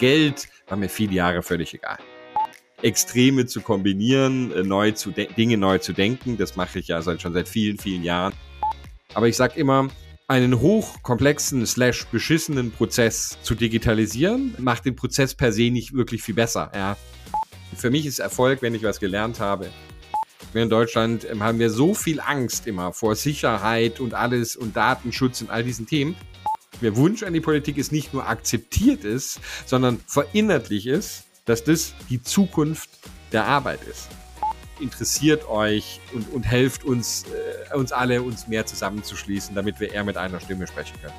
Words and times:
Geld 0.00 0.48
war 0.66 0.76
mir 0.76 0.88
viele 0.88 1.12
Jahre 1.12 1.42
völlig 1.42 1.74
egal. 1.74 1.98
Extreme 2.82 3.46
zu 3.46 3.60
kombinieren, 3.60 4.50
äh, 4.52 4.62
neu 4.62 4.92
zu 4.92 5.10
Dinge 5.12 5.58
neu 5.58 5.78
zu 5.78 5.92
denken, 5.92 6.38
das 6.38 6.56
mache 6.56 6.80
ich 6.80 6.88
ja 6.88 7.00
seit, 7.02 7.20
schon 7.20 7.34
seit 7.34 7.48
vielen, 7.48 7.78
vielen 7.78 8.02
Jahren. 8.02 8.32
Aber 9.12 9.28
ich 9.28 9.36
sage 9.36 9.60
immer, 9.60 9.88
einen 10.26 10.60
hochkomplexen 10.60 11.66
slash 11.66 12.06
beschissenen 12.06 12.72
Prozess 12.72 13.36
zu 13.42 13.54
digitalisieren, 13.54 14.54
macht 14.58 14.86
den 14.86 14.96
Prozess 14.96 15.34
per 15.34 15.52
se 15.52 15.70
nicht 15.70 15.92
wirklich 15.92 16.22
viel 16.22 16.34
besser. 16.34 16.72
Ja. 16.74 16.96
Für 17.76 17.90
mich 17.90 18.06
ist 18.06 18.20
Erfolg, 18.20 18.62
wenn 18.62 18.74
ich 18.74 18.82
was 18.82 19.00
gelernt 19.00 19.38
habe. 19.38 19.70
Wir 20.52 20.62
in 20.62 20.70
Deutschland 20.70 21.26
ähm, 21.30 21.42
haben 21.42 21.58
wir 21.58 21.68
so 21.68 21.94
viel 21.94 22.20
Angst 22.20 22.66
immer 22.66 22.92
vor 22.92 23.14
Sicherheit 23.16 24.00
und 24.00 24.14
alles 24.14 24.56
und 24.56 24.74
Datenschutz 24.74 25.42
und 25.42 25.50
all 25.50 25.62
diesen 25.62 25.86
Themen. 25.86 26.16
Der 26.82 26.96
Wunsch 26.96 27.22
an 27.22 27.34
die 27.34 27.40
Politik 27.40 27.76
ist 27.76 27.92
nicht 27.92 28.14
nur 28.14 28.26
akzeptiert 28.26 29.04
ist, 29.04 29.40
sondern 29.66 30.00
verinnerlich 30.06 30.86
ist, 30.86 31.24
dass 31.44 31.62
das 31.64 31.94
die 32.08 32.22
Zukunft 32.22 32.88
der 33.32 33.46
Arbeit 33.46 33.80
ist. 33.84 34.08
Interessiert 34.80 35.46
euch 35.48 36.00
und, 36.14 36.32
und 36.32 36.42
helft 36.42 36.84
uns, 36.84 37.24
äh, 37.72 37.76
uns 37.76 37.92
alle, 37.92 38.22
uns 38.22 38.48
mehr 38.48 38.64
zusammenzuschließen, 38.64 39.54
damit 39.54 39.78
wir 39.78 39.92
eher 39.92 40.04
mit 40.04 40.16
einer 40.16 40.40
Stimme 40.40 40.66
sprechen 40.66 40.96
können. 41.02 41.14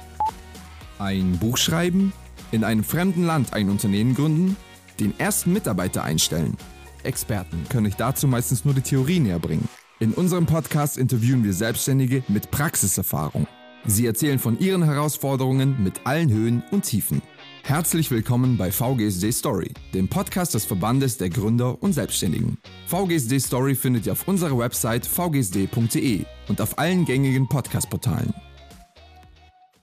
Ein 0.97 1.37
Buch 1.37 1.57
schreiben, 1.57 2.11
in 2.51 2.63
einem 2.63 2.83
fremden 2.83 3.23
Land 3.23 3.53
ein 3.53 3.69
Unternehmen 3.69 4.15
gründen, 4.15 4.57
den 4.99 5.17
ersten 5.19 5.53
Mitarbeiter 5.53 6.03
einstellen. 6.03 6.57
Experten 7.03 7.65
können 7.69 7.87
euch 7.87 7.95
dazu 7.95 8.27
meistens 8.27 8.65
nur 8.65 8.73
die 8.73 8.81
Theorie 8.81 9.19
näher 9.19 9.39
bringen. 9.39 9.69
In 9.99 10.13
unserem 10.13 10.47
Podcast 10.47 10.97
interviewen 10.97 11.43
wir 11.43 11.53
Selbstständige 11.53 12.23
mit 12.27 12.49
Praxiserfahrung. 12.49 13.47
Sie 13.85 14.05
erzählen 14.05 14.37
von 14.37 14.59
ihren 14.59 14.83
Herausforderungen 14.83 15.83
mit 15.83 16.05
allen 16.05 16.29
Höhen 16.31 16.63
und 16.71 16.83
Tiefen. 16.83 17.21
Herzlich 17.63 18.11
willkommen 18.11 18.55
bei 18.57 18.71
VGSD 18.71 19.31
Story, 19.31 19.73
dem 19.93 20.07
Podcast 20.07 20.53
des 20.53 20.65
Verbandes 20.65 21.17
der 21.17 21.29
Gründer 21.29 21.81
und 21.81 21.93
Selbstständigen. 21.93 22.59
VGSD 22.85 23.39
Story 23.39 23.73
findet 23.73 24.05
ihr 24.05 24.11
auf 24.11 24.27
unserer 24.27 24.57
Website 24.57 25.07
vgsd.de 25.07 26.25
und 26.47 26.61
auf 26.61 26.77
allen 26.77 27.05
gängigen 27.05 27.49
Podcast-Portalen. 27.49 28.33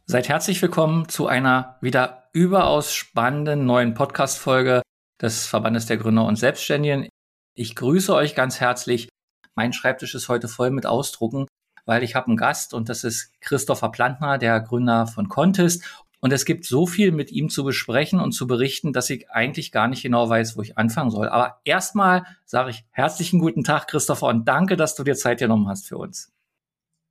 Seid 0.07 0.29
herzlich 0.29 0.63
willkommen 0.63 1.09
zu 1.09 1.27
einer 1.27 1.77
wieder 1.81 2.31
überaus 2.33 2.95
spannenden 2.95 3.67
neuen 3.67 3.95
Podcast-Folge 3.95 4.83
des 5.21 5.47
Verbandes 5.47 5.87
der 5.87 5.97
Gründer 5.97 6.25
und 6.25 6.37
Selbstständigen. 6.37 7.09
Ich 7.57 7.75
grüße 7.75 8.15
euch 8.15 8.37
ganz 8.37 8.61
herzlich. 8.61 9.09
Mein 9.57 9.73
Schreibtisch 9.73 10.15
ist 10.15 10.29
heute 10.29 10.47
voll 10.47 10.71
mit 10.71 10.87
Ausdrucken 10.87 11.48
weil 11.89 12.03
ich 12.03 12.15
habe 12.15 12.27
einen 12.27 12.37
Gast 12.37 12.75
und 12.75 12.91
das 12.91 13.03
ist 13.03 13.33
Christopher 13.41 13.89
Plantner, 13.89 14.37
der 14.37 14.61
Gründer 14.61 15.07
von 15.07 15.31
Contest. 15.31 15.83
Und 16.21 16.35
es 16.35 16.45
gibt 16.45 16.67
so 16.67 16.87
viel 16.87 17.13
mit 17.13 17.33
ihm 17.33 17.49
zu 17.49 17.65
besprechen 17.65 18.21
und 18.21 18.33
zu 18.33 18.47
berichten, 18.47 18.93
dass 18.93 19.09
ich 19.09 19.31
eigentlich 19.31 19.73
gar 19.73 19.89
nicht 19.89 20.03
genau 20.03 20.29
weiß, 20.29 20.59
wo 20.59 20.61
ich 20.61 20.77
anfangen 20.77 21.11
soll. 21.11 21.31
Aber 21.31 21.61
erstmal 21.65 22.27
sage 22.45 22.71
ich 22.71 22.85
herzlichen 22.91 23.39
guten 23.39 23.65
Tag, 23.65 23.89
Christopher, 23.89 24.27
und 24.27 24.47
danke, 24.47 24.77
dass 24.77 24.97
du 24.97 25.03
dir 25.03 25.15
Zeit 25.15 25.39
genommen 25.39 25.67
hast 25.67 25.87
für 25.87 25.97
uns. 25.97 26.31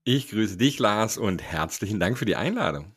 Ich 0.03 0.29
grüße 0.29 0.57
dich, 0.57 0.77
Lars, 0.77 1.17
und 1.17 1.41
herzlichen 1.41 1.99
Dank 1.99 2.19
für 2.19 2.25
die 2.25 2.35
Einladung. 2.35 2.93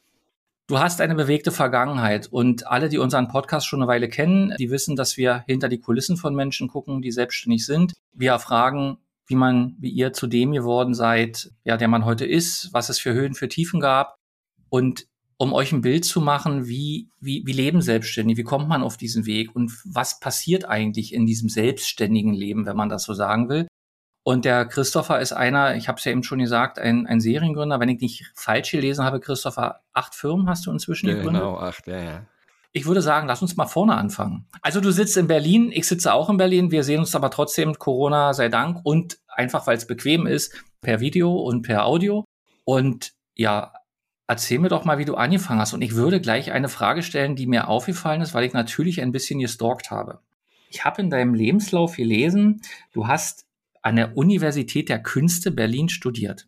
Du 0.66 0.78
hast 0.78 1.00
eine 1.00 1.14
bewegte 1.14 1.50
Vergangenheit 1.50 2.26
und 2.26 2.66
alle, 2.66 2.90
die 2.90 2.98
unseren 2.98 3.28
Podcast 3.28 3.66
schon 3.66 3.80
eine 3.80 3.88
Weile 3.88 4.10
kennen, 4.10 4.54
die 4.58 4.70
wissen, 4.70 4.96
dass 4.96 5.16
wir 5.16 5.44
hinter 5.46 5.70
die 5.70 5.80
Kulissen 5.80 6.18
von 6.18 6.34
Menschen 6.34 6.68
gucken, 6.68 7.00
die 7.00 7.10
selbstständig 7.10 7.64
sind. 7.64 7.94
Wir 8.12 8.38
fragen, 8.38 8.98
wie 9.30 9.36
man, 9.36 9.76
wie 9.78 9.90
ihr 9.90 10.12
zu 10.12 10.26
dem 10.26 10.52
geworden 10.52 10.92
seid, 10.92 11.52
ja, 11.64 11.76
der 11.76 11.88
man 11.88 12.04
heute 12.04 12.26
ist, 12.26 12.68
was 12.72 12.88
es 12.88 12.98
für 12.98 13.14
Höhen, 13.14 13.34
für 13.34 13.48
Tiefen 13.48 13.80
gab. 13.80 14.16
Und 14.68 15.06
um 15.38 15.54
euch 15.54 15.72
ein 15.72 15.80
Bild 15.80 16.04
zu 16.04 16.20
machen, 16.20 16.66
wie, 16.66 17.08
wie, 17.18 17.42
wie 17.46 17.52
leben 17.52 17.80
Selbstständige, 17.80 18.40
wie 18.40 18.44
kommt 18.44 18.68
man 18.68 18.82
auf 18.82 18.98
diesen 18.98 19.24
Weg 19.24 19.54
und 19.56 19.72
was 19.84 20.20
passiert 20.20 20.66
eigentlich 20.66 21.14
in 21.14 21.24
diesem 21.24 21.48
selbstständigen 21.48 22.34
Leben, 22.34 22.66
wenn 22.66 22.76
man 22.76 22.90
das 22.90 23.04
so 23.04 23.14
sagen 23.14 23.48
will. 23.48 23.66
Und 24.22 24.44
der 24.44 24.66
Christopher 24.66 25.20
ist 25.20 25.32
einer, 25.32 25.76
ich 25.76 25.88
habe 25.88 25.98
es 25.98 26.04
ja 26.04 26.12
eben 26.12 26.22
schon 26.22 26.40
gesagt, 26.40 26.78
ein, 26.78 27.06
ein 27.06 27.20
Seriengründer. 27.20 27.80
Wenn 27.80 27.88
ich 27.88 28.00
nicht 28.00 28.32
falsch 28.34 28.70
gelesen 28.70 29.04
habe, 29.04 29.19
Christopher, 29.19 29.80
acht 29.94 30.14
Firmen 30.14 30.46
hast 30.48 30.66
du 30.66 30.72
inzwischen 30.72 31.06
gegründet? 31.06 31.42
Genau, 31.42 31.56
acht, 31.56 31.86
ja, 31.86 32.02
ja. 32.02 32.26
Ich 32.72 32.86
würde 32.86 33.03
sagen, 33.03 33.26
lass 33.26 33.42
uns 33.42 33.56
mal 33.56 33.66
vorne 33.66 33.97
anfangen. 33.97 34.47
Also 34.62 34.81
du 34.81 34.92
sitzt 34.92 35.16
in 35.16 35.26
Berlin, 35.26 35.70
ich 35.72 35.88
sitze 35.88 36.14
auch 36.14 36.31
in 36.31 36.36
Berlin, 36.36 36.70
wir 36.70 36.84
sehen 36.84 37.00
uns 37.00 37.14
aber 37.16 37.31
trotzdem, 37.31 37.75
Corona 37.78 38.32
sei 38.32 38.48
Dank, 38.48 38.81
und 38.84 39.19
einfach 39.28 39.66
weil 39.66 39.76
es 39.76 39.86
bequem 39.86 40.26
ist, 40.26 40.54
per 40.81 41.00
Video 41.00 41.34
und 41.34 41.62
per 41.62 41.84
Audio. 41.84 42.25
Und 42.64 43.12
ja, 43.34 43.72
erzähl 44.28 44.60
mir 44.60 44.69
doch 44.69 44.84
mal, 44.84 44.98
wie 44.98 45.04
du 45.04 45.16
angefangen 45.16 45.60
hast. 45.60 45.72
Und 45.72 45.82
ich 45.82 45.97
würde 45.97 46.20
gleich 46.20 46.53
eine 46.53 46.69
Frage 46.69 47.03
stellen, 47.03 47.34
die 47.34 47.48
mir 47.48 47.66
aufgefallen 47.66 48.20
ist, 48.20 48.34
weil 48.34 48.44
ich 48.44 48.53
natürlich 48.53 49.00
ein 49.00 49.10
bisschen 49.10 49.41
gestalkt 49.41 49.91
habe. 49.91 50.20
Ich 50.70 50.84
habe 50.84 51.02
in 51.02 51.10
deinem 51.10 51.34
Lebenslauf 51.34 51.97
gelesen, 51.97 52.62
du 52.92 53.08
hast 53.08 53.47
an 53.82 53.97
der 53.97 54.16
Universität 54.16 54.88
der 54.88 55.02
Künste 55.02 55.50
Berlin 55.50 55.88
studiert. 55.88 56.47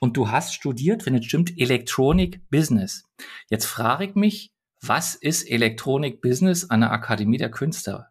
Und 0.00 0.16
du 0.16 0.30
hast 0.30 0.54
studiert, 0.54 1.04
wenn 1.04 1.14
es 1.16 1.26
stimmt, 1.26 1.58
Electronic 1.58 2.40
Business. 2.50 3.04
Jetzt 3.50 3.66
frage 3.66 4.04
ich 4.06 4.14
mich, 4.14 4.52
was 4.80 5.14
ist 5.14 5.48
Electronic 5.50 6.20
Business 6.20 6.68
an 6.70 6.80
der 6.80 6.92
Akademie 6.92 7.38
der 7.38 7.50
Künste? 7.50 8.06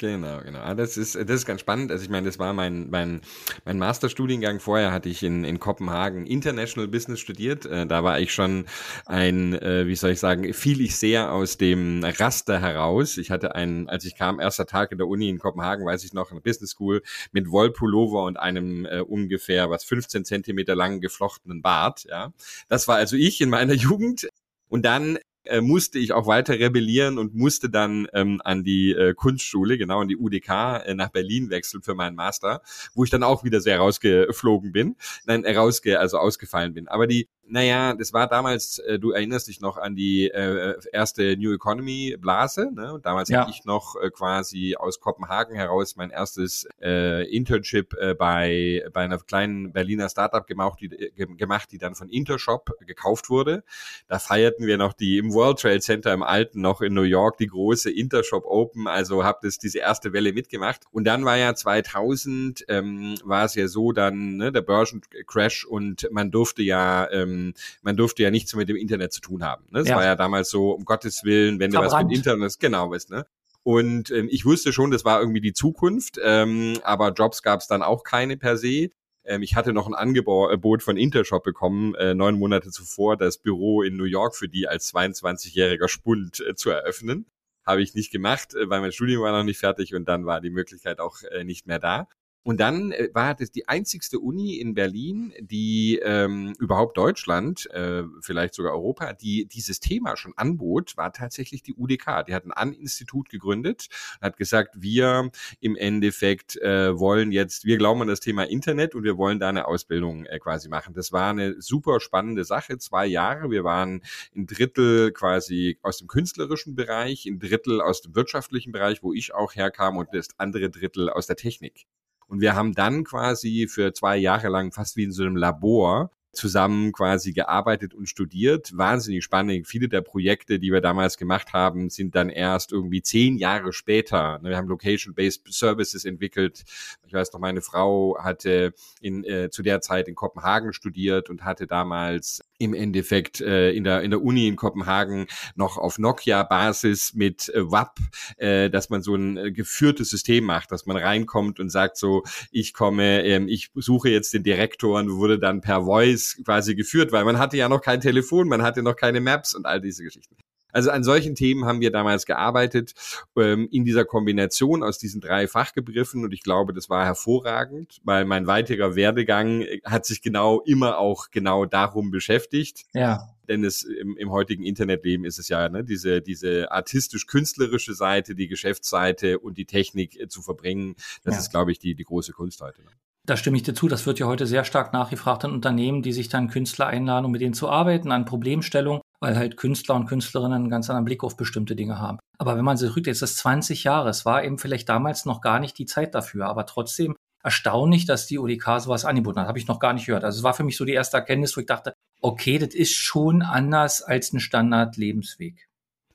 Genau, 0.00 0.40
genau. 0.42 0.60
Ah, 0.60 0.76
das 0.76 0.96
ist, 0.96 1.16
das 1.16 1.28
ist 1.28 1.44
ganz 1.44 1.60
spannend. 1.60 1.90
Also 1.90 2.04
ich 2.04 2.10
meine, 2.10 2.26
das 2.26 2.38
war 2.38 2.52
mein, 2.52 2.88
mein, 2.88 3.20
mein 3.64 3.78
Masterstudiengang. 3.78 4.60
Vorher 4.60 4.92
hatte 4.92 5.08
ich 5.08 5.24
in, 5.24 5.42
in 5.42 5.58
Kopenhagen 5.58 6.24
International 6.24 6.86
Business 6.86 7.18
studiert. 7.18 7.66
Äh, 7.66 7.84
da 7.84 8.04
war 8.04 8.20
ich 8.20 8.32
schon 8.32 8.66
ein, 9.06 9.54
äh, 9.54 9.88
wie 9.88 9.96
soll 9.96 10.12
ich 10.12 10.20
sagen, 10.20 10.54
fiel 10.54 10.80
ich 10.82 10.96
sehr 10.96 11.32
aus 11.32 11.56
dem 11.56 12.04
Raster 12.04 12.60
heraus. 12.60 13.18
Ich 13.18 13.32
hatte 13.32 13.56
einen, 13.56 13.88
als 13.88 14.04
ich 14.04 14.14
kam, 14.14 14.38
erster 14.38 14.66
Tag 14.66 14.92
in 14.92 14.98
der 14.98 15.08
Uni 15.08 15.28
in 15.28 15.40
Kopenhagen, 15.40 15.84
weiß 15.84 16.04
ich 16.04 16.12
noch, 16.12 16.30
eine 16.30 16.40
Business 16.40 16.70
School 16.70 17.02
mit 17.32 17.50
Wollpullover 17.50 18.22
und 18.22 18.36
einem 18.38 18.86
äh, 18.86 19.00
ungefähr 19.00 19.68
was 19.68 19.82
15 19.82 20.24
Zentimeter 20.24 20.76
langen 20.76 21.00
geflochtenen 21.00 21.60
Bart. 21.60 22.04
Ja, 22.08 22.32
das 22.68 22.86
war 22.86 22.98
also 22.98 23.16
ich 23.16 23.40
in 23.40 23.50
meiner 23.50 23.74
Jugend. 23.74 24.28
Und 24.68 24.84
dann 24.84 25.18
äh, 25.48 25.60
musste 25.60 25.98
ich 25.98 26.12
auch 26.12 26.26
weiter 26.26 26.58
rebellieren 26.58 27.18
und 27.18 27.34
musste 27.34 27.70
dann 27.70 28.06
ähm, 28.12 28.40
an 28.44 28.64
die 28.64 28.92
äh, 28.92 29.14
Kunstschule, 29.14 29.78
genau 29.78 30.00
an 30.00 30.08
die 30.08 30.16
UDK 30.16 30.84
äh, 30.84 30.94
nach 30.94 31.10
Berlin 31.10 31.50
wechseln 31.50 31.82
für 31.82 31.94
meinen 31.94 32.16
Master, 32.16 32.62
wo 32.94 33.04
ich 33.04 33.10
dann 33.10 33.22
auch 33.22 33.44
wieder 33.44 33.60
sehr 33.60 33.78
rausgeflogen 33.78 34.72
bin, 34.72 34.96
nein, 35.26 35.44
rausge, 35.44 35.98
also 35.98 36.18
ausgefallen 36.18 36.74
bin. 36.74 36.88
Aber 36.88 37.06
die 37.06 37.28
naja, 37.50 37.94
das 37.94 38.12
war 38.12 38.28
damals, 38.28 38.78
äh, 38.80 38.98
du 38.98 39.12
erinnerst 39.12 39.48
dich 39.48 39.60
noch 39.60 39.76
an 39.78 39.96
die 39.96 40.28
äh, 40.28 40.74
erste 40.92 41.36
New 41.36 41.52
Economy 41.52 42.16
Blase. 42.18 42.70
Ne? 42.72 43.00
Damals 43.02 43.28
ja. 43.28 43.40
habe 43.40 43.50
ich 43.50 43.64
noch 43.64 43.96
äh, 43.96 44.10
quasi 44.10 44.76
aus 44.76 45.00
Kopenhagen 45.00 45.54
heraus 45.54 45.96
mein 45.96 46.10
erstes 46.10 46.68
äh, 46.80 47.24
Internship 47.34 47.94
äh, 47.94 48.14
bei, 48.14 48.84
bei 48.92 49.02
einer 49.02 49.18
kleinen 49.18 49.72
Berliner 49.72 50.08
Startup 50.08 50.46
gemacht 50.46 50.78
die, 50.80 50.86
äh, 50.86 51.26
gemacht, 51.26 51.70
die 51.72 51.78
dann 51.78 51.94
von 51.94 52.08
Intershop 52.08 52.72
gekauft 52.86 53.30
wurde. 53.30 53.64
Da 54.08 54.18
feierten 54.18 54.66
wir 54.66 54.76
noch 54.76 54.92
die 54.92 55.18
im 55.18 55.32
World 55.32 55.58
Trade 55.58 55.80
Center 55.80 56.12
im 56.12 56.22
Alten 56.22 56.60
noch 56.60 56.80
in 56.82 56.94
New 56.94 57.02
York 57.02 57.38
die 57.38 57.46
große 57.46 57.90
Intershop 57.90 58.44
Open. 58.44 58.86
Also 58.86 59.24
habe 59.24 59.38
das 59.42 59.58
diese 59.58 59.78
erste 59.78 60.12
Welle 60.12 60.32
mitgemacht. 60.32 60.82
Und 60.90 61.04
dann 61.04 61.24
war 61.24 61.36
ja 61.36 61.54
2000 61.54 62.64
ähm, 62.68 63.14
war 63.24 63.44
es 63.44 63.54
ja 63.54 63.68
so 63.68 63.92
dann 63.92 64.36
ne, 64.36 64.52
der 64.52 64.62
Börsencrash 64.62 65.64
und 65.64 66.08
man 66.10 66.30
durfte 66.30 66.62
ja 66.62 67.10
ähm, 67.10 67.37
ähm, 67.38 67.54
man 67.82 67.96
durfte 67.96 68.22
ja 68.22 68.30
nichts 68.30 68.54
mit 68.54 68.68
dem 68.68 68.76
Internet 68.76 69.12
zu 69.12 69.20
tun 69.20 69.44
haben. 69.44 69.64
Ne? 69.70 69.80
Das 69.80 69.88
ja. 69.88 69.96
war 69.96 70.04
ja 70.04 70.16
damals 70.16 70.50
so, 70.50 70.72
um 70.72 70.84
Gottes 70.84 71.24
Willen, 71.24 71.58
wenn 71.58 71.72
Verbrannt. 71.72 71.92
du 71.92 71.96
was 71.96 72.04
mit 72.04 72.16
Internet, 72.16 72.58
genau 72.60 72.88
bist, 72.88 73.10
ne? 73.10 73.26
Und 73.64 74.10
ähm, 74.10 74.28
ich 74.30 74.46
wusste 74.46 74.72
schon, 74.72 74.90
das 74.90 75.04
war 75.04 75.20
irgendwie 75.20 75.42
die 75.42 75.52
Zukunft, 75.52 76.18
ähm, 76.22 76.78
aber 76.84 77.12
Jobs 77.12 77.42
gab 77.42 77.60
es 77.60 77.66
dann 77.66 77.82
auch 77.82 78.02
keine 78.02 78.36
per 78.38 78.56
se. 78.56 78.90
Ähm, 79.24 79.42
ich 79.42 79.56
hatte 79.56 79.74
noch 79.74 79.86
ein 79.86 79.94
Angebot 79.94 80.82
von 80.82 80.96
Intershop 80.96 81.44
bekommen, 81.44 81.94
äh, 81.96 82.14
neun 82.14 82.38
Monate 82.38 82.70
zuvor, 82.70 83.16
das 83.16 83.36
Büro 83.36 83.82
in 83.82 83.96
New 83.96 84.04
York 84.04 84.36
für 84.36 84.48
die 84.48 84.66
als 84.66 84.94
22-jähriger 84.94 85.88
Spund 85.88 86.40
äh, 86.40 86.54
zu 86.54 86.70
eröffnen. 86.70 87.26
Habe 87.66 87.82
ich 87.82 87.94
nicht 87.94 88.10
gemacht, 88.10 88.54
äh, 88.54 88.70
weil 88.70 88.80
mein 88.80 88.92
Studium 88.92 89.22
war 89.22 89.32
noch 89.32 89.44
nicht 89.44 89.58
fertig 89.58 89.94
und 89.94 90.08
dann 90.08 90.24
war 90.24 90.40
die 90.40 90.50
Möglichkeit 90.50 90.98
auch 90.98 91.22
äh, 91.24 91.44
nicht 91.44 91.66
mehr 91.66 91.78
da. 91.78 92.08
Und 92.44 92.60
dann 92.60 92.92
äh, 92.92 93.08
war 93.12 93.34
das 93.34 93.50
die 93.50 93.68
einzigste 93.68 94.18
Uni 94.18 94.56
in 94.56 94.74
Berlin, 94.74 95.34
die 95.40 96.00
ähm, 96.02 96.54
überhaupt 96.58 96.96
Deutschland, 96.96 97.68
äh, 97.72 98.04
vielleicht 98.22 98.54
sogar 98.54 98.72
Europa, 98.72 99.12
die 99.12 99.46
dieses 99.46 99.80
Thema 99.80 100.16
schon 100.16 100.32
anbot, 100.36 100.96
war 100.96 101.12
tatsächlich 101.12 101.62
die 101.62 101.74
UDK. 101.74 102.24
Die 102.26 102.34
hat 102.34 102.46
ein 102.46 102.52
An-Institut 102.52 103.28
gegründet, 103.28 103.88
hat 104.20 104.36
gesagt, 104.36 104.76
wir 104.80 105.30
im 105.60 105.76
Endeffekt 105.76 106.56
äh, 106.56 106.98
wollen 106.98 107.32
jetzt, 107.32 107.64
wir 107.64 107.76
glauben 107.76 108.02
an 108.02 108.08
das 108.08 108.20
Thema 108.20 108.44
Internet 108.44 108.94
und 108.94 109.02
wir 109.02 109.18
wollen 109.18 109.40
da 109.40 109.50
eine 109.50 109.66
Ausbildung 109.66 110.24
äh, 110.24 110.38
quasi 110.38 110.68
machen. 110.68 110.94
Das 110.94 111.12
war 111.12 111.30
eine 111.30 111.60
super 111.60 112.00
spannende 112.00 112.44
Sache, 112.44 112.78
zwei 112.78 113.06
Jahre. 113.06 113.50
Wir 113.50 113.64
waren 113.64 114.02
ein 114.34 114.46
Drittel 114.46 115.12
quasi 115.12 115.78
aus 115.82 115.98
dem 115.98 116.06
künstlerischen 116.08 116.74
Bereich, 116.74 117.26
ein 117.26 117.38
Drittel 117.40 117.80
aus 117.80 118.00
dem 118.00 118.14
wirtschaftlichen 118.14 118.72
Bereich, 118.72 119.02
wo 119.02 119.12
ich 119.12 119.34
auch 119.34 119.54
herkam 119.54 119.96
und 119.96 120.08
das 120.12 120.28
andere 120.38 120.70
Drittel 120.70 121.10
aus 121.10 121.26
der 121.26 121.36
Technik. 121.36 121.86
Und 122.28 122.40
wir 122.40 122.54
haben 122.54 122.74
dann 122.74 123.04
quasi 123.04 123.66
für 123.68 123.92
zwei 123.92 124.16
Jahre 124.16 124.48
lang 124.48 124.70
fast 124.70 124.96
wie 124.96 125.04
in 125.04 125.12
so 125.12 125.22
einem 125.24 125.36
Labor 125.36 126.12
zusammen 126.32 126.92
quasi 126.92 127.32
gearbeitet 127.32 127.94
und 127.94 128.08
studiert. 128.08 128.76
Wahnsinnig 128.76 129.24
spannend. 129.24 129.66
Viele 129.66 129.88
der 129.88 130.02
Projekte, 130.02 130.58
die 130.58 130.72
wir 130.72 130.80
damals 130.80 131.16
gemacht 131.16 131.52
haben, 131.52 131.90
sind 131.90 132.14
dann 132.14 132.28
erst 132.28 132.72
irgendwie 132.72 133.02
zehn 133.02 133.38
Jahre 133.38 133.72
später. 133.72 134.38
Ne, 134.40 134.50
wir 134.50 134.56
haben 134.56 134.68
Location-Based 134.68 135.42
Services 135.52 136.04
entwickelt. 136.04 136.64
Ich 137.06 137.12
weiß 137.12 137.32
noch, 137.32 137.40
meine 137.40 137.62
Frau 137.62 138.16
hatte 138.20 138.74
in, 139.00 139.24
äh, 139.24 139.50
zu 139.50 139.62
der 139.62 139.80
Zeit 139.80 140.08
in 140.08 140.14
Kopenhagen 140.14 140.72
studiert 140.72 141.30
und 141.30 141.44
hatte 141.44 141.66
damals 141.66 142.40
im 142.58 142.74
Endeffekt 142.74 143.40
äh, 143.40 143.70
in 143.70 143.84
der 143.84 144.02
in 144.02 144.10
der 144.10 144.22
Uni 144.22 144.48
in 144.48 144.56
Kopenhagen 144.56 145.26
noch 145.54 145.78
auf 145.78 145.98
Nokia-Basis 145.98 147.14
mit 147.14 147.48
äh, 147.50 147.70
WAP, 147.70 147.98
äh, 148.36 148.68
dass 148.68 148.90
man 148.90 149.02
so 149.02 149.14
ein 149.14 149.36
äh, 149.36 149.52
geführtes 149.52 150.10
System 150.10 150.44
macht, 150.44 150.72
dass 150.72 150.86
man 150.86 150.96
reinkommt 150.96 151.60
und 151.60 151.70
sagt 151.70 151.96
so, 151.96 152.22
ich 152.50 152.74
komme, 152.74 153.24
ähm, 153.24 153.48
ich 153.48 153.70
suche 153.74 154.10
jetzt 154.10 154.34
den 154.34 154.42
Direktor 154.42 154.98
und 154.98 155.16
wurde 155.16 155.38
dann 155.38 155.60
per 155.60 155.84
Voice 155.84 156.17
quasi 156.44 156.74
geführt, 156.74 157.12
weil 157.12 157.24
man 157.24 157.38
hatte 157.38 157.56
ja 157.56 157.68
noch 157.68 157.80
kein 157.80 158.00
Telefon, 158.00 158.48
man 158.48 158.62
hatte 158.62 158.82
noch 158.82 158.96
keine 158.96 159.20
Maps 159.20 159.54
und 159.54 159.66
all 159.66 159.80
diese 159.80 160.04
Geschichten. 160.04 160.36
Also 160.70 160.90
an 160.90 161.02
solchen 161.02 161.34
Themen 161.34 161.64
haben 161.64 161.80
wir 161.80 161.90
damals 161.90 162.26
gearbeitet, 162.26 162.92
ähm, 163.36 163.68
in 163.70 163.84
dieser 163.84 164.04
Kombination 164.04 164.82
aus 164.82 164.98
diesen 164.98 165.20
drei 165.20 165.48
Fachbegriffen 165.48 166.24
und 166.24 166.32
ich 166.32 166.42
glaube, 166.42 166.74
das 166.74 166.90
war 166.90 167.06
hervorragend, 167.06 168.00
weil 168.04 168.26
mein 168.26 168.46
weiterer 168.46 168.94
Werdegang 168.94 169.62
äh, 169.62 169.80
hat 169.84 170.04
sich 170.04 170.20
genau 170.20 170.60
immer 170.60 170.98
auch 170.98 171.30
genau 171.30 171.64
darum 171.64 172.10
beschäftigt. 172.10 172.84
Ja. 172.92 173.28
Denn 173.48 173.64
es 173.64 173.82
im, 173.82 174.18
im 174.18 174.30
heutigen 174.30 174.62
Internetleben 174.62 175.24
ist 175.24 175.38
es 175.38 175.48
ja 175.48 175.70
ne, 175.70 175.82
diese, 175.82 176.20
diese 176.20 176.70
artistisch-künstlerische 176.70 177.94
Seite, 177.94 178.34
die 178.34 178.46
Geschäftsseite 178.46 179.38
und 179.38 179.56
die 179.56 179.64
Technik 179.64 180.20
äh, 180.20 180.28
zu 180.28 180.42
verbringen. 180.42 180.96
Das 181.24 181.34
ja. 181.34 181.40
ist, 181.40 181.50
glaube 181.50 181.72
ich, 181.72 181.78
die, 181.78 181.94
die 181.94 182.04
große 182.04 182.32
Kunst 182.32 182.60
heute. 182.60 182.82
Ne? 182.82 182.90
Da 183.28 183.36
stimme 183.36 183.56
ich 183.58 183.62
dir 183.62 183.74
zu. 183.74 183.88
Das 183.88 184.06
wird 184.06 184.18
ja 184.18 184.26
heute 184.26 184.46
sehr 184.46 184.64
stark 184.64 184.92
nachgefragt 184.92 185.44
an 185.44 185.52
Unternehmen, 185.52 186.02
die 186.02 186.12
sich 186.12 186.28
dann 186.28 186.48
Künstler 186.48 186.86
einladen, 186.86 187.26
um 187.26 187.32
mit 187.32 187.42
denen 187.42 187.54
zu 187.54 187.68
arbeiten, 187.68 188.10
an 188.10 188.24
Problemstellungen 188.24 189.02
weil 189.20 189.36
halt 189.36 189.56
Künstler 189.56 189.96
und 189.96 190.06
Künstlerinnen 190.06 190.54
einen 190.54 190.70
ganz 190.70 190.88
anderen 190.90 191.04
Blick 191.04 191.24
auf 191.24 191.36
bestimmte 191.36 191.76
Dinge 191.76 191.98
haben. 191.98 192.18
Aber 192.38 192.56
wenn 192.56 192.64
man 192.64 192.76
sich 192.76 192.94
rückt, 192.94 193.06
jetzt 193.06 193.22
ist 193.22 193.36
20 193.38 193.84
Jahre, 193.84 194.08
es 194.10 194.24
war 194.24 194.44
eben 194.44 194.58
vielleicht 194.58 194.88
damals 194.88 195.24
noch 195.24 195.40
gar 195.40 195.60
nicht 195.60 195.78
die 195.78 195.86
Zeit 195.86 196.14
dafür, 196.14 196.46
aber 196.46 196.66
trotzdem 196.66 197.16
erstaunlich, 197.42 198.04
dass 198.04 198.26
die 198.26 198.38
UDK 198.38 198.80
sowas 198.80 199.04
angeboten 199.04 199.40
hat. 199.40 199.48
Habe 199.48 199.58
ich 199.58 199.68
noch 199.68 199.80
gar 199.80 199.92
nicht 199.92 200.06
gehört. 200.06 200.24
Also 200.24 200.38
es 200.38 200.42
war 200.42 200.54
für 200.54 200.64
mich 200.64 200.76
so 200.76 200.84
die 200.84 200.92
erste 200.92 201.16
Erkenntnis, 201.16 201.56
wo 201.56 201.60
ich 201.60 201.66
dachte, 201.66 201.94
okay, 202.20 202.58
das 202.58 202.74
ist 202.74 202.94
schon 202.94 203.42
anders 203.42 204.02
als 204.02 204.32
ein 204.32 204.40
Standard-Lebensweg. 204.40 205.67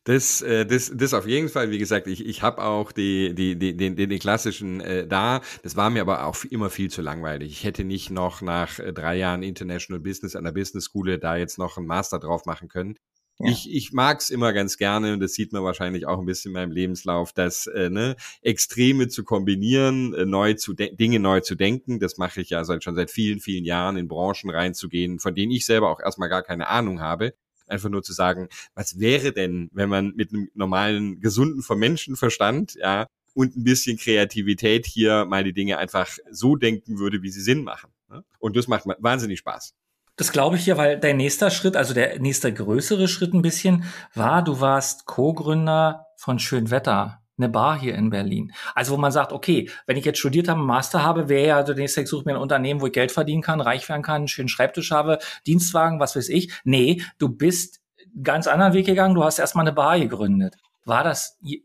Das, 0.05 0.41
äh, 0.41 0.65
das, 0.65 0.91
das 0.93 1.13
auf 1.13 1.27
jeden 1.27 1.47
Fall. 1.47 1.71
Wie 1.71 1.77
gesagt, 1.77 2.07
ich, 2.07 2.25
ich 2.25 2.41
habe 2.41 2.61
auch 2.63 2.91
die, 2.91 3.33
die, 3.33 3.57
die, 3.57 3.75
den, 3.75 3.95
den 3.95 4.19
klassischen 4.19 4.81
äh, 4.81 5.07
da. 5.07 5.41
Das 5.63 5.77
war 5.77 5.89
mir 5.89 6.01
aber 6.01 6.25
auch 6.25 6.43
immer 6.43 6.69
viel 6.69 6.89
zu 6.89 7.01
langweilig. 7.01 7.51
Ich 7.51 7.63
hätte 7.63 7.85
nicht 7.85 8.09
noch 8.09 8.41
nach 8.41 8.79
äh, 8.79 8.91
drei 8.91 9.15
Jahren 9.15 9.43
International 9.43 10.01
Business 10.01 10.35
an 10.35 10.43
der 10.43 10.51
Business 10.51 10.85
School 10.85 11.17
da 11.17 11.37
jetzt 11.37 11.57
noch 11.57 11.77
einen 11.77 11.87
Master 11.87 12.19
drauf 12.19 12.45
machen 12.45 12.67
können. 12.67 12.95
Ja. 13.39 13.49
Ich, 13.49 13.73
ich 13.73 13.93
mag 13.93 14.19
es 14.19 14.29
immer 14.29 14.51
ganz 14.51 14.77
gerne 14.77 15.13
und 15.13 15.21
das 15.21 15.33
sieht 15.33 15.53
man 15.53 15.63
wahrscheinlich 15.63 16.05
auch 16.05 16.19
ein 16.19 16.25
bisschen 16.25 16.49
in 16.49 16.53
meinem 16.53 16.71
Lebenslauf, 16.71 17.31
dass 17.31 17.67
äh, 17.67 17.89
ne, 17.89 18.15
Extreme 18.41 19.07
zu 19.07 19.23
kombinieren, 19.23 20.13
äh, 20.13 20.25
neu 20.25 20.53
zu 20.55 20.73
Dinge 20.73 21.19
neu 21.19 21.39
zu 21.39 21.55
denken. 21.55 21.99
Das 21.99 22.17
mache 22.17 22.41
ich 22.41 22.49
ja 22.49 22.65
seit 22.65 22.83
schon 22.83 22.95
seit 22.95 23.09
vielen, 23.09 23.39
vielen 23.39 23.63
Jahren 23.63 23.95
in 23.95 24.09
Branchen 24.09 24.49
reinzugehen, 24.49 25.19
von 25.19 25.33
denen 25.33 25.53
ich 25.53 25.65
selber 25.65 25.89
auch 25.89 26.01
erstmal 26.01 26.29
gar 26.29 26.43
keine 26.43 26.67
Ahnung 26.67 26.99
habe 26.99 27.33
einfach 27.73 27.89
nur 27.89 28.03
zu 28.03 28.13
sagen, 28.13 28.47
was 28.75 28.99
wäre 28.99 29.33
denn, 29.33 29.69
wenn 29.73 29.89
man 29.89 30.13
mit 30.15 30.31
einem 30.31 30.49
normalen, 30.53 31.19
gesunden 31.19 31.61
vom 31.61 31.79
Menschenverstand, 31.79 32.75
ja, 32.75 33.07
und 33.33 33.55
ein 33.55 33.63
bisschen 33.63 33.97
Kreativität 33.97 34.85
hier 34.85 35.25
mal 35.25 35.43
die 35.43 35.53
Dinge 35.53 35.77
einfach 35.77 36.07
so 36.31 36.55
denken 36.55 36.99
würde, 36.99 37.23
wie 37.23 37.31
sie 37.31 37.41
Sinn 37.41 37.63
machen. 37.63 37.91
Ne? 38.09 38.23
Und 38.39 38.55
das 38.55 38.67
macht 38.67 38.85
wahnsinnig 38.99 39.39
Spaß. 39.39 39.73
Das 40.15 40.31
glaube 40.31 40.57
ich 40.57 40.67
ja, 40.67 40.77
weil 40.77 40.99
dein 40.99 41.17
nächster 41.17 41.49
Schritt, 41.49 41.75
also 41.75 41.95
der 41.95 42.19
nächste 42.19 42.53
größere 42.53 43.07
Schritt 43.07 43.33
ein 43.33 43.41
bisschen, 43.41 43.85
war, 44.13 44.43
du 44.43 44.59
warst 44.59 45.05
Co-Gründer 45.05 46.05
von 46.17 46.37
Schönwetter 46.37 47.22
eine 47.37 47.49
Bar 47.49 47.79
hier 47.79 47.95
in 47.95 48.09
Berlin. 48.09 48.53
Also 48.75 48.93
wo 48.93 48.97
man 48.97 49.11
sagt, 49.11 49.31
okay, 49.31 49.69
wenn 49.87 49.97
ich 49.97 50.05
jetzt 50.05 50.19
studiert 50.19 50.47
habe, 50.47 50.59
einen 50.59 50.67
Master 50.67 51.03
habe, 51.03 51.29
wäre 51.29 51.47
ja 51.47 51.57
also 51.57 51.73
nächste 51.73 52.05
suche 52.05 52.25
mir 52.25 52.35
ein 52.35 52.41
Unternehmen, 52.41 52.81
wo 52.81 52.87
ich 52.87 52.93
Geld 52.93 53.11
verdienen 53.11 53.41
kann, 53.41 53.61
reich 53.61 53.87
werden 53.89 54.03
kann, 54.03 54.17
einen 54.17 54.27
schönen 54.27 54.49
Schreibtisch 54.49 54.91
habe, 54.91 55.19
Dienstwagen, 55.47 55.99
was 55.99 56.15
weiß 56.15 56.29
ich. 56.29 56.53
Nee, 56.63 57.01
du 57.17 57.29
bist 57.29 57.81
ganz 58.21 58.47
anderen 58.47 58.73
Weg 58.73 58.85
gegangen, 58.85 59.15
du 59.15 59.23
hast 59.23 59.39
erstmal 59.39 59.63
eine 59.63 59.73
Bar 59.73 59.99
gegründet. 59.99 60.55
War 60.85 61.03
das 61.03 61.37
ja, 61.41 61.59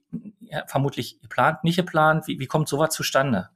vermutlich 0.66 1.20
geplant, 1.20 1.64
nicht 1.64 1.76
geplant? 1.76 2.26
Wie, 2.26 2.38
wie 2.38 2.46
kommt 2.46 2.68
sowas 2.68 2.94
zustande? 2.94 3.50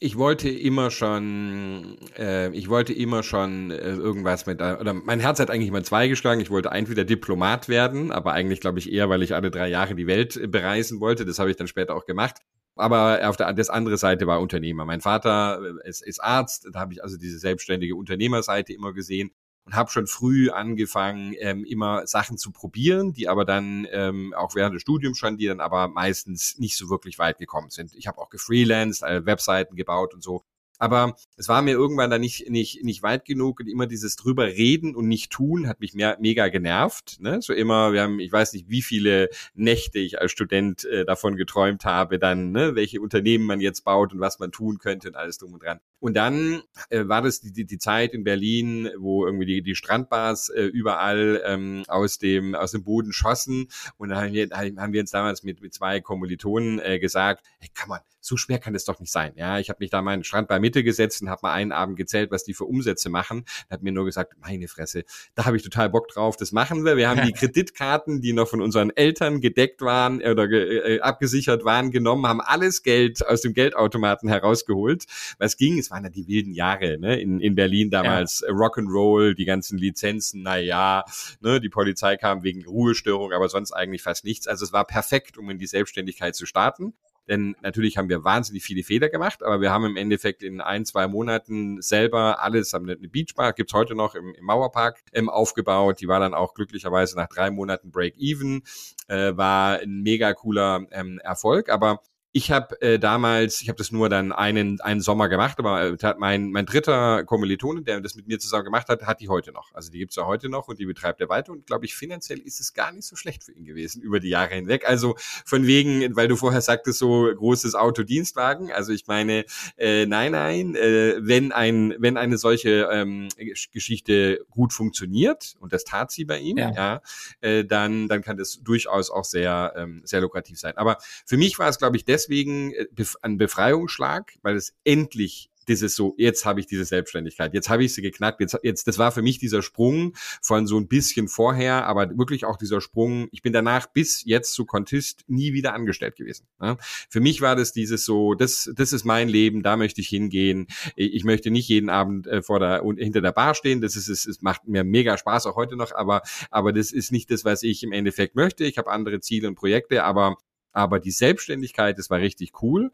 Ich 0.00 0.18
wollte 0.18 0.48
immer 0.48 0.90
schon, 0.90 1.96
äh, 2.18 2.50
ich 2.50 2.68
wollte 2.68 2.92
immer 2.92 3.22
schon 3.22 3.70
äh, 3.70 3.92
irgendwas 3.92 4.44
mit, 4.46 4.60
oder 4.60 4.92
mein 4.92 5.20
Herz 5.20 5.38
hat 5.38 5.50
eigentlich 5.50 5.68
immer 5.68 5.84
zwei 5.84 6.08
geschlagen. 6.08 6.40
Ich 6.40 6.50
wollte 6.50 6.70
entweder 6.70 7.04
Diplomat 7.04 7.68
werden, 7.68 8.10
aber 8.10 8.32
eigentlich 8.32 8.60
glaube 8.60 8.78
ich 8.78 8.92
eher, 8.92 9.08
weil 9.08 9.22
ich 9.22 9.34
alle 9.34 9.50
drei 9.50 9.68
Jahre 9.68 9.94
die 9.94 10.06
Welt 10.06 10.36
äh, 10.36 10.48
bereisen 10.48 11.00
wollte. 11.00 11.24
Das 11.24 11.38
habe 11.38 11.50
ich 11.50 11.56
dann 11.56 11.68
später 11.68 11.94
auch 11.94 12.04
gemacht. 12.04 12.38
Aber 12.74 13.26
auf 13.26 13.38
der 13.38 13.52
das 13.54 13.70
andere 13.70 13.96
Seite 13.96 14.26
war 14.26 14.40
Unternehmer. 14.40 14.84
Mein 14.84 15.00
Vater 15.00 15.60
äh, 15.62 15.88
ist, 15.88 16.04
ist 16.04 16.22
Arzt, 16.22 16.68
da 16.72 16.80
habe 16.80 16.92
ich 16.92 17.02
also 17.02 17.16
diese 17.16 17.38
selbstständige 17.38 17.94
Unternehmerseite 17.94 18.72
immer 18.72 18.92
gesehen 18.92 19.30
und 19.66 19.74
habe 19.74 19.90
schon 19.90 20.06
früh 20.06 20.48
angefangen, 20.50 21.34
ähm, 21.38 21.64
immer 21.64 22.06
Sachen 22.06 22.38
zu 22.38 22.52
probieren, 22.52 23.12
die 23.12 23.28
aber 23.28 23.44
dann 23.44 23.86
ähm, 23.90 24.32
auch 24.34 24.54
während 24.54 24.74
des 24.74 24.82
Studiums 24.82 25.18
schon, 25.18 25.36
die 25.36 25.46
dann 25.46 25.60
aber 25.60 25.88
meistens 25.88 26.58
nicht 26.58 26.76
so 26.76 26.88
wirklich 26.88 27.18
weit 27.18 27.38
gekommen 27.38 27.70
sind. 27.70 27.94
Ich 27.94 28.06
habe 28.06 28.18
auch 28.18 28.30
gefreelanced, 28.30 29.02
äh, 29.02 29.26
Webseiten 29.26 29.74
gebaut 29.74 30.14
und 30.14 30.22
so. 30.22 30.44
Aber 30.78 31.16
es 31.36 31.48
war 31.48 31.62
mir 31.62 31.72
irgendwann 31.72 32.10
da 32.10 32.18
nicht, 32.18 32.50
nicht, 32.50 32.84
nicht 32.84 33.02
weit 33.02 33.24
genug 33.24 33.60
und 33.60 33.66
immer 33.66 33.86
dieses 33.86 34.16
drüber 34.16 34.44
reden 34.46 34.94
und 34.94 35.08
nicht 35.08 35.32
tun 35.32 35.68
hat 35.68 35.80
mich 35.80 35.94
mehr, 35.94 36.18
mega 36.20 36.48
genervt. 36.48 37.16
Ne? 37.20 37.40
So 37.40 37.54
immer, 37.54 37.92
wir 37.92 38.02
haben, 38.02 38.20
ich 38.20 38.30
weiß 38.30 38.52
nicht, 38.52 38.68
wie 38.68 38.82
viele 38.82 39.30
Nächte 39.54 39.98
ich 39.98 40.20
als 40.20 40.32
Student 40.32 40.84
äh, 40.84 41.04
davon 41.04 41.36
geträumt 41.36 41.84
habe, 41.84 42.18
dann, 42.18 42.52
ne, 42.52 42.74
welche 42.74 43.00
Unternehmen 43.00 43.46
man 43.46 43.60
jetzt 43.60 43.84
baut 43.84 44.12
und 44.12 44.20
was 44.20 44.38
man 44.38 44.52
tun 44.52 44.78
könnte 44.78 45.08
und 45.08 45.16
alles 45.16 45.38
drum 45.38 45.54
und 45.54 45.62
dran. 45.62 45.80
Und 45.98 46.14
dann 46.14 46.62
äh, 46.90 47.06
war 47.06 47.22
das 47.22 47.40
die, 47.40 47.52
die, 47.52 47.64
die 47.64 47.78
Zeit 47.78 48.12
in 48.12 48.24
Berlin, 48.24 48.90
wo 48.98 49.24
irgendwie 49.24 49.46
die, 49.46 49.62
die 49.62 49.74
Strandbars 49.74 50.50
äh, 50.50 50.64
überall 50.64 51.42
ähm, 51.44 51.84
aus, 51.88 52.18
dem, 52.18 52.54
aus 52.54 52.72
dem 52.72 52.84
Boden 52.84 53.12
schossen. 53.12 53.68
Und 53.96 54.10
da 54.10 54.22
haben 54.22 54.32
wir, 54.32 54.48
haben 54.50 54.92
wir 54.92 55.00
uns 55.00 55.10
damals 55.10 55.42
mit, 55.42 55.62
mit 55.62 55.72
zwei 55.74 56.00
Kommilitonen 56.00 56.78
äh, 56.80 56.98
gesagt, 56.98 57.44
hey, 57.58 57.70
kann 57.74 57.88
man, 57.88 58.00
so 58.26 58.36
schwer 58.36 58.58
kann 58.58 58.74
es 58.74 58.84
doch 58.84 58.98
nicht 58.98 59.12
sein. 59.12 59.32
Ja, 59.36 59.58
ich 59.58 59.70
habe 59.70 59.78
mich 59.80 59.90
da 59.90 60.02
meinen 60.02 60.24
Strand 60.24 60.48
bei 60.48 60.58
Mitte 60.58 60.82
gesetzt 60.82 61.22
und 61.22 61.30
habe 61.30 61.40
mal 61.44 61.52
einen 61.52 61.72
Abend 61.72 61.96
gezählt, 61.96 62.30
was 62.30 62.42
die 62.44 62.54
für 62.54 62.64
Umsätze 62.64 63.08
machen. 63.08 63.44
Hat 63.70 63.82
mir 63.82 63.92
nur 63.92 64.04
gesagt, 64.04 64.34
meine 64.40 64.68
Fresse, 64.68 65.04
da 65.34 65.46
habe 65.46 65.56
ich 65.56 65.62
total 65.62 65.88
Bock 65.88 66.08
drauf, 66.08 66.36
das 66.36 66.52
machen 66.52 66.84
wir. 66.84 66.96
Wir 66.96 67.08
haben 67.08 67.22
die 67.24 67.32
Kreditkarten, 67.38 68.20
die 68.20 68.32
noch 68.32 68.48
von 68.48 68.60
unseren 68.60 68.90
Eltern 68.90 69.40
gedeckt 69.40 69.80
waren 69.80 70.20
oder 70.20 70.50
äh, 70.50 71.00
abgesichert 71.00 71.64
waren, 71.64 71.90
genommen, 71.90 72.26
haben 72.26 72.40
alles 72.40 72.82
Geld 72.82 73.24
aus 73.26 73.42
dem 73.42 73.54
Geldautomaten 73.54 74.28
herausgeholt. 74.28 75.04
Was 75.38 75.56
ging, 75.56 75.78
es 75.86 75.90
waren 75.90 76.04
ja 76.04 76.10
die 76.10 76.26
wilden 76.26 76.52
Jahre 76.52 76.98
ne? 76.98 77.18
in, 77.20 77.40
in 77.40 77.54
Berlin 77.54 77.90
damals, 77.90 78.44
ja. 78.46 78.52
Rock'n'Roll, 78.52 79.34
die 79.34 79.44
ganzen 79.44 79.78
Lizenzen, 79.78 80.42
na 80.42 80.56
ja, 80.56 81.04
ne? 81.40 81.60
die 81.60 81.68
Polizei 81.68 82.16
kam 82.16 82.42
wegen 82.42 82.64
Ruhestörung, 82.66 83.32
aber 83.32 83.48
sonst 83.48 83.72
eigentlich 83.72 84.02
fast 84.02 84.24
nichts. 84.24 84.46
Also 84.46 84.64
es 84.64 84.72
war 84.72 84.84
perfekt, 84.84 85.38
um 85.38 85.48
in 85.50 85.58
die 85.58 85.66
Selbstständigkeit 85.66 86.34
zu 86.34 86.46
starten. 86.46 86.94
Denn 87.28 87.56
natürlich 87.60 87.96
haben 87.96 88.08
wir 88.08 88.22
wahnsinnig 88.22 88.62
viele 88.62 88.84
Fehler 88.84 89.08
gemacht, 89.08 89.42
aber 89.42 89.60
wir 89.60 89.72
haben 89.72 89.84
im 89.84 89.96
Endeffekt 89.96 90.44
in 90.44 90.60
ein, 90.60 90.84
zwei 90.84 91.08
Monaten 91.08 91.82
selber 91.82 92.40
alles, 92.40 92.72
haben 92.72 92.88
eine 92.88 93.08
Beachbar, 93.08 93.52
gibt's 93.52 93.72
heute 93.72 93.96
noch 93.96 94.14
im, 94.14 94.32
im 94.32 94.44
Mauerpark 94.44 95.02
ähm, 95.12 95.28
aufgebaut. 95.28 96.00
Die 96.00 96.06
war 96.06 96.20
dann 96.20 96.34
auch 96.34 96.54
glücklicherweise 96.54 97.16
nach 97.16 97.26
drei 97.26 97.50
Monaten 97.50 97.90
Break-Even. 97.90 98.62
Äh, 99.08 99.36
war 99.36 99.80
ein 99.80 100.02
mega 100.02 100.34
cooler 100.34 100.86
ähm, 100.92 101.18
Erfolg. 101.18 101.68
Aber 101.68 102.00
ich 102.36 102.50
habe 102.50 102.78
äh, 102.82 102.98
damals, 102.98 103.62
ich 103.62 103.70
habe 103.70 103.78
das 103.78 103.92
nur 103.92 104.10
dann 104.10 104.30
einen, 104.30 104.78
einen 104.82 105.00
Sommer 105.00 105.30
gemacht, 105.30 105.58
aber 105.58 105.98
äh, 105.98 106.14
mein, 106.18 106.50
mein 106.50 106.66
dritter 106.66 107.24
Kommilitone, 107.24 107.80
der 107.80 108.02
das 108.02 108.14
mit 108.14 108.28
mir 108.28 108.38
zusammen 108.38 108.66
gemacht 108.66 108.90
hat, 108.90 109.06
hat 109.06 109.22
die 109.22 109.30
heute 109.30 109.52
noch. 109.52 109.72
Also 109.72 109.90
die 109.90 110.00
gibt's 110.00 110.16
ja 110.16 110.26
heute 110.26 110.50
noch 110.50 110.68
und 110.68 110.78
die 110.78 110.84
betreibt 110.84 111.18
er 111.22 111.30
weiter. 111.30 111.52
Und 111.52 111.66
glaube 111.66 111.86
ich, 111.86 111.94
finanziell 111.94 112.38
ist 112.40 112.60
es 112.60 112.74
gar 112.74 112.92
nicht 112.92 113.06
so 113.06 113.16
schlecht 113.16 113.42
für 113.42 113.52
ihn 113.52 113.64
gewesen 113.64 114.02
über 114.02 114.20
die 114.20 114.28
Jahre 114.28 114.54
hinweg. 114.54 114.86
Also 114.86 115.16
von 115.46 115.66
wegen, 115.66 116.14
weil 116.14 116.28
du 116.28 116.36
vorher 116.36 116.60
sagtest, 116.60 116.98
so 116.98 117.26
großes 117.34 117.74
Autodienstwagen. 117.74 118.70
Also 118.70 118.92
ich 118.92 119.06
meine, 119.06 119.46
äh, 119.78 120.04
nein, 120.04 120.32
nein, 120.32 120.74
äh, 120.74 121.14
wenn 121.20 121.52
ein, 121.52 121.94
wenn 122.00 122.18
eine 122.18 122.36
solche 122.36 122.90
ähm, 122.92 123.28
Geschichte 123.72 124.44
gut 124.50 124.74
funktioniert, 124.74 125.54
und 125.58 125.72
das 125.72 125.84
tat 125.84 126.10
sie 126.10 126.26
bei 126.26 126.38
ihm, 126.38 126.58
ja, 126.58 126.70
ja 126.70 127.00
äh, 127.40 127.64
dann, 127.64 128.08
dann 128.08 128.20
kann 128.20 128.36
das 128.36 128.60
durchaus 128.62 129.10
auch 129.10 129.24
sehr, 129.24 129.72
ähm, 129.74 130.02
sehr 130.04 130.20
lukrativ 130.20 130.58
sein. 130.58 130.76
Aber 130.76 130.98
für 131.24 131.38
mich 131.38 131.58
war 131.58 131.70
es, 131.70 131.78
glaube 131.78 131.96
ich, 131.96 132.04
deswegen 132.04 132.25
deswegen 132.26 132.72
äh, 132.72 132.86
ein 133.22 133.38
Befreiungsschlag, 133.38 134.34
weil 134.42 134.56
es 134.56 134.74
endlich 134.84 135.50
ist 135.68 135.96
so, 135.96 136.14
jetzt 136.16 136.44
habe 136.44 136.60
ich 136.60 136.66
diese 136.66 136.84
Selbstständigkeit, 136.84 137.54
jetzt 137.54 137.68
habe 137.68 137.84
ich 137.84 137.94
sie 137.94 138.02
geknackt, 138.02 138.40
jetzt, 138.40 138.58
jetzt, 138.62 138.86
das 138.86 138.98
war 138.98 139.12
für 139.12 139.22
mich 139.22 139.38
dieser 139.38 139.62
Sprung 139.62 140.14
von 140.40 140.66
so 140.66 140.78
ein 140.78 140.88
bisschen 140.88 141.28
vorher, 141.28 141.86
aber 141.86 142.16
wirklich 142.16 142.44
auch 142.44 142.56
dieser 142.56 142.80
Sprung, 142.80 143.28
ich 143.32 143.42
bin 143.42 143.52
danach 143.52 143.86
bis 143.86 144.24
jetzt 144.24 144.52
zu 144.52 144.64
Contist 144.64 145.24
nie 145.26 145.52
wieder 145.52 145.74
angestellt 145.74 146.16
gewesen. 146.16 146.46
Ne? 146.60 146.76
Für 146.80 147.20
mich 147.20 147.40
war 147.40 147.56
das 147.56 147.72
dieses 147.72 148.04
so, 148.04 148.34
das, 148.34 148.70
das 148.74 148.92
ist 148.92 149.04
mein 149.04 149.28
Leben, 149.28 149.62
da 149.62 149.76
möchte 149.76 150.00
ich 150.00 150.08
hingehen, 150.08 150.68
ich 150.94 151.24
möchte 151.24 151.50
nicht 151.50 151.68
jeden 151.68 151.90
Abend 151.90 152.26
äh, 152.26 152.42
vor 152.42 152.60
der 152.60 152.82
hinter 152.96 153.20
der 153.20 153.32
Bar 153.32 153.54
stehen, 153.54 153.80
das 153.80 153.96
ist, 153.96 154.08
es, 154.08 154.26
es 154.26 154.42
macht 154.42 154.68
mir 154.68 154.84
mega 154.84 155.18
Spaß, 155.18 155.46
auch 155.46 155.56
heute 155.56 155.76
noch, 155.76 155.92
aber, 155.94 156.22
aber 156.50 156.72
das 156.72 156.92
ist 156.92 157.10
nicht 157.10 157.30
das, 157.30 157.44
was 157.44 157.62
ich 157.62 157.82
im 157.82 157.92
Endeffekt 157.92 158.36
möchte, 158.36 158.64
ich 158.64 158.78
habe 158.78 158.90
andere 158.90 159.20
Ziele 159.20 159.48
und 159.48 159.56
Projekte, 159.56 160.04
aber 160.04 160.36
aber 160.76 161.00
die 161.00 161.10
Selbstständigkeit, 161.10 161.98
das 161.98 162.10
war 162.10 162.18
richtig 162.18 162.62
cool. 162.62 162.92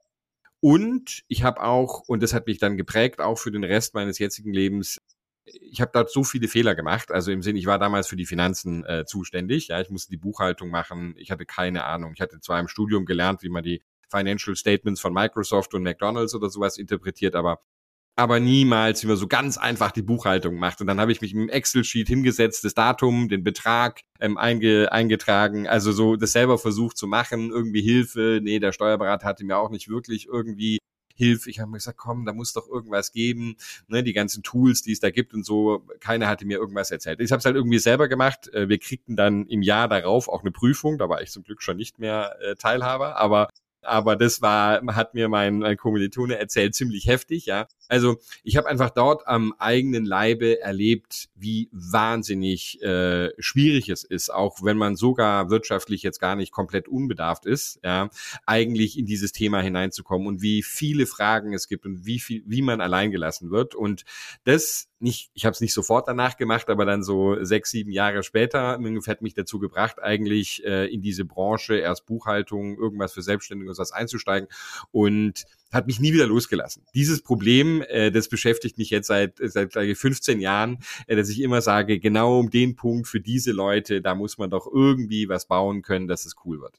Und 0.60 1.24
ich 1.26 1.42
habe 1.42 1.60
auch, 1.62 2.02
und 2.06 2.22
das 2.22 2.32
hat 2.32 2.46
mich 2.46 2.58
dann 2.58 2.76
geprägt, 2.76 3.20
auch 3.20 3.38
für 3.38 3.50
den 3.50 3.64
Rest 3.64 3.94
meines 3.94 4.20
jetzigen 4.20 4.52
Lebens, 4.52 4.98
ich 5.44 5.80
habe 5.80 5.90
dort 5.92 6.08
so 6.08 6.22
viele 6.22 6.46
Fehler 6.46 6.76
gemacht. 6.76 7.10
Also 7.10 7.32
im 7.32 7.42
Sinn, 7.42 7.56
ich 7.56 7.66
war 7.66 7.80
damals 7.80 8.06
für 8.06 8.14
die 8.14 8.26
Finanzen 8.26 8.84
äh, 8.84 9.04
zuständig. 9.04 9.66
Ja, 9.66 9.80
ich 9.80 9.90
musste 9.90 10.10
die 10.10 10.16
Buchhaltung 10.16 10.70
machen. 10.70 11.16
Ich 11.18 11.32
hatte 11.32 11.44
keine 11.44 11.82
Ahnung. 11.84 12.12
Ich 12.14 12.20
hatte 12.20 12.38
zwar 12.38 12.60
im 12.60 12.68
Studium 12.68 13.04
gelernt, 13.04 13.42
wie 13.42 13.48
man 13.48 13.64
die 13.64 13.82
Financial 14.08 14.54
Statements 14.54 15.00
von 15.00 15.12
Microsoft 15.12 15.74
und 15.74 15.82
McDonald's 15.82 16.36
oder 16.36 16.50
sowas 16.50 16.78
interpretiert, 16.78 17.34
aber 17.34 17.62
aber 18.16 18.40
niemals, 18.40 19.02
wie 19.02 19.07
man 19.07 19.16
so 19.16 19.26
ganz 19.26 19.57
einfach 19.57 19.90
die 19.90 20.02
Buchhaltung 20.02 20.57
macht. 20.57 20.81
Und 20.81 20.87
dann 20.87 21.00
habe 21.00 21.12
ich 21.12 21.21
mich 21.21 21.33
im 21.33 21.49
Excel-Sheet 21.49 22.09
hingesetzt, 22.09 22.64
das 22.64 22.75
Datum, 22.75 23.28
den 23.28 23.42
Betrag 23.42 24.02
ähm, 24.21 24.37
einge 24.37 24.92
eingetragen, 24.92 25.66
also 25.66 25.92
so 25.92 26.16
das 26.16 26.33
selber 26.33 26.59
versucht 26.59 26.97
zu 26.99 27.07
machen, 27.07 27.50
irgendwie 27.50 27.83
Hilfe. 27.83 28.40
Nee, 28.42 28.59
der 28.59 28.73
Steuerberater 28.73 29.26
hatte 29.26 29.45
mir 29.45 29.57
auch 29.57 29.71
nicht 29.71 29.88
wirklich 29.88 30.26
irgendwie 30.26 30.78
Hilfe. 31.14 31.50
Ich 31.50 31.61
habe 31.61 31.71
mir 31.71 31.78
gesagt, 31.78 31.99
komm, 31.99 32.26
da 32.26 32.33
muss 32.33 32.52
doch 32.52 32.69
irgendwas 32.69 33.12
geben. 33.12 33.57
Ne, 33.88 34.02
die 34.02 34.12
ganzen 34.12 34.42
Tools, 34.42 34.83
die 34.83 34.92
es 34.92 35.00
da 35.00 35.11
gibt 35.11 35.35
und 35.35 35.45
so, 35.45 35.87
keiner 36.00 36.28
hatte 36.28 36.45
mir 36.47 36.59
irgendwas 36.59 36.90
erzählt. 36.90 37.21
Ich 37.21 37.33
habe 37.33 37.38
es 37.38 37.45
halt 37.45 37.57
irgendwie 37.57 37.78
selber 37.78 38.09
gemacht. 38.09 38.52
Äh, 38.52 38.69
wir 38.69 38.78
kriegten 38.78 39.16
dann 39.16 39.47
im 39.47 39.62
Jahr 39.62 39.88
darauf 39.88 40.28
auch 40.28 40.42
eine 40.42 40.50
Prüfung. 40.50 40.99
Da 40.99 41.09
war 41.09 41.23
ich 41.23 41.31
zum 41.31 41.45
Glück 41.45 41.62
schon 41.62 41.76
nicht 41.76 41.99
mehr 41.99 42.37
äh, 42.42 42.57
Teilhaber, 42.57 43.16
aber 43.16 43.49
aber 43.82 44.16
das 44.16 44.42
war, 44.42 44.82
hat 44.94 45.14
mir 45.14 45.28
mein, 45.28 45.58
mein 45.58 45.76
Kommilitone 45.76 46.38
erzählt, 46.38 46.74
ziemlich 46.74 47.06
heftig, 47.06 47.46
ja. 47.46 47.66
Also 47.88 48.16
ich 48.42 48.56
habe 48.56 48.68
einfach 48.68 48.90
dort 48.90 49.26
am 49.26 49.54
eigenen 49.58 50.04
Leibe 50.04 50.60
erlebt, 50.60 51.28
wie 51.34 51.68
wahnsinnig 51.72 52.82
äh, 52.82 53.30
schwierig 53.38 53.88
es 53.88 54.04
ist, 54.04 54.32
auch 54.32 54.62
wenn 54.62 54.76
man 54.76 54.96
sogar 54.96 55.50
wirtschaftlich 55.50 56.02
jetzt 56.02 56.20
gar 56.20 56.36
nicht 56.36 56.52
komplett 56.52 56.88
unbedarft 56.88 57.46
ist, 57.46 57.80
ja, 57.84 58.08
eigentlich 58.46 58.98
in 58.98 59.06
dieses 59.06 59.32
Thema 59.32 59.60
hineinzukommen 59.60 60.26
und 60.26 60.42
wie 60.42 60.62
viele 60.62 61.06
Fragen 61.06 61.52
es 61.52 61.68
gibt 61.68 61.84
und 61.84 62.06
wie 62.06 62.20
viel, 62.20 62.42
wie 62.46 62.62
man 62.62 62.80
allein 62.80 63.10
gelassen 63.10 63.50
wird. 63.50 63.74
Und 63.74 64.04
das 64.44 64.88
nicht, 65.02 65.30
ich 65.34 65.44
habe 65.44 65.52
es 65.52 65.60
nicht 65.60 65.74
sofort 65.74 66.06
danach 66.06 66.36
gemacht, 66.36 66.70
aber 66.70 66.84
dann 66.86 67.02
so 67.02 67.42
sechs, 67.44 67.70
sieben 67.70 67.90
Jahre 67.90 68.22
später 68.22 68.78
hat 69.06 69.22
mich 69.22 69.34
dazu 69.34 69.58
gebracht, 69.58 70.00
eigentlich 70.00 70.64
äh, 70.64 70.86
in 70.86 71.02
diese 71.02 71.24
Branche 71.24 71.76
erst 71.76 72.06
Buchhaltung, 72.06 72.78
irgendwas 72.78 73.12
für 73.12 73.22
Selbstständige 73.22 73.72
was 73.79 73.93
einzusteigen 73.93 74.49
und 74.91 75.45
hat 75.73 75.87
mich 75.87 76.00
nie 76.00 76.12
wieder 76.12 76.26
losgelassen. 76.26 76.85
Dieses 76.95 77.23
Problem, 77.23 77.83
äh, 77.88 78.11
das 78.11 78.29
beschäftigt 78.29 78.79
mich 78.79 78.91
jetzt 78.91 79.07
seit 79.07 79.38
seit 79.38 79.73
15 79.73 80.41
Jahren, 80.41 80.79
äh, 81.07 81.17
dass 81.17 81.29
ich 81.29 81.41
immer 81.41 81.62
sage, 81.62 81.99
genau 81.99 82.38
um 82.38 82.50
den 82.50 82.76
Punkt 82.76 83.09
für 83.09 83.21
diese 83.21 83.52
Leute, 83.52 84.02
da 84.02 84.14
muss 84.14 84.38
man 84.38 84.50
doch 84.50 84.67
irgendwie 84.67 85.29
was 85.29 85.47
bauen 85.47 85.83
können, 85.83 86.09
dass 86.09 86.26
es 86.26 86.35
cool 86.45 86.61
wird 86.61 86.79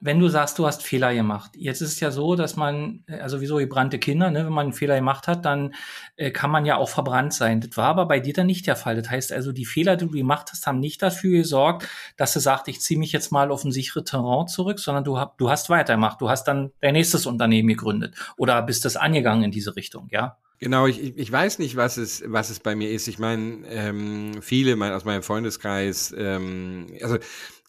wenn 0.00 0.20
du 0.20 0.28
sagst, 0.28 0.58
du 0.58 0.66
hast 0.66 0.82
Fehler 0.82 1.12
gemacht, 1.12 1.52
jetzt 1.56 1.80
ist 1.80 1.92
es 1.92 2.00
ja 2.00 2.10
so, 2.10 2.36
dass 2.36 2.56
man, 2.56 3.04
also 3.08 3.40
wie 3.40 3.46
so 3.46 3.56
gebrannte 3.56 3.98
Kinder, 3.98 4.30
ne, 4.30 4.44
wenn 4.44 4.52
man 4.52 4.66
einen 4.66 4.72
Fehler 4.72 4.96
gemacht 4.96 5.26
hat, 5.26 5.44
dann 5.44 5.74
äh, 6.16 6.30
kann 6.30 6.50
man 6.50 6.64
ja 6.64 6.76
auch 6.76 6.88
verbrannt 6.88 7.32
sein. 7.32 7.60
Das 7.60 7.76
war 7.76 7.88
aber 7.88 8.06
bei 8.06 8.20
dir 8.20 8.32
dann 8.32 8.46
nicht 8.46 8.66
der 8.66 8.76
Fall. 8.76 8.96
Das 8.96 9.10
heißt 9.10 9.32
also, 9.32 9.52
die 9.52 9.64
Fehler, 9.64 9.96
die 9.96 10.06
du 10.06 10.12
gemacht 10.12 10.48
hast, 10.52 10.66
haben 10.66 10.78
nicht 10.78 11.02
dafür 11.02 11.38
gesorgt, 11.38 11.88
dass 12.16 12.32
du 12.32 12.40
sagst, 12.40 12.68
ich 12.68 12.80
ziehe 12.80 12.98
mich 12.98 13.12
jetzt 13.12 13.32
mal 13.32 13.50
auf 13.50 13.64
ein 13.64 13.72
sichere 13.72 14.04
Terrain 14.04 14.46
zurück, 14.46 14.78
sondern 14.78 15.04
du, 15.04 15.18
du 15.36 15.50
hast 15.50 15.68
weitergemacht. 15.70 16.20
Du 16.20 16.28
hast 16.28 16.44
dann 16.44 16.70
dein 16.80 16.92
nächstes 16.92 17.26
Unternehmen 17.26 17.68
gegründet 17.68 18.14
oder 18.36 18.62
bist 18.62 18.84
das 18.84 18.96
angegangen 18.96 19.44
in 19.44 19.50
diese 19.50 19.74
Richtung, 19.76 20.08
ja? 20.10 20.38
Genau, 20.60 20.86
ich, 20.86 21.16
ich 21.16 21.30
weiß 21.30 21.60
nicht, 21.60 21.76
was 21.76 21.98
es, 21.98 22.24
was 22.26 22.50
es 22.50 22.58
bei 22.58 22.74
mir 22.74 22.90
ist. 22.90 23.06
Ich 23.06 23.20
meine, 23.20 23.64
ähm, 23.68 24.42
viele 24.42 24.74
mein, 24.74 24.92
aus 24.92 25.04
meinem 25.04 25.22
Freundeskreis, 25.22 26.12
ähm, 26.18 26.88
also 27.00 27.18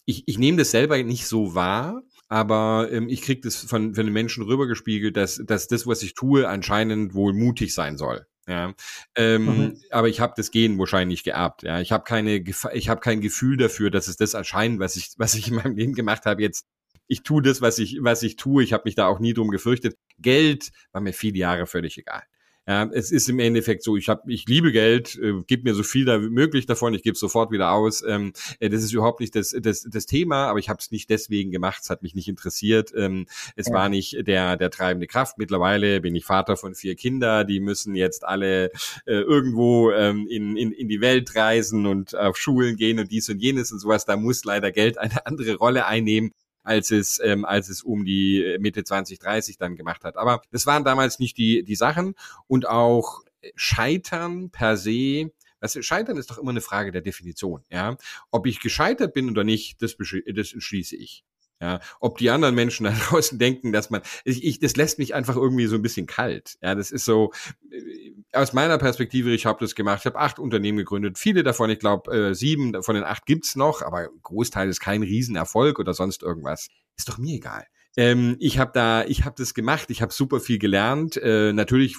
ich, 0.06 0.24
ich 0.26 0.38
nehme 0.38 0.58
das 0.58 0.72
selber 0.72 1.00
nicht 1.02 1.26
so 1.26 1.54
wahr, 1.54 2.02
aber 2.30 2.88
ähm, 2.92 3.08
ich 3.08 3.22
kriege 3.22 3.40
das 3.40 3.56
von, 3.56 3.94
von 3.94 4.06
den 4.06 4.12
Menschen 4.12 4.44
rübergespiegelt, 4.44 5.16
dass, 5.16 5.42
dass 5.44 5.66
das, 5.66 5.86
was 5.86 6.02
ich 6.02 6.14
tue, 6.14 6.48
anscheinend 6.48 7.12
wohl 7.12 7.34
mutig 7.34 7.74
sein 7.74 7.98
soll. 7.98 8.24
Ja, 8.48 8.72
ähm, 9.16 9.44
mhm. 9.44 9.82
aber 9.90 10.08
ich 10.08 10.20
habe 10.20 10.34
das 10.36 10.50
Gen 10.50 10.78
wahrscheinlich 10.78 11.24
geerbt. 11.24 11.64
Ja, 11.64 11.80
ich 11.80 11.92
habe 11.92 12.04
keine, 12.04 12.42
ich 12.72 12.88
habe 12.88 13.00
kein 13.00 13.20
Gefühl 13.20 13.56
dafür, 13.56 13.90
dass 13.90 14.08
es 14.08 14.16
das 14.16 14.34
erscheint, 14.34 14.78
was 14.78 14.96
ich, 14.96 15.10
was 15.18 15.34
ich 15.34 15.48
in 15.48 15.56
meinem 15.56 15.76
Leben 15.76 15.92
gemacht 15.92 16.24
habe. 16.24 16.40
Jetzt, 16.42 16.66
ich 17.08 17.22
tue 17.22 17.42
das, 17.42 17.60
was 17.60 17.78
ich, 17.80 17.98
was 18.00 18.22
ich 18.22 18.36
tue. 18.36 18.62
Ich 18.62 18.72
habe 18.72 18.84
mich 18.86 18.94
da 18.94 19.06
auch 19.06 19.18
nie 19.18 19.34
drum 19.34 19.50
gefürchtet. 19.50 19.96
Geld 20.18 20.70
war 20.92 21.00
mir 21.00 21.12
viele 21.12 21.38
Jahre 21.38 21.66
völlig 21.66 21.98
egal. 21.98 22.22
Ja, 22.70 22.88
es 22.92 23.10
ist 23.10 23.28
im 23.28 23.40
Endeffekt 23.40 23.82
so, 23.82 23.96
ich 23.96 24.08
habe, 24.08 24.32
ich 24.32 24.46
liebe 24.46 24.70
Geld, 24.70 25.18
äh, 25.20 25.42
gib 25.44 25.64
mir 25.64 25.74
so 25.74 25.82
viel 25.82 26.04
da 26.04 26.18
möglich 26.20 26.66
davon, 26.66 26.94
ich 26.94 27.02
gebe 27.02 27.16
sofort 27.16 27.50
wieder 27.50 27.72
aus. 27.72 28.04
Ähm, 28.06 28.32
äh, 28.60 28.68
das 28.68 28.84
ist 28.84 28.92
überhaupt 28.92 29.18
nicht 29.18 29.34
das, 29.34 29.56
das, 29.60 29.82
das 29.90 30.06
Thema, 30.06 30.46
aber 30.46 30.60
ich 30.60 30.68
habe 30.68 30.78
es 30.78 30.92
nicht 30.92 31.10
deswegen 31.10 31.50
gemacht, 31.50 31.80
es 31.82 31.90
hat 31.90 32.04
mich 32.04 32.14
nicht 32.14 32.28
interessiert. 32.28 32.92
Ähm, 32.96 33.26
es 33.56 33.66
ja. 33.66 33.74
war 33.74 33.88
nicht 33.88 34.24
der, 34.24 34.56
der 34.56 34.70
treibende 34.70 35.08
Kraft. 35.08 35.36
Mittlerweile 35.36 36.00
bin 36.00 36.14
ich 36.14 36.24
Vater 36.24 36.56
von 36.56 36.76
vier 36.76 36.94
Kindern, 36.94 37.44
die 37.44 37.58
müssen 37.58 37.96
jetzt 37.96 38.22
alle 38.22 38.66
äh, 39.04 39.14
irgendwo 39.14 39.90
ähm, 39.90 40.28
in, 40.30 40.56
in, 40.56 40.70
in 40.70 40.86
die 40.86 41.00
Welt 41.00 41.34
reisen 41.34 41.86
und 41.86 42.14
auf 42.14 42.36
Schulen 42.36 42.76
gehen 42.76 43.00
und 43.00 43.10
dies 43.10 43.28
und 43.28 43.40
jenes 43.40 43.72
und 43.72 43.80
sowas. 43.80 44.04
Da 44.04 44.16
muss 44.16 44.44
leider 44.44 44.70
Geld 44.70 44.96
eine 44.96 45.26
andere 45.26 45.56
Rolle 45.56 45.86
einnehmen 45.86 46.30
als 46.62 46.90
es, 46.90 47.20
ähm, 47.22 47.44
als 47.44 47.68
es 47.68 47.82
um 47.82 48.04
die 48.04 48.42
äh, 48.42 48.58
Mitte 48.58 48.84
2030 48.84 49.58
dann 49.58 49.76
gemacht 49.76 50.04
hat. 50.04 50.16
Aber 50.16 50.42
das 50.50 50.66
waren 50.66 50.84
damals 50.84 51.18
nicht 51.18 51.36
die, 51.36 51.62
die 51.64 51.76
Sachen 51.76 52.14
und 52.46 52.68
auch 52.68 53.20
Scheitern 53.54 54.50
per 54.50 54.76
se 54.76 55.30
du, 55.60 55.82
Scheitern 55.82 56.16
ist 56.16 56.30
doch 56.30 56.38
immer 56.38 56.50
eine 56.50 56.60
Frage 56.60 56.90
der 56.90 57.02
Definition, 57.02 57.64
ja. 57.70 57.96
Ob 58.30 58.46
ich 58.46 58.60
gescheitert 58.60 59.12
bin 59.12 59.30
oder 59.30 59.44
nicht, 59.44 59.82
das, 59.82 59.96
das 59.96 60.52
entschließe 60.52 60.96
ich. 60.96 61.24
Ja, 61.60 61.80
ob 62.00 62.16
die 62.18 62.30
anderen 62.30 62.54
Menschen 62.54 62.84
da 62.84 62.92
draußen 62.92 63.38
denken, 63.38 63.72
dass 63.72 63.90
man, 63.90 64.02
ich, 64.24 64.44
ich, 64.44 64.58
das 64.60 64.76
lässt 64.76 64.98
mich 64.98 65.14
einfach 65.14 65.36
irgendwie 65.36 65.66
so 65.66 65.76
ein 65.76 65.82
bisschen 65.82 66.06
kalt. 66.06 66.56
Ja, 66.62 66.74
das 66.74 66.90
ist 66.90 67.04
so, 67.04 67.32
äh, 67.70 68.12
aus 68.32 68.52
meiner 68.52 68.78
Perspektive, 68.78 69.30
ich 69.30 69.44
habe 69.46 69.60
das 69.60 69.74
gemacht, 69.74 70.00
ich 70.00 70.06
habe 70.06 70.18
acht 70.18 70.38
Unternehmen 70.38 70.78
gegründet, 70.78 71.18
viele 71.18 71.42
davon, 71.42 71.68
ich 71.70 71.78
glaube, 71.78 72.10
äh, 72.30 72.34
sieben 72.34 72.82
von 72.82 72.94
den 72.94 73.04
acht 73.04 73.26
gibt's 73.26 73.56
noch, 73.56 73.82
aber 73.82 74.08
Großteil 74.22 74.68
ist 74.68 74.80
kein 74.80 75.02
Riesenerfolg 75.02 75.78
oder 75.78 75.92
sonst 75.94 76.22
irgendwas. 76.22 76.68
Ist 76.96 77.08
doch 77.08 77.18
mir 77.18 77.36
egal. 77.36 77.66
Ähm, 77.96 78.36
ich 78.38 78.58
habe 78.58 78.70
da, 78.72 79.04
ich 79.04 79.24
habe 79.24 79.34
das 79.36 79.52
gemacht, 79.52 79.90
ich 79.90 80.00
habe 80.00 80.12
super 80.12 80.38
viel 80.38 80.58
gelernt. 80.58 81.16
Äh, 81.16 81.52
natürlich 81.52 81.96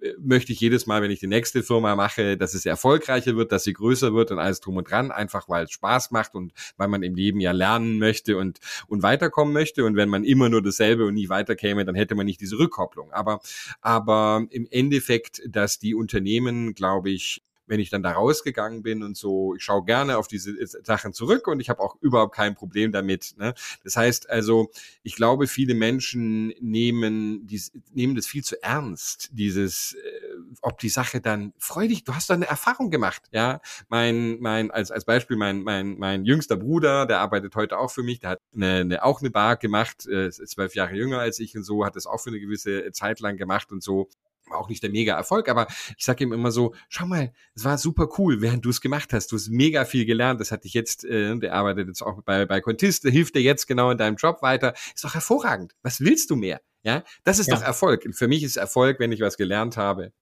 äh, 0.00 0.12
möchte 0.18 0.52
ich 0.52 0.60
jedes 0.60 0.86
Mal, 0.86 1.02
wenn 1.02 1.10
ich 1.10 1.20
die 1.20 1.26
nächste 1.26 1.62
Firma 1.62 1.94
mache, 1.96 2.38
dass 2.38 2.54
es 2.54 2.64
erfolgreicher 2.64 3.36
wird, 3.36 3.52
dass 3.52 3.64
sie 3.64 3.74
größer 3.74 4.14
wird 4.14 4.30
und 4.30 4.38
alles 4.38 4.60
drum 4.60 4.78
und 4.78 4.90
dran, 4.90 5.10
einfach 5.10 5.48
weil 5.48 5.64
es 5.64 5.72
Spaß 5.72 6.12
macht 6.12 6.34
und 6.34 6.52
weil 6.78 6.88
man 6.88 7.02
im 7.02 7.14
Leben 7.14 7.40
ja 7.40 7.52
lernen 7.52 7.98
möchte 7.98 8.38
und 8.38 8.58
und 8.88 9.02
weiterkommen 9.02 9.52
möchte. 9.52 9.84
Und 9.84 9.96
wenn 9.96 10.08
man 10.08 10.24
immer 10.24 10.48
nur 10.48 10.62
dasselbe 10.62 11.04
und 11.04 11.14
nie 11.14 11.28
weiterkäme, 11.28 11.84
dann 11.84 11.94
hätte 11.94 12.14
man 12.14 12.24
nicht 12.24 12.40
diese 12.40 12.58
Rückkopplung. 12.58 13.12
Aber 13.12 13.40
aber 13.82 14.46
im 14.50 14.66
Endeffekt, 14.70 15.42
dass 15.46 15.78
die 15.78 15.94
Unternehmen, 15.94 16.74
glaube 16.74 17.10
ich, 17.10 17.42
wenn 17.66 17.80
ich 17.80 17.90
dann 17.90 18.02
da 18.02 18.12
rausgegangen 18.12 18.82
bin 18.82 19.02
und 19.02 19.16
so, 19.16 19.54
ich 19.54 19.62
schaue 19.62 19.84
gerne 19.84 20.18
auf 20.18 20.28
diese 20.28 20.54
Sachen 20.84 21.12
zurück 21.12 21.46
und 21.48 21.60
ich 21.60 21.70
habe 21.70 21.80
auch 21.80 21.96
überhaupt 22.00 22.34
kein 22.34 22.54
Problem 22.54 22.92
damit. 22.92 23.34
Ne? 23.38 23.54
Das 23.82 23.96
heißt 23.96 24.28
also, 24.30 24.70
ich 25.02 25.16
glaube, 25.16 25.46
viele 25.46 25.74
Menschen 25.74 26.48
nehmen, 26.60 27.46
dies, 27.46 27.72
nehmen 27.92 28.14
das 28.14 28.26
viel 28.26 28.44
zu 28.44 28.62
ernst, 28.62 29.30
dieses, 29.32 29.94
äh, 29.94 30.34
ob 30.62 30.78
die 30.78 30.88
Sache 30.88 31.20
dann 31.20 31.52
freudig, 31.58 32.04
du 32.04 32.14
hast 32.14 32.30
da 32.30 32.34
eine 32.34 32.46
Erfahrung 32.46 32.90
gemacht, 32.90 33.22
ja. 33.32 33.60
Mein, 33.88 34.38
mein, 34.40 34.70
als, 34.70 34.90
als 34.90 35.04
Beispiel, 35.04 35.36
mein, 35.36 35.62
mein, 35.62 35.98
mein 35.98 36.24
jüngster 36.24 36.56
Bruder, 36.56 37.06
der 37.06 37.20
arbeitet 37.20 37.54
heute 37.56 37.78
auch 37.78 37.90
für 37.90 38.02
mich, 38.02 38.20
der 38.20 38.30
hat 38.30 38.40
eine, 38.54 38.80
eine, 38.80 39.04
auch 39.04 39.20
eine 39.20 39.30
Bar 39.30 39.56
gemacht, 39.56 40.06
äh, 40.06 40.30
zwölf 40.30 40.74
Jahre 40.74 40.94
jünger 40.94 41.20
als 41.20 41.38
ich 41.38 41.56
und 41.56 41.64
so, 41.64 41.84
hat 41.84 41.96
das 41.96 42.06
auch 42.06 42.20
für 42.20 42.30
eine 42.30 42.40
gewisse 42.40 42.90
Zeit 42.92 43.20
lang 43.20 43.36
gemacht 43.36 43.72
und 43.72 43.82
so 43.82 44.08
auch 44.50 44.68
nicht 44.68 44.82
der 44.82 44.90
mega 44.90 45.16
Erfolg, 45.16 45.48
aber 45.48 45.66
ich 45.96 46.04
sage 46.04 46.24
ihm 46.24 46.32
immer 46.32 46.50
so, 46.50 46.74
schau 46.88 47.06
mal, 47.06 47.32
es 47.54 47.64
war 47.64 47.78
super 47.78 48.08
cool, 48.18 48.40
während 48.40 48.64
du 48.64 48.70
es 48.70 48.80
gemacht 48.80 49.12
hast. 49.12 49.32
Du 49.32 49.36
hast 49.36 49.48
mega 49.48 49.84
viel 49.84 50.04
gelernt. 50.04 50.40
Das 50.40 50.50
hat 50.50 50.64
dich 50.64 50.74
jetzt, 50.74 51.04
äh, 51.04 51.36
der 51.38 51.54
arbeitet 51.54 51.88
jetzt 51.88 52.02
auch 52.02 52.22
bei, 52.22 52.46
bei 52.46 52.60
Contist, 52.60 53.04
hilft 53.04 53.34
dir 53.34 53.42
jetzt 53.42 53.66
genau 53.66 53.90
in 53.90 53.98
deinem 53.98 54.16
Job 54.16 54.42
weiter. 54.42 54.74
Ist 54.94 55.04
doch 55.04 55.14
hervorragend. 55.14 55.74
Was 55.82 56.00
willst 56.00 56.30
du 56.30 56.36
mehr? 56.36 56.60
Ja, 56.82 57.02
das 57.24 57.38
ist 57.38 57.48
ja. 57.48 57.56
doch 57.56 57.62
Erfolg. 57.62 58.06
Für 58.12 58.28
mich 58.28 58.42
ist 58.42 58.56
Erfolg, 58.56 59.00
wenn 59.00 59.10
ich 59.10 59.20
was 59.20 59.36
gelernt 59.36 59.76
habe. 59.76 60.12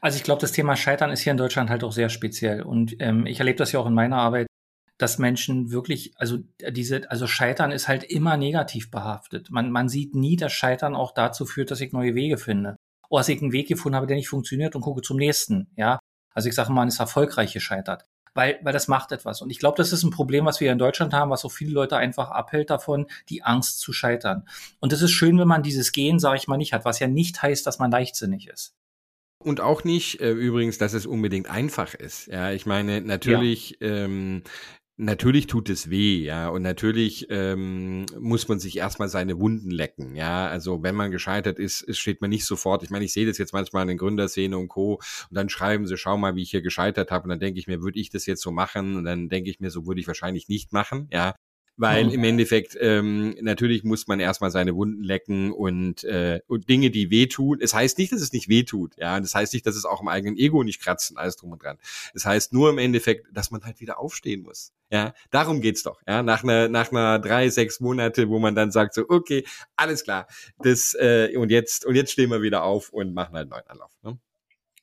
Also 0.00 0.16
ich 0.16 0.22
glaube, 0.22 0.40
das 0.40 0.52
Thema 0.52 0.76
Scheitern 0.76 1.10
ist 1.10 1.20
hier 1.20 1.32
in 1.32 1.36
Deutschland 1.36 1.68
halt 1.68 1.84
auch 1.84 1.92
sehr 1.92 2.08
speziell. 2.08 2.62
Und 2.62 2.96
ähm, 3.00 3.26
ich 3.26 3.38
erlebe 3.38 3.58
das 3.58 3.72
ja 3.72 3.80
auch 3.80 3.86
in 3.86 3.94
meiner 3.94 4.16
Arbeit, 4.16 4.46
dass 4.96 5.18
Menschen 5.18 5.70
wirklich, 5.70 6.12
also 6.16 6.38
diese, 6.70 7.10
also 7.10 7.26
Scheitern 7.26 7.70
ist 7.70 7.88
halt 7.88 8.04
immer 8.04 8.36
negativ 8.36 8.90
behaftet. 8.90 9.50
Man, 9.50 9.70
man 9.70 9.88
sieht 9.88 10.14
nie, 10.14 10.36
dass 10.36 10.52
Scheitern 10.52 10.94
auch 10.94 11.12
dazu 11.12 11.46
führt, 11.46 11.70
dass 11.70 11.80
ich 11.80 11.92
neue 11.92 12.14
Wege 12.14 12.38
finde. 12.38 12.76
Oh, 13.10 13.18
dass 13.18 13.28
ich 13.28 13.42
einen 13.42 13.52
Weg 13.52 13.68
gefunden 13.68 13.96
habe, 13.96 14.06
der 14.06 14.16
nicht 14.16 14.28
funktioniert 14.28 14.74
und 14.74 14.80
gucke 14.80 15.02
zum 15.02 15.18
nächsten, 15.18 15.68
ja. 15.76 16.00
Also 16.32 16.48
ich 16.48 16.54
sage 16.54 16.70
mal, 16.70 16.76
man 16.76 16.88
ist 16.88 17.00
erfolgreich 17.00 17.52
gescheitert. 17.52 18.04
Weil, 18.32 18.60
weil 18.62 18.72
das 18.72 18.86
macht 18.86 19.10
etwas. 19.10 19.42
Und 19.42 19.50
ich 19.50 19.58
glaube, 19.58 19.76
das 19.76 19.92
ist 19.92 20.04
ein 20.04 20.12
Problem, 20.12 20.46
was 20.46 20.60
wir 20.60 20.70
in 20.70 20.78
Deutschland 20.78 21.12
haben, 21.12 21.32
was 21.32 21.40
so 21.40 21.48
viele 21.48 21.72
Leute 21.72 21.96
einfach 21.96 22.30
abhält 22.30 22.70
davon, 22.70 23.06
die 23.28 23.42
Angst 23.42 23.80
zu 23.80 23.92
scheitern. 23.92 24.46
Und 24.78 24.92
es 24.92 25.02
ist 25.02 25.10
schön, 25.10 25.36
wenn 25.40 25.48
man 25.48 25.64
dieses 25.64 25.90
Gehen, 25.90 26.20
sage 26.20 26.36
ich 26.36 26.46
mal, 26.46 26.56
nicht 26.56 26.72
hat, 26.72 26.84
was 26.84 27.00
ja 27.00 27.08
nicht 27.08 27.42
heißt, 27.42 27.66
dass 27.66 27.80
man 27.80 27.90
leichtsinnig 27.90 28.46
ist. 28.46 28.76
Und 29.42 29.60
auch 29.60 29.82
nicht 29.82 30.20
äh, 30.20 30.30
übrigens, 30.30 30.78
dass 30.78 30.92
es 30.92 31.06
unbedingt 31.06 31.50
einfach 31.50 31.94
ist. 31.94 32.26
Ja, 32.26 32.52
ich 32.52 32.66
meine, 32.66 33.00
natürlich 33.00 33.78
ja. 33.80 33.88
ähm, 33.88 34.44
Natürlich 35.02 35.46
tut 35.46 35.70
es 35.70 35.88
weh, 35.88 36.22
ja, 36.22 36.50
und 36.50 36.60
natürlich 36.60 37.26
ähm, 37.30 38.04
muss 38.18 38.48
man 38.48 38.60
sich 38.60 38.76
erstmal 38.76 39.08
seine 39.08 39.40
Wunden 39.40 39.70
lecken, 39.70 40.14
ja. 40.14 40.46
Also 40.46 40.82
wenn 40.82 40.94
man 40.94 41.10
gescheitert 41.10 41.58
ist, 41.58 41.86
steht 41.96 42.20
man 42.20 42.28
nicht 42.28 42.44
sofort. 42.44 42.82
Ich 42.82 42.90
meine, 42.90 43.06
ich 43.06 43.14
sehe 43.14 43.24
das 43.24 43.38
jetzt 43.38 43.54
manchmal 43.54 43.84
in 43.84 43.88
den 43.88 43.96
Gründerszene 43.96 44.58
und 44.58 44.68
Co. 44.68 44.96
Und 44.96 45.02
dann 45.30 45.48
schreiben 45.48 45.86
sie, 45.86 45.96
schau 45.96 46.18
mal, 46.18 46.36
wie 46.36 46.42
ich 46.42 46.50
hier 46.50 46.60
gescheitert 46.60 47.10
habe. 47.10 47.24
Und 47.24 47.30
dann 47.30 47.40
denke 47.40 47.58
ich 47.58 47.66
mir, 47.66 47.80
würde 47.80 47.98
ich 47.98 48.10
das 48.10 48.26
jetzt 48.26 48.42
so 48.42 48.50
machen? 48.50 48.96
Und 48.96 49.04
dann 49.04 49.30
denke 49.30 49.48
ich 49.48 49.58
mir, 49.58 49.70
so 49.70 49.86
würde 49.86 50.02
ich 50.02 50.06
wahrscheinlich 50.06 50.50
nicht 50.50 50.74
machen, 50.74 51.08
ja 51.10 51.34
weil 51.80 52.04
mhm. 52.04 52.10
im 52.10 52.24
Endeffekt 52.24 52.76
ähm, 52.78 53.34
natürlich 53.40 53.84
muss 53.84 54.06
man 54.06 54.20
erstmal 54.20 54.50
seine 54.50 54.76
Wunden 54.76 55.02
lecken 55.02 55.50
und, 55.50 56.04
äh, 56.04 56.40
und 56.46 56.68
Dinge, 56.68 56.90
die 56.90 57.10
wehtun. 57.10 57.58
Es 57.60 57.72
heißt 57.72 57.96
nicht, 57.96 58.12
dass 58.12 58.20
es 58.20 58.34
nicht 58.34 58.50
wehtut, 58.50 58.96
ja. 58.98 59.18
Das 59.18 59.34
heißt 59.34 59.54
nicht, 59.54 59.66
dass 59.66 59.76
es 59.76 59.86
auch 59.86 60.02
im 60.02 60.08
eigenen 60.08 60.36
Ego 60.36 60.62
nicht 60.62 60.82
kratzt 60.82 61.10
und 61.10 61.16
alles 61.16 61.36
drum 61.36 61.52
und 61.52 61.62
dran. 61.62 61.78
Es 62.12 62.26
heißt 62.26 62.52
nur 62.52 62.68
im 62.68 62.78
Endeffekt, 62.78 63.26
dass 63.32 63.50
man 63.50 63.62
halt 63.62 63.80
wieder 63.80 63.98
aufstehen 63.98 64.42
muss. 64.42 64.72
Ja, 64.92 65.14
darum 65.30 65.62
geht's 65.62 65.82
doch. 65.82 66.02
Ja, 66.06 66.22
nach 66.22 66.42
einer 66.42 66.68
nach 66.68 66.90
einer 66.90 67.18
drei 67.18 67.48
sechs 67.48 67.80
Monate, 67.80 68.28
wo 68.28 68.38
man 68.38 68.54
dann 68.54 68.70
sagt 68.70 68.92
so, 68.92 69.06
okay, 69.08 69.44
alles 69.76 70.04
klar, 70.04 70.26
das 70.58 70.94
äh, 71.00 71.34
und 71.36 71.50
jetzt 71.50 71.86
und 71.86 71.94
jetzt 71.94 72.12
stehen 72.12 72.30
wir 72.30 72.42
wieder 72.42 72.62
auf 72.62 72.90
und 72.90 73.14
machen 73.14 73.34
halt 73.34 73.44
einen 73.44 73.50
neuen 73.50 73.66
Anlauf. 73.68 73.92
Ne? 74.02 74.18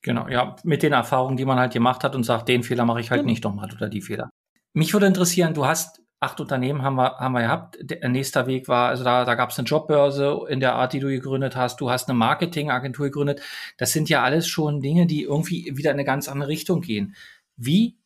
Genau, 0.02 0.28
ja, 0.30 0.56
mit 0.64 0.82
den 0.82 0.94
Erfahrungen, 0.94 1.38
die 1.38 1.46
man 1.46 1.60
halt 1.60 1.74
gemacht 1.74 2.04
hat 2.04 2.16
und 2.16 2.24
sagt, 2.24 2.48
den 2.48 2.64
Fehler 2.64 2.86
mache 2.86 3.02
ich 3.02 3.12
halt 3.12 3.22
genau. 3.22 3.30
nicht 3.30 3.44
nochmal 3.44 3.70
oder 3.72 3.88
die 3.88 4.02
Fehler. 4.02 4.30
Mich 4.74 4.94
würde 4.94 5.06
interessieren, 5.06 5.54
du 5.54 5.66
hast 5.66 6.02
acht 6.20 6.40
Unternehmen 6.40 6.82
haben 6.82 6.96
wir, 6.96 7.18
haben 7.20 7.34
wir 7.34 7.42
gehabt. 7.42 7.78
Der 7.82 8.10
nächste 8.10 8.48
Weg 8.48 8.68
war, 8.68 8.90
also 8.90 9.04
da, 9.04 9.24
da 9.24 9.36
gab 9.36 9.52
es 9.52 9.60
eine 9.60 9.68
Jobbörse 9.68 10.46
in 10.50 10.60
der 10.60 10.76
Art, 10.76 10.94
die 10.94 11.00
du 11.00 11.08
gegründet 11.08 11.56
hast. 11.56 11.80
Du 11.80 11.90
hast 11.90 12.10
eine 12.10 12.18
Marketingagentur 12.18 13.08
gegründet. 13.08 13.42
Das 13.78 13.92
sind 13.92 14.10
ja 14.10 14.24
alles 14.24 14.48
schon 14.48 14.82
Dinge, 14.82 15.06
die 15.06 15.24
irgendwie 15.24 15.78
wieder 15.78 15.92
in 15.92 15.98
eine 15.98 16.06
ganz 16.06 16.28
andere 16.28 16.50
Richtung 16.50 16.82
gehen. 16.82 17.16
Wie 17.56 17.98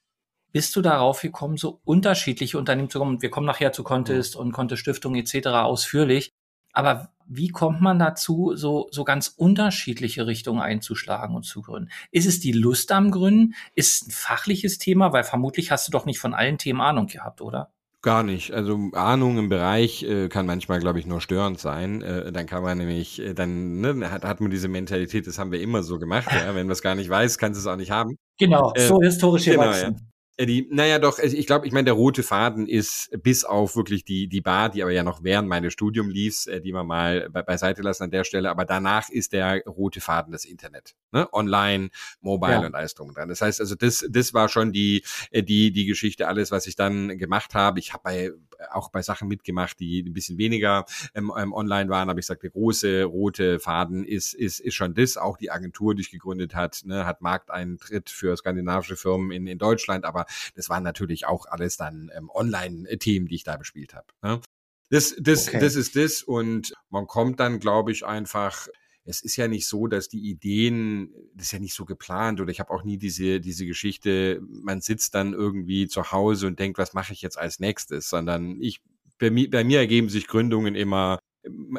bist 0.52 0.76
du 0.76 0.82
darauf 0.82 1.22
gekommen, 1.22 1.58
so 1.58 1.80
unterschiedliche 1.86 2.58
Unternehmen 2.58 2.90
zu 2.90 3.00
kommen? 3.00 3.22
Wir 3.22 3.30
kommen 3.30 3.48
nachher 3.48 3.72
zu 3.72 3.84
Contest 3.84 4.36
und 4.36 4.52
Contest 4.52 4.82
Stiftung 4.82 5.16
etc. 5.16 5.48
ausführlich. 5.48 6.32
Aber 6.74 7.12
wie 7.28 7.50
kommt 7.50 7.82
man 7.82 8.00
dazu, 8.00 8.54
so, 8.56 8.88
so 8.92 9.06
ganz 9.06 9.30
unterschiedliche 9.30 10.28
Richtungen 10.28 10.62
einzuschlagen 10.62 11.36
und 11.36 11.44
zu 11.44 11.62
gründen? 11.62 11.90
Ist 12.12 12.28
es 12.28 12.42
die 12.42 12.52
Lust 12.52 12.92
am 12.92 13.12
Gründen? 13.12 13.56
Ist 13.76 13.94
es 13.94 14.08
ein 14.08 14.12
fachliches 14.12 14.78
Thema? 14.78 15.14
Weil 15.14 15.24
vermutlich 15.24 15.72
hast 15.72 15.88
du 15.88 15.92
doch 15.92 16.06
nicht 16.06 16.20
von 16.20 16.34
allen 16.34 16.58
Themen 16.58 16.82
Ahnung 16.82 17.08
gehabt, 17.08 17.42
oder? 17.42 17.72
Gar 18.04 18.24
nicht. 18.24 18.52
Also 18.52 18.90
Ahnung 18.94 19.38
im 19.38 19.50
Bereich 19.50 20.02
äh, 20.02 20.28
kann 20.28 20.48
manchmal, 20.48 20.80
glaube 20.80 20.98
ich, 20.98 21.06
nur 21.06 21.22
störend 21.22 21.60
sein. 21.60 22.02
Äh, 22.02 22.32
dann 22.32 22.48
kann 22.48 22.64
man 22.64 22.80
nämlich, 22.80 23.22
äh, 23.22 23.36
dann 23.36 23.80
ne, 23.80 24.10
hat, 24.10 24.24
hat 24.24 24.42
man 24.42 24.50
diese 24.50 24.68
Mentalität, 24.68 25.28
das 25.28 25.38
haben 25.38 25.52
wir 25.52 25.62
immer 25.62 25.84
so 25.84 26.00
gemacht. 26.00 26.28
Ja? 26.32 26.56
Wenn 26.56 26.66
man 26.66 26.72
es 26.72 26.82
gar 26.82 26.96
nicht 26.96 27.10
weiß, 27.10 27.38
kannst 27.38 27.60
du 27.60 27.62
es 27.62 27.72
auch 27.72 27.78
nicht 27.78 27.92
haben. 27.92 28.18
Genau, 28.40 28.74
äh, 28.74 28.88
so 28.88 29.00
historisch 29.02 29.46
genau, 29.46 29.62
gewachsen. 29.62 29.96
Ja. 30.00 30.11
Äh, 30.38 30.46
die, 30.46 30.68
naja, 30.72 31.00
doch, 31.00 31.20
also 31.20 31.36
ich 31.36 31.46
glaube, 31.46 31.68
ich 31.68 31.74
meine, 31.74 31.86
der 31.86 31.94
rote 31.94 32.24
Faden 32.24 32.68
ist 32.68 33.10
bis 33.22 33.44
auf 33.44 33.76
wirklich 33.76 34.06
die, 34.06 34.28
die 34.28 34.42
Bar, 34.42 34.70
die 34.70 34.82
aber 34.82 34.92
ja 34.92 35.04
noch 35.04 35.24
während 35.24 35.48
meines 35.48 35.74
Studium 35.74 36.10
lief, 36.10 36.48
äh, 36.48 36.60
die 36.60 36.72
wir 36.72 36.84
mal 36.84 37.30
be 37.30 37.44
beiseite 37.44 37.82
lassen 37.82 38.04
an 38.04 38.12
der 38.12 38.24
Stelle, 38.24 38.50
aber 38.50 38.66
danach 38.66 39.10
ist 39.10 39.34
der 39.34 39.64
rote 39.66 40.02
Faden 40.02 40.32
das 40.32 40.46
Internet. 40.46 40.96
Ne? 41.12 41.28
Online, 41.34 41.90
Mobile 42.22 42.54
ja. 42.54 42.66
und 42.66 42.76
alles 42.76 42.96
drum 42.96 43.10
und 43.10 43.18
dran. 43.18 43.30
Das 43.30 43.42
heißt 43.42 43.60
also, 43.60 43.76
das, 43.76 44.06
das 44.10 44.34
war 44.34 44.48
schon 44.50 44.72
die, 44.72 45.04
äh, 45.32 45.44
die, 45.44 45.72
die 45.72 45.86
Geschichte, 45.86 46.28
alles, 46.28 46.52
was 46.52 46.68
ich 46.68 46.76
dann 46.76 47.18
gemacht 47.18 47.54
habe. 47.54 47.80
Ich 47.80 47.94
habe 47.94 48.04
bei 48.04 48.32
auch 48.70 48.92
bei 48.92 49.02
Sachen 49.02 49.28
mitgemacht, 49.28 49.80
die 49.80 50.04
ein 50.04 50.14
bisschen 50.14 50.38
weniger 50.38 50.86
ähm, 51.16 51.32
ähm 51.38 51.54
online 51.54 51.90
waren, 51.90 52.10
aber 52.10 52.20
ich 52.20 52.26
sage, 52.26 52.42
der 52.42 52.52
große 52.52 53.04
rote 53.04 53.60
Faden 53.60 54.06
ist, 54.06 54.34
ist, 54.34 54.60
ist 54.60 54.76
schon 54.76 54.94
das. 54.94 55.18
Auch 55.18 55.38
die 55.38 55.52
Agentur, 55.52 55.96
die 55.96 56.02
ich 56.02 56.12
gegründet 56.12 56.56
hat, 56.56 56.82
ne, 56.86 57.06
hat 57.06 57.22
Markteintritt 57.22 58.10
für 58.10 58.36
skandinavische 58.36 58.96
Firmen 58.96 59.32
in, 59.32 59.48
in 59.48 59.58
Deutschland, 59.58 60.06
aber 60.06 60.26
das 60.56 60.70
waren 60.70 60.84
natürlich 60.84 61.26
auch 61.26 61.46
alles 61.46 61.78
dann 61.78 62.12
ähm, 62.16 62.30
Online-Themen, 62.30 63.28
die 63.28 63.36
ich 63.36 63.44
da 63.44 63.58
bespielt 63.58 63.94
habe. 63.94 64.08
Ne? 64.22 64.42
Das, 64.90 65.16
das, 65.18 65.48
okay. 65.48 65.60
das 65.60 65.76
ist 65.76 65.96
das 65.96 66.22
und 66.22 66.74
man 66.90 67.08
kommt 67.08 67.40
dann, 67.40 67.60
glaube 67.60 67.92
ich, 67.92 68.06
einfach 68.06 68.68
es 69.04 69.22
ist 69.22 69.36
ja 69.36 69.48
nicht 69.48 69.68
so, 69.68 69.88
dass 69.88 70.10
die 70.10 70.30
Ideen, 70.30 71.12
das 71.34 71.48
ist 71.48 71.54
ja 71.54 71.60
nicht 71.60 71.74
so 71.74 71.86
geplant 71.86 72.40
oder 72.40 72.52
ich 72.52 72.60
habe 72.60 72.72
auch 72.72 72.84
nie 72.84 72.98
diese, 72.98 73.40
diese 73.40 73.66
Geschichte, 73.66 74.42
man 74.48 74.82
sitzt 74.82 75.16
dann 75.16 75.34
irgendwie 75.34 75.88
zu 75.88 76.12
Hause 76.12 76.48
und 76.48 76.60
denkt, 76.60 76.78
was 76.78 76.94
mache 76.94 77.14
ich 77.14 77.22
jetzt 77.22 77.38
als 77.38 77.60
nächstes, 77.60 78.10
sondern 78.10 78.62
ich, 78.62 78.82
bei 79.18 79.32
mir, 79.32 79.50
bei 79.50 79.64
mir 79.64 79.80
ergeben 79.80 80.10
sich 80.10 80.28
Gründungen 80.28 80.76
immer 80.76 81.20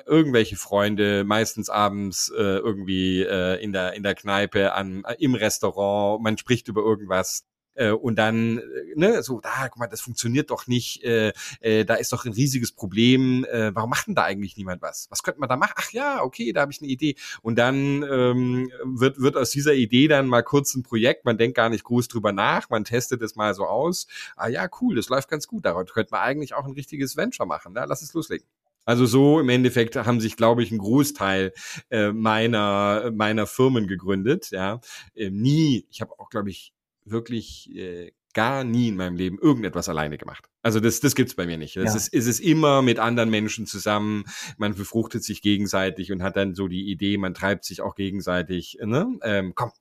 irgendwelche 0.06 0.56
Freunde, 0.56 1.22
meistens 1.24 1.70
abends 1.70 2.28
äh, 2.36 2.56
irgendwie 2.58 3.22
äh, 3.22 3.62
in 3.62 3.72
der 3.72 3.92
in 3.94 4.02
der 4.02 4.16
Kneipe, 4.16 4.72
an 4.72 5.04
im 5.18 5.34
Restaurant, 5.34 6.22
man 6.22 6.36
spricht 6.36 6.66
über 6.66 6.82
irgendwas 6.82 7.44
äh, 7.74 7.90
und 7.90 8.16
dann, 8.16 8.58
äh, 8.58 8.62
ne, 8.96 9.22
so, 9.22 9.40
da, 9.40 9.68
guck 9.68 9.78
mal, 9.78 9.86
das 9.86 10.00
funktioniert 10.00 10.50
doch 10.50 10.66
nicht, 10.66 11.02
äh, 11.04 11.32
äh, 11.60 11.84
da 11.84 11.94
ist 11.94 12.12
doch 12.12 12.24
ein 12.24 12.32
riesiges 12.32 12.72
Problem, 12.72 13.44
äh, 13.50 13.74
warum 13.74 13.90
macht 13.90 14.06
denn 14.06 14.14
da 14.14 14.24
eigentlich 14.24 14.56
niemand 14.56 14.82
was? 14.82 15.06
Was 15.10 15.22
könnte 15.22 15.40
man 15.40 15.48
da 15.48 15.56
machen? 15.56 15.74
Ach 15.76 15.90
ja, 15.92 16.22
okay, 16.22 16.52
da 16.52 16.62
habe 16.62 16.72
ich 16.72 16.80
eine 16.80 16.90
Idee. 16.90 17.16
Und 17.42 17.58
dann 17.58 18.02
ähm, 18.02 18.70
wird, 18.84 19.20
wird 19.20 19.36
aus 19.36 19.50
dieser 19.50 19.74
Idee 19.74 20.08
dann 20.08 20.26
mal 20.26 20.42
kurz 20.42 20.74
ein 20.74 20.82
Projekt, 20.82 21.24
man 21.24 21.38
denkt 21.38 21.56
gar 21.56 21.68
nicht 21.68 21.84
groß 21.84 22.08
drüber 22.08 22.32
nach, 22.32 22.70
man 22.70 22.84
testet 22.84 23.22
es 23.22 23.36
mal 23.36 23.54
so 23.54 23.66
aus. 23.66 24.06
Ah 24.36 24.48
ja, 24.48 24.68
cool, 24.80 24.96
das 24.96 25.08
läuft 25.08 25.28
ganz 25.28 25.46
gut, 25.46 25.64
daraus 25.64 25.92
könnte 25.92 26.12
man 26.12 26.20
eigentlich 26.20 26.54
auch 26.54 26.64
ein 26.64 26.72
richtiges 26.72 27.16
Venture 27.16 27.46
machen, 27.46 27.72
ne? 27.72 27.84
lass 27.86 28.02
es 28.02 28.12
loslegen. 28.14 28.46
Also 28.84 29.06
so 29.06 29.38
im 29.38 29.48
Endeffekt 29.48 29.94
haben 29.96 30.20
sich, 30.20 30.36
glaube 30.36 30.62
ich, 30.62 30.72
ein 30.72 30.78
Großteil 30.78 31.52
äh, 31.90 32.10
meiner 32.10 33.12
meiner 33.14 33.46
Firmen 33.46 33.86
gegründet. 33.86 34.50
Ja, 34.50 34.80
ähm, 35.14 35.40
nie. 35.40 35.86
Ich 35.88 36.00
habe 36.00 36.18
auch, 36.18 36.30
glaube 36.30 36.50
ich, 36.50 36.72
wirklich 37.04 37.74
äh, 37.74 38.12
gar 38.34 38.64
nie 38.64 38.88
in 38.88 38.96
meinem 38.96 39.16
Leben 39.16 39.38
irgendetwas 39.38 39.88
alleine 39.88 40.18
gemacht. 40.18 40.48
Also 40.62 40.80
das, 40.80 41.00
das 41.00 41.14
gibt's 41.14 41.34
bei 41.34 41.46
mir 41.46 41.58
nicht. 41.58 41.76
Das 41.76 41.90
ja. 41.90 41.96
ist, 41.96 42.08
ist 42.08 42.26
es 42.26 42.40
immer 42.40 42.82
mit 42.82 42.98
anderen 42.98 43.30
Menschen 43.30 43.66
zusammen. 43.66 44.24
Man 44.56 44.74
befruchtet 44.74 45.22
sich 45.24 45.42
gegenseitig 45.42 46.12
und 46.12 46.22
hat 46.22 46.36
dann 46.36 46.54
so 46.54 46.68
die 46.68 46.90
Idee, 46.90 47.18
man 47.18 47.34
treibt 47.34 47.64
sich 47.64 47.82
auch 47.82 47.94
gegenseitig. 47.94 48.78
Ne? 48.82 49.18
Ähm, 49.22 49.52
komm, 49.54 49.72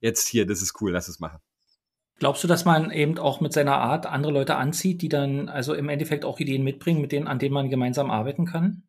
jetzt 0.00 0.28
hier, 0.28 0.46
das 0.46 0.62
ist 0.62 0.80
cool, 0.80 0.92
lass 0.92 1.08
es 1.08 1.20
machen. 1.20 1.38
Glaubst 2.18 2.44
du, 2.44 2.48
dass 2.48 2.66
man 2.66 2.90
eben 2.90 3.16
auch 3.18 3.40
mit 3.40 3.54
seiner 3.54 3.78
Art 3.78 4.04
andere 4.04 4.32
Leute 4.32 4.56
anzieht, 4.56 5.00
die 5.00 5.08
dann 5.08 5.48
also 5.48 5.72
im 5.72 5.88
Endeffekt 5.88 6.24
auch 6.26 6.38
Ideen 6.38 6.62
mitbringen, 6.62 7.00
mit 7.00 7.12
denen, 7.12 7.26
an 7.26 7.38
denen 7.38 7.54
man 7.54 7.70
gemeinsam 7.70 8.10
arbeiten 8.10 8.44
kann? 8.44 8.82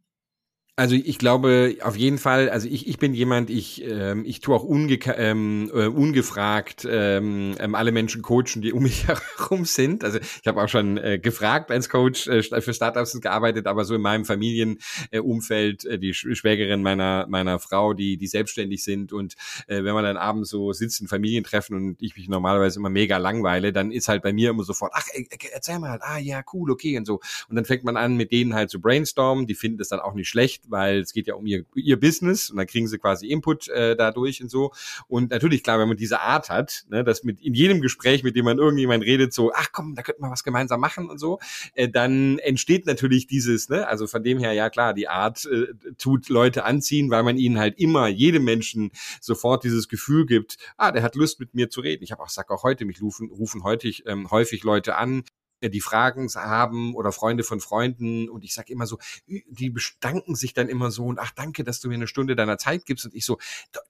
Also 0.78 0.96
ich 0.96 1.18
glaube 1.18 1.76
auf 1.82 1.98
jeden 1.98 2.18
Fall, 2.18 2.50
also 2.50 2.66
ich, 2.68 2.88
ich 2.88 2.98
bin 2.98 3.14
jemand, 3.14 3.50
ich, 3.50 3.84
ähm, 3.84 4.24
ich 4.26 4.40
tue 4.40 4.56
auch 4.56 4.64
unge 4.64 4.98
ähm, 5.18 5.70
äh, 5.74 5.88
ungefragt 5.88 6.88
ähm, 6.90 7.56
ähm, 7.60 7.76
alle 7.76 7.92
Menschen 7.92 8.22
coachen, 8.22 8.62
die 8.62 8.72
um 8.72 8.84
mich 8.84 9.06
herum 9.38 9.66
sind. 9.66 10.06
Also 10.06 10.20
ich 10.20 10.48
habe 10.48 10.64
auch 10.64 10.70
schon 10.70 10.98
äh, 10.98 11.20
gefragt 11.20 11.72
als 11.72 11.90
Coach 11.90 12.26
äh, 12.28 12.42
für 12.42 12.74
Startups 12.74 13.20
gearbeitet, 13.20 13.68
aber 13.68 13.84
so 13.84 13.96
in 13.96 14.02
meinem 14.02 14.24
Familienumfeld, 14.24 15.84
äh, 15.84 16.00
die 16.00 16.14
Schwägerin 16.14 16.82
meiner 16.82 17.28
meiner 17.28 17.60
Frau, 17.60 17.94
die 17.94 18.16
die 18.16 18.28
selbstständig 18.28 18.82
sind 18.82 19.12
und 19.12 19.36
äh, 19.68 19.84
wenn 19.84 19.94
man 19.94 20.06
dann 20.06 20.16
abends 20.16 20.50
so 20.50 20.72
sitzt 20.72 21.02
in 21.02 21.10
Familientreffen 21.10 21.76
und 21.76 22.02
ich 22.02 22.16
mich 22.16 22.30
normalerweise 22.30 22.80
immer 22.80 22.90
mega 22.90 23.18
langweile, 23.18 23.74
dann 23.74 23.92
ist 23.92 24.08
halt 24.08 24.24
bei 24.24 24.32
mir 24.32 24.52
immer 24.52 24.64
sofort, 24.64 24.94
ach 24.96 25.08
erzähl 25.54 25.80
mal, 25.80 26.00
ah 26.02 26.18
ja 26.18 26.42
cool, 26.54 26.72
okay 26.72 26.98
und 26.98 27.06
so 27.06 27.20
und 27.50 27.58
dann 27.58 27.66
fängt 27.66 27.84
man 27.84 27.98
an 27.98 28.16
mit 28.16 28.32
denen 28.32 28.54
halt 28.54 28.70
zu 28.70 28.80
brainstormen, 28.80 29.48
die 29.48 29.56
finden 29.56 29.78
das 29.78 29.90
dann 29.90 30.00
auch 30.00 30.14
nicht 30.14 30.30
schlecht 30.30 30.61
weil 30.68 31.00
es 31.00 31.14
geht 31.14 31.28
ja 31.28 31.36
um 31.36 31.46
ihr, 31.46 31.66
ihr 31.76 32.00
Business 32.00 32.50
und 32.50 32.58
dann 32.58 32.68
kriegen 32.68 32.88
sie 32.88 32.98
quasi 32.98 33.28
Input 33.28 33.68
äh, 33.70 33.96
dadurch 33.96 34.42
und 34.42 34.50
so. 34.50 34.72
Und 35.08 35.32
natürlich, 35.32 35.64
klar, 35.64 35.80
wenn 35.80 35.88
man 35.88 35.98
diese 35.98 36.22
Art 36.22 36.50
hat, 36.50 36.86
ne, 36.90 37.04
dass 37.04 37.24
mit 37.24 37.42
in 37.42 37.54
jedem 37.54 37.82
Gespräch, 37.82 38.24
mit 38.24 38.36
dem 38.36 38.46
man 38.46 38.58
irgendjemand 38.58 39.04
redet, 39.04 39.34
so, 39.34 39.52
ach 39.54 39.70
komm, 39.72 39.96
da 39.96 40.02
könnten 40.02 40.24
wir 40.24 40.32
was 40.32 40.44
gemeinsam 40.44 40.80
machen 40.80 41.10
und 41.10 41.20
so, 41.20 41.40
äh, 41.74 41.90
dann 41.90 42.40
entsteht 42.40 42.86
natürlich 42.86 43.28
dieses, 43.28 43.70
ne, 43.70 43.88
also 43.88 44.08
von 44.08 44.24
dem 44.24 44.40
her, 44.40 44.54
ja 44.54 44.70
klar, 44.70 44.94
die 44.94 45.08
Art 45.08 45.46
äh, 45.46 45.68
tut 45.98 46.30
Leute 46.30 46.64
anziehen, 46.64 47.10
weil 47.10 47.24
man 47.24 47.38
ihnen 47.38 47.60
halt 47.60 47.80
immer, 47.80 48.08
jedem 48.08 48.44
Menschen 48.44 48.92
sofort 49.20 49.64
dieses 49.64 49.88
Gefühl 49.88 50.26
gibt, 50.26 50.58
ah, 50.78 50.92
der 50.92 51.04
hat 51.04 51.16
Lust 51.16 51.40
mit 51.40 51.54
mir 51.54 51.70
zu 51.70 51.82
reden. 51.82 52.04
Ich 52.04 52.12
habe 52.12 52.22
auch, 52.24 52.30
sag 52.30 52.52
auch 52.52 52.64
heute, 52.64 52.86
mich 52.86 53.02
rufen, 53.02 53.30
rufen 53.30 53.64
häufig, 53.64 54.04
ähm, 54.08 54.30
häufig 54.32 54.64
Leute 54.64 54.96
an, 54.96 55.24
die 55.70 55.82
Fragen 55.82 56.28
haben 56.36 56.96
oder 56.96 57.12
Freunde 57.12 57.44
von 57.44 57.60
Freunden 57.60 58.30
und 58.30 58.44
ich 58.44 58.54
sage 58.54 58.72
immer 58.72 58.88
so, 58.88 58.98
die 59.28 59.70
bedanken 59.70 60.36
sich 60.36 60.54
dann 60.54 60.70
immer 60.70 60.92
so 60.92 61.06
und 61.06 61.20
ach 61.20 61.32
danke, 61.32 61.64
dass 61.64 61.80
du 61.80 61.90
mir 61.90 61.96
eine 61.96 62.08
Stunde 62.08 62.36
deiner 62.36 62.58
Zeit 62.58 62.86
gibst 62.86 63.06
und 63.06 63.14
ich 63.16 63.26
so, 63.26 63.38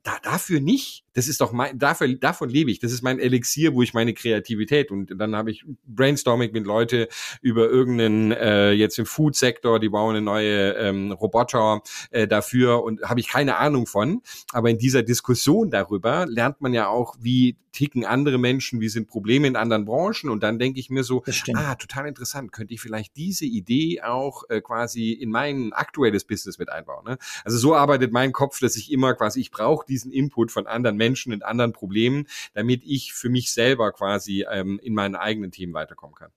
da, 0.04 0.18
dafür 0.24 0.60
nicht. 0.60 1.06
Das 1.14 1.28
ist 1.28 1.42
doch 1.42 1.52
mein, 1.52 1.78
dafür, 1.78 2.08
davon 2.16 2.50
lebe 2.50 2.72
ich. 2.72 2.80
Das 2.80 2.92
ist 2.92 3.02
mein 3.02 3.20
Elixier, 3.20 3.74
wo 3.74 3.82
ich 3.82 3.94
meine 3.94 4.14
Kreativität 4.14 4.92
und 4.92 5.14
dann 5.18 5.36
habe 5.36 5.52
ich 5.52 5.66
Brainstorming 5.86 6.52
mit 6.52 6.66
Leute 6.66 7.08
über 7.42 7.70
irgendeinen 7.70 8.32
äh, 8.32 8.72
jetzt 8.72 8.98
im 8.98 9.06
Food-Sektor, 9.06 9.80
die 9.80 9.90
bauen 9.90 10.16
eine 10.16 10.26
neue 10.26 10.74
ähm, 10.74 11.12
Roboter 11.12 11.82
äh, 12.12 12.28
dafür 12.28 12.84
und 12.84 13.02
habe 13.04 13.20
ich 13.20 13.28
keine 13.28 13.58
Ahnung 13.58 13.88
von. 13.88 14.22
Aber 14.52 14.70
in 14.70 14.78
dieser 14.78 15.04
Diskussion 15.04 15.70
darüber 15.70 16.26
lernt 16.28 16.62
man 16.62 16.74
ja 16.74 16.88
auch, 16.88 17.16
wie 17.20 17.58
ticken 17.72 18.06
andere 18.06 18.38
Menschen, 18.38 18.82
wie 18.82 18.90
sind 18.90 19.08
Probleme 19.08 19.48
in 19.48 19.56
anderen 19.56 19.86
Branchen 19.86 20.30
und 20.30 20.44
dann 20.44 20.60
denke 20.60 20.80
ich 20.80 20.90
mir 20.90 21.04
so, 21.04 21.24
ah, 21.62 21.76
total 21.76 22.08
interessant, 22.08 22.52
könnte 22.52 22.74
ich 22.74 22.82
vielleicht 22.82 23.16
diese 23.16 23.46
Idee 23.46 24.02
auch 24.02 24.44
äh, 24.50 24.62
quasi 24.62 25.12
in 25.12 25.30
mein 25.30 25.74
aktuelles 25.74 26.26
Business 26.26 26.58
mit 26.58 26.70
einbauen. 26.70 27.06
Ne? 27.06 27.18
Also 27.44 27.58
so 27.58 27.76
arbeitet 27.76 28.12
mein 28.12 28.32
Kopf, 28.32 28.60
dass 28.60 28.76
ich 28.76 28.92
immer 28.92 29.14
quasi, 29.14 29.40
ich 29.40 29.52
brauche 29.52 29.86
diesen 29.86 30.12
Input 30.12 30.52
von 30.52 30.68
anderen 30.68 30.98
Menschen 30.98 31.34
in 31.34 31.44
anderen 31.44 31.74
Problemen, 31.74 32.28
damit 32.54 32.84
ich 32.84 33.14
für 33.14 33.30
mich 33.30 33.54
selber 33.54 33.92
quasi 33.92 34.46
ähm, 34.50 34.80
in 34.82 34.94
meinen 34.94 35.16
eigenen 35.16 35.52
Themen 35.52 35.74
weiterkommen 35.74 36.16
kann. 36.16 36.32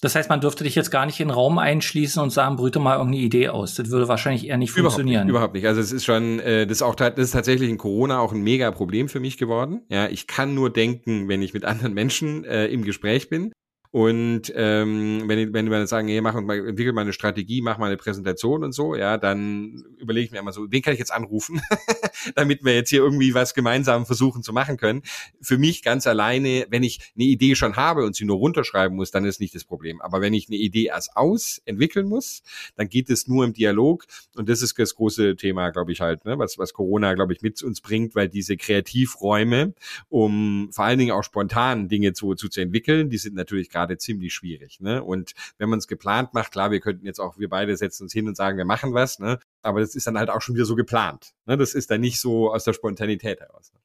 Das 0.00 0.14
heißt, 0.14 0.30
man 0.30 0.40
dürfte 0.40 0.64
dich 0.64 0.74
jetzt 0.74 0.90
gar 0.90 1.04
nicht 1.04 1.20
in 1.20 1.28
den 1.28 1.34
Raum 1.34 1.58
einschließen 1.58 2.22
und 2.22 2.30
sagen, 2.30 2.56
brüte 2.56 2.78
mal 2.78 2.96
irgendeine 2.96 3.22
Idee 3.22 3.48
aus. 3.48 3.74
Das 3.74 3.90
würde 3.90 4.08
wahrscheinlich 4.08 4.46
eher 4.46 4.56
nicht 4.56 4.70
überhaupt 4.70 4.94
funktionieren. 4.94 5.26
Nicht, 5.26 5.30
überhaupt 5.30 5.52
nicht. 5.52 5.66
Also 5.66 5.80
es 5.80 5.92
ist 5.92 6.06
schon, 6.06 6.40
äh, 6.40 6.66
das 6.66 6.78
ist 6.78 6.82
auch 6.82 6.94
das 6.94 7.12
ist 7.16 7.32
tatsächlich 7.32 7.68
in 7.68 7.76
Corona 7.76 8.18
auch 8.18 8.32
ein 8.32 8.40
mega 8.40 8.70
Problem 8.70 9.10
für 9.10 9.20
mich 9.20 9.36
geworden. 9.36 9.82
Ja, 9.90 10.08
ich 10.08 10.26
kann 10.26 10.54
nur 10.54 10.70
denken, 10.70 11.28
wenn 11.28 11.42
ich 11.42 11.52
mit 11.52 11.66
anderen 11.66 11.92
Menschen 11.92 12.44
äh, 12.44 12.66
im 12.68 12.82
Gespräch 12.82 13.28
bin. 13.28 13.52
Und 13.92 14.52
ähm, 14.54 15.24
wenn, 15.26 15.52
wenn 15.52 15.68
wir 15.68 15.86
sagen, 15.88 16.06
hey, 16.06 16.20
mach 16.20 16.40
mal, 16.40 16.68
entwickel 16.68 16.92
mal 16.92 17.00
eine 17.00 17.12
Strategie, 17.12 17.60
mach 17.60 17.76
mal 17.76 17.86
eine 17.86 17.96
Präsentation 17.96 18.62
und 18.62 18.72
so, 18.72 18.94
ja, 18.94 19.18
dann 19.18 19.84
überlege 19.98 20.26
ich 20.26 20.30
mir 20.30 20.38
immer 20.38 20.52
so, 20.52 20.70
wen 20.70 20.80
kann 20.80 20.92
ich 20.92 21.00
jetzt 21.00 21.12
anrufen, 21.12 21.60
damit 22.36 22.64
wir 22.64 22.72
jetzt 22.74 22.90
hier 22.90 23.00
irgendwie 23.00 23.34
was 23.34 23.52
gemeinsam 23.52 24.06
versuchen 24.06 24.44
zu 24.44 24.52
machen 24.52 24.76
können. 24.76 25.02
Für 25.40 25.58
mich 25.58 25.82
ganz 25.82 26.06
alleine, 26.06 26.66
wenn 26.70 26.84
ich 26.84 27.12
eine 27.16 27.24
Idee 27.24 27.56
schon 27.56 27.74
habe 27.74 28.04
und 28.04 28.14
sie 28.14 28.24
nur 28.24 28.36
runterschreiben 28.36 28.96
muss, 28.96 29.10
dann 29.10 29.24
ist 29.24 29.40
nicht 29.40 29.56
das 29.56 29.64
Problem. 29.64 30.00
Aber 30.00 30.20
wenn 30.20 30.34
ich 30.34 30.48
eine 30.48 30.56
Idee 30.56 30.84
erst 30.84 31.16
aus 31.16 31.60
entwickeln 31.64 32.06
muss, 32.06 32.42
dann 32.76 32.88
geht 32.88 33.10
es 33.10 33.26
nur 33.26 33.44
im 33.44 33.54
Dialog. 33.54 34.04
Und 34.36 34.48
das 34.48 34.62
ist 34.62 34.78
das 34.78 34.94
große 34.94 35.34
Thema, 35.34 35.70
glaube 35.70 35.90
ich 35.90 36.00
halt, 36.00 36.24
ne, 36.24 36.38
was, 36.38 36.58
was 36.58 36.72
Corona, 36.74 37.14
glaube 37.14 37.32
ich, 37.32 37.42
mit 37.42 37.60
uns 37.64 37.80
bringt, 37.80 38.14
weil 38.14 38.28
diese 38.28 38.56
Kreativräume, 38.56 39.74
um 40.08 40.68
vor 40.70 40.84
allen 40.84 41.00
Dingen 41.00 41.10
auch 41.10 41.24
spontan 41.24 41.88
Dinge 41.88 42.12
zu, 42.12 42.36
zu, 42.36 42.48
zu 42.48 42.60
entwickeln, 42.60 43.10
die 43.10 43.18
sind 43.18 43.34
natürlich 43.34 43.68
gerade 43.68 43.79
gerade 43.80 43.98
ziemlich 43.98 44.34
schwierig. 44.34 44.80
Ne? 44.80 45.02
Und 45.02 45.32
wenn 45.58 45.68
man 45.68 45.78
es 45.78 45.88
geplant 45.88 46.34
macht, 46.34 46.52
klar, 46.52 46.70
wir 46.70 46.80
könnten 46.80 47.06
jetzt 47.06 47.18
auch, 47.18 47.38
wir 47.38 47.48
beide 47.48 47.76
setzen 47.76 48.04
uns 48.04 48.12
hin 48.12 48.28
und 48.28 48.36
sagen, 48.36 48.58
wir 48.58 48.64
machen 48.64 48.92
was, 48.92 49.18
ne? 49.18 49.38
aber 49.62 49.80
das 49.80 49.94
ist 49.94 50.06
dann 50.06 50.18
halt 50.18 50.30
auch 50.30 50.42
schon 50.42 50.54
wieder 50.54 50.66
so 50.66 50.76
geplant. 50.76 51.32
Ne? 51.46 51.56
Das 51.56 51.74
ist 51.74 51.90
dann 51.90 52.00
nicht 52.00 52.20
so 52.20 52.52
aus 52.52 52.64
der 52.64 52.74
Spontanität 52.74 53.40
heraus. 53.40 53.72
Ne? 53.72 53.80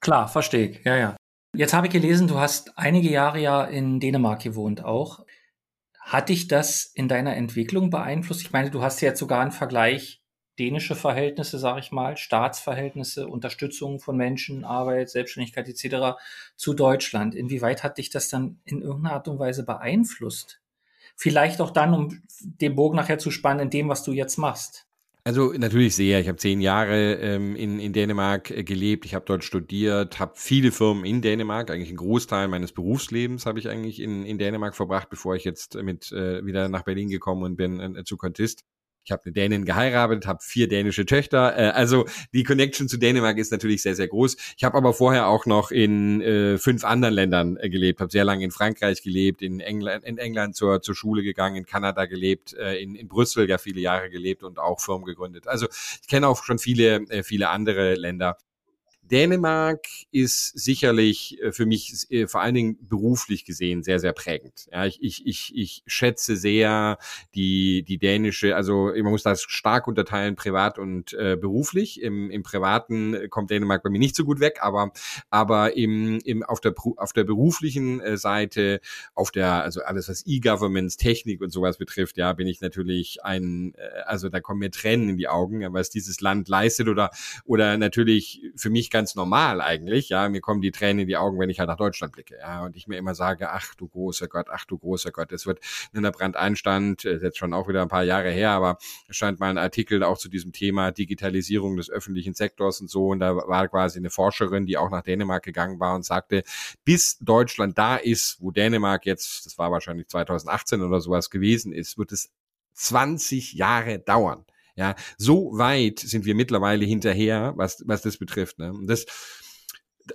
Klar, 0.00 0.28
verstehe 0.28 0.68
ich. 0.68 0.84
Ja, 0.84 0.96
ja. 0.96 1.16
Jetzt 1.54 1.74
habe 1.74 1.86
ich 1.86 1.92
gelesen, 1.92 2.28
du 2.28 2.38
hast 2.38 2.78
einige 2.78 3.10
Jahre 3.10 3.38
ja 3.40 3.64
in 3.64 4.00
Dänemark 4.00 4.42
gewohnt 4.42 4.84
auch. 4.84 5.24
Hat 6.00 6.28
dich 6.30 6.48
das 6.48 6.84
in 6.84 7.08
deiner 7.08 7.36
Entwicklung 7.36 7.90
beeinflusst? 7.90 8.40
Ich 8.40 8.52
meine, 8.52 8.70
du 8.70 8.82
hast 8.82 9.00
jetzt 9.00 9.18
sogar 9.18 9.40
einen 9.40 9.52
Vergleich 9.52 10.21
dänische 10.58 10.94
Verhältnisse, 10.94 11.58
sage 11.58 11.80
ich 11.80 11.92
mal, 11.92 12.16
Staatsverhältnisse, 12.16 13.26
Unterstützung 13.26 14.00
von 14.00 14.16
Menschen, 14.16 14.64
Arbeit, 14.64 15.10
Selbstständigkeit 15.10 15.68
etc. 15.68 16.18
zu 16.56 16.74
Deutschland. 16.74 17.34
Inwieweit 17.34 17.82
hat 17.82 17.98
dich 17.98 18.10
das 18.10 18.28
dann 18.28 18.58
in 18.64 18.82
irgendeiner 18.82 19.14
Art 19.14 19.28
und 19.28 19.38
Weise 19.38 19.64
beeinflusst? 19.64 20.60
Vielleicht 21.16 21.60
auch 21.60 21.70
dann, 21.70 21.94
um 21.94 22.22
den 22.40 22.74
Bogen 22.74 22.96
nachher 22.96 23.18
zu 23.18 23.30
spannen, 23.30 23.60
in 23.60 23.70
dem, 23.70 23.88
was 23.88 24.02
du 24.02 24.12
jetzt 24.12 24.38
machst. 24.38 24.86
Also 25.24 25.52
natürlich 25.52 25.94
sehr. 25.94 26.18
Ich 26.20 26.26
habe 26.26 26.38
zehn 26.38 26.60
Jahre 26.60 27.14
ähm, 27.14 27.54
in, 27.54 27.78
in 27.78 27.92
Dänemark 27.92 28.50
äh, 28.50 28.64
gelebt. 28.64 29.04
Ich 29.04 29.14
habe 29.14 29.24
dort 29.24 29.44
studiert, 29.44 30.18
habe 30.18 30.32
viele 30.34 30.72
Firmen 30.72 31.04
in 31.04 31.22
Dänemark. 31.22 31.70
Eigentlich 31.70 31.90
einen 31.90 31.98
Großteil 31.98 32.48
meines 32.48 32.72
Berufslebens 32.72 33.46
habe 33.46 33.60
ich 33.60 33.68
eigentlich 33.68 34.00
in, 34.00 34.24
in 34.24 34.38
Dänemark 34.38 34.74
verbracht, 34.74 35.10
bevor 35.10 35.36
ich 35.36 35.44
jetzt 35.44 35.76
mit 35.76 36.10
äh, 36.10 36.44
wieder 36.44 36.68
nach 36.68 36.82
Berlin 36.82 37.08
gekommen 37.08 37.44
und 37.44 37.56
bin 37.56 37.78
äh, 37.78 38.02
zu 38.04 38.16
Contist 38.16 38.64
ich 39.04 39.12
habe 39.12 39.22
eine 39.24 39.32
Dänin 39.32 39.64
geheiratet, 39.64 40.26
habe 40.26 40.40
vier 40.42 40.68
dänische 40.68 41.06
Töchter. 41.06 41.56
Äh, 41.56 41.70
also 41.70 42.06
die 42.32 42.44
Connection 42.44 42.88
zu 42.88 42.98
Dänemark 42.98 43.38
ist 43.38 43.52
natürlich 43.52 43.82
sehr, 43.82 43.94
sehr 43.94 44.08
groß. 44.08 44.36
Ich 44.56 44.64
habe 44.64 44.76
aber 44.76 44.92
vorher 44.92 45.26
auch 45.26 45.46
noch 45.46 45.70
in 45.70 46.20
äh, 46.20 46.58
fünf 46.58 46.84
anderen 46.84 47.14
Ländern 47.14 47.56
äh, 47.56 47.68
gelebt, 47.68 48.00
habe 48.00 48.10
sehr 48.10 48.24
lange 48.24 48.44
in 48.44 48.50
Frankreich 48.50 49.02
gelebt, 49.02 49.42
in 49.42 49.60
England, 49.60 50.04
in 50.04 50.18
England 50.18 50.56
zur, 50.56 50.82
zur 50.82 50.94
Schule 50.94 51.22
gegangen, 51.22 51.56
in 51.56 51.66
Kanada 51.66 52.06
gelebt, 52.06 52.54
äh, 52.54 52.76
in, 52.82 52.94
in 52.94 53.08
Brüssel 53.08 53.48
ja 53.48 53.58
viele 53.58 53.80
Jahre 53.80 54.10
gelebt 54.10 54.42
und 54.42 54.58
auch 54.58 54.80
Firmen 54.80 55.04
gegründet. 55.04 55.48
Also 55.48 55.66
ich 56.00 56.08
kenne 56.08 56.28
auch 56.28 56.44
schon 56.44 56.58
viele, 56.58 57.02
äh, 57.08 57.22
viele 57.22 57.48
andere 57.48 57.94
Länder. 57.94 58.36
Dänemark 59.12 59.84
ist 60.10 60.58
sicherlich 60.58 61.38
äh, 61.42 61.52
für 61.52 61.66
mich 61.66 62.06
äh, 62.10 62.26
vor 62.26 62.40
allen 62.40 62.54
Dingen 62.54 62.78
beruflich 62.80 63.44
gesehen 63.44 63.82
sehr, 63.82 64.00
sehr 64.00 64.14
prägend. 64.14 64.68
Ja, 64.72 64.86
ich, 64.86 65.02
ich, 65.02 65.26
ich, 65.26 65.52
ich 65.54 65.82
schätze 65.86 66.36
sehr 66.36 66.96
die, 67.34 67.82
die 67.82 67.98
dänische, 67.98 68.56
also 68.56 68.90
man 68.94 69.10
muss 69.10 69.22
das 69.22 69.42
stark 69.42 69.86
unterteilen, 69.86 70.34
privat 70.34 70.78
und 70.78 71.12
äh, 71.12 71.36
beruflich. 71.36 72.00
Im, 72.00 72.30
Im 72.30 72.42
Privaten 72.42 73.28
kommt 73.28 73.50
Dänemark 73.50 73.82
bei 73.82 73.90
mir 73.90 73.98
nicht 73.98 74.16
so 74.16 74.24
gut 74.24 74.40
weg, 74.40 74.60
aber, 74.62 74.92
aber 75.28 75.76
im, 75.76 76.18
im, 76.24 76.42
auf, 76.42 76.60
der, 76.60 76.72
auf 76.96 77.12
der 77.12 77.24
beruflichen 77.24 78.00
äh, 78.00 78.16
Seite, 78.16 78.80
auf 79.14 79.30
der, 79.30 79.62
also 79.62 79.82
alles, 79.82 80.08
was 80.08 80.24
E-Governments, 80.26 80.96
Technik 80.96 81.42
und 81.42 81.50
sowas 81.50 81.76
betrifft, 81.76 82.16
ja, 82.16 82.32
bin 82.32 82.46
ich 82.46 82.62
natürlich 82.62 83.22
ein, 83.22 83.74
also 84.06 84.30
da 84.30 84.40
kommen 84.40 84.60
mir 84.60 84.70
Tränen 84.70 85.10
in 85.10 85.16
die 85.18 85.28
Augen, 85.28 85.70
was 85.74 85.90
dieses 85.90 86.22
Land 86.22 86.48
leistet 86.48 86.88
oder, 86.88 87.10
oder 87.44 87.76
natürlich 87.76 88.40
für 88.56 88.70
mich 88.70 88.90
ganz 88.90 89.01
ganz 89.02 89.16
normal 89.16 89.60
eigentlich. 89.60 90.10
Ja, 90.10 90.28
mir 90.28 90.40
kommen 90.40 90.60
die 90.60 90.70
Tränen 90.70 91.00
in 91.00 91.08
die 91.08 91.16
Augen, 91.16 91.40
wenn 91.40 91.50
ich 91.50 91.58
halt 91.58 91.66
nach 91.66 91.76
Deutschland 91.76 92.12
blicke. 92.12 92.36
Ja, 92.38 92.64
und 92.64 92.76
ich 92.76 92.86
mir 92.86 92.98
immer 92.98 93.16
sage, 93.16 93.50
ach 93.50 93.74
du 93.74 93.88
großer 93.88 94.28
Gott, 94.28 94.46
ach 94.48 94.64
du 94.64 94.78
großer 94.78 95.10
Gott. 95.10 95.32
Es 95.32 95.44
wird 95.44 95.58
in 95.92 96.04
der 96.04 96.12
Brandeinstand, 96.12 97.04
ist 97.04 97.22
jetzt 97.22 97.36
schon 97.36 97.52
auch 97.52 97.66
wieder 97.66 97.82
ein 97.82 97.88
paar 97.88 98.04
Jahre 98.04 98.30
her, 98.30 98.50
aber 98.50 98.78
es 99.08 99.16
scheint 99.16 99.40
mal 99.40 99.50
ein 99.50 99.58
Artikel 99.58 100.04
auch 100.04 100.18
zu 100.18 100.28
diesem 100.28 100.52
Thema 100.52 100.92
Digitalisierung 100.92 101.76
des 101.76 101.90
öffentlichen 101.90 102.34
Sektors 102.34 102.80
und 102.80 102.88
so. 102.88 103.08
Und 103.08 103.18
da 103.18 103.34
war 103.34 103.66
quasi 103.66 103.98
eine 103.98 104.10
Forscherin, 104.10 104.66
die 104.66 104.76
auch 104.76 104.90
nach 104.90 105.02
Dänemark 105.02 105.42
gegangen 105.42 105.80
war 105.80 105.96
und 105.96 106.04
sagte, 106.04 106.44
bis 106.84 107.18
Deutschland 107.18 107.76
da 107.76 107.96
ist, 107.96 108.36
wo 108.40 108.52
Dänemark 108.52 109.04
jetzt, 109.04 109.46
das 109.46 109.58
war 109.58 109.72
wahrscheinlich 109.72 110.06
2018 110.06 110.80
oder 110.80 111.00
sowas 111.00 111.28
gewesen 111.28 111.72
ist, 111.72 111.98
wird 111.98 112.12
es 112.12 112.30
20 112.74 113.54
Jahre 113.54 113.98
dauern. 113.98 114.44
Ja, 114.76 114.94
so 115.18 115.50
weit 115.52 115.98
sind 115.98 116.24
wir 116.24 116.34
mittlerweile 116.34 116.84
hinterher, 116.84 117.52
was, 117.56 117.82
was 117.86 118.02
das 118.02 118.16
betrifft. 118.16 118.58
Ne? 118.58 118.72
Und 118.72 118.86
das, 118.86 119.04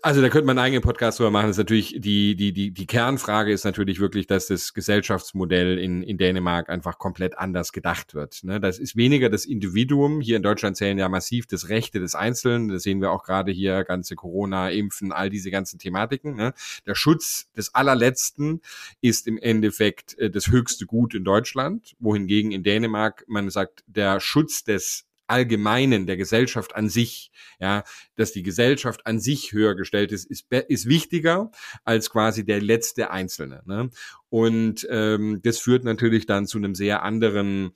also 0.01 0.21
da 0.21 0.29
könnte 0.29 0.45
man 0.45 0.57
einen 0.57 0.65
eigenen 0.65 0.81
Podcast 0.81 1.19
drüber 1.19 1.31
machen. 1.31 1.47
Das 1.47 1.55
ist 1.55 1.59
natürlich 1.59 1.95
die, 1.99 2.35
die, 2.35 2.53
die, 2.53 2.71
die 2.71 2.87
Kernfrage 2.87 3.51
ist 3.51 3.63
natürlich 3.63 3.99
wirklich, 3.99 4.27
dass 4.27 4.47
das 4.47 4.73
Gesellschaftsmodell 4.73 5.77
in, 5.77 6.03
in 6.03 6.17
Dänemark 6.17 6.69
einfach 6.69 6.97
komplett 6.97 7.37
anders 7.37 7.71
gedacht 7.71 8.13
wird. 8.13 8.43
Ne? 8.43 8.59
Das 8.59 8.79
ist 8.79 8.95
weniger 8.95 9.29
das 9.29 9.45
Individuum. 9.45 10.21
Hier 10.21 10.37
in 10.37 10.43
Deutschland 10.43 10.77
zählen 10.77 10.97
ja 10.97 11.09
massiv 11.09 11.47
das 11.47 11.69
Rechte 11.69 11.99
des 11.99 12.15
Einzelnen. 12.15 12.69
Das 12.69 12.83
sehen 12.83 13.01
wir 13.01 13.11
auch 13.11 13.23
gerade 13.23 13.51
hier, 13.51 13.83
ganze 13.83 14.15
Corona, 14.15 14.69
Impfen, 14.69 15.11
all 15.11 15.29
diese 15.29 15.51
ganzen 15.51 15.79
Thematiken. 15.79 16.35
Ne? 16.35 16.53
Der 16.85 16.95
Schutz 16.95 17.49
des 17.55 17.73
Allerletzten 17.73 18.61
ist 19.01 19.27
im 19.27 19.37
Endeffekt 19.37 20.17
äh, 20.17 20.29
das 20.29 20.49
höchste 20.49 20.85
Gut 20.85 21.15
in 21.15 21.23
Deutschland, 21.23 21.95
wohingegen 21.99 22.51
in 22.51 22.63
Dänemark 22.63 23.23
man 23.27 23.49
sagt, 23.49 23.83
der 23.87 24.19
Schutz 24.19 24.63
des 24.63 25.06
Allgemeinen, 25.27 26.07
der 26.07 26.17
Gesellschaft 26.17 26.75
an 26.75 26.89
sich, 26.89 27.31
ja, 27.59 27.83
dass 28.15 28.31
die 28.31 28.43
Gesellschaft 28.43 29.05
an 29.05 29.19
sich 29.19 29.51
höher 29.51 29.75
gestellt 29.75 30.11
ist, 30.11 30.25
ist, 30.25 30.47
ist 30.51 30.87
wichtiger 30.87 31.51
als 31.83 32.09
quasi 32.09 32.45
der 32.45 32.61
letzte 32.61 33.11
Einzelne. 33.11 33.61
Ne? 33.65 33.89
Und 34.29 34.87
ähm, 34.89 35.41
das 35.43 35.59
führt 35.59 35.83
natürlich 35.83 36.25
dann 36.25 36.47
zu 36.47 36.57
einem 36.57 36.75
sehr 36.75 37.03
anderen 37.03 37.73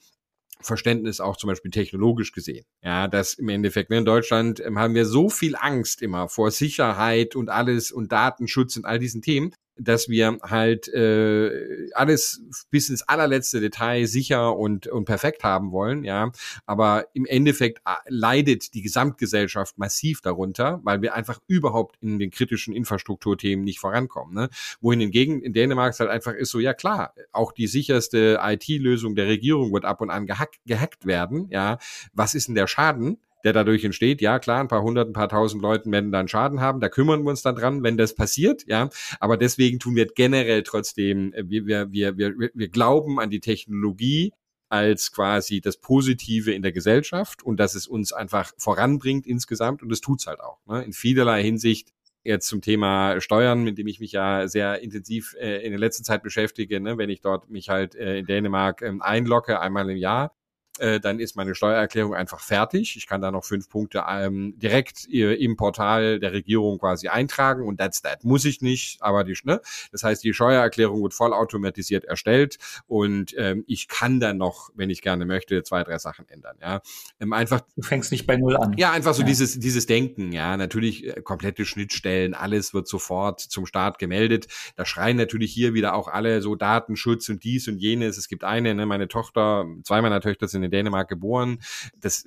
Verständnis 0.64 1.20
auch 1.20 1.38
zum 1.38 1.50
Beispiel 1.50 1.72
technologisch 1.72 2.32
gesehen. 2.32 2.66
Ja, 2.84 3.08
dass 3.08 3.34
im 3.34 3.50
Endeffekt 3.50 3.90
ne, 3.90 3.98
in 3.98 4.06
Deutschland 4.06 4.60
ähm, 4.60 4.80
haben 4.80 4.96
wir 4.96 5.06
so 5.06 5.30
viel 5.30 5.56
Angst 5.56 6.02
immer 6.02 6.30
vor 6.30 6.52
Sicherheit 6.52 7.36
und 7.36 7.50
alles 7.50 7.92
und 7.92 8.12
Datenschutz 8.12 8.78
und 8.78 8.86
all 8.86 9.00
diesen 9.00 9.22
Themen, 9.22 9.54
dass 9.78 10.10
wir 10.10 10.38
halt 10.44 10.88
äh, 10.90 11.90
alles 11.94 12.42
bis 12.70 12.90
ins 12.90 13.04
allerletzte 13.04 13.60
Detail 13.60 14.06
sicher 14.06 14.56
und, 14.56 14.88
und 14.88 15.06
perfekt 15.06 15.44
haben 15.44 15.72
wollen, 15.72 16.04
ja. 16.04 16.32
Aber 16.66 17.08
im 17.14 17.26
Endeffekt 17.26 17.80
äh, 17.86 17.92
leidet 18.08 18.74
die 18.74 18.82
Gesamtgesellschaft 18.82 19.78
massiv 19.78 20.22
darunter, 20.22 20.80
weil 20.84 21.02
wir 21.02 21.16
einfach 21.16 21.40
überhaupt 21.48 21.98
in 22.02 22.20
den 22.20 22.32
kritischen 22.32 22.74
Infrastrukturthemen 22.74 23.64
nicht 23.64 23.80
vorankommen. 23.80 24.34
Ne? 24.34 24.50
Wohin 24.82 25.00
hingegen 25.00 25.42
in 25.42 25.54
Dänemark 25.54 25.94
es 25.94 26.00
halt 26.00 26.10
einfach 26.10 26.34
ist 26.34 26.52
so, 26.52 26.60
ja 26.60 26.74
klar, 26.74 27.14
auch 27.32 27.52
die 27.52 27.68
sicherste 27.68 28.40
IT-Lösung 28.42 29.16
der 29.16 29.28
Regierung 29.28 29.74
wird 29.74 29.86
ab 29.86 30.02
und 30.02 30.10
an 30.10 30.28
gehackt, 30.28 30.60
gehackt 30.66 31.06
werden, 31.06 31.48
ja. 31.50 31.78
Was 32.14 32.36
ist 32.36 32.48
denn 32.48 32.56
der 32.56 32.68
Schaden? 32.68 33.18
Der 33.44 33.54
dadurch 33.54 33.84
entsteht. 33.84 34.22
Ja, 34.22 34.40
klar, 34.40 34.60
ein 34.60 34.68
paar 34.68 34.84
hundert, 34.84 35.10
ein 35.10 35.14
paar 35.14 35.30
tausend 35.30 35.62
Leuten 35.62 35.92
werden 35.92 36.12
dann 36.12 36.28
Schaden 36.28 36.62
haben. 36.62 36.80
Da 36.80 36.90
kümmern 36.90 37.24
wir 37.24 37.30
uns 37.30 37.42
dann 37.42 37.56
dran, 37.56 37.84
wenn 37.84 37.98
das 37.98 38.16
passiert. 38.16 38.64
Ja, 38.68 38.90
aber 39.20 39.38
deswegen 39.38 39.80
tun 39.80 39.96
wir 39.96 40.08
generell 40.08 40.64
trotzdem, 40.64 41.34
äh, 41.34 41.44
wir, 41.48 41.66
wir, 41.66 41.92
wir, 41.92 42.18
wir, 42.18 42.50
wir 42.54 42.70
glauben 42.70 43.20
an 43.20 43.30
die 43.30 43.40
Technologie 43.40 44.34
als 44.70 45.12
quasi 45.12 45.60
das 45.60 45.78
Positive 45.78 46.52
in 46.52 46.62
der 46.62 46.72
Gesellschaft 46.72 47.44
und 47.44 47.60
dass 47.60 47.76
es 47.76 47.88
uns 47.88 48.14
einfach 48.14 48.54
voranbringt 48.58 49.28
insgesamt 49.28 49.84
und 49.84 49.92
es 49.92 50.00
tut's 50.00 50.28
halt 50.28 50.40
auch. 50.40 50.60
Ne? 50.66 50.84
In 50.84 50.94
vielerlei 50.94 51.44
Hinsicht 51.44 51.92
jetzt 52.24 52.48
zum 52.48 52.62
Thema 52.62 53.20
Steuern, 53.20 53.64
mit 53.64 53.78
dem 53.78 53.88
ich 53.88 54.00
mich 54.00 54.14
ja 54.14 54.48
sehr 54.48 54.82
intensiv 54.82 55.36
äh, 55.40 55.66
in 55.66 55.72
der 55.72 55.80
letzten 55.80 56.04
Zeit 56.04 56.24
beschäftige, 56.24 56.80
ne, 56.80 56.98
wenn 56.98 57.10
ich 57.10 57.22
dort 57.22 57.50
mich 57.50 57.70
halt 57.70 57.96
äh, 57.96 58.20
in 58.20 58.26
Dänemark 58.26 58.82
ähm, 58.82 59.02
einlogge, 59.02 59.60
einmal 59.60 59.90
im 59.90 59.98
Jahr, 59.98 60.34
äh, 60.80 61.00
dann 61.00 61.20
ist 61.20 61.36
meine 61.36 61.56
Steuererklärung 61.56 62.14
einfach 62.14 62.40
fertig. 62.40 62.96
Ich 62.96 63.08
kann 63.08 63.22
da 63.22 63.32
noch 63.32 63.44
fünf 63.44 63.70
Punkte 63.70 64.04
ähm, 64.08 64.58
direkt 64.58 65.08
äh, 65.12 65.34
im 65.34 65.58
Portal 65.58 66.20
der 66.20 66.34
Regierung 66.34 66.80
quasi 66.80 67.08
eintragen 67.08 67.68
und 67.68 67.78
that's 67.78 68.02
that. 68.02 68.24
Muss 68.24 68.46
ich 68.46 68.62
nicht, 68.62 69.02
aber 69.02 69.24
die, 69.24 69.38
ne? 69.44 69.62
Das 69.92 70.04
heißt, 70.04 70.24
die 70.24 70.34
Steuererklärung 70.34 71.04
wird 71.04 71.14
vollautomatisiert 71.14 72.06
erstellt 72.06 72.58
und 72.88 73.36
ähm, 73.38 73.64
ich 73.68 73.88
kann 73.88 74.20
dann 74.20 74.38
noch, 74.38 74.70
wenn 74.76 74.90
ich 74.90 75.02
gerne 75.02 75.26
möchte, 75.26 75.64
zwei, 75.64 75.84
drei 75.84 75.98
Sachen 75.98 76.28
ändern. 76.30 76.58
Ja, 76.62 76.82
ähm, 77.20 77.34
einfach. 77.34 77.62
Du 77.76 77.82
fängst 77.82 78.12
nicht 78.12 78.26
bei 78.26 78.38
null 78.38 78.56
an. 78.58 78.76
Ja, 78.78 78.92
einfach 78.92 79.14
so 79.14 79.22
ja. 79.22 79.28
dieses 79.28 79.60
dieses 79.60 79.86
Denken. 79.86 80.32
Ja, 80.32 80.56
natürlich 80.58 81.06
äh, 81.06 81.22
komplette 81.22 81.66
Schnittstellen, 81.66 82.34
alles 82.34 82.74
wird 82.74 82.88
sofort 82.88 83.42
zum 83.42 83.66
Staat 83.66 84.00
gemeldet. 84.00 84.48
Da 84.76 84.86
schreien 84.86 85.18
natürlich 85.18 85.54
hier 85.54 85.74
wieder 85.74 85.96
auch 85.96 86.08
alle 86.08 86.42
so 86.42 86.56
Datenschutz 86.56 87.30
und 87.30 87.44
dies 87.44 87.68
und 87.68 87.78
jenes. 87.78 88.18
Es 88.18 88.28
gibt 88.28 88.44
eine, 88.44 88.74
ne, 88.74 88.86
meine 88.86 89.08
Tochter, 89.08 89.66
zwei 89.84 90.02
meiner 90.02 90.22
Töchter 90.22 90.48
sind 90.48 90.61
in 90.64 90.72
Dänemark 90.72 91.10
geboren. 91.10 91.60
Das, 92.00 92.26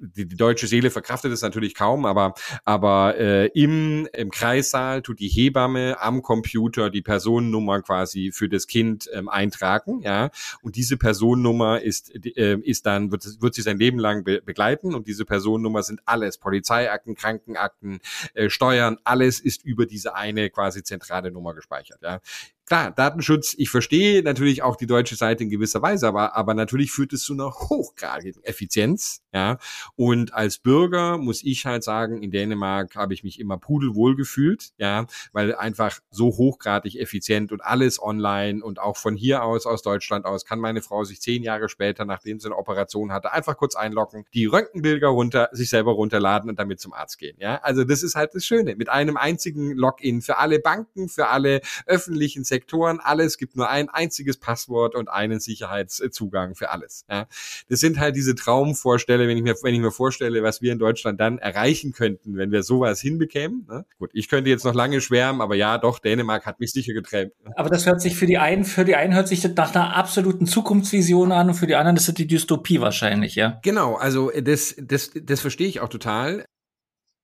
die, 0.00 0.26
die 0.26 0.36
deutsche 0.36 0.66
Seele 0.66 0.90
verkraftet 0.90 1.32
es 1.32 1.42
natürlich 1.42 1.74
kaum, 1.74 2.06
aber, 2.06 2.34
aber 2.64 3.16
äh, 3.18 3.46
im, 3.48 4.08
im 4.12 4.30
Kreissaal 4.30 5.02
tut 5.02 5.20
die 5.20 5.28
Hebamme 5.28 6.00
am 6.00 6.22
Computer 6.22 6.90
die 6.90 7.02
Personennummer 7.02 7.82
quasi 7.82 8.32
für 8.32 8.48
das 8.48 8.66
Kind 8.66 9.08
ähm, 9.12 9.28
eintragen, 9.28 10.00
ja. 10.02 10.30
Und 10.62 10.76
diese 10.76 10.96
Personennummer 10.96 11.80
ist, 11.80 12.14
äh, 12.14 12.58
ist 12.62 12.86
dann, 12.86 13.10
wird, 13.10 13.24
wird 13.40 13.54
sie 13.54 13.62
sein 13.62 13.78
Leben 13.78 13.98
lang 13.98 14.24
be 14.24 14.40
begleiten 14.42 14.94
und 14.94 15.06
diese 15.06 15.24
Personennummer 15.24 15.82
sind 15.82 16.00
alles, 16.04 16.38
Polizeiakten, 16.38 17.14
Krankenakten, 17.14 18.00
äh, 18.34 18.50
Steuern, 18.50 18.98
alles 19.04 19.40
ist 19.40 19.64
über 19.64 19.86
diese 19.86 20.14
eine 20.14 20.50
quasi 20.50 20.82
zentrale 20.82 21.30
Nummer 21.30 21.54
gespeichert, 21.54 22.00
ja 22.02 22.20
klar, 22.66 22.90
Datenschutz, 22.90 23.54
ich 23.58 23.70
verstehe 23.70 24.22
natürlich 24.22 24.62
auch 24.62 24.76
die 24.76 24.86
deutsche 24.86 25.16
Seite 25.16 25.44
in 25.44 25.50
gewisser 25.50 25.82
Weise, 25.82 26.06
aber, 26.06 26.36
aber 26.36 26.54
natürlich 26.54 26.92
führt 26.92 27.12
es 27.12 27.22
zu 27.24 27.32
einer 27.32 27.52
hochgradigen 27.52 28.42
Effizienz, 28.44 29.22
ja. 29.32 29.58
Und 29.96 30.34
als 30.34 30.58
Bürger 30.58 31.18
muss 31.18 31.42
ich 31.42 31.66
halt 31.66 31.84
sagen, 31.84 32.22
in 32.22 32.30
Dänemark 32.30 32.96
habe 32.96 33.14
ich 33.14 33.24
mich 33.24 33.40
immer 33.40 33.58
pudelwohl 33.58 34.16
gefühlt, 34.16 34.70
ja, 34.78 35.06
weil 35.32 35.54
einfach 35.54 35.98
so 36.10 36.28
hochgradig 36.28 36.96
effizient 36.96 37.52
und 37.52 37.64
alles 37.64 38.00
online 38.00 38.62
und 38.62 38.78
auch 38.78 38.96
von 38.96 39.16
hier 39.16 39.42
aus, 39.42 39.66
aus 39.66 39.82
Deutschland 39.82 40.24
aus, 40.24 40.44
kann 40.44 40.60
meine 40.60 40.82
Frau 40.82 41.04
sich 41.04 41.20
zehn 41.20 41.42
Jahre 41.42 41.68
später, 41.68 42.04
nachdem 42.04 42.38
sie 42.40 42.46
eine 42.46 42.56
Operation 42.56 43.12
hatte, 43.12 43.32
einfach 43.32 43.56
kurz 43.56 43.74
einloggen, 43.74 44.24
die 44.34 44.46
Röntgenbilder 44.46 45.08
runter, 45.08 45.48
sich 45.52 45.70
selber 45.70 45.92
runterladen 45.92 46.48
und 46.48 46.58
damit 46.58 46.80
zum 46.80 46.92
Arzt 46.92 47.18
gehen, 47.18 47.36
ja. 47.40 47.56
Also 47.62 47.84
das 47.84 48.02
ist 48.02 48.14
halt 48.14 48.34
das 48.34 48.44
Schöne. 48.44 48.76
Mit 48.76 48.88
einem 48.88 49.16
einzigen 49.16 49.72
Login 49.72 50.22
für 50.22 50.38
alle 50.38 50.60
Banken, 50.60 51.08
für 51.08 51.28
alle 51.28 51.60
öffentlichen 51.86 52.44
Sektoren, 52.52 53.00
alles 53.00 53.38
gibt 53.38 53.56
nur 53.56 53.70
ein 53.70 53.88
einziges 53.88 54.36
Passwort 54.36 54.94
und 54.94 55.08
einen 55.08 55.40
Sicherheitszugang 55.40 56.54
für 56.54 56.68
alles. 56.68 57.06
Ja. 57.08 57.26
Das 57.70 57.80
sind 57.80 57.98
halt 57.98 58.14
diese 58.14 58.34
Traumvorstelle, 58.34 59.26
wenn 59.26 59.38
ich 59.38 59.42
mir, 59.42 59.54
wenn 59.62 59.74
ich 59.74 59.80
mir 59.80 59.90
vorstelle, 59.90 60.42
was 60.42 60.60
wir 60.60 60.70
in 60.70 60.78
Deutschland 60.78 61.18
dann 61.18 61.38
erreichen 61.38 61.92
könnten, 61.92 62.36
wenn 62.36 62.52
wir 62.52 62.62
sowas 62.62 63.00
hinbekämen. 63.00 63.66
Ne? 63.70 63.86
Gut, 63.98 64.10
ich 64.12 64.28
könnte 64.28 64.50
jetzt 64.50 64.66
noch 64.66 64.74
lange 64.74 65.00
schwärmen, 65.00 65.40
aber 65.40 65.54
ja, 65.54 65.78
doch, 65.78 65.98
Dänemark 65.98 66.44
hat 66.44 66.60
mich 66.60 66.72
sicher 66.72 66.92
geträumt. 66.92 67.32
Aber 67.56 67.70
das 67.70 67.86
hört 67.86 68.02
sich 68.02 68.16
für 68.16 68.26
die 68.26 68.36
einen, 68.36 68.64
für 68.64 68.84
die 68.84 68.96
einen 68.96 69.14
hört 69.14 69.28
sich 69.28 69.40
das 69.40 69.54
nach 69.54 69.74
einer 69.74 69.96
absoluten 69.96 70.46
Zukunftsvision 70.46 71.32
an 71.32 71.48
und 71.48 71.54
für 71.54 71.66
die 71.66 71.74
anderen 71.74 71.96
ist 71.96 72.08
das 72.08 72.14
die 72.14 72.26
Dystopie 72.26 72.82
wahrscheinlich, 72.82 73.34
ja. 73.34 73.60
Genau, 73.62 73.94
also 73.94 74.30
das, 74.30 74.74
das, 74.78 75.12
das 75.14 75.40
verstehe 75.40 75.68
ich 75.68 75.80
auch 75.80 75.88
total. 75.88 76.44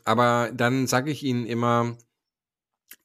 Aber 0.05 0.51
dann 0.55 0.87
sage 0.87 1.11
ich 1.11 1.23
Ihnen 1.23 1.45
immer, 1.45 1.99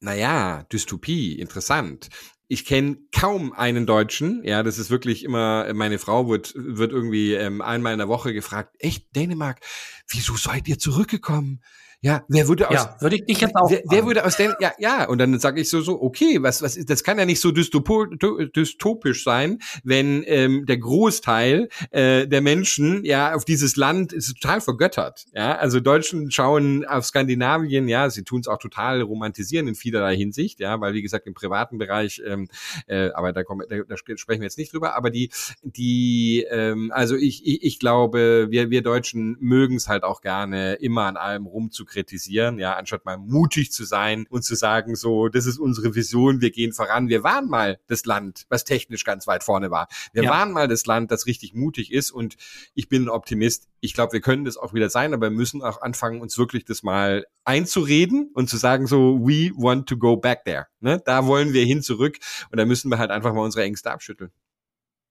naja, 0.00 0.64
Dystopie, 0.72 1.38
interessant. 1.38 2.08
Ich 2.46 2.64
kenne 2.64 2.98
kaum 3.10 3.52
einen 3.52 3.86
Deutschen, 3.86 4.44
ja, 4.44 4.62
das 4.62 4.78
ist 4.78 4.90
wirklich 4.90 5.24
immer, 5.24 5.72
meine 5.72 5.98
Frau 5.98 6.28
wird, 6.28 6.52
wird 6.56 6.92
irgendwie 6.92 7.34
ähm, 7.34 7.62
einmal 7.62 7.94
in 7.94 7.98
der 7.98 8.08
Woche 8.08 8.34
gefragt, 8.34 8.76
echt, 8.78 9.16
Dänemark, 9.16 9.60
wieso 10.08 10.36
seid 10.36 10.68
ihr 10.68 10.78
zurückgekommen? 10.78 11.62
Ja, 12.04 12.22
wer 12.28 12.48
würde 12.48 12.68
aus 12.68 12.74
ja, 12.74 12.96
würde 13.00 13.16
ich 13.16 13.24
dich 13.24 13.40
jetzt 13.40 13.56
auch 13.56 13.70
wer, 13.70 13.80
wer 13.88 14.04
würde 14.04 14.26
aus 14.26 14.36
den 14.36 14.52
ja 14.60 14.72
ja 14.78 15.08
und 15.08 15.16
dann 15.16 15.38
sage 15.38 15.62
ich 15.62 15.70
so 15.70 15.80
so 15.80 16.02
okay 16.02 16.42
was 16.42 16.60
was 16.60 16.76
ist 16.76 16.90
das 16.90 17.02
kann 17.02 17.18
ja 17.18 17.24
nicht 17.24 17.40
so 17.40 17.50
dystopisch 17.50 19.24
sein 19.24 19.58
wenn 19.84 20.22
ähm, 20.26 20.66
der 20.66 20.76
Großteil 20.76 21.70
äh, 21.92 22.26
der 22.26 22.42
Menschen 22.42 23.06
ja 23.06 23.32
auf 23.34 23.46
dieses 23.46 23.76
Land 23.76 24.12
ist 24.12 24.34
total 24.38 24.60
vergöttert 24.60 25.24
ja. 25.32 25.56
Also 25.56 25.80
Deutschen 25.80 26.30
schauen 26.30 26.84
auf 26.84 27.06
Skandinavien 27.06 27.88
ja 27.88 28.10
sie 28.10 28.22
tun 28.22 28.40
es 28.40 28.48
auch 28.48 28.58
total 28.58 29.00
romantisieren 29.00 29.66
in 29.66 29.74
vielerlei 29.74 30.14
Hinsicht 30.14 30.60
ja 30.60 30.78
weil 30.82 30.92
wie 30.92 31.00
gesagt 31.00 31.26
im 31.26 31.32
privaten 31.32 31.78
Bereich 31.78 32.20
ähm, 32.26 32.48
äh, 32.86 33.12
aber 33.14 33.32
da, 33.32 33.44
kommen, 33.44 33.66
da, 33.66 33.76
da 33.88 33.96
sprechen 33.96 34.42
wir 34.42 34.46
jetzt 34.46 34.58
nicht 34.58 34.74
drüber 34.74 34.94
aber 34.94 35.08
die 35.08 35.30
die 35.62 36.44
ähm, 36.50 36.92
also 36.94 37.16
ich, 37.16 37.46
ich 37.46 37.62
ich 37.62 37.78
glaube 37.78 38.48
wir 38.50 38.68
wir 38.68 38.82
Deutschen 38.82 39.38
mögen 39.40 39.76
es 39.76 39.88
halt 39.88 40.02
auch 40.04 40.20
gerne 40.20 40.74
immer 40.74 41.04
an 41.04 41.16
allem 41.16 41.46
rumzukriegen 41.46 41.93
kritisieren, 41.94 42.58
ja, 42.58 42.74
anstatt 42.74 43.04
mal 43.04 43.16
mutig 43.16 43.72
zu 43.72 43.84
sein 43.84 44.26
und 44.28 44.44
zu 44.44 44.54
sagen, 44.54 44.96
so, 44.96 45.28
das 45.28 45.46
ist 45.46 45.58
unsere 45.58 45.94
Vision, 45.94 46.40
wir 46.40 46.50
gehen 46.50 46.72
voran. 46.72 47.08
Wir 47.08 47.22
waren 47.22 47.48
mal 47.48 47.78
das 47.86 48.04
Land, 48.04 48.44
was 48.48 48.64
technisch 48.64 49.04
ganz 49.04 49.26
weit 49.26 49.44
vorne 49.44 49.70
war. 49.70 49.88
Wir 50.12 50.24
ja. 50.24 50.30
waren 50.30 50.52
mal 50.52 50.68
das 50.68 50.84
Land, 50.86 51.10
das 51.10 51.26
richtig 51.26 51.54
mutig 51.54 51.92
ist 51.92 52.10
und 52.10 52.36
ich 52.74 52.88
bin 52.88 53.04
ein 53.04 53.08
Optimist. 53.08 53.68
Ich 53.80 53.94
glaube, 53.94 54.12
wir 54.12 54.20
können 54.20 54.44
das 54.44 54.56
auch 54.56 54.74
wieder 54.74 54.90
sein, 54.90 55.14
aber 55.14 55.30
wir 55.30 55.36
müssen 55.36 55.62
auch 55.62 55.80
anfangen, 55.80 56.20
uns 56.20 56.36
wirklich 56.36 56.64
das 56.64 56.82
mal 56.82 57.24
einzureden 57.44 58.30
und 58.34 58.50
zu 58.50 58.56
sagen, 58.56 58.86
so, 58.86 59.20
we 59.20 59.52
want 59.56 59.88
to 59.88 59.96
go 59.96 60.16
back 60.16 60.44
there. 60.44 60.66
Ne? 60.80 61.00
Da 61.04 61.26
wollen 61.26 61.52
wir 61.52 61.64
hin 61.64 61.82
zurück 61.82 62.18
und 62.50 62.58
da 62.58 62.64
müssen 62.64 62.90
wir 62.90 62.98
halt 62.98 63.10
einfach 63.10 63.32
mal 63.32 63.42
unsere 63.42 63.64
Ängste 63.64 63.90
abschütteln. 63.90 64.30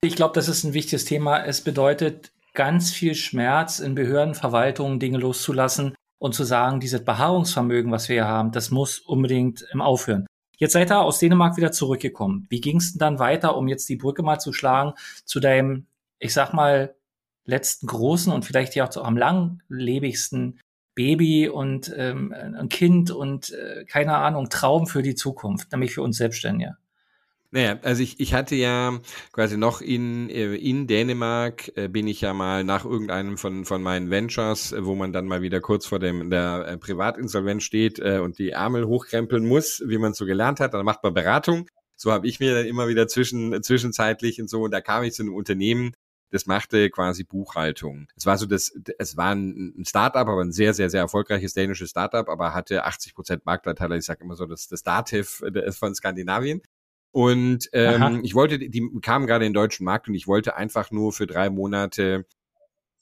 Ich 0.04 0.16
glaube, 0.16 0.36
das 0.36 0.50
ist 0.50 0.66
ein 0.66 0.74
wichtiges 0.74 1.06
Thema. 1.06 1.46
Es 1.46 1.62
bedeutet 1.62 2.34
ganz 2.54 2.92
viel 2.92 3.16
Schmerz 3.16 3.80
in 3.80 3.96
Behörden, 3.96 4.36
Verwaltungen, 4.36 5.00
Dinge 5.00 5.18
loszulassen, 5.18 5.96
und 6.24 6.34
zu 6.34 6.46
sagen, 6.46 6.80
dieses 6.80 7.04
Beharrungsvermögen, 7.04 7.92
was 7.92 8.08
wir 8.08 8.14
hier 8.14 8.28
haben, 8.28 8.54
das 8.54 8.72
muss 8.72 9.00
unbedingt 9.00 9.66
im 9.74 9.82
Aufhören. 9.82 10.26
Jetzt 10.58 10.72
seid 10.72 10.90
ihr 10.90 11.02
aus 11.02 11.20
Dänemark 11.20 11.58
wieder 11.58 11.74
zurückgekommen. 11.74 12.48
Wie 12.50 12.62
ging 12.62 12.78
es 12.78 12.94
denn 12.94 13.00
dann 13.00 13.20
weiter, 13.20 13.58
um 13.58 13.68
jetzt 13.68 13.90
die 13.90 13.98
Brücke 13.98 14.24
mal 14.24 14.40
zu 14.40 14.54
schlagen 14.54 14.94
zu 15.26 15.42
deinem, 15.42 15.86
ich 16.20 16.34
sag 16.34 16.54
mal, 16.54 16.96
letzten 17.44 17.88
großen 17.88 18.32
und 18.32 18.46
vielleicht 18.46 18.74
ja 18.74 18.88
auch 18.88 18.96
am 19.04 19.18
langlebigsten 19.18 20.62
Baby 20.96 21.50
und 21.50 21.94
ähm, 21.98 22.34
ein 22.34 22.70
Kind 22.70 23.12
und 23.12 23.52
äh, 23.52 23.84
keine 23.84 24.16
Ahnung, 24.16 24.48
Traum 24.48 24.88
für 24.88 25.02
die 25.02 25.16
Zukunft, 25.16 25.74
nämlich 25.74 25.94
für 25.94 26.04
uns 26.04 26.16
Selbstständige? 26.16 26.78
Naja, 27.54 27.78
also 27.84 28.02
ich, 28.02 28.20
ich 28.20 28.34
hatte 28.34 28.56
ja 28.56 29.00
quasi 29.32 29.58
noch 29.58 29.80
in, 29.80 30.28
äh, 30.32 30.56
in 30.56 30.88
Dänemark 30.88 31.72
äh, 31.78 31.88
bin 31.88 32.08
ich 32.08 32.20
ja 32.20 32.34
mal 32.34 32.64
nach 32.64 32.84
irgendeinem 32.84 33.38
von, 33.38 33.64
von 33.64 33.84
meinen 33.84 34.10
Ventures, 34.10 34.72
äh, 34.72 34.84
wo 34.84 34.96
man 34.96 35.14
dann 35.14 35.28
mal 35.28 35.44
wieder 35.44 35.62
kurz 35.62 35.86
vor 35.86 36.00
dem 36.00 36.32
der 36.32 36.78
Privatinsolvenz 36.78 37.62
steht 37.62 38.00
äh, 38.00 38.18
und 38.18 38.40
die 38.40 38.50
Ärmel 38.50 38.88
hochkrempeln 38.88 39.46
muss, 39.46 39.84
wie 39.86 40.00
man 40.00 40.16
so 40.16 40.26
gelernt 40.26 40.60
hat. 40.60 40.74
Dann 40.74 40.84
macht 40.84 41.04
man 41.04 41.14
Beratung. 41.14 41.68
So 41.96 42.12
habe 42.12 42.26
ich 42.26 42.40
mir 42.40 42.56
dann 42.56 42.66
immer 42.66 42.88
wieder 42.88 43.08
zwischen, 43.08 43.62
zwischenzeitlich 43.62 44.42
und 44.42 44.50
so, 44.50 44.64
und 44.64 44.72
da 44.72 44.82
kam 44.82 45.04
ich 45.04 45.14
zu 45.14 45.22
einem 45.22 45.36
Unternehmen, 45.36 45.92
das 46.32 46.48
machte 46.48 46.90
quasi 46.90 47.24
Buchhaltung. 47.24 48.08
Es 48.16 48.26
war 48.26 48.40
so, 48.40 48.48
das, 48.48 48.72
es 48.98 49.16
war 49.16 49.36
ein 49.36 49.84
Startup, 49.88 50.28
aber 50.28 50.42
ein 50.42 50.54
sehr, 50.54 50.74
sehr, 50.74 50.90
sehr 50.90 51.02
erfolgreiches 51.02 51.54
dänisches 51.54 51.92
Startup, 51.92 52.28
aber 52.28 52.56
hatte 52.56 52.84
80 52.86 53.14
Prozent 53.14 53.46
Marktanteile. 53.46 53.96
Ich 53.96 54.06
sage 54.06 54.24
immer 54.24 54.36
so, 54.36 54.48
das, 54.48 54.68
das 54.68 54.82
Dativ 54.82 55.44
von 55.78 55.94
Skandinavien. 55.94 56.64
Und 57.14 57.70
ähm, 57.74 58.22
ich 58.24 58.34
wollte, 58.34 58.58
die 58.58 58.90
kamen 59.02 59.28
gerade 59.28 59.46
in 59.46 59.52
den 59.52 59.54
deutschen 59.54 59.86
Markt 59.86 60.08
und 60.08 60.16
ich 60.16 60.28
wollte 60.28 60.56
einfach 60.56 60.90
nur 60.90 61.14
für 61.14 61.28
drei 61.28 61.52
Monate 61.52 62.26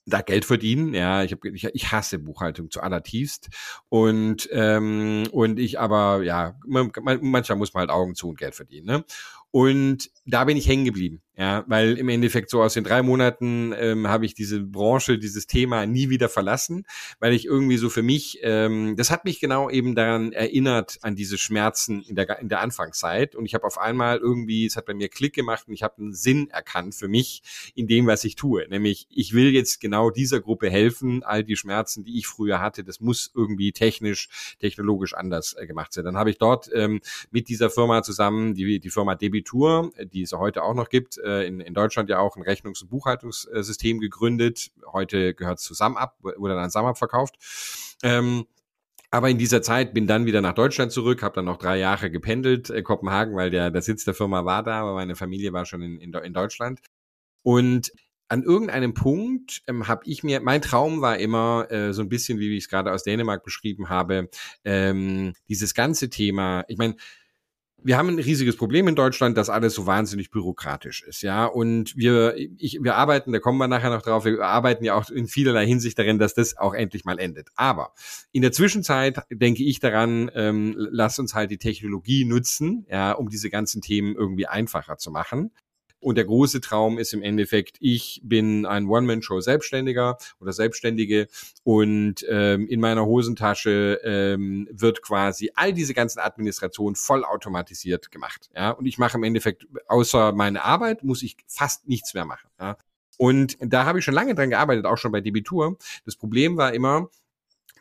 da 0.05 0.21
Geld 0.21 0.43
verdienen. 0.43 0.93
Ja, 0.93 1.23
ich, 1.23 1.31
hab, 1.31 1.45
ich, 1.45 1.63
ich 1.63 1.91
hasse 1.93 2.19
Buchhaltung 2.19 2.69
zu 2.69 2.81
allertiefst. 2.81 3.47
Und, 3.87 4.49
ähm, 4.51 5.23
und 5.31 5.59
ich 5.59 5.79
aber, 5.79 6.23
ja, 6.23 6.59
man, 6.67 6.91
manchmal 7.21 7.57
muss 7.57 7.73
man 7.73 7.81
halt 7.81 7.89
Augen 7.89 8.13
zu 8.13 8.27
und 8.27 8.37
Geld 8.37 8.53
verdienen. 8.53 8.85
Ne? 8.85 9.05
Und 9.49 10.11
da 10.25 10.43
bin 10.43 10.57
ich 10.57 10.67
hängen 10.67 10.83
geblieben. 10.83 11.21
Ja, 11.41 11.63
weil 11.65 11.97
im 11.97 12.07
Endeffekt 12.07 12.51
so 12.51 12.61
aus 12.61 12.75
den 12.75 12.83
drei 12.83 13.01
Monaten 13.01 13.73
ähm, 13.75 14.07
habe 14.07 14.27
ich 14.27 14.35
diese 14.35 14.59
Branche, 14.59 15.17
dieses 15.17 15.47
Thema 15.47 15.87
nie 15.87 16.11
wieder 16.11 16.29
verlassen, 16.29 16.85
weil 17.19 17.33
ich 17.33 17.45
irgendwie 17.45 17.77
so 17.77 17.89
für 17.89 18.03
mich, 18.03 18.37
ähm, 18.43 18.95
das 18.95 19.09
hat 19.09 19.25
mich 19.25 19.39
genau 19.39 19.67
eben 19.67 19.95
daran 19.95 20.33
erinnert 20.33 20.99
an 21.01 21.15
diese 21.15 21.39
Schmerzen 21.39 22.03
in 22.03 22.13
der 22.13 22.37
in 22.37 22.47
der 22.47 22.59
Anfangszeit. 22.59 23.35
Und 23.35 23.47
ich 23.47 23.55
habe 23.55 23.65
auf 23.65 23.79
einmal 23.79 24.19
irgendwie, 24.19 24.67
es 24.67 24.75
hat 24.75 24.85
bei 24.85 24.93
mir 24.93 25.09
Klick 25.09 25.33
gemacht 25.33 25.63
und 25.67 25.73
ich 25.73 25.81
habe 25.81 25.97
einen 25.97 26.13
Sinn 26.13 26.51
erkannt 26.51 26.93
für 26.93 27.07
mich 27.07 27.41
in 27.73 27.87
dem, 27.87 28.05
was 28.05 28.23
ich 28.23 28.35
tue, 28.35 28.67
nämlich 28.69 29.07
ich 29.09 29.33
will 29.33 29.49
jetzt 29.49 29.81
genau 29.81 30.11
dieser 30.11 30.41
Gruppe 30.41 30.69
helfen, 30.69 31.23
all 31.23 31.43
die 31.43 31.55
Schmerzen, 31.55 32.03
die 32.03 32.19
ich 32.19 32.27
früher 32.27 32.61
hatte, 32.61 32.83
das 32.83 32.99
muss 32.99 33.31
irgendwie 33.33 33.71
technisch, 33.71 34.29
technologisch 34.59 35.15
anders 35.15 35.55
äh, 35.57 35.65
gemacht 35.65 35.91
sein. 35.91 36.05
Dann 36.05 36.17
habe 36.17 36.29
ich 36.29 36.37
dort 36.37 36.69
ähm, 36.71 37.01
mit 37.31 37.49
dieser 37.49 37.71
Firma 37.71 38.03
zusammen, 38.03 38.53
die 38.53 38.79
die 38.79 38.89
Firma 38.91 39.15
Debitur, 39.15 39.91
die 40.13 40.21
es 40.21 40.33
heute 40.33 40.61
auch 40.61 40.75
noch 40.75 40.89
gibt 40.89 41.17
äh, 41.17 41.30
in, 41.39 41.59
in 41.59 41.73
Deutschland 41.73 42.09
ja 42.09 42.19
auch 42.19 42.35
ein 42.35 42.43
Rechnungs- 42.43 42.81
und 42.81 42.89
Buchhaltungssystem 42.89 43.99
gegründet. 43.99 44.71
Heute 44.91 45.33
gehört 45.33 45.59
es 45.59 45.65
zu 45.65 45.73
SumUp, 45.73 46.11
wurde 46.21 46.55
dann 46.55 46.63
an 46.63 46.71
SumUp 46.71 46.97
verkauft. 46.97 47.35
Ähm, 48.03 48.45
aber 49.13 49.29
in 49.29 49.37
dieser 49.37 49.61
Zeit 49.61 49.93
bin 49.93 50.07
dann 50.07 50.25
wieder 50.25 50.39
nach 50.39 50.53
Deutschland 50.53 50.93
zurück, 50.93 51.21
habe 51.21 51.35
dann 51.35 51.45
noch 51.45 51.57
drei 51.57 51.77
Jahre 51.77 52.09
gependelt, 52.09 52.69
äh, 52.69 52.81
Kopenhagen, 52.81 53.35
weil 53.35 53.49
der, 53.49 53.69
der 53.69 53.81
Sitz 53.81 54.05
der 54.05 54.13
Firma 54.13 54.45
war 54.45 54.63
da, 54.63 54.81
aber 54.81 54.93
meine 54.93 55.15
Familie 55.15 55.51
war 55.51 55.65
schon 55.65 55.81
in, 55.81 55.99
in, 55.99 56.13
in 56.13 56.33
Deutschland. 56.33 56.79
Und 57.43 57.91
an 58.29 58.43
irgendeinem 58.43 58.93
Punkt 58.93 59.61
ähm, 59.67 59.89
habe 59.89 60.03
ich 60.05 60.23
mir, 60.23 60.39
mein 60.39 60.61
Traum 60.61 61.01
war 61.01 61.17
immer 61.17 61.69
äh, 61.69 61.91
so 61.91 62.01
ein 62.01 62.07
bisschen, 62.07 62.39
wie 62.39 62.55
ich 62.55 62.63
es 62.63 62.69
gerade 62.69 62.93
aus 62.93 63.03
Dänemark 63.03 63.43
beschrieben 63.43 63.89
habe, 63.89 64.29
ähm, 64.63 65.33
dieses 65.49 65.73
ganze 65.73 66.09
Thema, 66.09 66.63
ich 66.69 66.77
meine, 66.77 66.95
wir 67.83 67.97
haben 67.97 68.09
ein 68.09 68.19
riesiges 68.19 68.55
Problem 68.55 68.87
in 68.87 68.95
Deutschland, 68.95 69.37
dass 69.37 69.49
alles 69.49 69.73
so 69.73 69.85
wahnsinnig 69.85 70.29
bürokratisch 70.31 71.03
ist, 71.03 71.21
ja. 71.21 71.45
Und 71.45 71.95
wir, 71.95 72.35
ich, 72.57 72.79
wir 72.81 72.95
arbeiten, 72.95 73.31
da 73.31 73.39
kommen 73.39 73.57
wir 73.57 73.67
nachher 73.67 73.89
noch 73.89 74.01
drauf, 74.01 74.25
wir 74.25 74.41
arbeiten 74.41 74.83
ja 74.83 74.95
auch 74.95 75.09
in 75.09 75.27
vielerlei 75.27 75.65
Hinsicht 75.65 75.97
darin, 75.97 76.19
dass 76.19 76.33
das 76.33 76.57
auch 76.57 76.73
endlich 76.73 77.05
mal 77.05 77.19
endet. 77.19 77.49
Aber 77.55 77.93
in 78.31 78.41
der 78.41 78.51
Zwischenzeit 78.51 79.21
denke 79.29 79.63
ich 79.63 79.79
daran, 79.79 80.29
ähm, 80.35 80.75
lass 80.77 81.19
uns 81.19 81.33
halt 81.33 81.51
die 81.51 81.57
Technologie 81.57 82.25
nutzen, 82.25 82.85
ja, 82.89 83.13
um 83.13 83.29
diese 83.29 83.49
ganzen 83.49 83.81
Themen 83.81 84.15
irgendwie 84.15 84.47
einfacher 84.47 84.97
zu 84.97 85.11
machen. 85.11 85.51
Und 86.01 86.15
der 86.15 86.25
große 86.25 86.61
Traum 86.61 86.97
ist 86.97 87.13
im 87.13 87.21
Endeffekt, 87.21 87.77
ich 87.79 88.21
bin 88.23 88.65
ein 88.65 88.87
One-Man-Show-Selbstständiger 88.87 90.17
oder 90.39 90.51
Selbstständige 90.51 91.27
und 91.63 92.25
ähm, 92.27 92.67
in 92.67 92.79
meiner 92.79 93.05
Hosentasche 93.05 94.01
ähm, 94.03 94.67
wird 94.71 95.03
quasi 95.03 95.51
all 95.53 95.73
diese 95.73 95.93
ganzen 95.93 96.19
Administrationen 96.19 96.95
vollautomatisiert 96.95 98.11
gemacht. 98.11 98.49
Ja? 98.55 98.71
Und 98.71 98.87
ich 98.87 98.97
mache 98.97 99.17
im 99.17 99.23
Endeffekt, 99.23 99.67
außer 99.87 100.31
meine 100.31 100.63
Arbeit, 100.63 101.03
muss 101.03 101.21
ich 101.21 101.37
fast 101.47 101.87
nichts 101.87 102.15
mehr 102.15 102.25
machen. 102.25 102.49
Ja? 102.59 102.77
Und 103.17 103.57
da 103.61 103.85
habe 103.85 103.99
ich 103.99 104.05
schon 104.05 104.15
lange 104.15 104.33
dran 104.33 104.49
gearbeitet, 104.49 104.85
auch 104.85 104.97
schon 104.97 105.11
bei 105.11 105.21
Debitur. 105.21 105.77
Das 106.05 106.15
Problem 106.15 106.57
war 106.57 106.73
immer, 106.73 107.09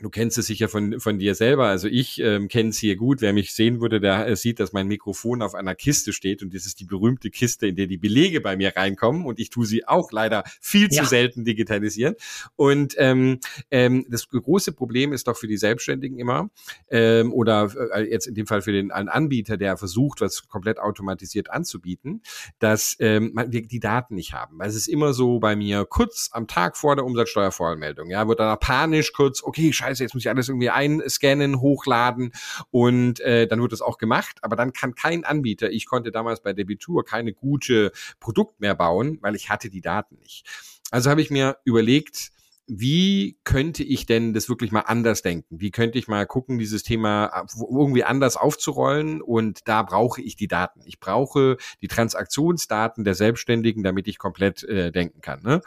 Du 0.00 0.08
kennst 0.08 0.38
es 0.38 0.46
sicher 0.46 0.68
von, 0.68 0.98
von 0.98 1.18
dir 1.18 1.34
selber. 1.34 1.66
Also 1.66 1.86
ich 1.88 2.20
ähm, 2.20 2.48
kenne 2.48 2.70
es 2.70 2.78
hier 2.78 2.96
gut. 2.96 3.20
Wer 3.20 3.32
mich 3.32 3.54
sehen 3.54 3.80
würde, 3.80 4.00
der 4.00 4.26
äh, 4.26 4.36
sieht, 4.36 4.58
dass 4.58 4.72
mein 4.72 4.86
Mikrofon 4.88 5.42
auf 5.42 5.54
einer 5.54 5.74
Kiste 5.74 6.12
steht 6.12 6.42
und 6.42 6.54
das 6.54 6.64
ist 6.64 6.80
die 6.80 6.86
berühmte 6.86 7.30
Kiste, 7.30 7.66
in 7.66 7.76
der 7.76 7.86
die 7.86 7.98
Belege 7.98 8.40
bei 8.40 8.56
mir 8.56 8.74
reinkommen 8.74 9.26
und 9.26 9.38
ich 9.38 9.50
tue 9.50 9.66
sie 9.66 9.86
auch 9.86 10.10
leider 10.10 10.44
viel 10.60 10.88
ja. 10.90 11.02
zu 11.02 11.08
selten 11.08 11.44
digitalisieren. 11.44 12.14
Und 12.56 12.94
ähm, 12.98 13.40
ähm, 13.70 14.06
das 14.08 14.28
große 14.28 14.72
Problem 14.72 15.12
ist 15.12 15.28
doch 15.28 15.36
für 15.36 15.48
die 15.48 15.58
Selbstständigen 15.58 16.18
immer 16.18 16.50
ähm, 16.88 17.32
oder 17.32 17.70
äh, 17.94 18.10
jetzt 18.10 18.26
in 18.26 18.34
dem 18.34 18.46
Fall 18.46 18.62
für 18.62 18.72
den 18.72 18.90
einen 18.90 19.08
Anbieter, 19.08 19.56
der 19.56 19.76
versucht, 19.76 20.20
was 20.20 20.48
komplett 20.48 20.78
automatisiert 20.78 21.50
anzubieten, 21.50 22.22
dass 22.58 22.96
ähm, 23.00 23.34
wir 23.48 23.62
die 23.62 23.80
Daten 23.80 24.14
nicht 24.14 24.32
haben. 24.32 24.58
Weil 24.58 24.70
es 24.70 24.76
ist 24.76 24.88
immer 24.88 25.12
so 25.12 25.40
bei 25.40 25.56
mir 25.56 25.84
kurz 25.84 26.30
am 26.32 26.46
Tag 26.46 26.76
vor 26.76 26.96
der 26.96 27.04
Umsatzsteuervoranmeldung, 27.04 28.10
ja, 28.10 28.26
wird 28.26 28.40
dann 28.40 28.58
panisch 28.58 29.12
kurz, 29.12 29.42
okay, 29.42 29.72
scheiße, 29.72 29.89
scheiße, 29.90 30.02
jetzt 30.04 30.14
muss 30.14 30.22
ich 30.24 30.30
alles 30.30 30.48
irgendwie 30.48 30.70
einscannen, 30.70 31.60
hochladen 31.60 32.32
und 32.70 33.20
äh, 33.20 33.46
dann 33.46 33.60
wird 33.60 33.72
das 33.72 33.82
auch 33.82 33.98
gemacht. 33.98 34.38
Aber 34.42 34.56
dann 34.56 34.72
kann 34.72 34.94
kein 34.94 35.24
Anbieter, 35.24 35.70
ich 35.70 35.86
konnte 35.86 36.10
damals 36.10 36.42
bei 36.42 36.52
Debitur 36.52 37.04
keine 37.04 37.32
gute 37.32 37.92
Produkt 38.20 38.60
mehr 38.60 38.74
bauen, 38.74 39.18
weil 39.20 39.34
ich 39.34 39.50
hatte 39.50 39.70
die 39.70 39.80
Daten 39.80 40.16
nicht. 40.18 40.46
Also 40.90 41.10
habe 41.10 41.22
ich 41.22 41.30
mir 41.30 41.58
überlegt, 41.64 42.32
wie 42.72 43.36
könnte 43.42 43.82
ich 43.82 44.06
denn 44.06 44.32
das 44.32 44.48
wirklich 44.48 44.70
mal 44.70 44.82
anders 44.82 45.22
denken? 45.22 45.60
Wie 45.60 45.72
könnte 45.72 45.98
ich 45.98 46.06
mal 46.06 46.24
gucken, 46.24 46.58
dieses 46.58 46.84
Thema 46.84 47.44
irgendwie 47.58 48.04
anders 48.04 48.36
aufzurollen? 48.36 49.20
Und 49.22 49.60
da 49.64 49.82
brauche 49.82 50.22
ich 50.22 50.36
die 50.36 50.46
Daten. 50.46 50.80
Ich 50.84 51.00
brauche 51.00 51.56
die 51.82 51.88
Transaktionsdaten 51.88 53.02
der 53.02 53.14
Selbstständigen, 53.14 53.82
damit 53.82 54.06
ich 54.06 54.18
komplett 54.18 54.62
äh, 54.62 54.92
denken 54.92 55.20
kann. 55.20 55.42
Ne? 55.42 55.62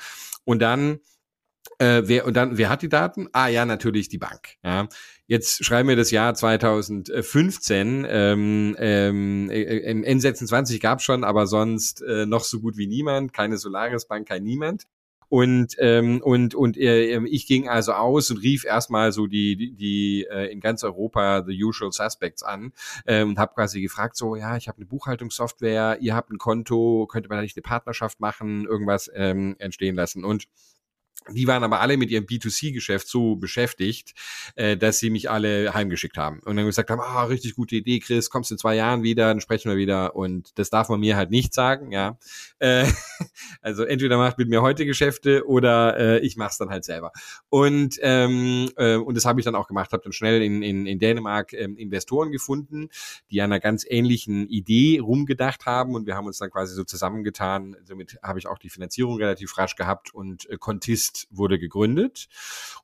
Und 0.45 0.61
dann 0.61 0.99
äh, 1.79 2.03
wer, 2.05 2.25
und 2.25 2.35
dann, 2.35 2.57
wer 2.57 2.69
hat 2.69 2.81
die 2.81 2.89
Daten? 2.89 3.27
Ah 3.31 3.47
ja, 3.47 3.65
natürlich 3.65 4.09
die 4.09 4.17
Bank. 4.17 4.55
Ja. 4.63 4.87
Jetzt 5.27 5.63
schreiben 5.63 5.89
wir 5.89 5.95
das 5.95 6.11
Jahr 6.11 6.33
2015. 6.33 8.05
Ähm, 8.07 8.75
ähm, 8.77 9.49
äh, 9.49 9.61
Im 9.61 10.03
N26 10.03 10.79
gab 10.79 11.01
schon, 11.01 11.23
aber 11.23 11.47
sonst 11.47 12.01
äh, 12.01 12.25
noch 12.25 12.43
so 12.43 12.59
gut 12.59 12.77
wie 12.77 12.87
niemand. 12.87 13.33
Keine 13.33 13.57
Solaris 13.57 14.05
Bank, 14.05 14.27
kein 14.27 14.43
niemand. 14.43 14.83
Und 15.33 15.75
ähm, 15.79 16.21
und 16.21 16.53
und 16.53 16.77
äh, 16.77 17.17
ich 17.25 17.47
ging 17.47 17.67
also 17.67 17.93
aus 17.93 18.29
und 18.29 18.37
rief 18.43 18.65
erstmal 18.65 19.11
so 19.11 19.25
die 19.25 19.55
die, 19.55 19.73
die 19.73 20.27
äh, 20.29 20.51
in 20.51 20.59
ganz 20.59 20.83
Europa 20.83 21.43
the 21.43 21.63
usual 21.63 21.91
suspects 21.91 22.43
an 22.43 22.71
äh, 23.05 23.23
und 23.23 23.39
habe 23.39 23.55
quasi 23.55 23.81
gefragt 23.81 24.15
so 24.15 24.35
ja 24.35 24.57
ich 24.57 24.67
habe 24.67 24.77
eine 24.77 24.85
Buchhaltungssoftware 24.85 25.97
ihr 26.01 26.13
habt 26.13 26.29
ein 26.29 26.37
Konto 26.37 27.07
könnte 27.07 27.29
man 27.29 27.39
da 27.39 27.41
nicht 27.41 27.57
eine 27.57 27.63
Partnerschaft 27.63 28.19
machen 28.19 28.65
irgendwas 28.65 29.09
ähm, 29.15 29.55
entstehen 29.57 29.95
lassen 29.95 30.23
und 30.23 30.45
die 31.31 31.47
waren 31.47 31.63
aber 31.63 31.79
alle 31.79 31.97
mit 31.97 32.09
ihrem 32.11 32.25
B2C-Geschäft 32.25 33.07
so 33.07 33.35
beschäftigt, 33.35 34.13
äh, 34.55 34.77
dass 34.77 34.99
sie 34.99 35.09
mich 35.09 35.29
alle 35.29 35.73
heimgeschickt 35.73 36.17
haben 36.17 36.39
und 36.39 36.55
dann 36.55 36.65
gesagt 36.65 36.89
haben, 36.89 37.01
ah, 37.01 37.23
richtig 37.23 37.55
gute 37.55 37.75
Idee, 37.75 37.99
Chris, 37.99 38.29
kommst 38.29 38.51
in 38.51 38.57
zwei 38.57 38.75
Jahren 38.75 39.03
wieder, 39.03 39.27
dann 39.27 39.41
sprechen 39.41 39.69
wir 39.69 39.77
wieder 39.77 40.15
und 40.15 40.57
das 40.57 40.69
darf 40.69 40.89
man 40.89 40.99
mir 40.99 41.15
halt 41.15 41.31
nicht 41.31 41.53
sagen, 41.53 41.91
ja. 41.91 42.17
Äh, 42.59 42.85
also 43.61 43.83
entweder 43.83 44.17
macht 44.17 44.37
mit 44.37 44.49
mir 44.49 44.61
heute 44.61 44.85
Geschäfte 44.85 45.47
oder 45.47 45.97
äh, 45.97 46.19
ich 46.19 46.37
mach's 46.37 46.57
dann 46.57 46.69
halt 46.69 46.85
selber. 46.85 47.11
Und 47.49 47.97
ähm, 48.01 48.69
äh, 48.77 48.95
und 48.95 49.15
das 49.15 49.25
habe 49.25 49.39
ich 49.39 49.45
dann 49.45 49.55
auch 49.55 49.67
gemacht, 49.67 49.91
habe 49.91 50.03
dann 50.03 50.13
schnell 50.13 50.41
in, 50.41 50.61
in, 50.61 50.85
in 50.85 50.99
Dänemark 50.99 51.53
ähm, 51.53 51.77
Investoren 51.77 52.31
gefunden, 52.31 52.89
die 53.31 53.41
an 53.41 53.51
einer 53.51 53.59
ganz 53.59 53.85
ähnlichen 53.87 54.47
Idee 54.47 54.99
rumgedacht 54.99 55.65
haben 55.65 55.95
und 55.95 56.05
wir 56.05 56.15
haben 56.15 56.27
uns 56.27 56.37
dann 56.37 56.49
quasi 56.49 56.73
so 56.75 56.83
zusammengetan. 56.83 57.75
Somit 57.83 58.17
habe 58.23 58.39
ich 58.39 58.47
auch 58.47 58.57
die 58.57 58.69
Finanzierung 58.69 59.17
relativ 59.17 59.57
rasch 59.57 59.75
gehabt 59.75 60.13
und 60.13 60.49
äh, 60.49 60.57
Contist 60.57 61.12
Invest 61.13 61.27
wurde 61.31 61.59
gegründet. 61.59 62.27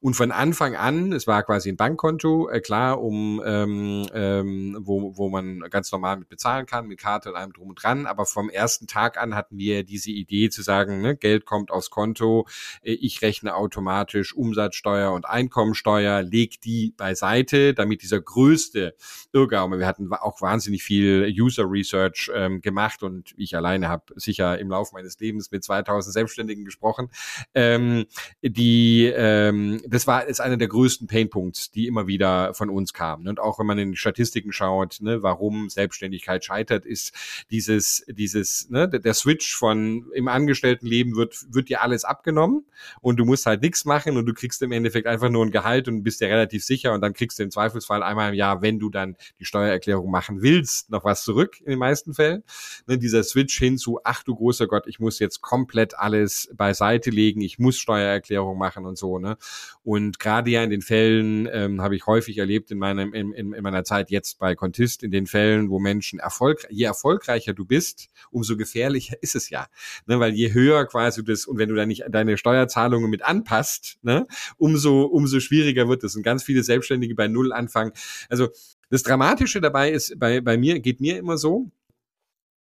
Und 0.01 0.13
von 0.13 0.31
Anfang 0.31 0.75
an, 0.75 1.11
es 1.11 1.27
war 1.27 1.43
quasi 1.43 1.69
ein 1.69 1.75
Bankkonto, 1.75 2.49
äh, 2.49 2.61
klar, 2.61 3.01
um 3.01 3.41
ähm, 3.45 4.07
ähm, 4.13 4.77
wo, 4.79 5.17
wo 5.17 5.29
man 5.29 5.59
ganz 5.69 5.91
normal 5.91 6.17
mit 6.17 6.29
bezahlen 6.29 6.65
kann, 6.65 6.87
mit 6.87 6.99
Karte 6.99 7.29
und 7.29 7.35
allem 7.35 7.51
drum 7.51 7.69
und 7.69 7.83
dran. 7.83 8.05
Aber 8.05 8.25
vom 8.25 8.49
ersten 8.49 8.87
Tag 8.87 9.17
an 9.17 9.35
hatten 9.35 9.57
wir 9.57 9.83
diese 9.83 10.11
Idee 10.11 10.49
zu 10.49 10.61
sagen, 10.61 11.01
ne, 11.01 11.17
Geld 11.17 11.45
kommt 11.45 11.71
aufs 11.71 11.89
Konto, 11.89 12.47
äh, 12.81 12.93
ich 12.93 13.21
rechne 13.21 13.55
automatisch 13.55 14.33
Umsatzsteuer 14.33 15.11
und 15.11 15.25
Einkommensteuer, 15.25 16.21
leg 16.21 16.61
die 16.61 16.93
beiseite, 16.95 17.73
damit 17.73 18.01
dieser 18.01 18.21
größte 18.21 18.95
Irrgaume, 19.33 19.79
wir 19.79 19.87
hatten 19.87 20.11
auch 20.13 20.41
wahnsinnig 20.41 20.83
viel 20.83 21.27
User 21.37 21.69
Research 21.69 22.31
ähm, 22.33 22.61
gemacht 22.61 23.03
und 23.03 23.33
ich 23.37 23.55
alleine 23.55 23.89
habe 23.89 24.13
sicher 24.15 24.57
im 24.59 24.69
Laufe 24.69 24.93
meines 24.93 25.19
Lebens 25.19 25.51
mit 25.51 25.63
2000 25.63 26.13
Selbstständigen 26.13 26.63
gesprochen, 26.63 27.09
ähm, 27.53 28.05
die 28.41 29.05
ähm, 29.05 29.81
das 29.87 30.07
war 30.07 30.25
ist 30.25 30.39
einer 30.39 30.57
der 30.57 30.67
größten 30.67 31.07
Painpunkts, 31.07 31.71
die 31.71 31.87
immer 31.87 32.07
wieder 32.07 32.53
von 32.53 32.69
uns 32.69 32.93
kamen. 32.93 33.27
Und 33.27 33.39
auch 33.39 33.59
wenn 33.59 33.65
man 33.65 33.77
in 33.77 33.95
Statistiken 33.95 34.51
schaut, 34.51 34.97
ne, 35.01 35.23
warum 35.23 35.69
Selbstständigkeit 35.69 36.43
scheitert, 36.43 36.85
ist 36.85 37.13
dieses 37.51 38.05
dieses 38.07 38.69
ne, 38.69 38.87
der 38.87 39.13
Switch 39.13 39.55
von 39.55 40.05
im 40.13 40.27
Angestelltenleben 40.27 41.15
wird 41.15 41.45
wird 41.49 41.69
dir 41.69 41.81
alles 41.81 42.05
abgenommen 42.05 42.65
und 43.01 43.17
du 43.17 43.25
musst 43.25 43.45
halt 43.45 43.61
nichts 43.61 43.85
machen 43.85 44.17
und 44.17 44.25
du 44.25 44.33
kriegst 44.33 44.61
im 44.61 44.71
Endeffekt 44.71 45.07
einfach 45.07 45.29
nur 45.29 45.45
ein 45.45 45.51
Gehalt 45.51 45.87
und 45.87 46.03
bist 46.03 46.21
dir 46.21 46.27
relativ 46.27 46.63
sicher 46.63 46.93
und 46.93 47.01
dann 47.01 47.13
kriegst 47.13 47.39
du 47.39 47.43
im 47.43 47.51
Zweifelsfall 47.51 48.03
einmal 48.03 48.29
im 48.29 48.35
Jahr, 48.35 48.61
wenn 48.61 48.79
du 48.79 48.89
dann 48.89 49.15
die 49.39 49.45
Steuererklärung 49.45 50.09
machen 50.09 50.41
willst, 50.41 50.89
noch 50.89 51.03
was 51.03 51.23
zurück 51.23 51.59
in 51.61 51.71
den 51.71 51.79
meisten 51.79 52.13
Fällen. 52.13 52.43
Ne, 52.87 52.97
dieser 52.97 53.23
Switch 53.23 53.57
hin 53.57 53.77
zu 53.77 53.99
ach 54.03 54.23
du 54.23 54.35
großer 54.35 54.67
Gott, 54.67 54.87
ich 54.87 54.99
muss 54.99 55.19
jetzt 55.19 55.41
komplett 55.41 55.97
alles 55.97 56.49
beiseite 56.55 57.09
legen, 57.09 57.41
ich 57.41 57.59
muss 57.59 57.77
Steuer 57.77 58.08
Steuererklärung 58.09 58.57
machen 58.57 58.85
und 58.85 58.97
so. 58.97 59.19
Ne? 59.19 59.37
Und 59.83 60.19
gerade 60.19 60.49
ja 60.49 60.63
in 60.63 60.69
den 60.69 60.81
Fällen 60.81 61.47
ähm, 61.51 61.81
habe 61.81 61.95
ich 61.95 62.05
häufig 62.05 62.37
erlebt 62.37 62.71
in, 62.71 62.79
meinem, 62.79 63.13
in, 63.13 63.31
in, 63.33 63.53
in 63.53 63.63
meiner 63.63 63.83
Zeit 63.83 64.09
jetzt 64.09 64.39
bei 64.39 64.55
Contist, 64.55 65.03
in 65.03 65.11
den 65.11 65.27
Fällen, 65.27 65.69
wo 65.69 65.79
Menschen 65.79 66.19
erfolg, 66.19 66.65
je 66.69 66.85
erfolgreicher 66.85 67.53
du 67.53 67.65
bist, 67.65 68.09
umso 68.31 68.57
gefährlicher 68.57 69.15
ist 69.21 69.35
es 69.35 69.49
ja. 69.49 69.67
Ne? 70.07 70.19
Weil 70.19 70.33
je 70.33 70.53
höher 70.53 70.85
quasi 70.85 71.23
das, 71.23 71.45
und 71.45 71.57
wenn 71.57 71.69
du 71.69 71.75
da 71.75 71.85
nicht 71.85 72.05
deine 72.09 72.37
Steuerzahlungen 72.37 73.09
mit 73.09 73.23
anpasst, 73.23 73.97
ne? 74.01 74.27
umso, 74.57 75.03
umso 75.03 75.39
schwieriger 75.39 75.87
wird 75.87 76.03
es. 76.03 76.15
Und 76.15 76.23
ganz 76.23 76.43
viele 76.43 76.63
Selbstständige 76.63 77.15
bei 77.15 77.27
Null 77.27 77.53
anfangen. 77.53 77.91
Also 78.29 78.49
das 78.89 79.03
Dramatische 79.03 79.61
dabei 79.61 79.91
ist, 79.91 80.17
bei, 80.17 80.41
bei 80.41 80.57
mir 80.57 80.79
geht 80.79 80.99
mir 80.99 81.17
immer 81.17 81.37
so, 81.37 81.69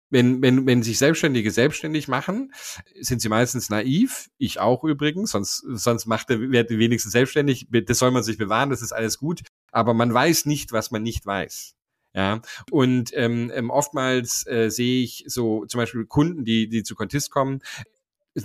wenn, 0.10 0.42
wenn, 0.42 0.66
wenn 0.66 0.84
sich 0.84 0.98
Selbstständige 0.98 1.52
selbstständig 1.52 2.08
machen, 2.08 2.54
sind 3.00 3.22
sie 3.22 3.30
meistens 3.30 3.70
naiv. 3.70 4.30
Ich 4.38 4.60
auch 4.60 4.84
übrigens, 4.84 5.32
sonst, 5.32 5.64
sonst 5.68 6.06
macht 6.06 6.30
der 6.30 6.52
Wert 6.52 6.70
wenigstens 6.70 7.12
selbstständig. 7.12 7.68
Das 7.70 8.00
soll 8.00 8.12
man 8.12 8.24
sich 8.24 8.38
bewahren, 8.38 8.70
das 8.70 8.82
ist 8.82 8.94
alles 8.94 9.18
gut. 9.18 9.42
Aber 9.72 9.94
man 9.94 10.14
weiß 10.14 10.46
nicht, 10.46 10.72
was 10.72 10.92
man 10.92 11.04
nicht 11.04 11.26
weiß. 11.26 11.74
Ja, 12.14 12.42
und 12.72 13.12
ähm, 13.14 13.52
ähm 13.54 13.70
oftmals 13.70 14.48
äh, 14.48 14.70
sehe 14.70 15.04
ich 15.04 15.26
so 15.28 15.66
zum 15.66 15.78
Beispiel 15.80 16.06
Kunden, 16.06 16.46
die, 16.46 16.68
die 16.68 16.82
zu 16.82 16.96
Contist 16.96 17.30
kommen, 17.30 17.62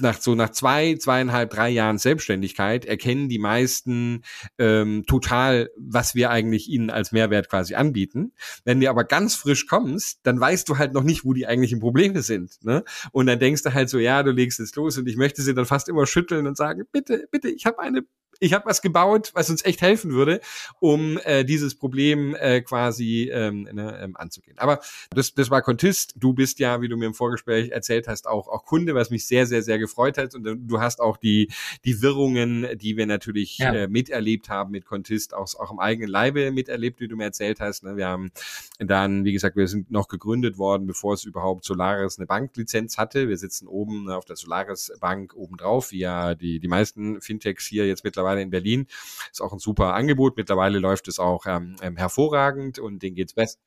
nach 0.01 0.21
so 0.21 0.35
nach 0.35 0.51
zwei, 0.51 0.95
zweieinhalb, 0.95 1.51
drei 1.51 1.69
Jahren 1.69 1.99
Selbstständigkeit 1.99 2.85
erkennen 2.85 3.29
die 3.29 3.39
meisten 3.39 4.23
ähm, 4.59 5.05
total, 5.07 5.71
was 5.77 6.15
wir 6.15 6.31
eigentlich 6.31 6.69
ihnen 6.69 6.91
als 6.91 7.13
Mehrwert 7.13 7.49
quasi 7.49 7.75
anbieten. 7.75 8.33
Wenn 8.65 8.81
du 8.81 8.89
aber 8.89 9.05
ganz 9.05 9.35
frisch 9.35 9.67
kommst, 9.67 10.21
dann 10.23 10.41
weißt 10.41 10.69
du 10.69 10.79
halt 10.79 10.95
noch 10.95 11.03
nicht, 11.03 11.25
wo 11.25 11.33
die 11.33 11.47
eigentlichen 11.47 11.81
Probleme 11.81 12.23
sind. 12.23 12.63
Ne? 12.65 12.85
Und 13.13 13.27
dann 13.27 13.39
denkst 13.39 13.63
du 13.63 13.75
halt 13.75 13.89
so, 13.89 13.99
ja, 13.99 14.23
du 14.23 14.31
legst 14.31 14.61
es 14.61 14.75
los 14.75 14.97
und 14.99 15.09
ich 15.09 15.17
möchte 15.17 15.43
sie 15.43 15.55
dann 15.55 15.67
fast 15.67 15.89
immer 15.89 16.07
schütteln 16.07 16.47
und 16.47 16.57
sagen, 16.57 16.85
bitte, 16.91 17.27
bitte, 17.31 17.51
ich 17.51 17.67
habe 17.67 17.79
eine 17.81 18.03
ich 18.43 18.53
habe 18.53 18.67
was 18.67 18.83
gebaut, 18.83 19.31
was 19.35 19.51
uns 19.51 19.65
echt 19.65 19.83
helfen 19.83 20.13
würde, 20.13 20.41
um 20.81 21.17
äh, 21.23 21.45
dieses 21.45 21.77
Problem 21.77 22.35
äh, 22.35 22.61
quasi 22.61 23.31
ähm, 23.33 23.69
ne, 23.73 24.01
ähm, 24.03 24.17
anzugehen. 24.17 24.59
Aber 24.59 24.81
das, 25.11 25.33
das 25.35 25.49
war 25.49 25.63
Contist. 25.63 26.15
Du 26.17 26.33
bist 26.33 26.59
ja, 26.59 26.81
wie 26.83 26.89
du 26.89 26.97
mir 26.97 27.07
im 27.07 27.15
Vorgespräch 27.15 27.71
erzählt 27.71 28.09
hast, 28.09 28.27
auch, 28.27 28.49
auch 28.49 28.65
Kunde, 28.65 28.97
was 28.97 29.11
mich 29.11 29.29
sehr, 29.29 29.47
sehr, 29.47 29.63
sehr 29.63 29.79
gefreut 29.79 30.19
hat. 30.19 30.35
Und 30.35 30.45
du 30.45 30.81
hast 30.81 31.01
auch 31.01 31.19
die, 31.19 31.53
die 31.85 32.03
Wirrungen, 32.03 32.67
die 32.79 32.97
wir 32.97 33.07
natürlich 33.07 33.59
ja. 33.59 33.73
äh, 33.73 33.87
miterlebt 33.87 34.49
haben 34.49 34.73
mit 34.73 34.87
Contist, 34.87 35.35
auch, 35.35 35.55
auch 35.61 35.71
im 35.71 35.79
eigenen 35.79 36.11
Leibe 36.11 36.51
miterlebt, 36.51 36.99
wie 36.99 37.07
du 37.07 37.17
mir 37.17 37.25
erzählt 37.25 37.61
hast. 37.61 37.85
Ne? 37.85 37.97
Wir 37.97 38.09
haben 38.09 38.33
dann, 38.81 39.25
wie 39.25 39.33
gesagt, 39.33 39.55
wir 39.55 39.69
sind 39.69 39.93
noch 39.93 40.09
gegründet 40.09 40.59
worden, 40.59 40.89
bevor 40.89 41.15
es 41.15 41.25
überhaupt 41.25 41.65
Solaris 41.65 42.19
eine 42.19 42.27
Banklizenz 42.27 42.99
hatte. 42.99 43.29
Wir 43.29 43.39
sitzen 43.39 43.69
oben 43.69 44.11
auf 44.11 44.25
der 44.25 44.35
Solaris 44.35 44.93
Bank 45.01 45.33
obendrauf, 45.37 45.93
wie 45.93 46.01
ja 46.01 46.35
die, 46.35 46.59
die 46.59 46.69
meisten 46.69 47.21
Fintechs 47.21 47.67
hier 47.67 47.87
jetzt 47.87 48.03
mittlerweile 48.03 48.32
mittlerweile 48.33 48.43
in 48.43 48.51
Berlin. 48.51 48.87
Ist 49.31 49.41
auch 49.41 49.53
ein 49.53 49.59
super 49.59 49.95
Angebot. 49.95 50.37
Mittlerweile 50.37 50.79
läuft 50.79 51.09
es 51.09 51.19
auch 51.19 51.47
ähm, 51.47 51.77
ähm 51.83 51.97
hervorragend 51.97 52.79
und 52.79 53.03
denen 53.03 53.15
geht's 53.15 53.35
besser. 53.35 53.59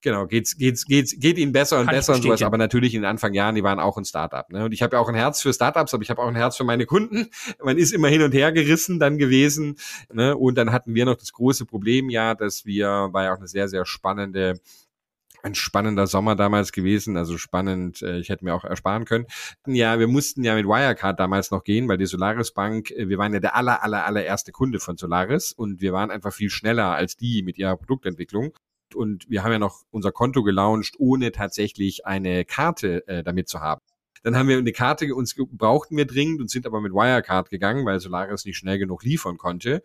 Genau, 0.00 0.28
geht's, 0.28 0.56
geht's, 0.56 0.84
geht's, 0.84 1.18
geht 1.18 1.38
ihnen 1.38 1.50
besser 1.50 1.80
und 1.80 1.86
Kann 1.86 1.96
besser 1.96 2.14
und 2.14 2.22
sowas, 2.22 2.40
aber 2.42 2.56
natürlich 2.56 2.94
in 2.94 3.02
den 3.02 3.10
Anfangjahren, 3.10 3.56
die 3.56 3.64
waren 3.64 3.80
auch 3.80 3.96
ein 3.96 4.04
Startup. 4.04 4.48
Ne? 4.48 4.64
Und 4.64 4.72
ich 4.72 4.80
habe 4.80 4.94
ja 4.94 5.02
auch 5.02 5.08
ein 5.08 5.16
Herz 5.16 5.42
für 5.42 5.52
Startups, 5.52 5.92
aber 5.92 6.04
ich 6.04 6.10
habe 6.10 6.22
auch 6.22 6.28
ein 6.28 6.36
Herz 6.36 6.56
für 6.56 6.62
meine 6.62 6.86
Kunden. 6.86 7.30
Man 7.64 7.78
ist 7.78 7.92
immer 7.92 8.06
hin 8.06 8.22
und 8.22 8.32
her 8.32 8.52
gerissen 8.52 9.00
dann 9.00 9.18
gewesen. 9.18 9.76
Ne? 10.12 10.36
Und 10.36 10.54
dann 10.54 10.70
hatten 10.70 10.94
wir 10.94 11.04
noch 11.04 11.16
das 11.16 11.32
große 11.32 11.66
Problem 11.66 12.10
ja, 12.10 12.36
dass 12.36 12.64
wir, 12.64 13.08
war 13.10 13.24
ja 13.24 13.34
auch 13.34 13.38
eine 13.38 13.48
sehr, 13.48 13.66
sehr 13.66 13.84
spannende 13.86 14.60
ein 15.42 15.54
spannender 15.54 16.06
Sommer 16.06 16.36
damals 16.36 16.72
gewesen, 16.72 17.16
also 17.16 17.38
spannend, 17.38 18.02
äh, 18.02 18.18
ich 18.18 18.28
hätte 18.28 18.44
mir 18.44 18.54
auch 18.54 18.64
ersparen 18.64 19.04
können. 19.04 19.26
Ja, 19.66 19.98
wir 19.98 20.08
mussten 20.08 20.44
ja 20.44 20.54
mit 20.54 20.66
Wirecard 20.66 21.18
damals 21.18 21.50
noch 21.50 21.64
gehen, 21.64 21.88
weil 21.88 21.98
die 21.98 22.06
Solaris 22.06 22.52
Bank, 22.52 22.90
äh, 22.90 23.08
wir 23.08 23.18
waren 23.18 23.32
ja 23.32 23.40
der 23.40 23.56
aller, 23.56 23.82
aller, 23.82 24.04
allererste 24.04 24.52
Kunde 24.52 24.80
von 24.80 24.96
Solaris 24.96 25.52
und 25.52 25.80
wir 25.80 25.92
waren 25.92 26.10
einfach 26.10 26.32
viel 26.32 26.50
schneller 26.50 26.94
als 26.94 27.16
die 27.16 27.42
mit 27.42 27.58
ihrer 27.58 27.76
Produktentwicklung. 27.76 28.52
Und 28.94 29.28
wir 29.28 29.44
haben 29.44 29.52
ja 29.52 29.58
noch 29.58 29.82
unser 29.90 30.12
Konto 30.12 30.42
gelauncht, 30.42 30.94
ohne 30.98 31.30
tatsächlich 31.30 32.06
eine 32.06 32.44
Karte 32.44 33.06
äh, 33.06 33.22
damit 33.22 33.48
zu 33.48 33.60
haben. 33.60 33.82
Dann 34.22 34.36
haben 34.36 34.48
wir 34.48 34.58
eine 34.58 34.72
Karte, 34.72 35.14
uns 35.14 35.36
brauchten 35.36 35.96
wir 35.96 36.06
dringend 36.06 36.40
und 36.40 36.50
sind 36.50 36.66
aber 36.66 36.80
mit 36.80 36.92
Wirecard 36.92 37.50
gegangen, 37.50 37.86
weil 37.86 38.00
Solaris 38.00 38.44
nicht 38.44 38.56
schnell 38.56 38.78
genug 38.78 39.04
liefern 39.04 39.36
konnte. 39.36 39.82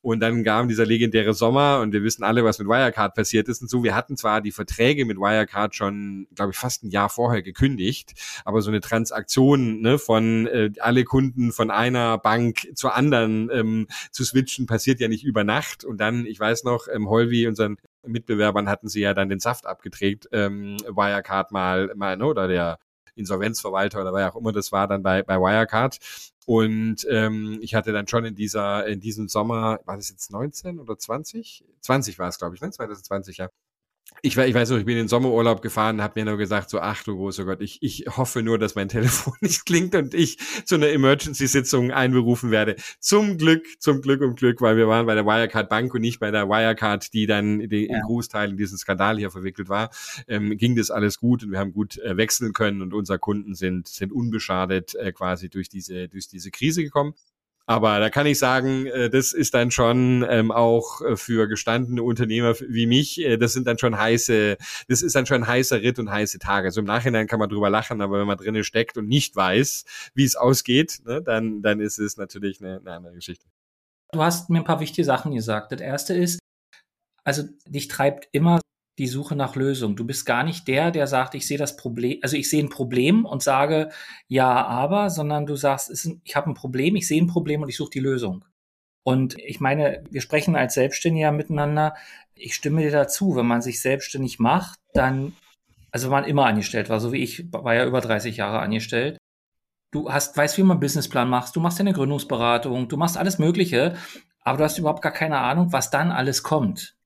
Und 0.00 0.20
dann 0.20 0.44
kam 0.44 0.68
dieser 0.68 0.86
legendäre 0.86 1.34
Sommer 1.34 1.80
und 1.80 1.92
wir 1.92 2.04
wissen 2.04 2.22
alle, 2.22 2.44
was 2.44 2.60
mit 2.60 2.68
Wirecard 2.68 3.14
passiert 3.14 3.48
ist 3.48 3.62
und 3.62 3.68
so. 3.68 3.82
Wir 3.82 3.96
hatten 3.96 4.16
zwar 4.16 4.40
die 4.40 4.52
Verträge 4.52 5.04
mit 5.04 5.18
Wirecard 5.18 5.74
schon, 5.74 6.28
glaube 6.34 6.52
ich, 6.52 6.56
fast 6.56 6.84
ein 6.84 6.90
Jahr 6.90 7.08
vorher 7.08 7.42
gekündigt, 7.42 8.14
aber 8.44 8.62
so 8.62 8.70
eine 8.70 8.80
Transaktion 8.80 9.80
ne, 9.80 9.98
von 9.98 10.46
äh, 10.46 10.70
alle 10.78 11.02
Kunden 11.02 11.50
von 11.50 11.72
einer 11.72 12.16
Bank 12.18 12.68
zur 12.74 12.94
anderen 12.94 13.50
ähm, 13.52 13.88
zu 14.12 14.24
switchen, 14.24 14.66
passiert 14.66 15.00
ja 15.00 15.08
nicht 15.08 15.24
über 15.24 15.42
Nacht. 15.42 15.84
Und 15.84 16.00
dann, 16.00 16.26
ich 16.26 16.38
weiß 16.38 16.62
noch, 16.62 16.86
ähm, 16.92 17.08
Holvi, 17.08 17.48
unseren 17.48 17.76
Mitbewerbern 18.06 18.68
hatten 18.68 18.88
sie 18.88 19.00
ja 19.00 19.14
dann 19.14 19.28
den 19.28 19.40
Saft 19.40 19.66
abgedreht, 19.66 20.28
ähm, 20.30 20.76
Wirecard 20.86 21.50
mal, 21.50 21.92
mal, 21.96 22.16
ne, 22.16 22.24
oder 22.24 22.46
der 22.46 22.78
Insolvenzverwalter 23.16 24.00
oder 24.00 24.14
wer 24.14 24.32
auch 24.32 24.36
immer 24.36 24.52
das 24.52 24.70
war 24.70 24.86
dann 24.86 25.02
bei, 25.02 25.22
bei 25.22 25.38
Wirecard. 25.38 25.98
Und 26.48 27.06
ähm, 27.10 27.58
ich 27.60 27.74
hatte 27.74 27.92
dann 27.92 28.08
schon 28.08 28.24
in 28.24 28.34
dieser, 28.34 28.86
in 28.86 29.00
diesem 29.00 29.28
Sommer, 29.28 29.80
war 29.84 29.96
das 29.96 30.08
jetzt 30.08 30.30
19 30.30 30.78
oder 30.78 30.96
20? 30.96 31.62
20 31.82 32.18
war 32.18 32.28
es, 32.28 32.38
glaube 32.38 32.54
ich, 32.54 32.62
ne? 32.62 32.70
2020, 32.70 33.36
ja 33.36 33.50
ich, 34.22 34.36
ich 34.36 34.54
weiß 34.54 34.70
noch, 34.70 34.78
ich 34.78 34.84
bin 34.84 34.96
in 34.96 35.04
den 35.04 35.08
Sommerurlaub 35.08 35.62
gefahren, 35.62 36.02
habe 36.02 36.20
mir 36.20 36.26
nur 36.26 36.38
gesagt, 36.38 36.70
so 36.70 36.80
ach 36.80 37.02
du 37.04 37.16
großer 37.16 37.44
Gott, 37.44 37.60
ich, 37.60 37.78
ich 37.82 38.04
hoffe 38.08 38.42
nur, 38.42 38.58
dass 38.58 38.74
mein 38.74 38.88
Telefon 38.88 39.34
nicht 39.40 39.64
klingt 39.64 39.94
und 39.94 40.14
ich 40.14 40.38
zu 40.64 40.74
einer 40.74 40.88
Emergency-Sitzung 40.88 41.92
einberufen 41.92 42.50
werde. 42.50 42.76
Zum 43.00 43.38
Glück, 43.38 43.64
zum 43.78 44.00
Glück 44.00 44.20
und 44.20 44.36
Glück, 44.36 44.60
weil 44.60 44.76
wir 44.76 44.88
waren 44.88 45.06
bei 45.06 45.14
der 45.14 45.24
Wirecard 45.24 45.68
Bank 45.68 45.94
und 45.94 46.00
nicht 46.00 46.20
bei 46.20 46.30
der 46.30 46.48
Wirecard, 46.48 47.12
die 47.12 47.26
dann 47.26 47.68
die, 47.68 47.86
ja. 47.86 47.96
im 47.96 48.02
Großteil 48.02 48.50
in 48.50 48.56
diesen 48.56 48.78
Skandal 48.78 49.18
hier 49.18 49.30
verwickelt 49.30 49.68
war, 49.68 49.90
ähm, 50.26 50.56
ging 50.56 50.74
das 50.74 50.90
alles 50.90 51.18
gut 51.18 51.44
und 51.44 51.52
wir 51.52 51.58
haben 51.58 51.72
gut 51.72 51.98
äh, 51.98 52.16
wechseln 52.16 52.52
können 52.52 52.82
und 52.82 52.94
unsere 52.94 53.18
Kunden 53.18 53.54
sind, 53.54 53.88
sind 53.88 54.12
unbeschadet 54.12 54.94
äh, 54.96 55.12
quasi 55.12 55.48
durch 55.48 55.68
diese, 55.68 56.08
durch 56.08 56.28
diese 56.28 56.50
Krise 56.50 56.82
gekommen. 56.82 57.14
Aber 57.68 58.00
da 58.00 58.08
kann 58.08 58.26
ich 58.26 58.38
sagen, 58.38 58.86
äh, 58.86 59.10
das 59.10 59.34
ist 59.34 59.52
dann 59.52 59.70
schon 59.70 60.24
ähm, 60.26 60.50
auch 60.50 61.02
äh, 61.02 61.16
für 61.16 61.46
gestandene 61.48 62.02
Unternehmer 62.02 62.54
wie 62.60 62.86
mich, 62.86 63.20
äh, 63.20 63.36
das 63.36 63.52
sind 63.52 63.66
dann 63.66 63.76
schon 63.76 63.98
heiße, 63.98 64.56
das 64.88 65.02
ist 65.02 65.14
dann 65.14 65.26
schon 65.26 65.46
heißer 65.46 65.82
Ritt 65.82 65.98
und 65.98 66.10
heiße 66.10 66.38
Tage. 66.38 66.68
Also 66.68 66.80
im 66.80 66.86
Nachhinein 66.86 67.26
kann 67.26 67.38
man 67.38 67.50
drüber 67.50 67.68
lachen, 67.68 68.00
aber 68.00 68.20
wenn 68.20 68.26
man 68.26 68.38
drinnen 68.38 68.64
steckt 68.64 68.96
und 68.96 69.06
nicht 69.06 69.36
weiß, 69.36 69.84
wie 70.14 70.24
es 70.24 70.34
ausgeht, 70.34 71.00
ne, 71.04 71.20
dann, 71.20 71.60
dann 71.60 71.80
ist 71.80 71.98
es 71.98 72.16
natürlich 72.16 72.62
eine, 72.62 72.78
eine 72.78 72.92
andere 72.92 73.12
Geschichte. 73.12 73.44
Du 74.12 74.22
hast 74.22 74.48
mir 74.48 74.60
ein 74.60 74.64
paar 74.64 74.80
wichtige 74.80 75.04
Sachen 75.04 75.34
gesagt. 75.34 75.70
Das 75.70 75.82
erste 75.82 76.14
ist, 76.14 76.38
also 77.22 77.42
dich 77.66 77.88
treibt 77.88 78.30
immer 78.32 78.60
die 78.98 79.06
Suche 79.06 79.36
nach 79.36 79.54
Lösung. 79.54 79.96
Du 79.96 80.04
bist 80.04 80.26
gar 80.26 80.42
nicht 80.42 80.66
der, 80.66 80.90
der 80.90 81.06
sagt, 81.06 81.34
ich 81.34 81.46
sehe 81.46 81.58
das 81.58 81.76
Problem, 81.76 82.18
also 82.22 82.36
ich 82.36 82.50
sehe 82.50 82.62
ein 82.62 82.68
Problem 82.68 83.24
und 83.24 83.42
sage 83.42 83.90
ja, 84.26 84.66
aber, 84.66 85.10
sondern 85.10 85.46
du 85.46 85.56
sagst, 85.56 85.90
ich 86.24 86.36
habe 86.36 86.50
ein 86.50 86.54
Problem, 86.54 86.96
ich 86.96 87.06
sehe 87.06 87.22
ein 87.22 87.28
Problem 87.28 87.62
und 87.62 87.68
ich 87.68 87.76
suche 87.76 87.90
die 87.90 88.00
Lösung. 88.00 88.44
Und 89.04 89.38
ich 89.38 89.60
meine, 89.60 90.04
wir 90.10 90.20
sprechen 90.20 90.56
als 90.56 90.74
Selbstständiger 90.74 91.32
miteinander. 91.32 91.94
Ich 92.34 92.54
stimme 92.54 92.82
dir 92.82 92.90
dazu, 92.90 93.36
wenn 93.36 93.46
man 93.46 93.62
sich 93.62 93.80
selbstständig 93.80 94.38
macht, 94.38 94.78
dann, 94.92 95.32
also 95.90 96.08
wenn 96.08 96.20
man 96.20 96.24
immer 96.24 96.44
angestellt 96.44 96.90
war, 96.90 97.00
so 97.00 97.12
wie 97.12 97.22
ich, 97.22 97.50
war 97.52 97.74
ja 97.74 97.86
über 97.86 98.00
30 98.00 98.36
Jahre 98.36 98.58
angestellt. 98.58 99.16
Du 99.92 100.12
hast, 100.12 100.36
weißt, 100.36 100.58
wie 100.58 100.62
man 100.62 100.72
einen 100.72 100.80
Businessplan 100.80 101.30
machst, 101.30 101.56
du 101.56 101.60
machst 101.60 101.80
eine 101.80 101.94
Gründungsberatung, 101.94 102.88
du 102.88 102.96
machst 102.98 103.16
alles 103.16 103.38
Mögliche, 103.38 103.96
aber 104.42 104.58
du 104.58 104.64
hast 104.64 104.78
überhaupt 104.78 105.00
gar 105.00 105.12
keine 105.12 105.38
Ahnung, 105.38 105.72
was 105.72 105.90
dann 105.90 106.12
alles 106.12 106.42
kommt. 106.42 106.97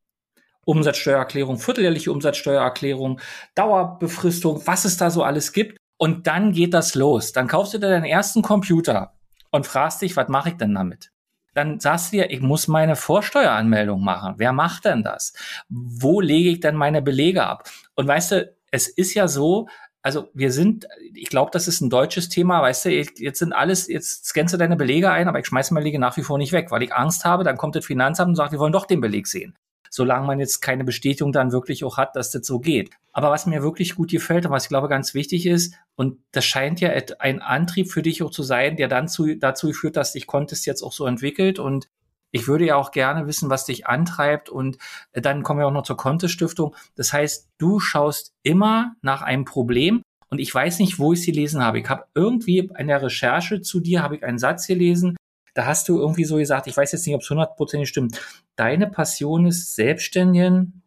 Umsatzsteuererklärung, 0.65 1.59
vierteljährliche 1.59 2.13
Umsatzsteuererklärung, 2.13 3.21
Dauerbefristung, 3.55 4.63
was 4.67 4.85
es 4.85 4.97
da 4.97 5.11
so 5.11 5.23
alles 5.23 5.53
gibt. 5.53 5.77
Und 5.97 6.27
dann 6.27 6.53
geht 6.53 6.75
das 6.75 6.95
los. 6.95 7.33
Dann 7.33 7.49
kaufst 7.49 7.75
du 7.75 7.79
dir 7.79 7.89
deinen 7.89 8.05
ersten 8.05 8.43
Computer 8.43 9.15
und 9.51 9.67
fragst 9.67 10.03
dich, 10.03 10.17
was 10.17 10.29
mache 10.29 10.51
ich 10.51 10.57
denn 10.57 10.75
damit? 10.75 11.11
Dann 11.55 11.81
sagst 11.81 12.13
du 12.13 12.17
dir, 12.17 12.31
ich 12.31 12.41
muss 12.41 12.67
meine 12.67 12.97
Vorsteueranmeldung 12.97 14.03
machen. 14.03 14.35
Wer 14.39 14.53
macht 14.53 14.87
denn 14.87 15.03
das? 15.03 15.35
Wo 15.69 16.21
lege 16.21 16.49
ich 16.49 16.61
denn 16.61 16.77
meine 16.77 17.03
Belege 17.03 17.45
ab? 17.45 17.69
Und 17.95 18.09
weißt 18.09 18.33
du, 18.33 18.55
es 18.71 18.89
ist 18.89 19.15
ja 19.15 19.29
so, 19.29 19.69
also 20.01 20.31
wir 20.33 20.51
sind, 20.51 20.89
ich 21.15 21.29
glaube, 21.29 21.51
das 21.53 21.69
ist 21.69 21.83
ein 21.83 21.91
deutsches 21.91 22.29
Thema, 22.31 22.63
weißt 22.63 22.87
du, 22.87 22.91
jetzt 22.91 23.39
sind 23.39 23.53
alles, 23.53 23.87
jetzt 23.87 24.25
scannst 24.25 24.55
du 24.55 24.59
deine 24.59 24.77
Belege 24.77 25.11
ein, 25.11 25.29
aber 25.29 25.39
ich 25.39 25.47
schmeiße 25.47 25.75
meine 25.75 25.85
Belege 25.85 25.99
nach 25.99 26.17
wie 26.17 26.23
vor 26.23 26.39
nicht 26.39 26.53
weg, 26.53 26.71
weil 26.71 26.83
ich 26.83 26.95
Angst 26.95 27.25
habe, 27.25 27.45
dann 27.45 27.59
kommt 27.59 27.77
das 27.77 27.85
Finanzamt 27.85 28.31
und 28.31 28.37
sagt, 28.37 28.53
wir 28.53 28.59
wollen 28.59 28.73
doch 28.73 28.87
den 28.87 29.01
Beleg 29.01 29.27
sehen 29.27 29.55
solange 29.95 30.27
man 30.27 30.41
jetzt 30.41 30.63
keine 30.63 30.85
Bestätigung 30.85 31.33
dann 31.33 31.53
wirklich 31.53 31.85
auch 31.85 31.99
hat, 31.99 32.17
dass 32.17 32.31
das 32.31 32.47
so 32.47 32.59
geht. 32.61 32.91
Aber 33.13 33.31
was 33.31 33.45
mir 33.45 33.63
wirklich 33.63 33.95
gut 33.95 34.11
gefällt 34.11 34.47
und 34.47 34.53
was 34.53 34.65
ich 34.65 34.69
glaube 34.71 34.89
ganz 34.89 35.13
wichtig 35.13 35.45
ist, 35.45 35.75
und 35.97 36.19
das 36.33 36.47
scheint 36.47 36.81
ja 36.81 36.91
ein 37.19 37.43
Antrieb 37.43 37.93
für 37.93 38.01
dich 38.01 38.23
auch 38.23 38.31
zu 38.31 38.43
sein, 38.43 38.77
der 38.77 38.89
dann 38.89 39.07
zu, 39.07 39.37
dazu 39.37 39.71
führt, 39.73 39.99
dass 39.99 40.15
dich 40.15 40.27
Contest 40.27 40.65
jetzt 40.65 40.83
auch 40.83 40.93
so 40.93 41.05
entwickelt 41.05 41.59
und 41.59 41.91
ich 42.31 42.49
würde 42.49 42.65
ja 42.65 42.77
auch 42.77 42.91
gerne 42.91 43.27
wissen, 43.27 43.51
was 43.51 43.67
dich 43.67 43.87
antreibt 43.87 44.49
und 44.49 44.79
dann 45.13 45.43
kommen 45.43 45.61
wir 45.61 45.67
auch 45.67 45.73
noch 45.73 45.83
zur 45.83 45.99
Contest 45.99 46.33
Stiftung. 46.33 46.75
Das 46.95 47.13
heißt, 47.13 47.51
du 47.59 47.79
schaust 47.79 48.33
immer 48.43 48.95
nach 49.03 49.21
einem 49.21 49.45
Problem 49.45 50.01
und 50.31 50.39
ich 50.39 50.55
weiß 50.55 50.79
nicht, 50.79 50.99
wo 50.99 51.13
ich 51.13 51.21
sie 51.21 51.33
lesen 51.33 51.63
habe. 51.63 51.81
Ich 51.81 51.89
habe 51.91 52.05
irgendwie 52.15 52.71
in 52.79 52.87
der 52.87 53.03
Recherche 53.03 53.61
zu 53.61 53.81
dir 53.81 54.03
habe 54.03 54.17
ich 54.17 54.25
einen 54.25 54.39
Satz 54.39 54.67
gelesen, 54.67 55.17
da 55.55 55.67
hast 55.67 55.89
du 55.89 55.99
irgendwie 55.99 56.25
so 56.25 56.37
gesagt, 56.37 56.67
ich 56.67 56.77
weiß 56.77 56.93
jetzt 56.93 57.07
nicht, 57.07 57.15
ob 57.15 57.21
es 57.21 57.29
hundertprozentig 57.29 57.89
stimmt, 57.89 58.19
deine 58.57 58.87
Passion 58.87 59.47
ist, 59.47 59.75
Selbstständigen, 59.75 60.83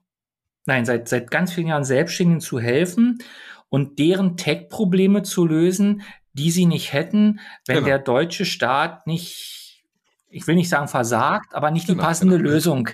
nein, 0.66 0.86
seit, 0.86 1.10
seit 1.10 1.32
ganz 1.32 1.54
vielen 1.54 1.68
Jahren 1.68 1.84
Selbstständigen 1.84 2.42
zu 2.42 2.60
helfen 2.60 3.20
und 3.70 4.00
deren 4.00 4.38
Tech-Probleme 4.38 5.24
zu 5.24 5.46
lösen, 5.46 6.04
die 6.34 6.52
sie 6.52 6.66
nicht 6.66 6.94
hätten, 6.94 7.40
wenn 7.66 7.78
genau. 7.78 7.88
der 7.88 8.00
deutsche 8.00 8.46
Staat 8.46 9.08
nicht, 9.08 9.84
ich 10.30 10.46
will 10.48 10.56
nicht 10.56 10.70
sagen 10.70 10.88
versagt, 10.88 11.56
aber 11.56 11.72
nicht 11.72 11.88
genau, 11.88 12.02
die 12.02 12.06
passende 12.06 12.38
genau. 12.38 12.50
Lösung 12.50 12.90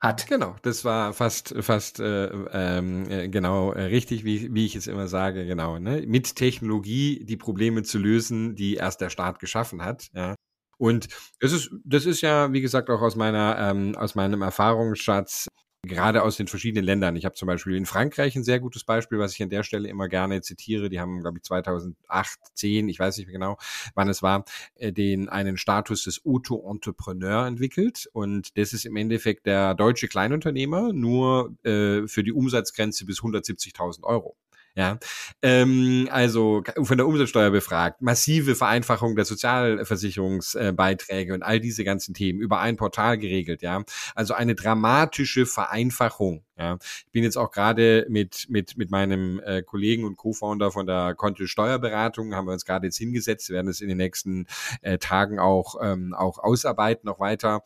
hat. 0.00 0.26
Genau, 0.26 0.56
das 0.62 0.84
war 0.84 1.12
fast 1.14 1.54
fast 1.60 1.98
äh, 2.00 2.26
ähm, 2.26 3.08
äh, 3.10 3.28
genau 3.28 3.72
äh, 3.72 3.84
richtig, 3.84 4.24
wie, 4.24 4.54
wie 4.54 4.66
ich 4.66 4.76
es 4.76 4.86
immer 4.86 5.08
sage, 5.08 5.46
genau. 5.46 5.78
Ne? 5.78 6.04
Mit 6.06 6.36
Technologie 6.36 7.24
die 7.24 7.36
Probleme 7.36 7.82
zu 7.82 7.98
lösen, 7.98 8.54
die 8.54 8.74
erst 8.74 9.00
der 9.00 9.10
Staat 9.10 9.38
geschaffen 9.38 9.84
hat. 9.84 10.08
Ja? 10.14 10.34
Und 10.78 11.08
das 11.40 11.52
ist 11.52 11.70
das 11.84 12.06
ist 12.06 12.20
ja, 12.20 12.52
wie 12.52 12.60
gesagt, 12.60 12.90
auch 12.90 13.02
aus 13.02 13.16
meiner 13.16 13.56
ähm, 13.58 13.94
aus 13.96 14.14
meinem 14.14 14.42
Erfahrungsschatz 14.42 15.48
gerade 15.86 16.22
aus 16.22 16.36
den 16.36 16.48
verschiedenen 16.48 16.84
Ländern. 16.84 17.16
Ich 17.16 17.24
habe 17.24 17.34
zum 17.34 17.46
Beispiel 17.46 17.76
in 17.76 17.86
Frankreich 17.86 18.36
ein 18.36 18.44
sehr 18.44 18.60
gutes 18.60 18.84
Beispiel, 18.84 19.18
was 19.18 19.34
ich 19.34 19.42
an 19.42 19.50
der 19.50 19.62
Stelle 19.62 19.88
immer 19.88 20.08
gerne 20.08 20.40
zitiere. 20.40 20.88
Die 20.88 21.00
haben, 21.00 21.20
glaube 21.20 21.38
ich, 21.38 21.44
2008, 21.44 22.38
10, 22.54 22.88
ich 22.88 22.98
weiß 22.98 23.16
nicht 23.18 23.26
mehr 23.26 23.34
genau, 23.34 23.56
wann 23.94 24.08
es 24.08 24.22
war, 24.22 24.44
äh, 24.76 24.92
den 24.92 25.28
einen 25.28 25.56
Status 25.56 26.04
des 26.04 26.24
Auto-Entrepreneur 26.24 27.46
entwickelt. 27.46 28.08
Und 28.12 28.56
das 28.56 28.72
ist 28.72 28.84
im 28.84 28.96
Endeffekt 28.96 29.46
der 29.46 29.74
deutsche 29.74 30.08
Kleinunternehmer, 30.08 30.92
nur 30.92 31.54
äh, 31.64 32.06
für 32.06 32.22
die 32.22 32.32
Umsatzgrenze 32.32 33.04
bis 33.04 33.20
170.000 33.20 34.04
Euro. 34.04 34.36
Ja, 34.76 34.98
ähm, 35.40 36.08
also 36.10 36.64
von 36.82 36.98
der 36.98 37.06
Umsatzsteuer 37.06 37.50
befragt, 37.50 38.02
massive 38.02 38.56
Vereinfachung 38.56 39.14
der 39.14 39.24
Sozialversicherungsbeiträge 39.24 41.32
und 41.32 41.44
all 41.44 41.60
diese 41.60 41.84
ganzen 41.84 42.12
Themen 42.12 42.40
über 42.40 42.58
ein 42.58 42.76
Portal 42.76 43.16
geregelt. 43.16 43.62
Ja, 43.62 43.84
also 44.16 44.34
eine 44.34 44.56
dramatische 44.56 45.46
Vereinfachung. 45.46 46.44
Ja, 46.58 46.78
ich 47.06 47.12
bin 47.12 47.22
jetzt 47.22 47.36
auch 47.36 47.52
gerade 47.52 48.06
mit 48.08 48.46
mit 48.48 48.76
mit 48.76 48.90
meinem 48.90 49.40
äh, 49.44 49.62
Kollegen 49.62 50.04
und 50.04 50.16
Co-Founder 50.16 50.72
von 50.72 50.86
der 50.86 51.14
Konto 51.14 51.46
Steuerberatung 51.46 52.34
haben 52.34 52.48
wir 52.48 52.52
uns 52.52 52.64
gerade 52.64 52.88
jetzt 52.88 52.98
hingesetzt, 52.98 53.50
werden 53.50 53.68
es 53.68 53.80
in 53.80 53.88
den 53.88 53.98
nächsten 53.98 54.46
äh, 54.82 54.98
Tagen 54.98 55.38
auch 55.38 55.76
ähm, 55.80 56.14
auch 56.14 56.38
ausarbeiten, 56.38 57.06
noch 57.06 57.20
weiter 57.20 57.62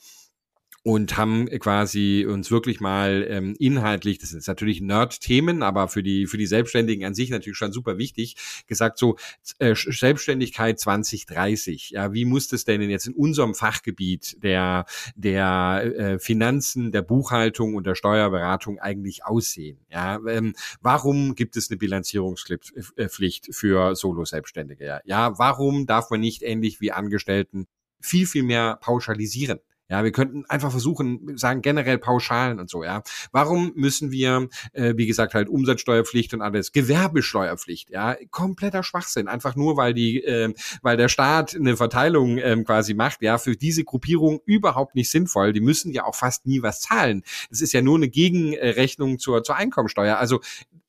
und 0.85 1.17
haben 1.17 1.47
quasi 1.59 2.27
uns 2.29 2.51
wirklich 2.51 2.81
mal 2.81 3.27
ähm, 3.29 3.55
inhaltlich, 3.59 4.19
das 4.19 4.33
ist 4.33 4.47
natürlich 4.47 4.81
Nerd-Themen, 4.81 5.63
aber 5.63 5.89
für 5.89 6.03
die 6.03 6.27
für 6.27 6.39
die 6.39 6.47
Selbstständigen 6.47 7.05
an 7.05 7.15
sich 7.15 7.31
natürlich 7.31 7.59
schon 7.59 7.73
super 7.73 7.99
wichtig, 7.99 8.37
gesagt 8.67 8.99
so 8.99 9.17
äh, 9.59 9.75
Selbstständigkeit 9.75 10.79
2030. 10.79 11.91
Ja, 11.91 12.13
wie 12.13 12.25
muss 12.25 12.49
das 12.49 12.65
denn 12.65 12.81
jetzt 12.83 13.07
in 13.07 13.15
unserem 13.15 13.55
Fachgebiet 13.55 14.43
der 14.43 14.87
der 15.17 15.93
äh, 15.97 16.19
Finanzen, 16.19 16.93
der 16.93 17.03
Buchhaltung 17.03 17.75
und 17.75 17.87
der 17.87 17.95
Steuerberatung 17.95 18.79
eigentlich 18.79 19.25
aussehen? 19.25 19.79
Ja, 19.91 20.21
ähm, 20.29 20.55
warum 20.81 21.35
gibt 21.35 21.57
es 21.57 21.71
eine 21.71 21.79
Bilanzierungspflicht 21.79 23.55
für 23.55 23.97
Solo-Selbstständige? 23.97 25.01
Ja, 25.05 25.39
warum 25.39 25.87
darf 25.87 26.11
man 26.11 26.21
nicht 26.21 26.43
ähnlich 26.43 26.81
wie 26.81 26.93
Angestellten 26.93 27.67
viel 28.01 28.27
viel 28.27 28.45
mehr 28.45 28.79
pauschalisieren? 28.81 29.59
Ja, 29.91 30.05
wir 30.05 30.13
könnten 30.13 30.45
einfach 30.49 30.71
versuchen, 30.71 31.39
sagen 31.39 31.63
generell 31.63 31.99
Pauschalen 31.99 32.61
und 32.61 32.69
so, 32.69 32.85
ja. 32.85 33.03
Warum 33.33 33.73
müssen 33.75 34.11
wir, 34.11 34.49
äh, 34.73 34.95
wie 34.97 35.07
gesagt, 35.07 35.35
halt 35.35 35.49
Umsatzsteuerpflicht 35.49 36.35
und 36.35 36.43
alles, 36.43 36.73
Gewerbesteuerpflicht, 36.73 37.91
ja, 37.91 38.17
kompletter 38.31 38.83
Schwachsinn. 38.83 39.29
Einfach 39.29 39.57
nur, 39.57 39.77
weil 39.77 39.95
die, 39.95 40.23
äh, 40.23 40.53
weil 40.83 40.97
der 40.99 41.09
Staat 41.09 41.55
eine 41.55 41.77
Verteilung 41.77 42.37
ähm, 42.39 42.65
quasi 42.65 42.93
macht, 42.93 43.23
ja, 43.23 43.39
für 43.39 43.57
diese 43.57 43.85
Gruppierung 43.85 44.41
überhaupt 44.45 44.95
nicht 44.95 45.11
sinnvoll. 45.11 45.55
Die 45.55 45.61
müssen 45.61 45.93
ja 45.93 46.05
auch 46.05 46.15
fast 46.15 46.47
nie 46.47 46.63
was 46.63 46.81
zahlen. 46.81 47.23
Das 47.49 47.63
ist 47.63 47.73
ja 47.73 47.81
nur 47.81 47.97
eine 47.97 48.09
Gegenrechnung 48.09 49.19
zur, 49.19 49.43
zur 49.43 49.57
Einkommensteuer. 49.57 50.19
Also 50.19 50.41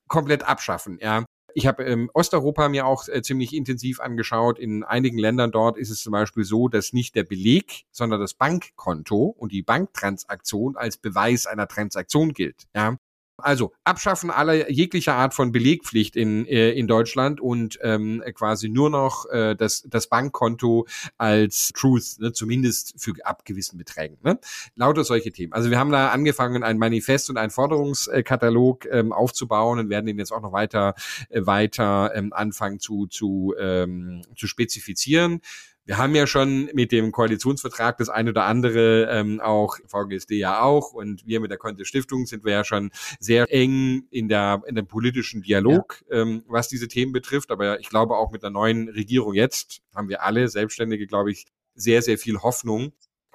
komplett 0.07 0.43
abschaffen, 0.43 0.99
ja. 1.01 1.23
Ich 1.53 1.67
habe 1.67 1.83
ähm, 1.83 2.09
Osteuropa 2.13 2.69
mir 2.69 2.85
auch 2.85 3.07
äh, 3.07 3.21
ziemlich 3.21 3.53
intensiv 3.53 3.99
angeschaut. 3.99 4.59
In 4.59 4.83
einigen 4.83 5.17
Ländern 5.17 5.51
dort 5.51 5.77
ist 5.77 5.89
es 5.89 6.01
zum 6.01 6.11
Beispiel 6.11 6.43
so, 6.43 6.67
dass 6.67 6.93
nicht 6.93 7.15
der 7.15 7.23
Beleg, 7.23 7.85
sondern 7.91 8.19
das 8.19 8.33
Bankkonto 8.33 9.35
und 9.37 9.51
die 9.51 9.61
Banktransaktion 9.61 10.77
als 10.77 10.97
Beweis 10.97 11.45
einer 11.45 11.67
Transaktion 11.67 12.33
gilt. 12.33 12.67
Ja? 12.75 12.97
Also 13.41 13.73
Abschaffen 13.83 14.29
aller 14.29 14.69
jeglicher 14.69 15.15
Art 15.15 15.33
von 15.33 15.51
Belegpflicht 15.51 16.15
in, 16.15 16.45
äh, 16.45 16.71
in 16.71 16.87
Deutschland 16.87 17.41
und 17.41 17.79
ähm, 17.81 18.23
quasi 18.33 18.69
nur 18.69 18.89
noch 18.89 19.25
äh, 19.29 19.55
das, 19.55 19.83
das 19.87 20.07
Bankkonto 20.07 20.87
als 21.17 21.71
Truth, 21.75 22.19
ne, 22.19 22.31
zumindest 22.31 22.93
für 22.97 23.13
ab 23.23 23.45
gewissen 23.45 23.77
Beträgen. 23.77 24.17
Ne? 24.23 24.39
Lauter 24.75 25.03
solche 25.03 25.31
Themen. 25.31 25.53
Also 25.53 25.69
wir 25.69 25.79
haben 25.79 25.91
da 25.91 26.09
angefangen, 26.09 26.63
ein 26.63 26.77
Manifest 26.77 27.29
und 27.29 27.37
einen 27.37 27.51
Forderungskatalog 27.51 28.85
ähm, 28.91 29.11
aufzubauen 29.11 29.79
und 29.79 29.89
werden 29.89 30.05
den 30.05 30.17
jetzt 30.17 30.31
auch 30.31 30.41
noch 30.41 30.53
weiter, 30.53 30.95
äh, 31.29 31.45
weiter 31.45 32.11
ähm, 32.15 32.33
anfangen 32.33 32.79
zu, 32.79 33.07
zu, 33.07 33.55
ähm, 33.59 34.21
zu 34.35 34.47
spezifizieren 34.47 35.41
wir 35.89 35.97
haben 35.97 36.13
ja 36.13 36.27
schon 36.27 36.69
mit 36.75 36.91
dem 36.91 37.11
Koalitionsvertrag 37.11 37.97
das 37.97 38.09
eine 38.09 38.29
oder 38.29 38.43
andere 38.43 39.09
ähm, 39.09 39.39
auch, 39.39 39.75
VGSD 39.87 40.37
ja 40.37 40.61
auch 40.61 40.93
und 40.93 41.25
wir 41.25 41.39
mit 41.39 41.49
der 41.49 41.57
Konte 41.57 41.83
Stiftung 41.83 42.27
sind 42.27 42.45
wir 42.45 42.51
ja 42.51 42.63
schon 42.63 42.91
sehr 43.19 43.51
eng 43.51 44.03
in 44.11 44.29
der 44.29 44.61
in 44.67 44.75
dem 44.75 44.85
politischen 44.85 45.41
Dialog, 45.41 46.03
ja. 46.07 46.21
ähm, 46.21 46.43
was 46.47 46.67
diese 46.67 46.87
Themen 46.87 47.11
betrifft. 47.11 47.49
Aber 47.49 47.79
ich 47.79 47.89
glaube 47.89 48.17
auch 48.17 48.29
mit 48.29 48.43
der 48.43 48.51
neuen 48.51 48.87
Regierung 48.89 49.33
jetzt 49.33 49.81
haben 49.95 50.09
wir 50.09 50.21
alle 50.21 50.47
Selbstständige, 50.47 51.07
glaube 51.07 51.31
ich, 51.31 51.47
sehr, 51.73 52.03
sehr 52.03 52.19
viel 52.19 52.37
Hoffnung, 52.37 52.91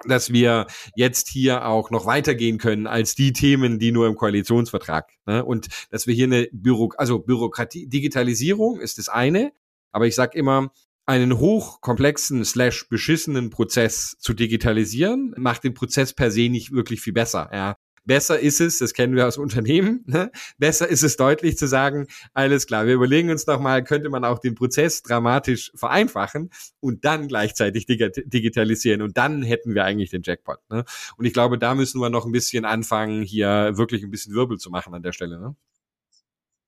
dass 0.07 0.31
wir 0.31 0.67
jetzt 0.95 1.27
hier 1.27 1.65
auch 1.65 1.91
noch 1.91 2.05
weitergehen 2.05 2.57
können 2.57 2.87
als 2.87 3.15
die 3.15 3.33
Themen, 3.33 3.79
die 3.79 3.91
nur 3.91 4.07
im 4.07 4.15
Koalitionsvertrag. 4.15 5.11
Ne? 5.25 5.43
Und 5.43 5.67
dass 5.91 6.07
wir 6.07 6.13
hier 6.13 6.27
eine 6.27 6.47
Büro, 6.53 6.93
also 6.95 7.19
Bürokratie, 7.19 7.87
Digitalisierung 7.87 8.79
ist 8.79 8.97
das 8.97 9.09
eine, 9.09 9.51
aber 9.91 10.07
ich 10.07 10.15
sage 10.15 10.37
immer, 10.37 10.71
einen 11.05 11.37
hochkomplexen 11.37 12.43
slash 12.45 12.89
beschissenen 12.89 13.49
Prozess 13.49 14.15
zu 14.19 14.33
digitalisieren, 14.33 15.33
macht 15.37 15.63
den 15.63 15.73
Prozess 15.73 16.13
per 16.13 16.31
se 16.31 16.49
nicht 16.49 16.71
wirklich 16.71 17.01
viel 17.01 17.13
besser. 17.13 17.49
Ja. 17.53 17.75
Besser 18.07 18.39
ist 18.39 18.61
es, 18.61 18.77
das 18.77 18.93
kennen 18.93 19.15
wir 19.15 19.27
aus 19.27 19.39
Unternehmen, 19.39 20.03
ne? 20.07 20.31
besser 20.59 20.87
ist 20.87 21.01
es 21.01 21.17
deutlich 21.17 21.57
zu 21.57 21.67
sagen, 21.67 22.05
alles 22.33 22.67
klar, 22.67 22.85
wir 22.85 22.93
überlegen 22.93 23.31
uns 23.31 23.47
nochmal, 23.47 23.83
könnte 23.83 24.09
man 24.09 24.23
auch 24.23 24.37
den 24.37 24.53
Prozess 24.53 25.01
dramatisch 25.01 25.71
vereinfachen 25.73 26.51
und 26.79 27.03
dann 27.03 27.27
gleichzeitig 27.27 27.87
digitalisieren 27.87 29.01
und 29.01 29.17
dann 29.17 29.41
hätten 29.41 29.73
wir 29.73 29.85
eigentlich 29.85 30.11
den 30.11 30.21
Jackpot. 30.23 30.59
Ne? 30.69 30.85
Und 31.17 31.25
ich 31.25 31.33
glaube, 31.33 31.57
da 31.57 31.73
müssen 31.73 31.99
wir 31.99 32.11
noch 32.11 32.27
ein 32.27 32.31
bisschen 32.31 32.63
anfangen, 32.63 33.23
hier 33.23 33.75
wirklich 33.75 34.03
ein 34.03 34.11
bisschen 34.11 34.35
Wirbel 34.35 34.59
zu 34.59 34.69
machen 34.69 34.93
an 34.93 35.01
der 35.01 35.11
Stelle. 35.11 35.39
Ne? 35.39 35.55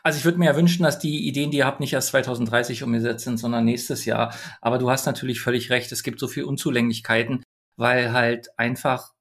Also 0.08 0.20
ich 0.20 0.24
würde 0.24 0.38
mir 0.38 0.46
ja 0.46 0.56
wünschen, 0.56 0.84
dass 0.84 1.00
die 1.00 1.28
Ideen, 1.28 1.52
die 1.52 1.58
ihr 1.58 1.66
habt, 1.66 1.82
nicht 1.82 1.92
erst 1.92 2.08
2030 2.08 2.82
umgesetzt 2.82 3.26
sind, 3.26 3.36
sondern 3.36 3.66
nächstes 3.66 4.06
Jahr. 4.06 4.34
Aber 4.62 4.78
du 4.78 4.90
hast 4.90 5.06
natürlich 5.06 5.42
völlig 5.42 5.70
recht, 5.70 5.92
es 5.92 6.02
gibt 6.02 6.22
so 6.22 6.30
viel 6.30 6.46
Unzulänglichkeiten, 6.46 7.44
weil 7.76 8.14
halt 8.14 8.58
einfach 8.58 9.12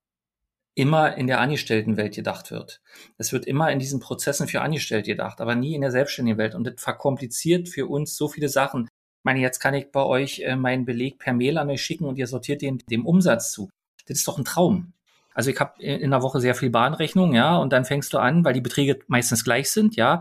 immer 0.76 1.16
in 1.16 1.26
der 1.26 1.40
Angestelltenwelt 1.40 2.14
gedacht 2.14 2.52
wird. 2.52 2.82
Es 3.18 3.32
wird 3.32 3.46
immer 3.46 3.72
in 3.72 3.80
diesen 3.80 3.98
Prozessen 3.98 4.46
für 4.46 4.60
Angestellte 4.60 5.10
gedacht, 5.10 5.40
aber 5.40 5.56
nie 5.56 5.74
in 5.74 5.80
der 5.80 5.90
selbstständigen 5.90 6.38
Welt. 6.38 6.54
Und 6.54 6.62
das 6.68 6.80
verkompliziert 6.80 7.68
für 7.68 7.88
uns 7.88 8.16
so 8.16 8.28
viele 8.28 8.48
Sachen. 8.48 8.84
Ich 8.84 9.24
meine, 9.24 9.40
jetzt 9.40 9.58
kann 9.58 9.74
ich 9.74 9.90
bei 9.90 10.04
euch 10.04 10.38
äh, 10.38 10.54
meinen 10.54 10.84
Beleg 10.84 11.18
per 11.18 11.32
Mail 11.32 11.58
an 11.58 11.68
euch 11.68 11.82
schicken 11.82 12.04
und 12.04 12.16
ihr 12.16 12.28
sortiert 12.28 12.62
den 12.62 12.78
dem 12.88 13.06
Umsatz 13.06 13.50
zu. 13.50 13.70
Das 14.06 14.18
ist 14.18 14.28
doch 14.28 14.38
ein 14.38 14.44
Traum. 14.44 14.92
Also 15.36 15.50
ich 15.50 15.60
habe 15.60 15.82
in 15.82 16.10
der 16.10 16.22
Woche 16.22 16.40
sehr 16.40 16.54
viel 16.54 16.70
Bahnrechnung, 16.70 17.34
ja, 17.34 17.58
und 17.58 17.70
dann 17.70 17.84
fängst 17.84 18.14
du 18.14 18.18
an, 18.18 18.42
weil 18.42 18.54
die 18.54 18.62
Beträge 18.62 19.00
meistens 19.06 19.44
gleich 19.44 19.70
sind, 19.70 19.94
ja, 19.94 20.20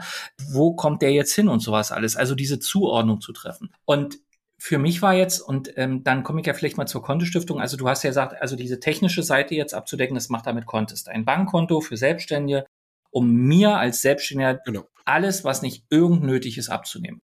wo 0.51 0.75
kommt 0.75 1.01
der 1.01 1.13
jetzt 1.13 1.33
hin 1.33 1.47
und 1.47 1.61
sowas 1.61 1.93
alles. 1.93 2.17
Also 2.17 2.35
diese 2.35 2.59
Zuordnung 2.59 3.21
zu 3.21 3.31
treffen. 3.31 3.71
Und 3.85 4.19
für 4.57 4.77
mich 4.77 5.01
war 5.01 5.13
jetzt, 5.13 5.39
und 5.39 5.71
ähm, 5.77 6.03
dann 6.03 6.23
komme 6.23 6.41
ich 6.41 6.47
ja 6.47 6.53
vielleicht 6.53 6.75
mal 6.75 6.85
zur 6.85 7.01
Kontostiftung, 7.01 7.61
also 7.61 7.77
du 7.77 7.87
hast 7.87 8.03
ja 8.03 8.09
gesagt, 8.09 8.41
also 8.41 8.57
diese 8.57 8.81
technische 8.81 9.23
Seite 9.23 9.55
jetzt 9.55 9.73
abzudecken, 9.73 10.15
das 10.15 10.27
macht 10.27 10.47
damit 10.47 10.65
Contest. 10.65 11.07
Ein 11.07 11.23
Bankkonto 11.23 11.79
für 11.79 11.95
Selbstständige, 11.95 12.65
um 13.09 13.31
mir 13.31 13.77
als 13.77 14.01
Selbstständiger 14.01 14.55
genau. 14.65 14.83
alles, 15.05 15.45
was 15.45 15.61
nicht 15.61 15.85
irgend 15.89 16.23
nötig 16.23 16.57
ist, 16.57 16.67
abzunehmen. 16.67 17.21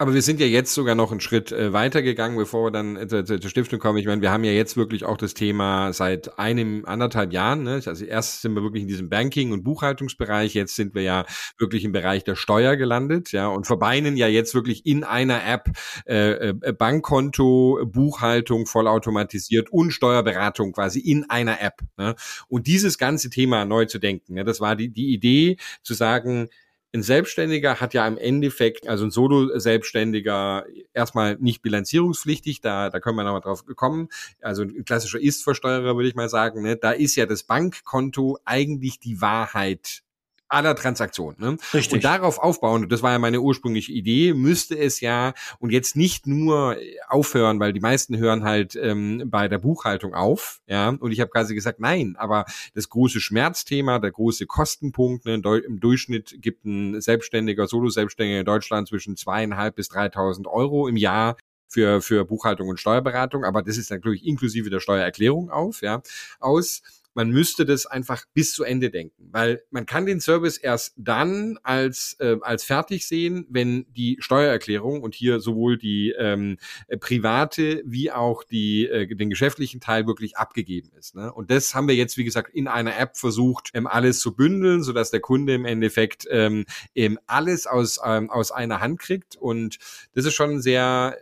Aber 0.00 0.14
wir 0.14 0.22
sind 0.22 0.38
ja 0.38 0.46
jetzt 0.46 0.74
sogar 0.74 0.94
noch 0.94 1.10
einen 1.10 1.18
Schritt 1.18 1.50
äh, 1.50 1.72
weitergegangen, 1.72 2.38
bevor 2.38 2.66
wir 2.66 2.70
dann 2.70 2.96
äh, 2.96 3.08
zur, 3.08 3.24
zur 3.24 3.50
Stiftung 3.50 3.80
kommen. 3.80 3.98
Ich 3.98 4.06
meine, 4.06 4.22
wir 4.22 4.30
haben 4.30 4.44
ja 4.44 4.52
jetzt 4.52 4.76
wirklich 4.76 5.04
auch 5.04 5.16
das 5.16 5.34
Thema 5.34 5.92
seit 5.92 6.38
einem, 6.38 6.84
anderthalb 6.84 7.32
Jahren. 7.32 7.64
Ne? 7.64 7.82
Also 7.84 8.04
erst 8.04 8.42
sind 8.42 8.54
wir 8.54 8.62
wirklich 8.62 8.82
in 8.82 8.88
diesem 8.88 9.08
Banking- 9.08 9.50
und 9.50 9.64
Buchhaltungsbereich, 9.64 10.54
jetzt 10.54 10.76
sind 10.76 10.94
wir 10.94 11.02
ja 11.02 11.26
wirklich 11.58 11.82
im 11.82 11.90
Bereich 11.90 12.22
der 12.22 12.36
Steuer 12.36 12.76
gelandet, 12.76 13.32
ja, 13.32 13.48
und 13.48 13.66
verbeinen 13.66 14.16
ja 14.16 14.28
jetzt 14.28 14.54
wirklich 14.54 14.86
in 14.86 15.02
einer 15.02 15.44
App 15.44 15.68
äh, 16.06 16.50
äh, 16.50 16.52
Bankkonto, 16.72 17.80
Buchhaltung 17.84 18.66
vollautomatisiert 18.66 19.68
und 19.70 19.90
Steuerberatung 19.90 20.74
quasi 20.74 21.00
in 21.00 21.28
einer 21.28 21.60
App. 21.60 21.80
Ne? 21.96 22.14
Und 22.46 22.68
dieses 22.68 22.98
ganze 22.98 23.30
Thema 23.30 23.64
neu 23.64 23.86
zu 23.86 23.98
denken, 23.98 24.34
ne? 24.34 24.44
das 24.44 24.60
war 24.60 24.76
die, 24.76 24.90
die 24.90 25.12
Idee 25.12 25.56
zu 25.82 25.94
sagen, 25.94 26.50
ein 26.98 27.02
Selbstständiger 27.02 27.80
hat 27.80 27.94
ja 27.94 28.06
im 28.06 28.18
Endeffekt, 28.18 28.88
also 28.88 29.04
ein 29.04 29.10
Solo-Selbstständiger, 29.10 30.66
erstmal 30.92 31.36
nicht 31.36 31.62
bilanzierungspflichtig, 31.62 32.60
da, 32.60 32.90
da 32.90 33.00
können 33.00 33.16
wir 33.16 33.24
nochmal 33.24 33.40
drauf 33.40 33.64
kommen. 33.76 34.08
Also 34.40 34.62
ein 34.62 34.84
klassischer 34.84 35.20
Ist-Versteuerer, 35.20 35.96
würde 35.96 36.08
ich 36.08 36.14
mal 36.14 36.28
sagen. 36.28 36.62
Ne? 36.62 36.76
Da 36.76 36.90
ist 36.90 37.16
ja 37.16 37.26
das 37.26 37.44
Bankkonto 37.44 38.38
eigentlich 38.44 38.98
die 38.98 39.20
Wahrheit 39.20 40.02
aller 40.48 40.74
Transaktionen. 40.74 41.36
Ne? 41.38 41.56
Richtig. 41.74 41.94
Und 41.94 42.04
darauf 42.04 42.38
aufbauen, 42.38 42.84
und 42.84 42.92
das 42.92 43.02
war 43.02 43.12
ja 43.12 43.18
meine 43.18 43.40
ursprüngliche 43.40 43.92
Idee, 43.92 44.34
müsste 44.34 44.78
es 44.78 45.00
ja 45.00 45.34
und 45.58 45.70
jetzt 45.70 45.96
nicht 45.96 46.26
nur 46.26 46.76
aufhören, 47.08 47.60
weil 47.60 47.72
die 47.72 47.80
meisten 47.80 48.16
hören 48.16 48.44
halt 48.44 48.76
ähm, 48.76 49.24
bei 49.26 49.48
der 49.48 49.58
Buchhaltung 49.58 50.14
auf, 50.14 50.60
ja. 50.66 50.88
Und 50.88 51.12
ich 51.12 51.20
habe 51.20 51.30
quasi 51.30 51.54
gesagt, 51.54 51.80
nein, 51.80 52.16
aber 52.18 52.44
das 52.74 52.88
große 52.88 53.20
Schmerzthema, 53.20 53.98
der 53.98 54.10
große 54.10 54.46
Kostenpunkt, 54.46 55.26
ne, 55.26 55.34
im 55.34 55.80
Durchschnitt 55.80 56.36
gibt 56.40 56.64
ein 56.64 57.00
Selbstständiger, 57.00 57.66
Solo-Selbstständiger 57.66 58.40
in 58.40 58.46
Deutschland 58.46 58.88
zwischen 58.88 59.16
zweieinhalb 59.16 59.76
bis 59.76 59.90
3.000 59.90 60.46
Euro 60.46 60.88
im 60.88 60.96
Jahr 60.96 61.36
für, 61.68 62.00
für 62.00 62.24
Buchhaltung 62.24 62.68
und 62.68 62.80
Steuerberatung, 62.80 63.44
aber 63.44 63.62
das 63.62 63.76
ist 63.76 63.90
natürlich 63.90 64.24
inklusive 64.24 64.70
der 64.70 64.80
Steuererklärung 64.80 65.50
auf, 65.50 65.82
ja, 65.82 66.02
aus 66.40 66.82
man 67.14 67.30
müsste 67.30 67.64
das 67.64 67.86
einfach 67.86 68.24
bis 68.34 68.52
zu 68.52 68.64
Ende 68.64 68.90
denken, 68.90 69.28
weil 69.32 69.62
man 69.70 69.86
kann 69.86 70.06
den 70.06 70.20
Service 70.20 70.56
erst 70.56 70.94
dann 70.96 71.58
als 71.62 72.16
äh, 72.20 72.36
als 72.42 72.64
fertig 72.64 73.06
sehen, 73.06 73.46
wenn 73.48 73.86
die 73.92 74.16
Steuererklärung 74.20 75.02
und 75.02 75.14
hier 75.14 75.40
sowohl 75.40 75.78
die 75.78 76.14
ähm, 76.18 76.58
private 77.00 77.82
wie 77.84 78.12
auch 78.12 78.44
die 78.44 78.86
äh, 78.86 79.14
den 79.14 79.30
geschäftlichen 79.30 79.80
Teil 79.80 80.06
wirklich 80.06 80.36
abgegeben 80.36 80.90
ist. 80.98 81.14
Ne? 81.14 81.32
Und 81.32 81.50
das 81.50 81.74
haben 81.74 81.88
wir 81.88 81.94
jetzt 81.94 82.16
wie 82.16 82.24
gesagt 82.24 82.54
in 82.54 82.68
einer 82.68 82.98
App 82.98 83.16
versucht, 83.16 83.70
ähm, 83.74 83.86
alles 83.86 84.20
zu 84.20 84.34
bündeln, 84.34 84.82
so 84.82 84.92
dass 84.92 85.10
der 85.10 85.20
Kunde 85.20 85.54
im 85.54 85.64
Endeffekt 85.64 86.26
ähm, 86.30 86.64
eben 86.94 87.18
alles 87.26 87.66
aus 87.66 87.98
ähm, 88.04 88.30
aus 88.30 88.52
einer 88.52 88.80
Hand 88.80 89.00
kriegt 89.00 89.36
und 89.36 89.78
das 90.14 90.24
ist 90.24 90.34
schon 90.34 90.60
sehr 90.60 91.16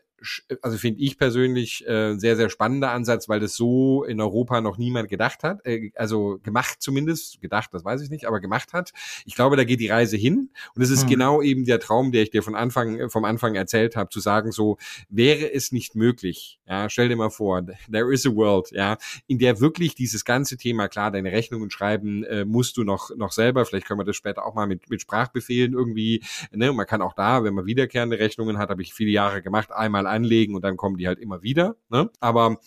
also 0.63 0.79
finde 0.79 1.01
ich 1.01 1.19
persönlich 1.19 1.87
äh, 1.87 2.17
sehr, 2.17 2.37
sehr 2.37 2.49
spannender 2.49 2.91
Ansatz, 2.91 3.29
weil 3.29 3.41
das 3.41 3.55
so 3.55 4.05
in 4.05 4.21
Europa 4.21 4.61
noch 4.61 4.79
niemand 4.79 5.09
gedacht 5.09 5.43
hat, 5.43 5.65
äh, 5.67 5.91
also 5.95 6.39
gemacht 6.43 6.81
zumindest, 6.81 7.41
gedacht, 7.41 7.71
das 7.73 7.85
weiß 7.85 8.01
ich 8.03 8.11
nicht, 8.11 8.27
aber 8.27 8.41
gemacht 8.41 8.73
hat. 8.73 8.93
Ich 9.25 9.35
glaube, 9.35 9.57
da 9.57 9.65
geht 9.65 9.81
die 9.81 9.89
Reise 9.89 10.17
hin 10.17 10.51
und 10.75 10.83
es 10.83 10.91
ist 10.91 11.03
hm. 11.03 11.11
genau 11.11 11.43
eben 11.43 11.65
der 11.65 11.81
Traum, 11.81 12.13
der 12.13 12.23
ich 12.23 12.31
dir 12.31 12.43
von 12.43 12.55
Anfang, 12.55 13.11
vom 13.11 13.25
Anfang 13.25 13.55
erzählt 13.55 13.97
habe, 13.97 14.09
zu 14.09 14.21
sagen 14.21 14.53
so, 14.53 14.79
wäre 15.09 15.53
es 15.53 15.71
nicht 15.73 15.95
möglich, 15.95 16.61
ja, 16.67 16.89
stell 16.89 17.09
dir 17.09 17.17
mal 17.17 17.31
vor, 17.31 17.65
there 17.91 18.13
is 18.13 18.27
a 18.27 18.35
world, 18.35 18.71
ja, 18.73 18.97
in 19.27 19.39
der 19.39 19.61
wirklich 19.61 19.95
dieses 19.95 20.25
ganze 20.25 20.57
Thema, 20.57 20.89
klar, 20.89 21.11
deine 21.11 21.33
Rechnungen 21.33 21.71
schreiben 21.71 22.25
äh, 22.25 22.45
musst 22.45 22.77
du 22.77 22.85
noch, 22.85 23.11
noch 23.17 23.33
selber, 23.33 23.67
vielleicht 23.67 23.87
können 23.87 24.01
wir 24.01 24.05
das 24.05 24.17
später 24.17 24.47
auch 24.47 24.55
mal 24.55 24.67
mit, 24.67 24.89
mit 24.89 25.03
Sprachbefehlen 25.03 25.75
irgendwie, 25.75 26.23
ne, 26.53 26.71
und 26.71 26.77
man 26.77 26.87
kann 26.87 27.03
auch 27.03 27.15
da, 27.15 27.45
wenn 27.45 27.55
man 27.55 27.67
wiederkehrende 27.67 28.19
Rechnungen 28.19 28.59
hat, 28.59 28.71
habe 28.71 28.83
ich 28.83 28.95
viele 28.95 29.11
Jahre 29.11 29.43
gemacht, 29.43 29.73
einmal 29.73 30.06
anlegen 30.07 30.55
und 30.55 30.63
dann 30.63 30.77
kommen 30.77 30.97
die 30.97 31.07
halt 31.07 31.19
immer 31.19 31.43
wieder. 31.43 31.77
Ne? 31.89 32.11
Aber 32.21 32.59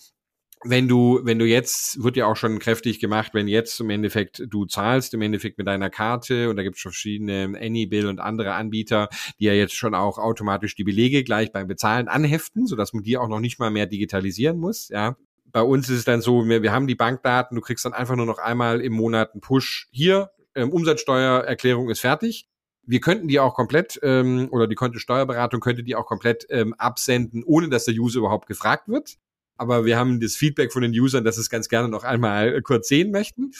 wenn 0.64 0.90
du, 0.90 1.22
wenn 1.24 1.40
du 1.40 1.46
jetzt, 1.46 2.04
wird 2.04 2.18
ja 2.18 2.26
auch 2.26 2.36
schon 2.36 2.60
kräftig 2.60 3.00
gemacht, 3.00 3.34
wenn 3.34 3.48
jetzt 3.48 3.80
im 3.80 3.90
Endeffekt 3.90 4.44
du 4.50 4.66
zahlst, 4.66 5.14
im 5.14 5.22
Endeffekt 5.22 5.58
mit 5.58 5.68
deiner 5.68 5.90
Karte 5.90 6.50
und 6.50 6.58
da 6.58 6.64
gibt 6.64 6.76
es 6.76 6.82
verschiedene 6.82 7.58
Anybill 7.60 8.08
und 8.08 8.20
andere 8.20 8.54
Anbieter, 8.54 9.08
die 9.40 9.46
ja 9.46 9.54
jetzt 9.54 9.74
schon 9.74 9.96
auch 9.96 10.18
automatisch 10.18 10.76
die 10.76 10.84
Belege 10.84 11.24
gleich 11.24 11.54
beim 11.54 11.68
Bezahlen 11.68 12.10
anheften, 12.10 12.68
sodass 12.68 12.94
man 12.94 13.04
die 13.04 13.18
auch 13.18 13.30
noch 13.30 13.40
nicht 13.40 13.60
mal 13.60 13.72
mehr 13.72 13.86
digitalisieren 13.86 14.58
muss, 14.58 14.90
ja. 14.90 15.16
Bei 15.52 15.64
uns 15.64 15.90
ist 15.90 15.98
es 15.98 16.06
dann 16.06 16.22
so, 16.22 16.48
wir, 16.48 16.62
wir 16.62 16.72
haben 16.72 16.86
die 16.86 16.94
Bankdaten, 16.94 17.56
du 17.56 17.62
kriegst 17.62 17.84
dann 17.84 17.94
einfach 17.94 18.16
nur 18.16 18.28
noch 18.28 18.38
einmal 18.38 18.82
im 18.82 18.94
Monat 18.94 19.32
einen 19.34 19.42
Push 19.42 19.88
hier, 19.90 20.30
ähm, 20.54 20.70
Umsatzsteuererklärung 20.72 21.90
ist 21.90 22.02
fertig 22.02 22.48
wir 22.90 23.02
könnten 23.02 23.28
die 23.28 23.40
auch 23.40 23.54
komplett, 23.54 24.00
ähm, 24.02 24.48
oder 24.52 24.66
die 24.66 24.74
konnte 24.74 25.00
Steuerberatung 25.00 25.60
könnte 25.62 25.84
die 25.84 25.96
auch 25.96 26.08
komplett 26.08 26.48
ähm, 26.50 26.74
absenden, 26.74 27.44
ohne 27.44 27.70
dass 27.70 27.86
der 27.86 27.94
User 27.94 28.18
überhaupt 28.18 28.48
gefragt 28.48 28.88
wird. 28.88 29.18
Aber 29.58 29.86
wir 29.86 29.96
haben 29.96 30.20
das 30.20 30.36
Feedback 30.36 30.74
von 30.74 30.82
den 30.82 30.92
Usern, 30.92 31.24
dass 31.24 31.36
sie 31.36 31.42
es 31.42 31.52
ganz 31.52 31.70
gerne 31.70 31.88
noch 31.88 32.04
einmal 32.04 32.62
kurz 32.64 32.88
sehen 32.88 33.12
möchten. 33.12 33.52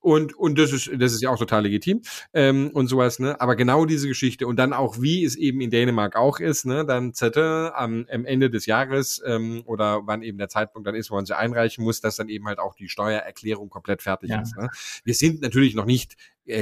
Und, 0.00 0.34
und 0.34 0.56
das 0.56 0.72
ist, 0.72 0.88
das 0.98 1.12
ist 1.12 1.20
ja 1.20 1.30
auch 1.30 1.38
total 1.38 1.64
legitim 1.64 2.00
ähm, 2.32 2.70
und 2.72 2.86
sowas, 2.86 3.18
ne? 3.18 3.40
Aber 3.40 3.56
genau 3.56 3.86
diese 3.86 4.06
Geschichte 4.06 4.46
und 4.46 4.56
dann 4.56 4.72
auch, 4.72 5.02
wie 5.02 5.24
es 5.24 5.34
eben 5.34 5.60
in 5.60 5.70
Dänemark 5.70 6.14
auch 6.14 6.38
ist, 6.38 6.64
ne? 6.64 6.86
Dann 6.86 7.12
Zettel 7.12 7.72
am, 7.74 8.06
am 8.08 8.24
Ende 8.24 8.48
des 8.48 8.66
Jahres 8.66 9.20
ähm, 9.26 9.64
oder 9.66 10.06
wann 10.06 10.22
eben 10.22 10.38
der 10.38 10.48
Zeitpunkt 10.48 10.86
dann 10.86 10.94
ist, 10.94 11.10
wo 11.10 11.16
man 11.16 11.26
sie 11.26 11.36
einreichen 11.36 11.82
muss, 11.82 12.00
dass 12.00 12.14
dann 12.14 12.28
eben 12.28 12.46
halt 12.46 12.60
auch 12.60 12.76
die 12.76 12.88
Steuererklärung 12.88 13.68
komplett 13.68 14.00
fertig 14.00 14.30
ja. 14.30 14.42
ist. 14.42 14.56
Ne? 14.56 14.70
Wir 15.02 15.14
sind 15.14 15.42
natürlich 15.42 15.74
noch 15.74 15.86
nicht 15.86 16.14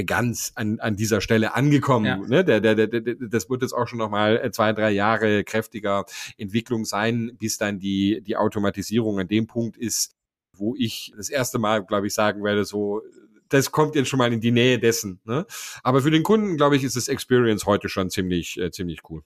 ganz 0.04 0.52
an, 0.54 0.80
an 0.80 0.96
dieser 0.96 1.20
Stelle 1.20 1.54
angekommen. 1.54 2.06
Ja. 2.06 2.16
Ne? 2.16 2.44
Der, 2.44 2.60
der, 2.60 2.74
der, 2.74 2.86
der, 2.86 3.14
das 3.20 3.50
wird 3.50 3.62
jetzt 3.62 3.72
auch 3.72 3.86
schon 3.86 3.98
noch 3.98 4.10
mal 4.10 4.36
äh, 4.36 4.50
zwei, 4.50 4.72
drei 4.72 4.90
Jahre 4.90 5.44
kräftiger 5.44 6.04
Entwicklung 6.38 6.84
sein, 6.84 7.32
bis 7.38 7.58
dann 7.58 7.78
die, 7.78 8.22
die 8.22 8.36
Automatisierung 8.36 9.20
an 9.20 9.28
dem 9.28 9.46
Punkt 9.46 9.76
ist, 9.76 10.14
wo 10.56 10.74
ich 10.76 11.12
das 11.16 11.28
erste 11.28 11.58
Mal, 11.58 11.84
glaube 11.84 12.06
ich, 12.06 12.14
sagen 12.14 12.44
werde, 12.44 12.64
so 12.64 13.02
das 13.48 13.70
kommt 13.70 13.94
jetzt 13.94 14.08
schon 14.08 14.18
mal 14.18 14.32
in 14.32 14.40
die 14.40 14.50
Nähe 14.50 14.78
dessen. 14.78 15.20
Ne? 15.24 15.46
Aber 15.82 16.02
für 16.02 16.10
den 16.10 16.22
Kunden, 16.22 16.56
glaube 16.56 16.76
ich, 16.76 16.84
ist 16.84 16.96
das 16.96 17.08
Experience 17.08 17.66
heute 17.66 17.88
schon 17.88 18.10
ziemlich, 18.10 18.58
äh, 18.58 18.70
ziemlich 18.70 19.00
cool. 19.08 19.22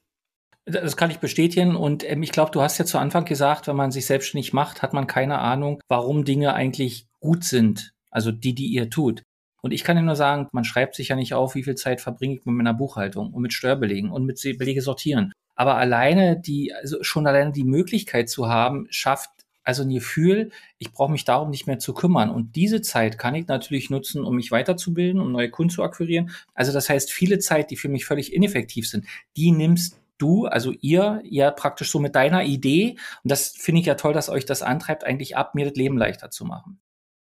Das 0.64 0.96
kann 0.96 1.10
ich 1.10 1.18
bestätigen. 1.18 1.76
Und 1.76 2.08
ähm, 2.08 2.22
ich 2.22 2.32
glaube, 2.32 2.50
du 2.50 2.60
hast 2.60 2.78
ja 2.78 2.84
zu 2.84 2.98
Anfang 2.98 3.24
gesagt, 3.24 3.68
wenn 3.68 3.76
man 3.76 3.90
sich 3.90 4.06
selbstständig 4.06 4.52
macht, 4.52 4.82
hat 4.82 4.92
man 4.92 5.06
keine 5.06 5.38
Ahnung, 5.38 5.80
warum 5.88 6.24
Dinge 6.24 6.52
eigentlich 6.54 7.06
gut 7.20 7.44
sind. 7.44 7.92
Also 8.10 8.32
die, 8.32 8.54
die 8.54 8.66
ihr 8.66 8.90
tut. 8.90 9.22
Und 9.60 9.72
ich 9.72 9.84
kann 9.84 9.96
dir 9.96 10.02
nur 10.02 10.16
sagen, 10.16 10.48
man 10.52 10.64
schreibt 10.64 10.94
sich 10.94 11.08
ja 11.08 11.16
nicht 11.16 11.34
auf, 11.34 11.54
wie 11.54 11.64
viel 11.64 11.74
Zeit 11.74 12.00
verbringe 12.00 12.34
ich 12.36 12.46
mit 12.46 12.54
meiner 12.54 12.74
Buchhaltung 12.74 13.32
und 13.32 13.42
mit 13.42 13.52
Steuerbelegen 13.52 14.10
und 14.10 14.24
mit 14.24 14.40
Belege 14.58 14.82
sortieren. 14.82 15.32
Aber 15.56 15.76
alleine 15.76 16.40
die, 16.40 16.72
also 16.72 17.02
schon 17.02 17.26
alleine 17.26 17.52
die 17.52 17.64
Möglichkeit 17.64 18.28
zu 18.28 18.48
haben, 18.48 18.86
schafft 18.90 19.30
also 19.64 19.82
ein 19.82 19.90
Gefühl, 19.90 20.50
ich 20.78 20.92
brauche 20.92 21.12
mich 21.12 21.26
darum 21.26 21.50
nicht 21.50 21.66
mehr 21.66 21.78
zu 21.78 21.92
kümmern. 21.92 22.30
Und 22.30 22.56
diese 22.56 22.80
Zeit 22.80 23.18
kann 23.18 23.34
ich 23.34 23.48
natürlich 23.48 23.90
nutzen, 23.90 24.24
um 24.24 24.36
mich 24.36 24.50
weiterzubilden, 24.50 25.20
um 25.20 25.30
neue 25.30 25.50
Kunden 25.50 25.70
zu 25.70 25.82
akquirieren. 25.82 26.30
Also 26.54 26.72
das 26.72 26.88
heißt, 26.88 27.12
viele 27.12 27.38
Zeit, 27.38 27.70
die 27.70 27.76
für 27.76 27.90
mich 27.90 28.06
völlig 28.06 28.32
ineffektiv 28.32 28.88
sind, 28.88 29.04
die 29.36 29.50
nimmst 29.50 30.00
du, 30.16 30.46
also 30.46 30.72
ihr, 30.80 31.20
ja 31.24 31.50
praktisch 31.50 31.90
so 31.90 31.98
mit 31.98 32.14
deiner 32.14 32.44
Idee. 32.44 32.96
Und 33.22 33.30
das 33.30 33.48
finde 33.48 33.80
ich 33.80 33.86
ja 33.86 33.94
toll, 33.94 34.14
dass 34.14 34.30
euch 34.30 34.46
das 34.46 34.62
antreibt, 34.62 35.04
eigentlich 35.04 35.36
ab, 35.36 35.54
mir 35.54 35.66
das 35.66 35.76
Leben 35.76 35.98
leichter 35.98 36.30
zu 36.30 36.46
machen. 36.46 36.80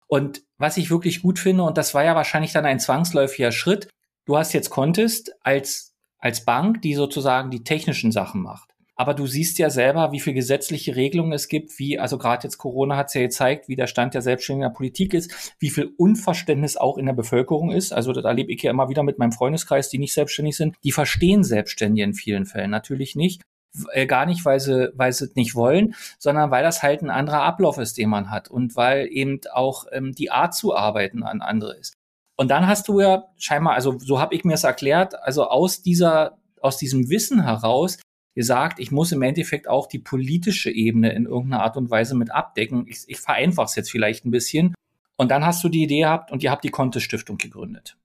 Und 0.09 0.43
was 0.59 0.77
ich 0.77 0.91
wirklich 0.91 1.23
gut 1.23 1.39
finde, 1.39 1.65
und 1.65 1.79
das 1.79 1.95
war 1.95 2.05
ja 2.05 2.15
wahrscheinlich 2.15 2.53
dann 2.53 2.65
ein 2.65 2.81
zwangsläufiger 2.81 3.53
Schritt, 3.53 3.89
du 4.25 4.37
hast 4.37 4.53
jetzt 4.53 4.71
Contest 4.71 5.33
als, 5.43 5.95
als 6.19 6.45
Bank, 6.45 6.83
die 6.83 6.95
sozusagen 6.95 7.51
die 7.51 7.65
technischen 7.65 8.13
Sachen 8.13 8.43
macht. 8.43 8.71
Aber 8.99 9.13
du 9.13 9.27
siehst 9.27 9.59
ja 9.59 9.69
selber, 9.69 10.11
wie 10.13 10.21
viel 10.21 10.33
gesetzliche 10.33 10.97
Regelungen 10.97 11.33
es 11.33 11.49
gibt, 11.49 11.79
wie, 11.79 11.99
also 11.99 12.17
gerade 12.17 12.45
jetzt 12.45 12.57
Corona 12.57 12.97
hat 12.97 13.09
es 13.09 13.15
ja 13.15 13.21
gezeigt, 13.21 13.69
wie 13.69 13.77
der 13.77 13.89
Stand 13.89 14.15
der 14.15 14.23
Selbstständigen 14.23 14.73
Politik 14.73 15.13
ist, 15.13 15.55
wie 15.59 15.69
viel 15.69 15.93
Unverständnis 15.99 16.79
auch 16.79 16.97
in 16.97 17.05
der 17.05 17.13
Bevölkerung 17.13 17.71
ist. 17.71 17.93
Also 17.93 18.13
das 18.13 18.25
erlebe 18.25 18.53
ich 18.53 18.63
ja 18.63 18.71
immer 18.71 18.89
wieder 18.89 19.03
mit 19.03 19.19
meinem 19.19 19.33
Freundeskreis, 19.33 19.91
die 19.91 19.99
nicht 19.99 20.15
selbstständig 20.15 20.57
sind. 20.57 20.77
Die 20.83 20.93
verstehen 20.93 21.45
Selbstständige 21.45 22.05
in 22.05 22.15
vielen 22.15 22.47
Fällen 22.47 22.71
natürlich 22.71 23.17
nicht. 23.17 23.43
Äh, 23.93 24.07
gar 24.07 24.27
nicht, 24.27 24.45
weil 24.45 24.61
sie, 24.61 24.93
weil 24.95 25.13
sie 25.13 25.31
nicht 25.35 25.55
wollen, 25.55 25.95
sondern 26.19 26.51
weil 26.51 26.63
das 26.63 26.83
halt 26.83 27.03
ein 27.03 27.11
anderer 27.11 27.43
Ablauf 27.43 27.79
ist, 27.79 27.99
den 27.99 28.09
man 28.09 28.31
hat 28.31 28.49
und 28.49 28.77
weil 28.77 29.09
eben 29.11 29.41
auch 29.53 29.87
ähm, 29.93 30.13
die 30.13 30.31
Art 30.31 30.55
zu 30.55 30.75
arbeiten 30.75 31.23
an 31.23 31.41
andere 31.41 31.77
ist. 31.77 31.95
Und 32.37 32.51
dann 32.51 32.67
hast 32.67 32.89
du 32.89 33.01
ja 33.01 33.25
scheinbar, 33.39 33.75
also 33.75 33.99
so 33.99 34.21
habe 34.21 34.35
ich 34.35 34.45
mir 34.45 34.55
es 34.55 34.65
erklärt, 34.65 35.15
also 35.23 35.49
aus 35.49 35.83
dieser, 35.83 36.39
aus 36.61 36.77
diesem 36.77 37.09
Wissen 37.09 37.43
heraus 37.43 37.99
gesagt, 38.35 38.79
ich 38.79 38.93
muss 38.93 39.13
im 39.13 39.23
Endeffekt 39.23 39.67
auch 39.67 39.87
die 39.87 39.99
politische 39.99 40.71
Ebene 40.71 41.13
in 41.13 41.25
irgendeiner 41.25 41.63
Art 41.63 41.79
und 41.79 41.91
Weise 41.91 42.15
mit 42.15 42.31
abdecken. 42.31 42.87
Ich, 42.87 43.05
ich 43.07 43.19
vereinfache 43.19 43.67
es 43.67 43.77
jetzt 43.77 43.91
vielleicht 43.91 44.27
ein 44.27 44.31
bisschen. 44.31 44.75
Und 45.17 45.31
dann 45.31 45.47
hast 45.47 45.65
du 45.65 45.71
die 45.71 45.83
Idee 45.83 46.01
gehabt 46.01 46.31
und 46.31 46.43
ihr 46.43 46.51
habt 46.51 46.63
die 46.63 46.71
Kontist 46.71 47.07
Stiftung 47.07 47.39
gegründet. 47.39 47.97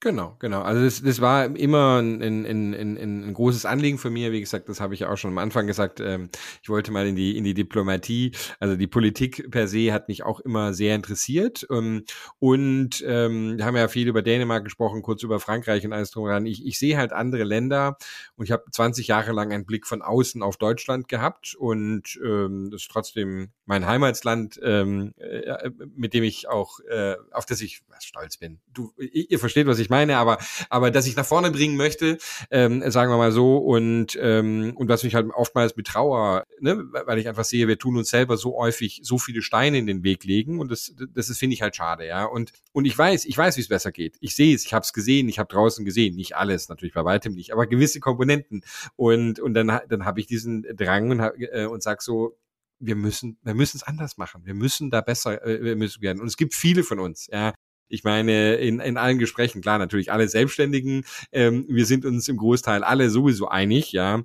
Genau, 0.00 0.36
genau. 0.38 0.62
Also 0.62 0.84
das, 0.84 1.02
das 1.02 1.20
war 1.20 1.56
immer 1.56 2.00
ein, 2.00 2.22
ein, 2.22 2.46
ein, 2.46 2.96
ein, 2.98 3.34
großes 3.34 3.66
Anliegen 3.66 3.98
für 3.98 4.10
mir. 4.10 4.30
Wie 4.30 4.38
gesagt, 4.38 4.68
das 4.68 4.80
habe 4.80 4.94
ich 4.94 5.04
auch 5.06 5.16
schon 5.16 5.32
am 5.32 5.38
Anfang 5.38 5.66
gesagt. 5.66 5.98
Ähm, 5.98 6.28
ich 6.62 6.68
wollte 6.68 6.92
mal 6.92 7.04
in 7.08 7.16
die 7.16 7.36
in 7.36 7.42
die 7.42 7.52
Diplomatie. 7.52 8.30
Also 8.60 8.76
die 8.76 8.86
Politik 8.86 9.50
per 9.50 9.66
se 9.66 9.92
hat 9.92 10.06
mich 10.06 10.22
auch 10.22 10.38
immer 10.38 10.72
sehr 10.72 10.94
interessiert. 10.94 11.66
Ähm, 11.68 12.04
und 12.38 13.02
ähm, 13.04 13.58
wir 13.58 13.64
haben 13.64 13.74
ja 13.74 13.88
viel 13.88 14.06
über 14.06 14.22
Dänemark 14.22 14.62
gesprochen, 14.62 15.02
kurz 15.02 15.24
über 15.24 15.40
Frankreich 15.40 15.84
und 15.84 15.92
alles 15.92 16.12
drum 16.12 16.46
Ich, 16.46 16.64
ich 16.64 16.78
sehe 16.78 16.96
halt 16.96 17.12
andere 17.12 17.42
Länder 17.42 17.98
und 18.36 18.44
ich 18.44 18.52
habe 18.52 18.70
20 18.70 19.08
Jahre 19.08 19.32
lang 19.32 19.52
einen 19.52 19.66
Blick 19.66 19.84
von 19.84 20.02
außen 20.02 20.42
auf 20.44 20.58
Deutschland 20.58 21.08
gehabt 21.08 21.56
und 21.56 22.20
ähm, 22.24 22.68
das 22.70 22.82
ist 22.82 22.90
trotzdem 22.92 23.50
mein 23.66 23.84
Heimatsland, 23.84 24.60
ähm, 24.62 25.12
äh, 25.16 25.70
mit 25.96 26.14
dem 26.14 26.22
ich 26.22 26.48
auch, 26.48 26.78
äh, 26.88 27.16
auf 27.32 27.46
das 27.46 27.60
ich 27.60 27.82
stolz 27.98 28.36
bin. 28.36 28.60
Du, 28.72 28.92
ihr 28.96 29.40
versteht, 29.40 29.66
was 29.66 29.80
ich 29.80 29.87
ich 29.88 29.90
meine, 29.90 30.18
aber, 30.18 30.36
aber 30.68 30.90
dass 30.90 31.06
ich 31.06 31.16
nach 31.16 31.24
vorne 31.24 31.50
bringen 31.50 31.78
möchte, 31.78 32.18
ähm, 32.50 32.82
sagen 32.90 33.10
wir 33.10 33.16
mal 33.16 33.32
so, 33.32 33.56
und, 33.56 34.18
ähm, 34.20 34.74
und 34.76 34.90
was 34.90 35.02
mich 35.02 35.14
halt 35.14 35.30
oftmals 35.32 35.76
mit 35.76 35.86
Trauer, 35.86 36.44
ne, 36.60 36.84
weil 37.06 37.18
ich 37.18 37.26
einfach 37.26 37.44
sehe, 37.44 37.68
wir 37.68 37.78
tun 37.78 37.96
uns 37.96 38.10
selber 38.10 38.36
so 38.36 38.54
häufig 38.58 39.00
so 39.02 39.16
viele 39.16 39.40
Steine 39.40 39.78
in 39.78 39.86
den 39.86 40.04
Weg 40.04 40.24
legen 40.24 40.60
und 40.60 40.70
das, 40.70 40.94
das 41.14 41.30
ist, 41.30 41.38
finde 41.38 41.54
ich 41.54 41.62
halt 41.62 41.74
schade, 41.74 42.06
ja. 42.06 42.26
Und, 42.26 42.52
und 42.72 42.84
ich 42.84 42.98
weiß, 42.98 43.24
ich 43.24 43.38
weiß, 43.38 43.56
wie 43.56 43.62
es 43.62 43.68
besser 43.68 43.90
geht. 43.90 44.18
Ich 44.20 44.36
sehe 44.36 44.54
es, 44.54 44.66
ich 44.66 44.74
habe 44.74 44.82
es 44.84 44.92
gesehen, 44.92 45.26
ich 45.30 45.38
habe 45.38 45.48
draußen 45.50 45.86
gesehen, 45.86 46.14
nicht 46.16 46.36
alles, 46.36 46.68
natürlich 46.68 46.92
bei 46.92 47.06
weitem 47.06 47.32
nicht, 47.32 47.54
aber 47.54 47.66
gewisse 47.66 47.98
Komponenten. 47.98 48.62
Und, 48.94 49.40
und 49.40 49.54
dann, 49.54 49.80
dann 49.88 50.04
habe 50.04 50.20
ich 50.20 50.26
diesen 50.26 50.64
Drang 50.76 51.10
und, 51.10 51.20
äh, 51.20 51.64
und 51.64 51.82
sag 51.82 52.02
so, 52.02 52.36
wir 52.78 52.94
müssen, 52.94 53.38
wir 53.42 53.54
müssen 53.54 53.78
es 53.78 53.82
anders 53.82 54.18
machen. 54.18 54.44
Wir 54.44 54.54
müssen 54.54 54.90
da 54.90 55.00
besser, 55.00 55.44
äh, 55.46 55.62
wir 55.62 55.76
müssen 55.76 56.02
werden. 56.02 56.20
Und 56.20 56.26
es 56.26 56.36
gibt 56.36 56.54
viele 56.54 56.84
von 56.84 56.98
uns, 56.98 57.26
ja, 57.32 57.54
Ich 57.88 58.04
meine, 58.04 58.56
in, 58.56 58.80
in 58.80 58.96
allen 58.96 59.18
Gesprächen, 59.18 59.60
klar, 59.62 59.78
natürlich 59.78 60.12
alle 60.12 60.28
Selbstständigen, 60.28 61.04
ähm, 61.32 61.66
wir 61.68 61.86
sind 61.86 62.04
uns 62.04 62.28
im 62.28 62.36
Großteil 62.36 62.84
alle 62.84 63.10
sowieso 63.10 63.48
einig, 63.48 63.92
ja. 63.92 64.22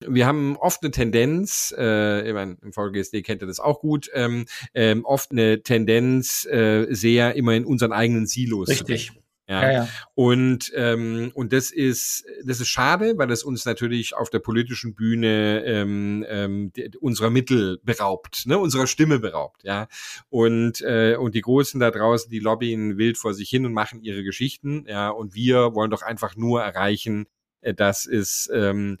Wir 0.00 0.26
haben 0.26 0.56
oft 0.56 0.82
eine 0.82 0.90
Tendenz, 0.90 1.74
äh, 1.76 2.28
ich 2.28 2.34
meine, 2.34 2.58
im 2.60 2.72
VGSD 2.72 3.22
kennt 3.22 3.42
ihr 3.42 3.46
das 3.46 3.60
auch 3.60 3.80
gut, 3.80 4.10
ähm, 4.12 4.44
ähm, 4.74 5.06
oft 5.06 5.32
eine 5.32 5.62
Tendenz, 5.62 6.44
äh, 6.44 6.86
sehr 6.90 7.34
immer 7.34 7.54
in 7.54 7.64
unseren 7.64 7.92
eigenen 7.92 8.26
Silos. 8.26 8.68
Richtig. 8.68 9.12
Ja. 9.48 9.62
ja, 9.62 9.72
ja. 9.72 9.88
Und 10.14 10.72
ähm, 10.74 11.30
und 11.34 11.52
das 11.52 11.70
ist 11.70 12.24
das 12.44 12.60
ist 12.60 12.68
schade, 12.68 13.16
weil 13.16 13.28
das 13.28 13.44
uns 13.44 13.64
natürlich 13.64 14.14
auf 14.16 14.28
der 14.28 14.40
politischen 14.40 14.94
Bühne 14.94 15.62
ähm, 15.64 16.24
ähm, 16.28 16.72
unserer 17.00 17.30
Mittel 17.30 17.78
beraubt, 17.84 18.46
ne, 18.46 18.58
unserer 18.58 18.88
Stimme 18.88 19.20
beraubt, 19.20 19.62
ja. 19.62 19.86
Und 20.30 20.80
äh, 20.80 21.16
und 21.16 21.36
die 21.36 21.42
Großen 21.42 21.78
da 21.78 21.92
draußen, 21.92 22.28
die 22.30 22.40
lobbyen 22.40 22.98
wild 22.98 23.18
vor 23.18 23.34
sich 23.34 23.48
hin 23.48 23.64
und 23.66 23.72
machen 23.72 24.02
ihre 24.02 24.24
Geschichten, 24.24 24.84
ja. 24.88 25.10
Und 25.10 25.34
wir 25.34 25.74
wollen 25.74 25.90
doch 25.90 26.02
einfach 26.02 26.34
nur 26.34 26.62
erreichen, 26.62 27.26
äh, 27.60 27.72
dass 27.72 28.04
es 28.06 28.50
ähm, 28.52 28.98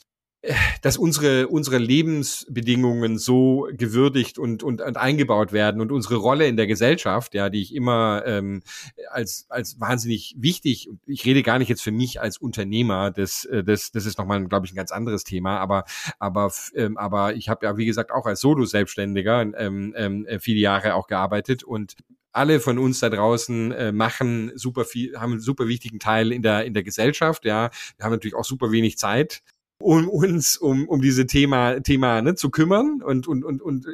dass 0.82 0.96
unsere, 0.96 1.48
unsere 1.48 1.78
Lebensbedingungen 1.78 3.18
so 3.18 3.68
gewürdigt 3.72 4.38
und, 4.38 4.62
und, 4.62 4.80
und 4.80 4.96
eingebaut 4.96 5.52
werden 5.52 5.80
und 5.80 5.92
unsere 5.92 6.16
Rolle 6.16 6.46
in 6.46 6.56
der 6.56 6.66
Gesellschaft, 6.66 7.34
ja, 7.34 7.50
die 7.50 7.62
ich 7.62 7.74
immer 7.74 8.22
ähm, 8.26 8.62
als, 9.10 9.46
als 9.48 9.80
wahnsinnig 9.80 10.34
wichtig, 10.38 10.88
ich 11.06 11.24
rede 11.24 11.42
gar 11.42 11.58
nicht 11.58 11.68
jetzt 11.68 11.82
für 11.82 11.92
mich 11.92 12.20
als 12.20 12.38
Unternehmer, 12.38 13.10
das, 13.10 13.44
äh, 13.46 13.64
das, 13.64 13.90
das 13.92 14.06
ist 14.06 14.18
nochmal, 14.18 14.44
glaube 14.46 14.66
ich, 14.66 14.72
ein 14.72 14.76
ganz 14.76 14.92
anderes 14.92 15.24
Thema, 15.24 15.58
aber, 15.58 15.84
aber, 16.18 16.52
ähm, 16.74 16.96
aber 16.96 17.34
ich 17.34 17.48
habe 17.48 17.66
ja, 17.66 17.76
wie 17.76 17.86
gesagt, 17.86 18.10
auch 18.10 18.26
als 18.26 18.40
Solo-Selbstständiger 18.40 19.40
ähm, 19.56 19.94
ähm, 19.96 20.26
viele 20.38 20.60
Jahre 20.60 20.94
auch 20.94 21.06
gearbeitet 21.06 21.64
und 21.64 21.96
alle 22.32 22.60
von 22.60 22.78
uns 22.78 23.00
da 23.00 23.08
draußen 23.08 23.72
äh, 23.72 23.92
machen 23.92 24.52
super 24.56 24.84
viel, 24.84 25.18
haben 25.18 25.32
einen 25.32 25.40
super 25.40 25.68
wichtigen 25.68 25.98
Teil 25.98 26.32
in 26.32 26.42
der 26.42 26.66
in 26.66 26.74
der 26.74 26.82
Gesellschaft. 26.82 27.46
Ja, 27.46 27.70
wir 27.96 28.04
haben 28.04 28.12
natürlich 28.12 28.34
auch 28.34 28.44
super 28.44 28.70
wenig 28.70 28.98
Zeit 28.98 29.42
um 29.78 30.08
uns 30.08 30.56
um, 30.56 30.88
um 30.88 31.00
diese 31.02 31.26
Thema 31.26 31.80
Thema 31.80 32.22
ne, 32.22 32.34
zu 32.34 32.50
kümmern 32.50 33.02
und 33.02 33.28
und 33.28 33.44
und 33.44 33.60
und 33.60 33.86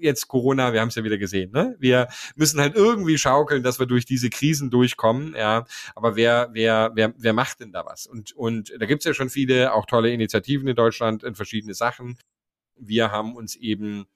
jetzt 0.00 0.28
Corona, 0.28 0.72
wir 0.72 0.80
haben 0.80 0.88
es 0.88 0.96
ja 0.96 1.04
wieder 1.04 1.18
gesehen, 1.18 1.52
ne? 1.52 1.76
Wir 1.78 2.08
müssen 2.34 2.60
halt 2.60 2.74
irgendwie 2.74 3.18
schaukeln, 3.18 3.62
dass 3.62 3.78
wir 3.78 3.86
durch 3.86 4.04
diese 4.04 4.30
Krisen 4.30 4.70
durchkommen, 4.70 5.34
ja. 5.36 5.64
Aber 5.94 6.16
wer 6.16 6.50
wer 6.52 6.90
wer 6.94 7.14
wer 7.16 7.32
macht 7.32 7.60
denn 7.60 7.72
da 7.72 7.84
was? 7.86 8.06
Und 8.06 8.32
und 8.32 8.72
da 8.78 8.86
gibt's 8.86 9.04
ja 9.04 9.14
schon 9.14 9.30
viele 9.30 9.72
auch 9.74 9.86
tolle 9.86 10.10
Initiativen 10.10 10.66
in 10.66 10.76
Deutschland 10.76 11.22
in 11.22 11.34
verschiedene 11.34 11.74
Sachen. 11.74 12.18
Wir 12.76 13.10
haben 13.10 13.36
uns 13.36 13.56
eben 13.56 14.06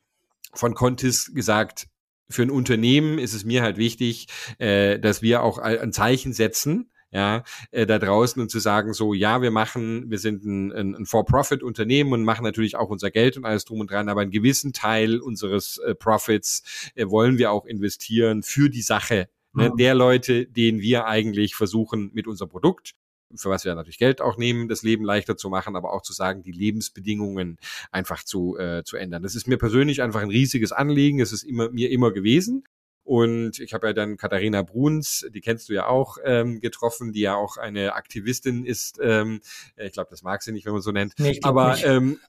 von 0.54 0.74
Contis 0.74 1.32
gesagt, 1.34 1.86
für 2.28 2.42
ein 2.42 2.50
Unternehmen 2.50 3.18
ist 3.18 3.34
es 3.34 3.44
mir 3.44 3.62
halt 3.62 3.76
wichtig, 3.76 4.26
äh, 4.58 4.98
dass 4.98 5.22
wir 5.22 5.42
auch 5.42 5.58
ein 5.58 5.92
Zeichen 5.92 6.32
setzen, 6.32 6.91
ja, 7.12 7.44
äh, 7.70 7.86
da 7.86 7.98
draußen 7.98 8.40
und 8.40 8.50
zu 8.50 8.58
sagen, 8.58 8.94
so, 8.94 9.12
ja, 9.14 9.42
wir 9.42 9.50
machen, 9.50 10.10
wir 10.10 10.18
sind 10.18 10.44
ein, 10.44 10.72
ein, 10.72 10.94
ein 10.94 11.06
For-Profit-Unternehmen 11.06 12.12
und 12.12 12.24
machen 12.24 12.44
natürlich 12.44 12.76
auch 12.76 12.88
unser 12.88 13.10
Geld 13.10 13.36
und 13.36 13.44
alles 13.44 13.64
drum 13.64 13.80
und 13.80 13.90
dran, 13.90 14.08
aber 14.08 14.22
einen 14.22 14.30
gewissen 14.30 14.72
Teil 14.72 15.20
unseres 15.20 15.78
äh, 15.78 15.94
Profits 15.94 16.90
äh, 16.94 17.08
wollen 17.08 17.38
wir 17.38 17.52
auch 17.52 17.66
investieren 17.66 18.42
für 18.42 18.70
die 18.70 18.82
Sache 18.82 19.28
ne, 19.52 19.70
mhm. 19.70 19.76
der 19.76 19.94
Leute, 19.94 20.46
denen 20.46 20.80
wir 20.80 21.06
eigentlich 21.06 21.54
versuchen 21.54 22.10
mit 22.14 22.26
unserem 22.26 22.50
Produkt 22.50 22.94
für 23.34 23.48
was 23.48 23.64
wir 23.64 23.74
natürlich 23.74 23.98
Geld 23.98 24.20
auch 24.20 24.36
nehmen, 24.36 24.68
das 24.68 24.82
Leben 24.82 25.04
leichter 25.04 25.38
zu 25.38 25.48
machen, 25.48 25.74
aber 25.74 25.94
auch 25.94 26.02
zu 26.02 26.12
sagen, 26.12 26.42
die 26.42 26.52
Lebensbedingungen 26.52 27.58
einfach 27.90 28.22
zu, 28.24 28.58
äh, 28.58 28.82
zu 28.84 28.98
ändern. 28.98 29.22
Das 29.22 29.34
ist 29.34 29.48
mir 29.48 29.56
persönlich 29.56 30.02
einfach 30.02 30.20
ein 30.20 30.28
riesiges 30.28 30.72
Anliegen. 30.72 31.18
Es 31.18 31.32
ist 31.32 31.42
immer, 31.42 31.70
mir 31.70 31.90
immer 31.90 32.10
gewesen. 32.10 32.64
Und 33.04 33.58
ich 33.58 33.74
habe 33.74 33.88
ja 33.88 33.92
dann 33.92 34.16
Katharina 34.16 34.62
Bruns, 34.62 35.26
die 35.34 35.40
kennst 35.40 35.68
du 35.68 35.72
ja 35.72 35.86
auch, 35.86 36.18
ähm, 36.24 36.60
getroffen, 36.60 37.12
die 37.12 37.20
ja 37.20 37.34
auch 37.34 37.56
eine 37.56 37.94
Aktivistin 37.94 38.64
ist. 38.64 38.98
Ähm, 39.02 39.40
ich 39.76 39.92
glaube, 39.92 40.10
das 40.10 40.22
mag 40.22 40.42
sie 40.42 40.52
nicht, 40.52 40.66
wenn 40.66 40.72
man 40.72 40.82
so 40.82 40.92
nennt. 40.92 41.14
Nee, 41.18 41.40
aber 41.42 41.82
ähm, 41.84 42.20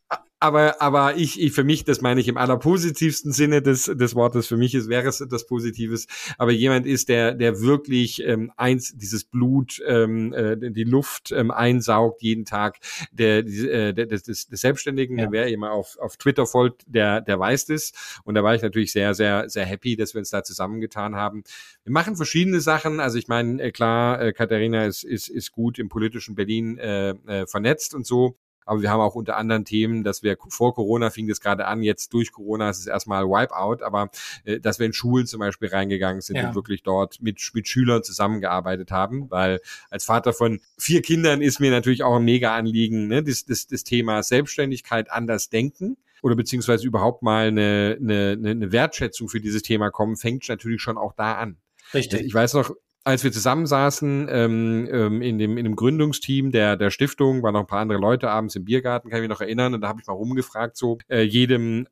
aber, 0.44 0.82
aber 0.82 1.16
ich, 1.16 1.40
ich, 1.40 1.54
für 1.54 1.64
mich, 1.64 1.86
das 1.86 2.02
meine 2.02 2.20
ich 2.20 2.28
im 2.28 2.36
allerpositivsten 2.36 3.32
Sinne 3.32 3.62
des, 3.62 3.86
des 3.86 4.14
Wortes, 4.14 4.46
für 4.46 4.58
mich 4.58 4.76
ist, 4.76 4.90
wäre 4.90 5.08
es 5.08 5.22
etwas 5.22 5.48
Positives, 5.48 6.06
aber 6.38 6.52
jemand 6.52 6.86
ist, 6.86 7.08
der, 7.08 7.34
der 7.34 7.62
wirklich 7.62 8.22
ähm, 8.26 8.52
eins, 8.58 8.94
dieses 8.94 9.24
Blut, 9.24 9.82
ähm, 9.88 10.34
äh, 10.34 10.58
die 10.58 10.84
Luft 10.84 11.32
ähm, 11.32 11.50
einsaugt 11.50 12.22
jeden 12.22 12.44
Tag, 12.44 12.80
der, 13.14 13.38
äh, 13.38 13.94
der 13.94 14.06
des, 14.06 14.24
des, 14.24 14.48
des 14.48 14.60
Selbstständigen, 14.60 15.18
ja. 15.18 15.32
wer 15.32 15.48
immer 15.48 15.72
auf, 15.72 15.98
auf 15.98 16.18
Twitter 16.18 16.46
folgt, 16.46 16.84
der, 16.88 17.22
der 17.22 17.40
weiß 17.40 17.68
das. 17.68 17.94
Und 18.26 18.36
da 18.36 18.44
war 18.44 18.54
ich 18.54 18.62
natürlich 18.62 18.92
sehr, 18.92 19.14
sehr, 19.14 19.50
sehr 19.50 19.66
happy, 19.66 19.96
dass 19.96 20.14
wir 20.14 20.20
uns 20.20 20.30
da 20.30 20.44
zusammengetan 20.44 21.16
haben. 21.16 21.44
Wir 21.86 21.94
machen 21.94 22.18
verschiedene 22.18 22.60
Sachen. 22.60 23.00
Also 23.00 23.18
ich 23.18 23.30
meine, 23.30 23.64
äh, 23.64 23.72
klar, 23.72 24.22
äh, 24.22 24.34
Katharina 24.34 24.88
ist, 24.88 25.06
ist, 25.06 25.30
ist 25.30 25.54
gut 25.54 25.80
im 25.80 25.88
politischen 25.88 26.36
Berlin 26.36 26.78
äh, 26.80 27.12
äh, 27.12 27.48
vernetzt 27.48 27.96
und 27.96 28.06
so. 28.06 28.36
Aber 28.66 28.82
wir 28.82 28.90
haben 28.90 29.00
auch 29.00 29.16
unter 29.16 29.38
anderem 29.38 29.66
Themen, 29.66 30.04
dass 30.04 30.24
wir 30.24 30.38
vor 30.50 30.74
Corona 30.74 31.10
fing 31.10 31.28
das 31.28 31.42
gerade 31.42 31.66
an, 31.66 31.84
jetzt 31.84 32.14
durch 32.14 32.32
Corona 32.32 32.70
ist 32.70 32.80
es 32.80 32.88
erstmal 32.88 33.26
Wipeout, 33.26 33.84
aber 33.84 34.10
äh, 34.46 34.60
dass 34.60 34.80
wir 34.80 34.86
in 34.86 34.94
Schulen 34.94 35.26
zum 35.26 35.40
Beispiel 35.40 35.70
reingegangen 35.70 36.22
sind 36.22 36.38
ja. 36.38 36.48
und 36.48 36.56
wirklich 36.56 36.84
dort 36.84 37.22
mit, 37.22 37.40
mit 37.54 37.68
Schülern 37.68 38.04
zusammengearbeitet 38.04 38.92
haben, 38.92 39.30
weil 39.30 39.60
als 39.90 40.06
Vater 40.06 40.34
von 40.34 40.60
vier 40.78 41.02
Kindern 41.02 41.42
ist 41.42 41.60
mir 41.60 41.72
natürlich 41.72 42.04
auch 42.04 42.16
ein 42.16 42.26
mega 42.26 42.56
Anliegen, 42.56 43.08
ne, 43.08 43.24
das, 43.24 43.46
das, 43.46 43.68
das 43.68 43.84
Thema 43.84 44.24
Selbstständigkeit 44.24 45.12
anders 45.12 45.50
denken 45.50 45.98
oder 46.22 46.36
beziehungsweise 46.36 46.88
überhaupt 46.88 47.22
mal 47.22 47.48
eine, 47.48 47.98
eine, 48.00 48.38
eine 48.44 48.72
Wertschätzung 48.72 49.28
für 49.28 49.42
dieses 49.42 49.62
Thema 49.62 49.92
kommen, 49.92 50.16
fängt 50.16 50.48
natürlich 50.48 50.82
schon 50.82 50.98
auch 50.98 51.14
da 51.14 51.34
an. 51.34 51.58
Richtig. 51.94 52.22
Ich 52.22 52.34
weiß 52.34 52.54
noch, 52.54 52.74
als 53.04 53.24
wir 53.24 53.32
zusammensaßen 53.32 54.28
ähm, 54.30 54.88
ähm, 54.92 55.22
in, 55.22 55.38
dem, 55.38 55.58
in 55.58 55.66
dem 55.66 55.76
Gründungsteam 55.76 56.52
der, 56.52 56.78
der 56.78 56.90
Stiftung, 56.90 57.44
waren 57.44 57.54
noch 57.54 57.62
ein 57.62 57.68
paar 57.68 57.82
andere 57.82 58.00
Leute 58.00 58.30
abends 58.30 58.56
im 58.56 58.66
Biergarten, 58.66 59.10
kann 59.10 59.18
ich 59.18 59.28
mich 59.28 59.30
noch 59.30 59.42
erinnern, 59.42 59.74
und 59.74 59.82
da 59.82 59.90
habe 59.90 60.00
ich 60.02 60.08
mal 60.08 60.14
rumgefragt, 60.14 60.78
so 60.78 60.98
äh, 61.10 61.22
jedem, 61.22 61.88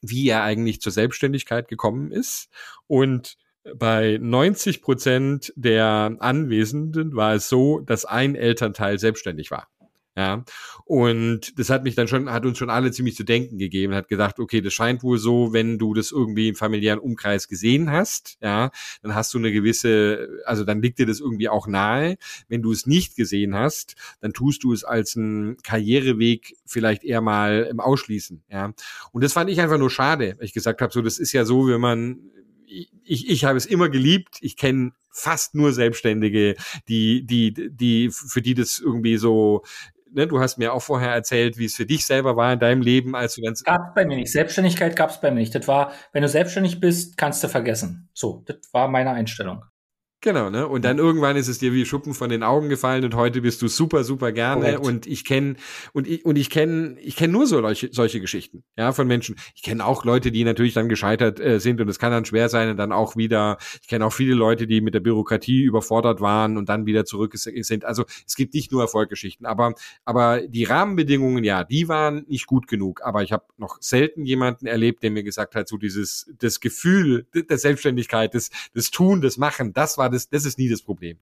wie 0.00 0.28
er 0.28 0.42
eigentlich 0.42 0.80
zur 0.80 0.92
Selbstständigkeit 0.92 1.68
gekommen 1.68 2.10
ist. 2.12 2.48
Und 2.86 3.36
bei 3.74 4.18
90 4.20 4.82
Prozent 4.82 5.52
der 5.56 6.16
Anwesenden 6.18 7.16
war 7.16 7.34
es 7.34 7.48
so, 7.48 7.80
dass 7.80 8.04
ein 8.04 8.34
Elternteil 8.34 8.98
selbstständig 8.98 9.50
war. 9.50 9.68
Ja, 10.16 10.44
und 10.84 11.58
das 11.58 11.70
hat 11.70 11.82
mich 11.82 11.96
dann 11.96 12.06
schon, 12.06 12.30
hat 12.30 12.46
uns 12.46 12.56
schon 12.56 12.70
alle 12.70 12.92
ziemlich 12.92 13.16
zu 13.16 13.24
denken 13.24 13.58
gegeben, 13.58 13.94
hat 13.94 14.06
gesagt, 14.06 14.38
okay, 14.38 14.60
das 14.60 14.72
scheint 14.72 15.02
wohl 15.02 15.18
so, 15.18 15.52
wenn 15.52 15.76
du 15.76 15.92
das 15.92 16.12
irgendwie 16.12 16.50
im 16.50 16.54
familiären 16.54 17.00
Umkreis 17.00 17.48
gesehen 17.48 17.90
hast, 17.90 18.38
ja, 18.40 18.70
dann 19.02 19.16
hast 19.16 19.34
du 19.34 19.38
eine 19.38 19.50
gewisse, 19.50 20.28
also 20.44 20.62
dann 20.62 20.80
liegt 20.80 21.00
dir 21.00 21.06
das 21.06 21.18
irgendwie 21.18 21.48
auch 21.48 21.66
nahe. 21.66 22.16
Wenn 22.46 22.62
du 22.62 22.70
es 22.70 22.86
nicht 22.86 23.16
gesehen 23.16 23.56
hast, 23.56 23.96
dann 24.20 24.32
tust 24.32 24.62
du 24.62 24.72
es 24.72 24.84
als 24.84 25.16
einen 25.16 25.56
Karriereweg 25.64 26.54
vielleicht 26.64 27.02
eher 27.02 27.20
mal 27.20 27.66
im 27.68 27.80
Ausschließen, 27.80 28.44
ja. 28.50 28.72
Und 29.10 29.24
das 29.24 29.32
fand 29.32 29.50
ich 29.50 29.60
einfach 29.60 29.78
nur 29.78 29.90
schade, 29.90 30.36
weil 30.38 30.44
ich 30.44 30.52
gesagt 30.52 30.80
habe, 30.80 30.92
so, 30.92 31.02
das 31.02 31.18
ist 31.18 31.32
ja 31.32 31.44
so, 31.44 31.66
wenn 31.66 31.80
man 31.80 32.30
ich, 33.04 33.28
ich 33.28 33.44
habe 33.44 33.56
es 33.56 33.66
immer 33.66 33.88
geliebt. 33.88 34.38
Ich 34.40 34.56
kenne 34.56 34.92
fast 35.10 35.54
nur 35.54 35.72
Selbstständige, 35.72 36.56
die, 36.88 37.24
die, 37.24 37.52
die, 37.70 38.10
für 38.10 38.42
die 38.42 38.54
das 38.54 38.78
irgendwie 38.78 39.16
so 39.16 39.62
ne, 40.14 40.26
du 40.26 40.40
hast 40.40 40.58
mir 40.58 40.72
auch 40.72 40.82
vorher 40.82 41.10
erzählt, 41.10 41.58
wie 41.58 41.66
es 41.66 41.74
für 41.74 41.86
dich 41.86 42.06
selber 42.06 42.36
war 42.36 42.52
in 42.52 42.58
deinem 42.58 42.82
Leben, 42.82 43.14
als 43.14 43.34
du 43.34 43.42
ganz. 43.42 43.62
Gab 43.62 43.94
bei 43.94 44.06
mir 44.06 44.16
nicht. 44.16 44.32
Selbstständigkeit 44.32 44.96
gab 44.96 45.10
es 45.10 45.20
bei 45.20 45.30
mir 45.30 45.40
nicht. 45.40 45.54
Das 45.54 45.68
war, 45.68 45.92
wenn 46.12 46.22
du 46.22 46.28
selbstständig 46.28 46.80
bist, 46.80 47.16
kannst 47.16 47.42
du 47.44 47.48
vergessen. 47.48 48.08
So, 48.14 48.42
das 48.46 48.56
war 48.72 48.88
meine 48.88 49.10
Einstellung. 49.10 49.64
Genau, 50.24 50.48
ne? 50.48 50.66
Und 50.66 50.86
dann 50.86 50.96
irgendwann 50.96 51.36
ist 51.36 51.48
es 51.48 51.58
dir 51.58 51.74
wie 51.74 51.84
Schuppen 51.84 52.14
von 52.14 52.30
den 52.30 52.42
Augen 52.42 52.70
gefallen 52.70 53.04
und 53.04 53.14
heute 53.14 53.42
bist 53.42 53.60
du 53.60 53.68
super, 53.68 54.04
super 54.04 54.32
gerne. 54.32 54.76
Correct. 54.76 54.86
Und 54.86 55.06
ich 55.06 55.26
kenne 55.26 55.56
und 55.92 56.08
ich 56.08 56.24
und 56.24 56.36
ich 56.36 56.48
kenne 56.48 56.96
ich 57.02 57.14
kenne 57.14 57.34
nur 57.34 57.46
so 57.46 57.60
solche, 57.60 57.90
solche 57.92 58.20
Geschichten, 58.20 58.64
ja, 58.74 58.92
von 58.92 59.06
Menschen. 59.06 59.36
Ich 59.54 59.60
kenne 59.60 59.84
auch 59.84 60.06
Leute, 60.06 60.32
die 60.32 60.44
natürlich 60.44 60.72
dann 60.72 60.88
gescheitert 60.88 61.40
äh, 61.40 61.60
sind 61.60 61.78
und 61.82 61.90
es 61.90 61.98
kann 61.98 62.10
dann 62.10 62.24
schwer 62.24 62.48
sein 62.48 62.70
und 62.70 62.78
dann 62.78 62.90
auch 62.90 63.16
wieder. 63.16 63.58
Ich 63.82 63.88
kenne 63.88 64.06
auch 64.06 64.14
viele 64.14 64.32
Leute, 64.32 64.66
die 64.66 64.80
mit 64.80 64.94
der 64.94 65.00
Bürokratie 65.00 65.60
überfordert 65.62 66.22
waren 66.22 66.56
und 66.56 66.70
dann 66.70 66.86
wieder 66.86 67.04
zurück 67.04 67.32
sind. 67.36 67.84
Also 67.84 68.06
es 68.26 68.34
gibt 68.34 68.54
nicht 68.54 68.72
nur 68.72 68.80
Erfolgsgeschichten, 68.80 69.44
aber 69.44 69.74
aber 70.06 70.40
die 70.48 70.64
Rahmenbedingungen, 70.64 71.44
ja, 71.44 71.64
die 71.64 71.86
waren 71.86 72.24
nicht 72.28 72.46
gut 72.46 72.66
genug. 72.66 73.02
Aber 73.04 73.22
ich 73.22 73.32
habe 73.32 73.44
noch 73.58 73.76
selten 73.82 74.24
jemanden 74.24 74.64
erlebt, 74.64 75.02
der 75.02 75.10
mir 75.10 75.22
gesagt 75.22 75.54
hat, 75.54 75.68
so 75.68 75.76
dieses 75.76 76.32
das 76.38 76.60
Gefühl 76.60 77.26
der 77.34 77.58
Selbstständigkeit, 77.58 78.34
das 78.34 78.48
das 78.72 78.90
Tun, 78.90 79.20
das 79.20 79.36
Machen, 79.36 79.74
das 79.74 79.98
war 79.98 80.13
das, 80.14 80.28
das 80.28 80.44
ist 80.44 80.58
nie 80.58 80.68
das 80.68 80.82
Problem. 80.82 81.18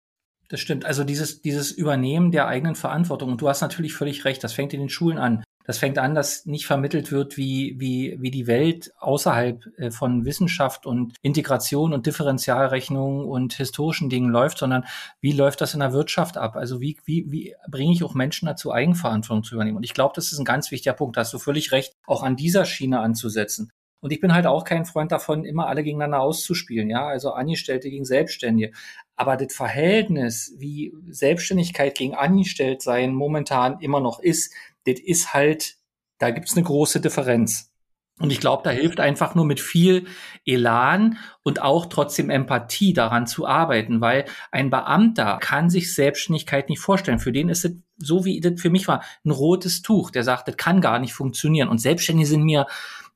Das 0.48 0.60
stimmt. 0.60 0.86
Also 0.86 1.04
dieses, 1.04 1.42
dieses 1.42 1.70
Übernehmen 1.70 2.30
der 2.30 2.48
eigenen 2.48 2.74
Verantwortung. 2.74 3.30
Und 3.30 3.40
du 3.40 3.48
hast 3.48 3.60
natürlich 3.60 3.92
völlig 3.92 4.24
recht. 4.24 4.42
Das 4.42 4.54
fängt 4.54 4.72
in 4.72 4.80
den 4.80 4.88
Schulen 4.88 5.18
an. 5.18 5.44
Das 5.68 5.76
fängt 5.76 5.98
an, 5.98 6.14
dass 6.14 6.46
nicht 6.46 6.64
vermittelt 6.64 7.12
wird, 7.12 7.36
wie, 7.36 7.74
wie, 7.78 8.16
wie 8.18 8.30
die 8.30 8.46
Welt 8.46 8.90
außerhalb 9.00 9.66
äh, 9.76 9.90
von 9.90 10.24
Wissenschaft 10.24 10.86
und 10.86 11.14
Integration 11.20 11.92
und 11.92 12.06
Differentialrechnung 12.06 13.28
und 13.28 13.52
historischen 13.52 14.08
Dingen 14.08 14.30
läuft, 14.30 14.56
sondern 14.56 14.86
wie 15.20 15.32
läuft 15.32 15.60
das 15.60 15.74
in 15.74 15.80
der 15.80 15.92
Wirtschaft 15.92 16.38
ab? 16.38 16.56
Also 16.56 16.80
wie, 16.80 16.96
wie, 17.04 17.30
wie 17.30 17.54
bringe 17.70 17.92
ich 17.92 18.02
auch 18.02 18.14
Menschen 18.14 18.46
dazu, 18.46 18.72
Eigenverantwortung 18.72 19.44
zu 19.44 19.56
übernehmen? 19.56 19.76
Und 19.76 19.84
ich 19.84 19.92
glaube, 19.92 20.14
das 20.16 20.32
ist 20.32 20.38
ein 20.38 20.46
ganz 20.46 20.70
wichtiger 20.70 20.94
Punkt. 20.94 21.18
Da 21.18 21.20
hast 21.20 21.34
du 21.34 21.38
völlig 21.38 21.70
recht, 21.70 21.92
auch 22.06 22.22
an 22.22 22.36
dieser 22.36 22.64
Schiene 22.64 23.00
anzusetzen. 23.00 23.70
Und 24.00 24.12
ich 24.12 24.20
bin 24.20 24.32
halt 24.32 24.46
auch 24.46 24.64
kein 24.64 24.84
Freund 24.84 25.10
davon, 25.10 25.44
immer 25.44 25.66
alle 25.66 25.82
gegeneinander 25.82 26.20
auszuspielen, 26.20 26.88
ja, 26.88 27.06
also 27.06 27.32
Angestellte 27.32 27.90
gegen 27.90 28.04
Selbstständige. 28.04 28.72
Aber 29.16 29.36
das 29.36 29.54
Verhältnis, 29.54 30.54
wie 30.58 30.92
Selbstständigkeit 31.08 31.96
gegen 31.96 32.14
Angestelltsein 32.14 33.12
momentan 33.12 33.80
immer 33.80 34.00
noch 34.00 34.20
ist, 34.20 34.54
das 34.86 35.00
ist 35.00 35.34
halt, 35.34 35.76
da 36.18 36.30
gibt's 36.30 36.56
eine 36.56 36.64
große 36.64 37.00
Differenz. 37.00 37.72
Und 38.20 38.32
ich 38.32 38.40
glaube, 38.40 38.64
da 38.64 38.70
hilft 38.70 38.98
einfach 38.98 39.34
nur 39.36 39.44
mit 39.44 39.60
viel 39.60 40.06
Elan 40.44 41.18
und 41.44 41.62
auch 41.62 41.86
trotzdem 41.86 42.30
Empathie 42.30 42.92
daran 42.92 43.28
zu 43.28 43.46
arbeiten, 43.46 44.00
weil 44.00 44.24
ein 44.50 44.70
Beamter 44.70 45.38
kann 45.40 45.70
sich 45.70 45.94
Selbstständigkeit 45.94 46.68
nicht 46.68 46.80
vorstellen. 46.80 47.20
Für 47.20 47.30
den 47.30 47.48
ist 47.48 47.64
es 47.64 47.76
so 47.96 48.24
wie 48.24 48.40
das 48.40 48.60
für 48.60 48.70
mich 48.70 48.88
war, 48.88 49.02
ein 49.24 49.30
rotes 49.30 49.82
Tuch. 49.82 50.10
Der 50.10 50.24
sagt, 50.24 50.48
das 50.48 50.56
kann 50.56 50.80
gar 50.80 50.98
nicht 50.98 51.12
funktionieren. 51.12 51.68
Und 51.68 51.78
Selbstständige 51.78 52.28
sind 52.28 52.42
mir, 52.42 52.66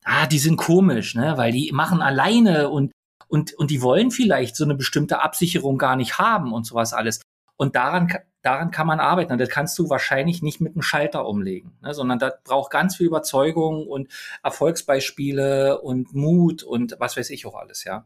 ah, 0.05 0.27
die 0.27 0.39
sind 0.39 0.57
komisch, 0.57 1.15
ne, 1.15 1.37
weil 1.37 1.51
die 1.51 1.71
machen 1.71 2.01
alleine 2.01 2.69
und 2.69 2.91
und, 3.33 3.55
und 3.55 3.71
die 3.71 3.81
wollen 3.81 4.11
vielleicht 4.11 4.55
so 4.55 4.63
eine 4.63 4.75
bestimmte 4.75 5.23
Absicherung 5.23 5.79
gar 5.79 5.95
nicht 5.95 6.19
haben 6.19 6.53
und 6.53 6.67
sowas 6.67 6.93
alles. 6.93 7.19
Und 7.57 7.75
daran, 7.75 8.13
daran 8.43 8.69
kann 8.69 8.85
man 8.85 8.99
arbeiten. 8.99 9.31
Und 9.31 9.39
das 9.39 9.49
kannst 9.49 9.79
du 9.79 9.89
wahrscheinlich 9.89 10.43
nicht 10.43 10.61
mit 10.61 10.73
einem 10.73 10.83
Schalter 10.83 11.25
umlegen, 11.25 11.71
ne? 11.81 11.95
sondern 11.95 12.19
das 12.19 12.33
braucht 12.43 12.71
ganz 12.71 12.97
viel 12.97 13.07
Überzeugung 13.07 13.87
und 13.87 14.07
Erfolgsbeispiele 14.43 15.81
und 15.81 16.13
Mut 16.13 16.61
und 16.61 16.95
was 16.99 17.17
weiß 17.17 17.31
ich 17.31 17.47
auch 17.47 17.55
alles, 17.55 17.85
ja. 17.85 18.05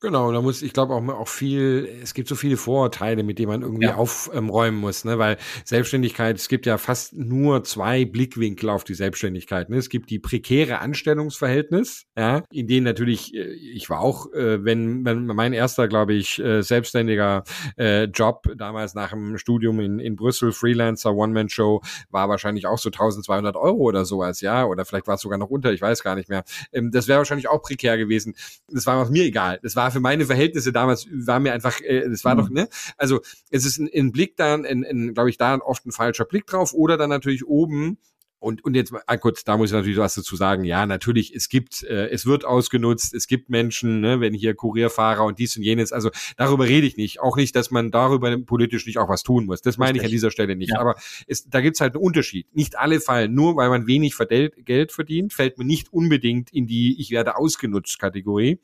Genau, 0.00 0.30
da 0.30 0.42
muss, 0.42 0.60
ich 0.60 0.74
glaube 0.74 0.92
auch, 0.92 1.08
auch 1.08 1.28
viel, 1.28 1.88
es 2.02 2.12
gibt 2.12 2.28
so 2.28 2.34
viele 2.34 2.58
Vorurteile, 2.58 3.22
mit 3.22 3.38
denen 3.38 3.48
man 3.48 3.62
irgendwie 3.62 3.86
ja. 3.86 3.94
aufräumen 3.94 4.76
muss, 4.76 5.06
ne? 5.06 5.18
weil 5.18 5.38
Selbstständigkeit, 5.64 6.36
es 6.36 6.48
gibt 6.48 6.66
ja 6.66 6.76
fast 6.76 7.14
nur 7.14 7.64
zwei 7.64 8.04
Blickwinkel 8.04 8.68
auf 8.68 8.84
die 8.84 8.92
Selbstständigkeit. 8.92 9.70
Ne? 9.70 9.78
Es 9.78 9.88
gibt 9.88 10.10
die 10.10 10.18
prekäre 10.18 10.80
Anstellungsverhältnis, 10.80 12.04
ja, 12.14 12.42
in 12.52 12.66
denen 12.66 12.84
natürlich, 12.84 13.34
äh, 13.34 13.54
ich 13.54 13.88
war 13.88 14.00
auch, 14.00 14.30
äh, 14.34 14.62
wenn, 14.62 15.06
wenn 15.06 15.24
mein 15.24 15.54
erster, 15.54 15.88
glaube 15.88 16.12
ich, 16.12 16.38
äh, 16.40 16.60
selbstständiger 16.60 17.44
äh, 17.78 18.04
Job 18.04 18.44
damals 18.54 18.94
nach 18.94 19.12
dem 19.12 19.38
Studium 19.38 19.80
in, 19.80 19.98
in 19.98 20.14
Brüssel, 20.14 20.52
Freelancer, 20.52 21.14
One-Man-Show, 21.14 21.80
war 22.10 22.28
wahrscheinlich 22.28 22.66
auch 22.66 22.78
so 22.78 22.90
1200 22.90 23.56
Euro 23.56 23.84
oder 23.84 24.04
sowas, 24.04 24.42
ja, 24.42 24.66
oder 24.66 24.84
vielleicht 24.84 25.06
war 25.06 25.14
es 25.14 25.22
sogar 25.22 25.38
noch 25.38 25.48
unter, 25.48 25.72
ich 25.72 25.80
weiß 25.80 26.02
gar 26.02 26.16
nicht 26.16 26.28
mehr. 26.28 26.44
Ähm, 26.70 26.90
das 26.90 27.08
wäre 27.08 27.16
wahrscheinlich 27.16 27.48
auch 27.48 27.62
prekär 27.62 27.96
gewesen. 27.96 28.34
Das 28.68 28.84
war 28.84 29.08
mir 29.10 29.24
egal. 29.24 29.58
Das 29.62 29.74
war 29.74 29.85
war 29.86 29.92
für 29.92 30.00
meine 30.00 30.26
Verhältnisse 30.26 30.72
damals, 30.72 31.06
war 31.12 31.38
mir 31.38 31.52
einfach, 31.52 31.80
äh, 31.80 32.08
das 32.08 32.24
war 32.24 32.34
mhm. 32.34 32.38
doch, 32.38 32.50
ne? 32.50 32.68
Also 32.96 33.20
es 33.50 33.64
ist 33.64 33.78
ein, 33.78 33.88
ein 33.94 34.10
Blick 34.10 34.36
da, 34.36 34.54
ein, 34.54 34.84
ein, 34.84 35.14
glaube 35.14 35.30
ich, 35.30 35.38
da 35.38 35.56
oft 35.58 35.86
ein 35.86 35.92
falscher 35.92 36.24
Blick 36.24 36.44
drauf 36.46 36.74
oder 36.74 36.96
dann 36.96 37.10
natürlich 37.10 37.46
oben 37.46 37.98
und, 38.40 38.64
und 38.64 38.74
jetzt, 38.74 38.92
ah, 39.06 39.16
kurz, 39.16 39.44
da 39.44 39.56
muss 39.56 39.70
ich 39.70 39.74
natürlich 39.74 39.96
was 39.96 40.16
dazu 40.16 40.34
sagen. 40.34 40.64
Ja, 40.64 40.86
natürlich, 40.86 41.32
es 41.34 41.48
gibt, 41.48 41.84
äh, 41.84 42.08
es 42.08 42.26
wird 42.26 42.44
ausgenutzt, 42.44 43.14
es 43.14 43.28
gibt 43.28 43.48
Menschen, 43.48 44.00
ne, 44.00 44.20
wenn 44.20 44.34
hier 44.34 44.54
Kurierfahrer 44.54 45.24
und 45.24 45.38
dies 45.38 45.56
und 45.56 45.62
jenes, 45.62 45.92
also 45.92 46.10
darüber 46.36 46.66
rede 46.66 46.86
ich 46.86 46.96
nicht. 46.96 47.20
Auch 47.20 47.36
nicht, 47.36 47.54
dass 47.54 47.70
man 47.70 47.92
darüber 47.92 48.36
politisch 48.38 48.86
nicht 48.86 48.98
auch 48.98 49.08
was 49.08 49.22
tun 49.22 49.46
muss. 49.46 49.62
Das 49.62 49.78
meine 49.78 49.98
ich 49.98 50.04
an 50.04 50.10
dieser 50.10 50.32
Stelle 50.32 50.56
nicht. 50.56 50.72
Ja. 50.72 50.80
Aber 50.80 50.96
es, 51.28 51.48
da 51.48 51.60
gibt's 51.60 51.80
halt 51.80 51.94
einen 51.94 52.04
Unterschied. 52.04 52.52
Nicht 52.54 52.76
alle 52.76 53.00
fallen, 53.00 53.34
nur 53.34 53.56
weil 53.56 53.68
man 53.68 53.86
wenig 53.86 54.16
Geld 54.64 54.92
verdient, 54.92 55.32
fällt 55.32 55.58
man 55.58 55.68
nicht 55.68 55.92
unbedingt 55.92 56.52
in 56.52 56.66
die 56.66 57.00
Ich 57.00 57.12
werde 57.12 57.36
ausgenutzt 57.36 58.00
Kategorie 58.00 58.58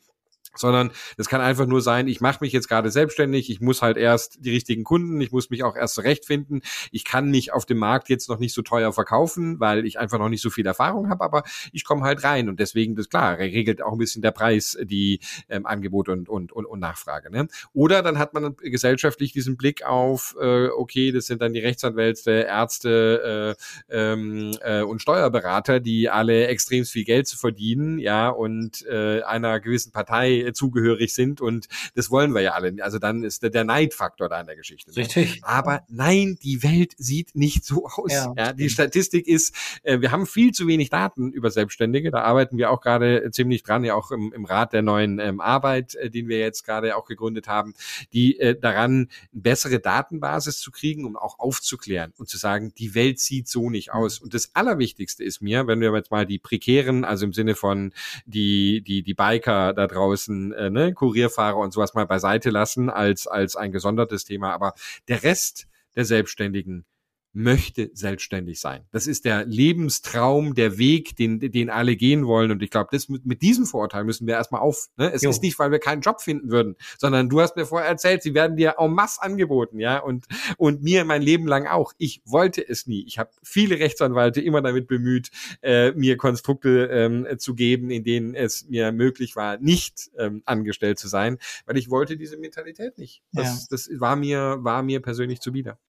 sondern 0.55 0.91
es 1.17 1.27
kann 1.27 1.41
einfach 1.41 1.65
nur 1.65 1.81
sein, 1.81 2.07
ich 2.07 2.21
mache 2.21 2.39
mich 2.41 2.53
jetzt 2.53 2.67
gerade 2.67 2.91
selbstständig, 2.91 3.49
ich 3.49 3.61
muss 3.61 3.81
halt 3.81 3.97
erst 3.97 4.45
die 4.45 4.51
richtigen 4.51 4.83
Kunden, 4.83 5.19
ich 5.21 5.31
muss 5.31 5.49
mich 5.49 5.63
auch 5.63 5.75
erst 5.75 5.95
zurechtfinden, 5.95 6.61
ich 6.91 7.05
kann 7.05 7.29
mich 7.29 7.53
auf 7.53 7.65
dem 7.65 7.77
Markt 7.77 8.09
jetzt 8.09 8.29
noch 8.29 8.39
nicht 8.39 8.53
so 8.53 8.61
teuer 8.61 8.93
verkaufen, 8.93 9.59
weil 9.59 9.85
ich 9.85 9.99
einfach 9.99 10.19
noch 10.19 10.29
nicht 10.29 10.41
so 10.41 10.49
viel 10.49 10.65
Erfahrung 10.65 11.09
habe, 11.09 11.23
aber 11.23 11.43
ich 11.71 11.83
komme 11.85 12.03
halt 12.03 12.23
rein 12.23 12.49
und 12.49 12.59
deswegen, 12.59 12.95
das 12.95 13.09
klar, 13.09 13.37
regelt 13.37 13.81
auch 13.81 13.93
ein 13.93 13.97
bisschen 13.97 14.21
der 14.21 14.31
Preis 14.31 14.77
die 14.81 15.19
ähm, 15.49 15.65
Angebot 15.65 16.09
und, 16.09 16.29
und, 16.29 16.51
und, 16.51 16.65
und 16.65 16.79
Nachfrage. 16.79 17.31
Ne? 17.31 17.47
Oder 17.73 18.01
dann 18.01 18.17
hat 18.19 18.33
man 18.33 18.55
gesellschaftlich 18.57 19.33
diesen 19.33 19.57
Blick 19.57 19.83
auf, 19.83 20.35
äh, 20.39 20.67
okay, 20.67 21.11
das 21.11 21.27
sind 21.27 21.41
dann 21.41 21.53
die 21.53 21.59
Rechtsanwälte, 21.59 22.31
Ärzte 22.31 23.55
äh, 23.89 23.95
ähm, 23.95 24.55
äh, 24.61 24.81
und 24.81 25.01
Steuerberater, 25.01 25.79
die 25.79 26.09
alle 26.09 26.47
extrem 26.47 26.85
viel 26.85 27.03
Geld 27.03 27.27
zu 27.27 27.37
verdienen, 27.37 27.99
ja, 27.99 28.29
und 28.29 28.85
äh, 28.85 29.21
einer 29.23 29.59
gewissen 29.59 29.91
Partei 29.91 30.42
zugehörig 30.51 31.13
sind 31.13 31.39
und 31.39 31.67
das 31.95 32.11
wollen 32.11 32.33
wir 32.33 32.41
ja 32.41 32.51
alle. 32.51 32.75
Also 32.81 32.99
dann 32.99 33.23
ist 33.23 33.43
der, 33.43 33.49
der 33.49 33.63
Neidfaktor 33.63 34.29
da 34.29 34.41
in 34.41 34.47
der 34.47 34.55
Geschichte. 34.55 34.95
Richtig. 34.95 35.41
Aber 35.43 35.83
nein, 35.89 36.37
die 36.43 36.63
Welt 36.63 36.93
sieht 36.97 37.35
nicht 37.35 37.65
so 37.65 37.85
aus. 37.87 38.11
Ja. 38.11 38.33
ja 38.37 38.53
die 38.53 38.69
Statistik 38.69 39.27
ist, 39.27 39.55
äh, 39.83 40.01
wir 40.01 40.11
haben 40.11 40.25
viel 40.25 40.51
zu 40.51 40.67
wenig 40.67 40.89
Daten 40.89 41.31
über 41.31 41.51
Selbstständige. 41.51 42.11
Da 42.11 42.21
arbeiten 42.21 42.57
wir 42.57 42.71
auch 42.71 42.81
gerade 42.81 43.29
ziemlich 43.31 43.63
dran, 43.63 43.83
ja 43.83 43.95
auch 43.95 44.11
im, 44.11 44.33
im 44.33 44.45
Rat 44.45 44.73
der 44.73 44.81
neuen 44.81 45.19
ähm, 45.19 45.39
Arbeit, 45.39 45.95
äh, 45.95 46.09
den 46.09 46.27
wir 46.27 46.39
jetzt 46.39 46.63
gerade 46.65 46.95
auch 46.97 47.05
gegründet 47.05 47.47
haben, 47.47 47.73
die 48.11 48.39
äh, 48.39 48.59
daran 48.59 49.09
bessere 49.31 49.79
Datenbasis 49.79 50.59
zu 50.59 50.71
kriegen, 50.71 51.05
um 51.05 51.15
auch 51.15 51.39
aufzuklären 51.39 52.13
und 52.17 52.29
zu 52.29 52.37
sagen, 52.37 52.73
die 52.77 52.95
Welt 52.95 53.19
sieht 53.19 53.47
so 53.47 53.69
nicht 53.69 53.93
aus. 53.93 54.19
Und 54.19 54.33
das 54.33 54.55
Allerwichtigste 54.55 55.23
ist 55.23 55.41
mir, 55.41 55.67
wenn 55.67 55.79
wir 55.79 55.93
jetzt 55.93 56.11
mal 56.11 56.25
die 56.25 56.39
prekären, 56.39 57.05
also 57.05 57.25
im 57.25 57.33
Sinne 57.33 57.55
von 57.55 57.93
die, 58.25 58.81
die, 58.81 59.03
die 59.03 59.13
Biker 59.13 59.73
da 59.73 59.87
draußen, 59.87 60.32
ganzen 60.33 60.53
äh, 60.53 60.69
ne, 60.69 60.93
Kurierfahrer 60.93 61.57
und 61.57 61.73
sowas 61.73 61.93
mal 61.93 62.05
beiseite 62.05 62.49
lassen 62.49 62.89
als, 62.89 63.27
als 63.27 63.55
ein 63.55 63.71
gesondertes 63.71 64.25
Thema. 64.25 64.53
Aber 64.53 64.73
der 65.07 65.23
Rest 65.23 65.67
der 65.95 66.05
Selbstständigen 66.05 66.85
möchte 67.33 67.89
selbstständig 67.93 68.59
sein. 68.59 68.85
Das 68.91 69.07
ist 69.07 69.25
der 69.25 69.45
Lebenstraum, 69.45 70.53
der 70.53 70.77
Weg, 70.77 71.15
den, 71.15 71.39
den 71.39 71.71
alle 71.71 71.95
gehen 71.95 72.27
wollen. 72.27 72.51
Und 72.51 72.61
ich 72.61 72.69
glaube, 72.69 72.89
das 72.91 73.09
mit, 73.09 73.25
mit 73.25 73.41
diesem 73.41 73.65
Vorurteil 73.65 74.03
müssen 74.03 74.27
wir 74.27 74.35
erstmal 74.35 74.61
auf. 74.61 74.89
Ne? 74.97 75.11
Es 75.11 75.23
jo. 75.23 75.31
ist 75.31 75.41
nicht, 75.41 75.57
weil 75.57 75.71
wir 75.71 75.79
keinen 75.79 76.01
Job 76.01 76.21
finden 76.21 76.51
würden, 76.51 76.75
sondern 76.99 77.29
du 77.29 77.41
hast 77.41 77.55
mir 77.55 77.65
vorher 77.65 77.89
erzählt, 77.89 78.21
sie 78.21 78.35
werden 78.35 78.55
dir 78.55 78.75
en 78.77 78.93
masse 78.93 79.21
angeboten, 79.21 79.79
ja, 79.79 79.97
und, 79.97 80.27
und 80.57 80.83
mir 80.83 81.05
mein 81.05 81.23
Leben 81.23 81.47
lang 81.47 81.65
auch. 81.65 81.93
Ich 81.97 82.21
wollte 82.25 82.67
es 82.67 82.85
nie. 82.85 83.03
Ich 83.07 83.17
habe 83.17 83.31
viele 83.41 83.79
Rechtsanwälte 83.79 84.39
immer 84.39 84.61
damit 84.61 84.87
bemüht, 84.87 85.31
äh, 85.61 85.91
mir 85.93 86.17
Konstrukte 86.17 86.87
ähm, 86.91 87.27
zu 87.39 87.55
geben, 87.55 87.89
in 87.89 88.03
denen 88.03 88.35
es 88.35 88.67
mir 88.69 88.91
möglich 88.91 89.35
war, 89.35 89.57
nicht 89.57 90.11
ähm, 90.19 90.43
angestellt 90.45 90.99
zu 90.99 91.07
sein, 91.07 91.39
weil 91.65 91.77
ich 91.77 91.89
wollte 91.89 92.15
diese 92.15 92.37
Mentalität 92.37 92.99
nicht. 92.99 93.23
Das, 93.31 93.61
ja. 93.61 93.67
das 93.71 93.89
war 93.99 94.15
mir, 94.15 94.57
war 94.59 94.83
mir 94.83 95.01
persönlich 95.01 95.39
zuwider. 95.39 95.79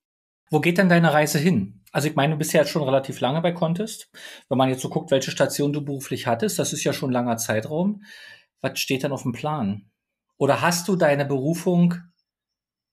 Wo 0.50 0.60
geht 0.60 0.78
denn 0.78 0.88
deine 0.88 1.12
Reise 1.12 1.38
hin? 1.38 1.82
Also 1.92 2.08
ich 2.08 2.16
meine, 2.16 2.32
du 2.32 2.38
bist 2.38 2.52
ja 2.52 2.60
jetzt 2.60 2.70
schon 2.70 2.82
relativ 2.82 3.20
lange 3.20 3.40
bei 3.40 3.52
Contest. 3.52 4.10
Wenn 4.48 4.58
man 4.58 4.68
jetzt 4.68 4.82
so 4.82 4.88
guckt, 4.88 5.10
welche 5.10 5.30
Station 5.30 5.72
du 5.72 5.84
beruflich 5.84 6.26
hattest, 6.26 6.58
das 6.58 6.72
ist 6.72 6.84
ja 6.84 6.92
schon 6.92 7.10
ein 7.10 7.14
langer 7.14 7.36
Zeitraum. 7.36 8.02
Was 8.60 8.78
steht 8.78 9.02
denn 9.02 9.12
auf 9.12 9.22
dem 9.22 9.32
Plan? 9.32 9.90
Oder 10.36 10.60
hast 10.60 10.88
du 10.88 10.96
deine 10.96 11.24
Berufung 11.24 11.94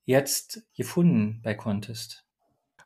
jetzt 0.04 0.66
gefunden 0.76 1.40
bei 1.42 1.54
Contest? 1.54 2.24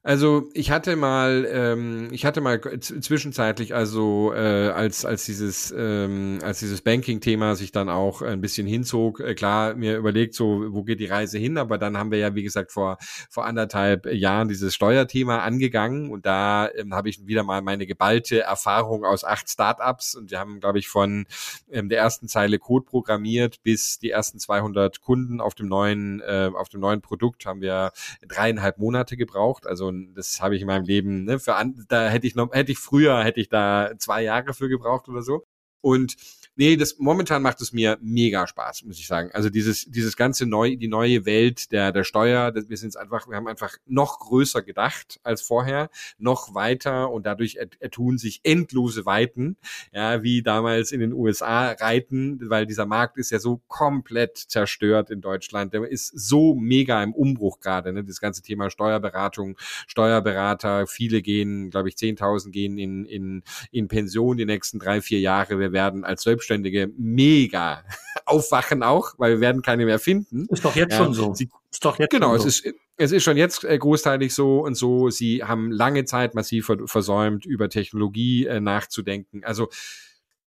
Also 0.07 0.49
ich 0.55 0.71
hatte 0.71 0.95
mal, 0.95 1.49
ähm, 1.51 2.11
ich 2.13 2.25
hatte 2.25 2.41
mal 2.41 2.61
zwischenzeitlich, 2.61 3.75
also 3.75 4.33
äh, 4.33 4.69
als 4.69 5.05
als 5.05 5.25
dieses 5.25 5.75
ähm, 5.77 6.39
als 6.45 6.61
dieses 6.61 6.81
Banking-Thema 6.81 7.57
sich 7.57 7.73
dann 7.73 7.89
auch 7.89 8.23
ein 8.23 8.41
bisschen 8.41 8.69
hinzog, 8.69 9.19
äh, 9.19 9.35
klar 9.35 9.75
mir 9.75 9.97
überlegt, 9.97 10.37
so 10.37 10.73
wo 10.73 10.85
geht 10.85 11.01
die 11.01 11.07
Reise 11.07 11.39
hin, 11.39 11.59
aber 11.59 11.77
dann 11.77 11.99
haben 11.99 12.13
wir 12.13 12.19
ja 12.19 12.37
wie 12.37 12.45
gesagt 12.45 12.71
vor 12.71 12.99
vor 13.31 13.47
anderthalb 13.47 14.07
Jahren 14.07 14.47
dieses 14.47 14.77
Steuerthema 14.77 15.41
angegangen. 15.41 16.13
Und 16.13 16.25
da 16.25 16.71
ähm, 16.77 16.95
habe 16.95 17.09
ich 17.09 17.27
wieder 17.27 17.43
mal 17.43 17.61
meine 17.61 17.85
geballte 17.85 18.43
Erfahrung 18.43 19.05
aus 19.05 19.25
acht 19.25 19.51
Startups. 19.51 20.15
Und 20.15 20.31
wir 20.31 20.39
haben, 20.39 20.61
glaube 20.61 20.79
ich, 20.79 20.87
von 20.87 21.27
ähm, 21.69 21.89
der 21.89 21.99
ersten 21.99 22.29
Zeile 22.29 22.61
Code 22.61 22.85
programmiert 22.85 23.61
bis 23.65 23.99
die 23.99 24.11
ersten 24.11 24.39
200 24.39 25.01
Kunden 25.01 25.41
auf 25.41 25.57
dem 25.57 25.67
neuen 25.67 26.21
äh, 26.21 26.53
auf 26.55 26.69
dem 26.69 26.79
neuen 26.79 27.01
Produkt 27.01 27.45
haben 27.45 27.61
wir 27.61 27.91
dreieinhalb 28.25 28.79
Monate 28.79 29.17
gebraucht, 29.17 29.67
also 29.67 29.96
das 30.15 30.41
habe 30.41 30.57
ich 30.57 30.63
in 30.63 30.67
meinem 30.67 30.85
Leben, 30.85 31.25
ne, 31.25 31.39
für 31.39 31.55
an, 31.57 31.85
da 31.89 32.09
hätte 32.09 32.27
ich 32.27 32.35
noch, 32.35 32.53
hätte 32.53 32.73
ich 32.73 32.79
früher, 32.79 33.23
hätte 33.25 33.41
ich 33.41 33.49
da 33.49 33.93
zwei 33.99 34.23
Jahre 34.23 34.55
für 34.55 34.69
gebraucht 34.69 35.09
oder 35.09 35.23
so. 35.23 35.47
Und 35.81 36.17
nee, 36.57 36.77
das 36.77 36.99
momentan 36.99 37.43
macht 37.43 37.61
es 37.61 37.73
mir 37.73 37.99
mega 38.01 38.47
Spaß, 38.47 38.85
muss 38.85 38.99
ich 38.99 39.07
sagen. 39.07 39.31
Also 39.33 39.51
dieses 39.51 39.85
dieses 39.87 40.17
ganze 40.17 40.47
neu 40.47 40.77
die 40.77 40.89
neue 40.89 41.25
Welt 41.27 41.71
der 41.73 41.93
der 41.93 42.05
Steuer, 42.05 42.53
wir 42.55 42.77
sind 42.77 42.97
einfach 42.97 43.29
wir 43.29 43.37
haben 43.37 43.47
einfach 43.47 43.77
noch 43.87 44.19
größer 44.19 44.63
gedacht 44.63 45.21
als 45.23 45.43
vorher, 45.43 45.91
noch 46.19 46.55
weiter 46.55 47.11
und 47.11 47.27
dadurch 47.27 47.57
ertun 47.81 48.19
sich 48.19 48.41
endlose 48.43 49.07
Weiten, 49.07 49.57
ja, 49.93 50.23
wie 50.23 50.43
damals 50.43 50.93
in 50.93 51.01
den 51.01 51.13
USA 51.13 51.73
reiten, 51.73 52.39
weil 52.49 52.67
dieser 52.67 52.87
Markt 52.87 53.19
ist 53.19 53.31
ja 53.31 53.39
so 53.39 53.61
komplett 53.69 54.37
zerstört 54.37 55.11
in 55.11 55.21
Deutschland. 55.21 55.73
Der 55.73 55.85
ist 55.89 56.09
so 56.09 56.55
mega 56.55 57.03
im 57.03 57.13
Umbruch 57.15 57.61
gerade, 57.61 57.93
ne? 57.93 58.05
Das 58.05 58.21
ganze 58.21 58.43
Thema 58.43 58.71
Steuerberatung, 58.71 59.57
Steuerberater, 59.87 60.87
viele 60.87 61.23
gehen, 61.23 61.71
glaube 61.71 61.89
ich, 61.89 61.97
10.000 61.97 62.51
gehen 62.51 62.79
in 62.79 63.05
in 63.05 63.43
in 63.71 63.89
Pension 63.89 64.37
die 64.37 64.47
nächsten 64.47 64.79
drei, 64.79 65.01
vier 65.01 65.21
Jahre. 65.21 65.59
Wir 65.59 65.73
werden 65.73 66.05
als 66.05 66.23
Selbstständige 66.47 66.93
mega 66.97 67.85
aufwachen 68.25 68.83
auch, 68.83 69.15
weil 69.19 69.35
wir 69.35 69.41
werden 69.41 69.63
keine 69.63 69.85
mehr 69.85 69.99
finden. 69.99 70.47
Ist 70.51 70.65
doch 70.65 70.77
jetzt 70.77 70.93
ja, 70.93 70.99
schon 70.99 71.15
so. 71.15 71.35
Sie, 71.35 71.49
ist 71.71 71.85
doch 71.85 71.99
jetzt 71.99 72.11
genau, 72.11 72.37
schon 72.39 72.47
es 72.47 72.59
so. 72.59 72.69
ist 72.69 72.75
es 72.99 73.13
ist 73.13 73.25
schon 73.25 73.37
jetzt 73.37 73.63
äh, 73.65 73.77
großteilig 73.77 74.33
so 74.33 74.61
und 74.61 74.75
so. 74.75 75.11
Sie 75.11 75.45
haben 75.45 75.71
lange 75.71 76.07
Zeit 76.07 76.35
massiv 76.35 76.73
versäumt, 76.87 77.45
über 77.45 77.69
Technologie 77.69 78.47
äh, 78.47 78.59
nachzudenken. 78.59 79.45
Also 79.45 79.69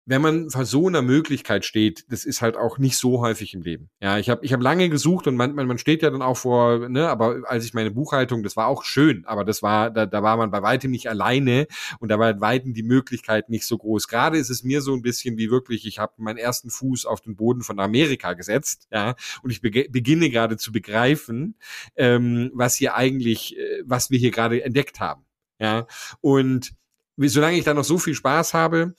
wenn 0.09 0.23
man 0.23 0.49
vor 0.49 0.65
so 0.65 0.87
einer 0.87 1.03
Möglichkeit 1.03 1.67
steht, 1.67 2.11
das 2.11 2.25
ist 2.25 2.41
halt 2.41 2.57
auch 2.57 2.79
nicht 2.79 2.97
so 2.97 3.21
häufig 3.21 3.53
im 3.53 3.61
Leben. 3.61 3.91
Ja, 4.01 4.17
ich 4.17 4.31
habe 4.31 4.43
ich 4.43 4.55
hab 4.55 4.63
lange 4.63 4.89
gesucht 4.89 5.27
und 5.27 5.37
man, 5.37 5.55
man, 5.55 5.67
man 5.67 5.77
steht 5.77 6.03
ja 6.03 6.09
dann 6.09 6.23
auch 6.23 6.39
vor, 6.39 6.89
ne, 6.89 7.11
aber 7.11 7.43
als 7.45 7.67
ich 7.67 7.75
meine 7.75 7.91
Buchhaltung, 7.91 8.43
das 8.43 8.57
war 8.57 8.69
auch 8.69 8.85
schön, 8.85 9.27
aber 9.27 9.45
das 9.45 9.63
war, 9.63 9.91
da, 9.91 10.07
da 10.07 10.23
war 10.23 10.39
man 10.39 10.51
bei 10.51 10.63
weitem 10.63 10.91
nicht 10.91 11.11
alleine 11.11 11.67
und 12.01 12.09
da 12.09 12.19
war 12.19 12.33
bei 12.33 12.41
weitem 12.41 12.73
die 12.73 12.83
Möglichkeit 12.83 13.51
nicht 13.51 13.67
so 13.67 13.77
groß. 13.77 14.09
Gerade 14.09 14.39
ist 14.39 14.49
es 14.49 14.65
mir 14.65 14.81
so 14.81 14.95
ein 14.95 15.03
bisschen 15.03 15.37
wie 15.37 15.51
wirklich, 15.51 15.87
ich 15.87 15.99
habe 15.99 16.15
meinen 16.17 16.39
ersten 16.39 16.71
Fuß 16.71 17.05
auf 17.05 17.21
den 17.21 17.37
Boden 17.37 17.61
von 17.61 17.79
Amerika 17.79 18.33
gesetzt, 18.33 18.89
ja, 18.91 19.15
und 19.43 19.51
ich 19.51 19.61
be 19.61 19.89
beginne 19.91 20.31
gerade 20.31 20.57
zu 20.57 20.73
begreifen, 20.73 21.57
ähm, 21.97 22.51
was 22.55 22.77
hier 22.77 22.95
eigentlich, 22.95 23.59
äh, 23.59 23.83
was 23.85 24.11
wir 24.11 24.19
hier 24.19 24.31
gerade 24.31 24.65
entdeckt 24.65 25.01
haben. 25.01 25.27
Ja, 25.61 25.87
und 26.23 26.73
solange 27.19 27.59
ich 27.59 27.65
da 27.65 27.75
noch 27.75 27.85
so 27.85 27.99
viel 27.99 28.15
Spaß 28.15 28.55
habe, 28.55 28.95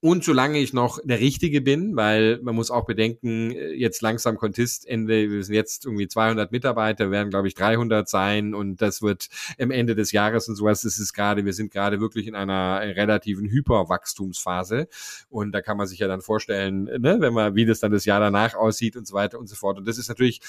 und 0.00 0.24
solange 0.24 0.58
ich 0.58 0.72
noch 0.72 0.98
der 1.04 1.20
Richtige 1.20 1.60
bin, 1.60 1.94
weil 1.94 2.40
man 2.42 2.54
muss 2.54 2.70
auch 2.70 2.86
bedenken, 2.86 3.50
äh, 3.50 3.72
jetzt 3.72 4.00
langsam 4.00 4.38
Contist-Ende, 4.38 5.30
wir 5.30 5.44
sind 5.44 5.54
jetzt 5.54 5.84
irgendwie 5.84 6.08
200 6.08 6.52
Mitarbeiter, 6.52 7.10
werden 7.10 7.30
glaube 7.30 7.48
ich 7.48 7.54
300 7.54 8.08
sein 8.08 8.54
und 8.54 8.80
das 8.80 9.02
wird 9.02 9.28
am 9.58 9.70
Ende 9.70 9.94
des 9.94 10.12
Jahres 10.12 10.48
und 10.48 10.56
sowas 10.56 10.84
ist 10.84 11.12
gerade, 11.12 11.44
wir 11.44 11.52
sind 11.52 11.70
gerade 11.70 12.00
wirklich 12.00 12.26
in 12.26 12.34
einer 12.34 12.80
relativen 12.80 13.48
Hyperwachstumsphase 13.48 14.88
und 15.28 15.52
da 15.52 15.60
kann 15.60 15.76
man 15.76 15.86
sich 15.86 15.98
ja 15.98 16.08
dann 16.08 16.22
vorstellen, 16.22 16.84
ne, 16.84 17.16
wenn 17.20 17.34
man, 17.34 17.54
wie 17.54 17.66
das 17.66 17.80
dann 17.80 17.92
das 17.92 18.06
Jahr 18.06 18.20
danach 18.20 18.54
aussieht 18.54 18.96
und 18.96 19.06
so 19.06 19.14
weiter 19.14 19.38
und 19.38 19.48
so 19.48 19.54
fort. 19.54 19.78
Und 19.78 19.86
das 19.86 19.98
ist 19.98 20.08
natürlich 20.08 20.40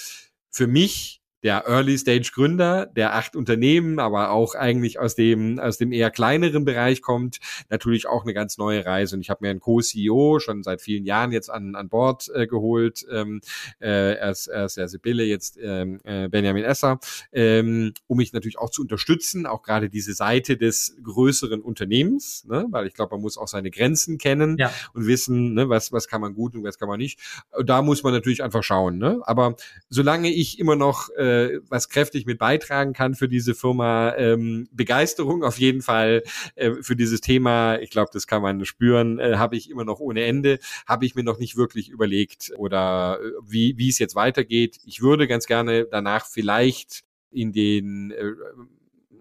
für 0.50 0.68
mich 0.68 1.21
der 1.44 1.66
Early-Stage-Gründer, 1.68 2.86
der 2.86 3.16
acht 3.16 3.36
Unternehmen, 3.36 4.00
aber 4.00 4.32
auch 4.32 4.56
eigentlich 4.56 5.00
aus 5.00 5.16
dem, 5.16 5.60
aus 5.60 5.78
dem 5.78 5.92
eher 5.92 6.12
kleineren 6.12 6.66
Bereich 6.66 7.02
kommt, 7.02 7.40
natürlich 7.70 8.08
auch 8.08 8.24
eine 8.24 8.34
ganz 8.34 8.58
neue 8.58 8.86
Reise. 8.86 9.16
Und 9.16 9.22
ich 9.22 9.30
habe 9.30 9.40
mir 9.44 9.50
einen 9.50 9.60
Co-CEO 9.60 10.40
schon 10.40 10.64
seit 10.64 10.82
vielen 10.82 11.06
Jahren 11.06 11.32
jetzt 11.32 11.50
an, 11.50 11.76
an 11.76 11.90
Bord 11.90 12.30
äh, 12.34 12.46
geholt. 12.48 13.06
Ähm, 13.12 13.42
äh, 13.80 14.16
er, 14.16 14.32
ist, 14.32 14.48
er 14.48 14.66
ist 14.66 14.78
ja 14.78 14.88
Sibylle, 14.88 15.24
jetzt 15.24 15.58
ähm, 15.62 16.00
äh, 16.04 16.28
Benjamin 16.28 16.64
Esser, 16.64 17.00
ähm, 17.32 17.94
um 18.08 18.18
mich 18.18 18.34
natürlich 18.34 18.60
auch 18.60 18.70
zu 18.70 18.84
unterstützen, 18.84 19.46
auch 19.46 19.64
gerade 19.64 19.90
diese 19.90 20.14
Seite 20.14 20.58
des 20.58 20.96
größeren 21.04 21.62
Unternehmens, 21.62 22.46
ne? 22.46 22.68
weil 22.70 22.88
ich 22.88 22.94
glaube, 22.94 23.16
man 23.16 23.22
muss 23.22 23.38
auch 23.38 23.48
seine 23.48 23.72
Grenzen 23.72 24.18
kennen 24.18 24.58
ja. 24.60 24.72
und 24.94 25.08
wissen, 25.08 25.54
ne, 25.54 25.70
was, 25.70 25.92
was 25.92 26.08
kann 26.08 26.22
man 26.22 26.34
gut 26.36 26.56
und 26.56 26.64
was 26.64 26.78
kann 26.78 26.88
man 26.88 27.00
nicht. 27.00 27.20
Da 27.66 27.82
muss 27.82 28.04
man 28.04 28.14
natürlich 28.14 28.44
einfach 28.44 28.64
schauen. 28.64 28.98
Ne? 28.98 29.22
Aber 29.24 29.56
solange 29.90 30.32
ich 30.32 30.60
immer 30.60 30.76
noch 30.76 31.10
äh, 31.18 31.31
äh, 31.32 31.60
was 31.70 31.90
kräftig 31.90 32.26
mit 32.26 32.40
beitragen 32.40 32.94
kann 32.94 33.16
für 33.16 33.28
diese 33.28 33.56
Firma. 33.56 34.16
Ähm, 34.16 34.68
Begeisterung 34.72 35.44
auf 35.44 35.60
jeden 35.60 35.82
Fall 35.82 36.24
äh, 36.56 36.72
für 36.82 36.96
dieses 36.96 37.22
Thema. 37.22 37.80
Ich 37.80 37.90
glaube, 37.90 38.12
das 38.14 38.28
kann 38.28 38.42
man 38.42 38.66
spüren. 38.66 39.20
Äh, 39.20 39.38
Habe 39.38 39.56
ich 39.56 39.70
immer 39.70 39.86
noch 39.86 40.00
ohne 40.00 40.24
Ende. 40.24 40.60
Habe 40.86 41.06
ich 41.06 41.16
mir 41.16 41.24
noch 41.24 41.40
nicht 41.40 41.58
wirklich 41.58 41.90
überlegt 41.90 42.52
oder 42.58 43.20
äh, 43.22 43.32
wie 43.46 43.78
wie 43.78 43.90
es 43.90 44.00
jetzt 44.00 44.16
weitergeht. 44.16 44.80
Ich 44.86 45.02
würde 45.02 45.28
ganz 45.28 45.46
gerne 45.46 45.86
danach 45.90 46.26
vielleicht 46.26 47.04
in 47.32 47.54
den 47.54 48.12
äh, 48.12 48.34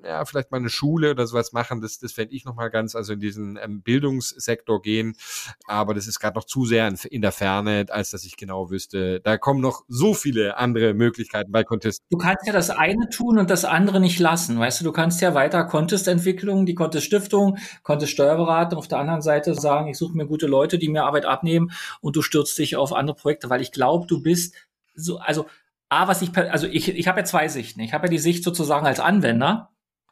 ja, 0.05 0.25
vielleicht 0.25 0.51
mal 0.51 0.59
eine 0.59 0.71
Schule 0.71 1.11
oder 1.11 1.27
sowas 1.27 1.53
machen, 1.53 1.81
das, 1.81 1.99
das 1.99 2.13
fände 2.13 2.35
ich 2.35 2.45
nochmal 2.45 2.71
ganz, 2.71 2.95
also 2.95 3.13
in 3.13 3.21
diesen 3.21 3.59
ähm, 3.63 3.83
Bildungssektor 3.83 4.83
gehen. 4.83 5.15
Aber 5.67 5.95
das 5.95 6.07
ist 6.07 6.21
gerade 6.21 6.37
noch 6.37 6.45
zu 6.45 6.65
sehr 6.65 6.89
in, 6.89 6.97
in, 7.11 7.23
der 7.23 7.33
Ferne, 7.33 7.87
als 7.89 8.11
dass 8.11 8.25
ich 8.25 8.37
genau 8.37 8.71
wüsste. 8.71 9.21
Da 9.21 9.39
kommen 9.39 9.61
noch 9.61 9.85
so 9.89 10.15
viele 10.15 10.57
andere 10.57 10.95
Möglichkeiten 10.95 11.53
bei 11.53 11.65
Contest. 11.65 12.03
Du 12.11 12.19
kannst 12.19 12.47
ja 12.47 12.53
das 12.53 12.71
eine 12.71 13.09
tun 13.09 13.39
und 13.39 13.51
das 13.51 13.65
andere 13.65 14.01
nicht 14.01 14.19
lassen. 14.19 14.59
Weißt 14.59 14.81
du, 14.81 14.85
du 14.85 14.93
kannst 14.93 15.21
ja 15.21 15.35
weiter 15.35 15.65
Contest-Entwicklung, 15.65 16.67
die 16.67 16.75
Contest-Stiftung, 16.75 17.59
Contest-Steuerberatung 17.83 18.79
auf 18.79 18.89
der 18.89 18.99
anderen 18.99 19.23
Seite 19.23 19.55
sagen, 19.55 19.89
ich 19.89 19.99
suche 19.99 20.17
mir 20.17 20.27
gute 20.27 20.47
Leute, 20.47 20.79
die 20.79 20.89
mir 20.89 21.05
Arbeit 21.05 21.27
abnehmen 21.27 21.73
und 22.01 22.17
du 22.17 22.23
stürzt 22.23 22.59
dich 22.59 22.77
auf 22.77 22.93
andere 22.93 23.17
Projekte, 23.17 23.51
weil 23.51 23.61
ich 23.61 23.73
glaube, 23.73 24.07
du 24.07 24.23
bist 24.23 24.55
so, 24.95 25.19
also 25.19 25.47
A, 25.89 26.07
was 26.07 26.23
ich, 26.23 26.37
also 26.37 26.69
ich, 26.69 26.89
ich 26.89 27.09
habe 27.09 27.21
ja 27.21 27.25
zwei 27.25 27.49
Sichten. 27.49 27.81
Ich 27.81 27.93
habe 27.93 28.07
ja 28.07 28.11
die 28.11 28.19
Sicht 28.19 28.45
sozusagen 28.45 28.87
als 28.87 29.01
Anwender, 29.01 29.71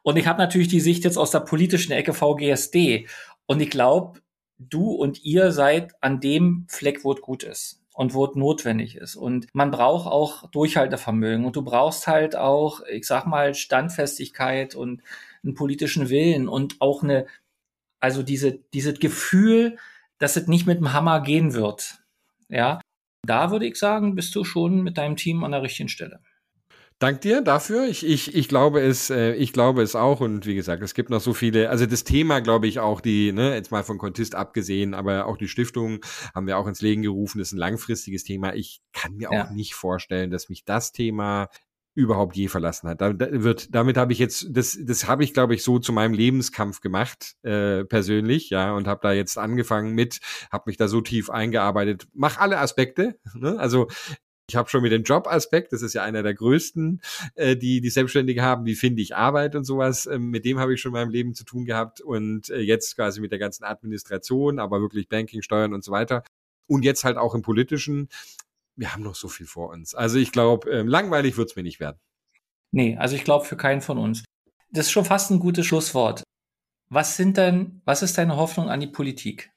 und 0.08 0.16
ich 0.16 0.26
habe 0.26 0.40
natürlich 0.40 0.68
die 0.68 0.80
Sicht 0.80 1.04
jetzt 1.04 1.18
aus 1.18 1.32
der 1.32 1.40
politischen 1.40 1.92
Ecke 1.92 2.14
VGSD. 2.14 3.06
Und 3.44 3.60
ich 3.60 3.68
glaube, 3.68 4.22
du 4.58 4.90
und 4.92 5.22
ihr 5.22 5.52
seid 5.52 5.92
an 6.02 6.18
dem 6.18 6.64
Fleck, 6.70 7.04
wo 7.04 7.12
es 7.12 7.20
gut 7.20 7.42
ist 7.42 7.82
und 7.92 8.14
wo 8.14 8.24
es 8.24 8.34
notwendig 8.34 8.96
ist. 8.96 9.16
Und 9.16 9.48
man 9.52 9.70
braucht 9.70 10.10
auch 10.10 10.50
Durchhaltevermögen 10.50 11.44
und 11.44 11.56
du 11.56 11.62
brauchst 11.62 12.06
halt 12.06 12.36
auch, 12.36 12.80
ich 12.90 13.06
sag 13.06 13.26
mal, 13.26 13.52
Standfestigkeit 13.52 14.74
und 14.74 15.02
einen 15.44 15.52
politischen 15.52 16.08
Willen 16.08 16.48
und 16.48 16.80
auch 16.80 17.02
eine, 17.02 17.26
also 18.00 18.22
diese, 18.22 18.52
dieses 18.72 18.98
Gefühl, 19.00 19.76
dass 20.16 20.38
es 20.38 20.46
nicht 20.46 20.66
mit 20.66 20.78
dem 20.78 20.94
Hammer 20.94 21.20
gehen 21.20 21.52
wird. 21.52 21.98
Ja, 22.48 22.80
da 23.26 23.50
würde 23.50 23.66
ich 23.66 23.76
sagen, 23.76 24.14
bist 24.14 24.34
du 24.34 24.42
schon 24.44 24.80
mit 24.80 24.96
deinem 24.96 25.16
Team 25.16 25.44
an 25.44 25.52
der 25.52 25.60
richtigen 25.60 25.90
Stelle. 25.90 26.20
Dank 27.00 27.20
dir 27.20 27.42
dafür. 27.42 27.86
Ich, 27.86 28.04
ich, 28.04 28.34
ich 28.34 28.48
glaube 28.48 28.80
es, 28.80 29.08
äh, 29.08 29.32
ich 29.34 29.52
glaube 29.52 29.82
es 29.82 29.94
auch. 29.94 30.20
Und 30.20 30.46
wie 30.46 30.56
gesagt, 30.56 30.82
es 30.82 30.94
gibt 30.94 31.10
noch 31.10 31.20
so 31.20 31.32
viele, 31.32 31.70
also 31.70 31.86
das 31.86 32.02
Thema, 32.02 32.40
glaube 32.40 32.66
ich, 32.66 32.80
auch 32.80 33.00
die, 33.00 33.30
ne, 33.30 33.54
jetzt 33.54 33.70
mal 33.70 33.84
von 33.84 33.98
Contist 33.98 34.34
abgesehen, 34.34 34.94
aber 34.94 35.26
auch 35.26 35.36
die 35.36 35.46
Stiftung 35.46 36.00
haben 36.34 36.48
wir 36.48 36.58
auch 36.58 36.66
ins 36.66 36.80
Leben 36.80 37.02
gerufen. 37.02 37.38
Das 37.38 37.48
ist 37.48 37.52
ein 37.52 37.58
langfristiges 37.58 38.24
Thema. 38.24 38.54
Ich 38.54 38.80
kann 38.92 39.14
mir 39.14 39.28
ja. 39.30 39.44
auch 39.44 39.50
nicht 39.50 39.74
vorstellen, 39.74 40.32
dass 40.32 40.48
mich 40.48 40.64
das 40.64 40.90
Thema 40.90 41.48
überhaupt 41.94 42.36
je 42.36 42.48
verlassen 42.48 42.88
hat. 42.88 43.00
Da, 43.00 43.12
da 43.12 43.26
wird, 43.30 43.74
damit 43.74 43.96
habe 43.96 44.12
ich 44.12 44.18
jetzt, 44.18 44.46
das, 44.50 44.78
das 44.80 45.08
habe 45.08 45.24
ich, 45.24 45.34
glaube 45.34 45.54
ich, 45.54 45.64
so 45.64 45.78
zu 45.80 45.92
meinem 45.92 46.14
Lebenskampf 46.14 46.80
gemacht, 46.80 47.34
äh, 47.42 47.84
persönlich, 47.84 48.50
ja, 48.50 48.72
und 48.72 48.86
habe 48.86 49.00
da 49.02 49.12
jetzt 49.12 49.36
angefangen 49.36 49.94
mit, 49.94 50.20
habe 50.52 50.64
mich 50.66 50.76
da 50.76 50.86
so 50.86 51.00
tief 51.00 51.28
eingearbeitet, 51.28 52.06
mach 52.12 52.38
alle 52.38 52.58
Aspekte, 52.58 53.18
ne? 53.34 53.58
also 53.58 53.88
ich 54.48 54.56
habe 54.56 54.68
schon 54.70 54.82
mit 54.82 54.92
dem 54.92 55.02
Jobaspekt, 55.02 55.72
das 55.72 55.82
ist 55.82 55.92
ja 55.92 56.02
einer 56.02 56.22
der 56.22 56.34
größten, 56.34 57.02
äh, 57.34 57.56
die 57.56 57.80
die 57.80 57.90
Selbstständige 57.90 58.42
haben, 58.42 58.64
wie 58.64 58.74
finde 58.74 59.02
ich 59.02 59.14
Arbeit 59.14 59.54
und 59.54 59.64
sowas. 59.64 60.06
Ähm, 60.06 60.30
mit 60.30 60.44
dem 60.46 60.58
habe 60.58 60.72
ich 60.72 60.80
schon 60.80 60.90
in 60.90 60.94
meinem 60.94 61.10
Leben 61.10 61.34
zu 61.34 61.44
tun 61.44 61.66
gehabt 61.66 62.00
und 62.00 62.48
äh, 62.48 62.60
jetzt 62.60 62.96
quasi 62.96 63.20
mit 63.20 63.30
der 63.30 63.38
ganzen 63.38 63.64
Administration, 63.64 64.58
aber 64.58 64.80
wirklich 64.80 65.08
Banking, 65.08 65.42
Steuern 65.42 65.74
und 65.74 65.84
so 65.84 65.92
weiter. 65.92 66.22
Und 66.66 66.84
jetzt 66.84 67.04
halt 67.04 67.18
auch 67.18 67.34
im 67.34 67.42
politischen. 67.42 68.08
Wir 68.74 68.94
haben 68.94 69.02
noch 69.02 69.16
so 69.16 69.28
viel 69.28 69.46
vor 69.46 69.70
uns. 69.70 69.94
Also 69.94 70.18
ich 70.18 70.32
glaube, 70.32 70.70
ähm, 70.70 70.88
langweilig 70.88 71.36
wird's 71.36 71.56
mir 71.56 71.62
nicht 71.62 71.80
werden. 71.80 71.98
Nee, 72.70 72.96
also 72.96 73.16
ich 73.16 73.24
glaube 73.24 73.44
für 73.44 73.56
keinen 73.56 73.82
von 73.82 73.98
uns. 73.98 74.24
Das 74.70 74.86
ist 74.86 74.92
schon 74.92 75.04
fast 75.04 75.30
ein 75.30 75.40
gutes 75.40 75.66
Schlusswort. 75.66 76.22
Was 76.88 77.16
sind 77.16 77.36
denn, 77.36 77.82
was 77.84 78.02
ist 78.02 78.16
deine 78.16 78.36
Hoffnung 78.36 78.70
an 78.70 78.80
die 78.80 78.86
Politik? 78.86 79.50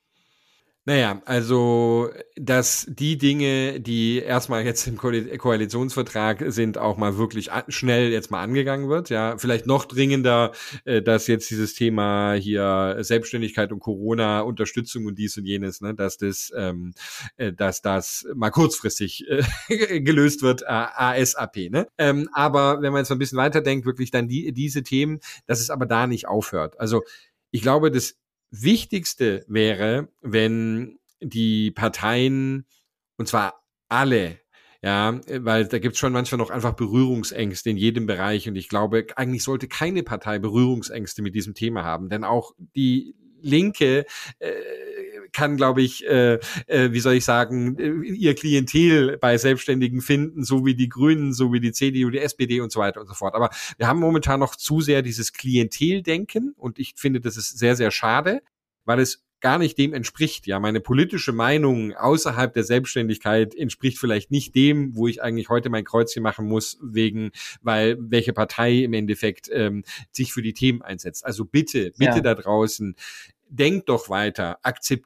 Naja, 0.85 1.21
also, 1.25 2.09
dass 2.35 2.87
die 2.89 3.19
Dinge, 3.19 3.79
die 3.79 4.17
erstmal 4.17 4.65
jetzt 4.65 4.87
im 4.87 4.97
Ko 4.97 5.11
Koalitionsvertrag 5.37 6.43
sind, 6.47 6.79
auch 6.79 6.97
mal 6.97 7.19
wirklich 7.19 7.51
schnell 7.67 8.11
jetzt 8.11 8.31
mal 8.31 8.41
angegangen 8.41 8.89
wird. 8.89 9.11
Ja, 9.11 9.37
vielleicht 9.37 9.67
noch 9.67 9.85
dringender, 9.85 10.53
äh, 10.85 11.03
dass 11.03 11.27
jetzt 11.27 11.51
dieses 11.51 11.75
Thema 11.75 12.33
hier 12.33 12.97
Selbstständigkeit 13.01 13.71
und 13.71 13.79
Corona, 13.79 14.41
Unterstützung 14.41 15.05
und 15.05 15.19
dies 15.19 15.37
und 15.37 15.45
jenes, 15.45 15.81
ne, 15.81 15.93
dass 15.93 16.17
das, 16.17 16.51
ähm, 16.57 16.95
äh, 17.37 17.53
dass 17.53 17.83
das 17.83 18.25
mal 18.33 18.49
kurzfristig 18.49 19.25
äh, 19.29 19.99
gelöst 20.01 20.41
wird, 20.41 20.67
ASAP. 20.67 21.69
Ne? 21.69 21.87
Ähm, 21.99 22.27
aber 22.33 22.81
wenn 22.81 22.91
man 22.91 23.01
jetzt 23.01 23.09
mal 23.09 23.17
ein 23.17 23.19
bisschen 23.19 23.37
weiterdenkt, 23.37 23.85
wirklich 23.85 24.09
dann 24.09 24.27
die, 24.27 24.51
diese 24.51 24.81
Themen, 24.81 25.19
dass 25.45 25.59
es 25.59 25.69
aber 25.69 25.85
da 25.85 26.07
nicht 26.07 26.27
aufhört. 26.27 26.79
Also 26.79 27.03
ich 27.51 27.61
glaube, 27.61 27.91
das 27.91 28.15
Wichtigste 28.51 29.45
wäre, 29.47 30.09
wenn 30.21 30.99
die 31.21 31.71
Parteien, 31.71 32.65
und 33.17 33.27
zwar 33.27 33.63
alle, 33.87 34.39
ja, 34.83 35.19
weil 35.27 35.67
da 35.67 35.79
gibt's 35.79 35.99
schon 35.99 36.13
manchmal 36.13 36.39
noch 36.39 36.49
einfach 36.49 36.73
Berührungsängste 36.73 37.69
in 37.69 37.77
jedem 37.77 38.07
Bereich. 38.07 38.47
Und 38.47 38.55
ich 38.55 38.67
glaube, 38.67 39.05
eigentlich 39.15 39.43
sollte 39.43 39.67
keine 39.67 40.03
Partei 40.03 40.39
Berührungsängste 40.39 41.21
mit 41.21 41.35
diesem 41.35 41.53
Thema 41.53 41.83
haben, 41.83 42.09
denn 42.09 42.23
auch 42.23 42.53
die 42.75 43.15
Linke 43.41 44.05
äh, 44.39 44.51
kann, 45.33 45.57
glaube 45.57 45.81
ich, 45.81 46.05
äh, 46.05 46.39
äh, 46.67 46.91
wie 46.91 46.99
soll 46.99 47.15
ich 47.15 47.25
sagen, 47.25 47.77
äh, 47.77 48.07
ihr 48.09 48.35
Klientel 48.35 49.17
bei 49.17 49.37
Selbstständigen 49.37 50.01
finden, 50.01 50.43
so 50.43 50.65
wie 50.65 50.75
die 50.75 50.89
Grünen, 50.89 51.33
so 51.33 51.53
wie 51.53 51.59
die 51.59 51.71
CDU, 51.71 52.09
die 52.09 52.19
SPD 52.19 52.61
und 52.61 52.71
so 52.71 52.79
weiter 52.79 53.01
und 53.01 53.07
so 53.07 53.13
fort. 53.13 53.35
Aber 53.35 53.49
wir 53.77 53.87
haben 53.87 53.99
momentan 53.99 54.39
noch 54.39 54.55
zu 54.55 54.81
sehr 54.81 55.01
dieses 55.01 55.33
Klienteldenken 55.33 56.53
und 56.57 56.79
ich 56.79 56.93
finde, 56.95 57.21
das 57.21 57.37
ist 57.37 57.57
sehr, 57.57 57.75
sehr 57.75 57.91
schade, 57.91 58.41
weil 58.85 58.99
es 58.99 59.23
gar 59.41 59.57
nicht 59.57 59.77
dem 59.77 59.93
entspricht. 59.93 60.47
Ja, 60.47 60.59
meine 60.59 60.79
politische 60.79 61.33
Meinung 61.33 61.93
außerhalb 61.93 62.53
der 62.53 62.63
Selbstständigkeit 62.63 63.53
entspricht 63.55 63.97
vielleicht 63.97 64.31
nicht 64.31 64.55
dem, 64.55 64.95
wo 64.95 65.07
ich 65.07 65.21
eigentlich 65.21 65.49
heute 65.49 65.69
mein 65.69 65.83
Kreuzchen 65.83 66.23
machen 66.23 66.47
muss, 66.47 66.77
wegen, 66.81 67.31
weil 67.61 67.97
welche 67.99 68.33
Partei 68.33 68.83
im 68.83 68.93
Endeffekt 68.93 69.49
ähm, 69.51 69.83
sich 70.11 70.31
für 70.31 70.43
die 70.43 70.53
Themen 70.53 70.81
einsetzt. 70.81 71.25
Also 71.25 71.43
bitte, 71.43 71.91
bitte 71.97 72.17
ja. 72.17 72.21
da 72.21 72.35
draußen, 72.35 72.95
denkt 73.49 73.89
doch 73.89 74.09
weiter, 74.09 74.59
akzept, 74.61 75.05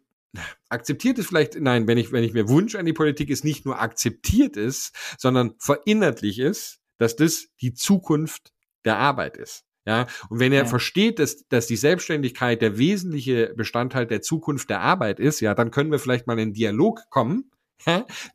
akzeptiert 0.70 1.18
es 1.20 1.28
vielleicht, 1.28 1.60
nein, 1.60 1.88
wenn 1.88 1.98
ich, 1.98 2.12
wenn 2.12 2.24
ich 2.24 2.34
mir 2.34 2.48
Wunsch 2.50 2.76
an 2.76 2.86
die 2.86 2.94
Politik 2.94 3.30
ist, 3.30 3.44
nicht 3.44 3.66
nur 3.66 3.82
akzeptiert 3.82 4.58
ist, 4.58 4.96
sondern 5.18 5.56
verinnertlich 5.60 6.40
ist, 6.40 6.80
dass 6.98 7.16
das 7.16 7.48
die 7.62 7.74
Zukunft 7.74 8.54
der 8.86 8.98
Arbeit 8.98 9.38
ist. 9.38 9.64
Ja, 9.88 10.08
und 10.30 10.40
wenn 10.40 10.52
er 10.52 10.64
ja. 10.64 10.66
versteht, 10.66 11.20
dass, 11.20 11.48
dass 11.48 11.68
die 11.68 11.76
Selbstständigkeit 11.76 12.60
der 12.60 12.80
wesentliche 12.80 13.54
Bestandteil 13.56 14.08
der 14.08 14.22
Zukunft 14.22 14.72
der 14.72 14.82
Arbeit 14.82 15.20
ist, 15.20 15.42
ja, 15.42 15.54
dann 15.54 15.70
können 15.70 15.92
wir 15.92 16.00
vielleicht 16.00 16.26
mal 16.26 16.40
in 16.40 16.54
Dialog 16.54 17.02
kommen 17.12 17.52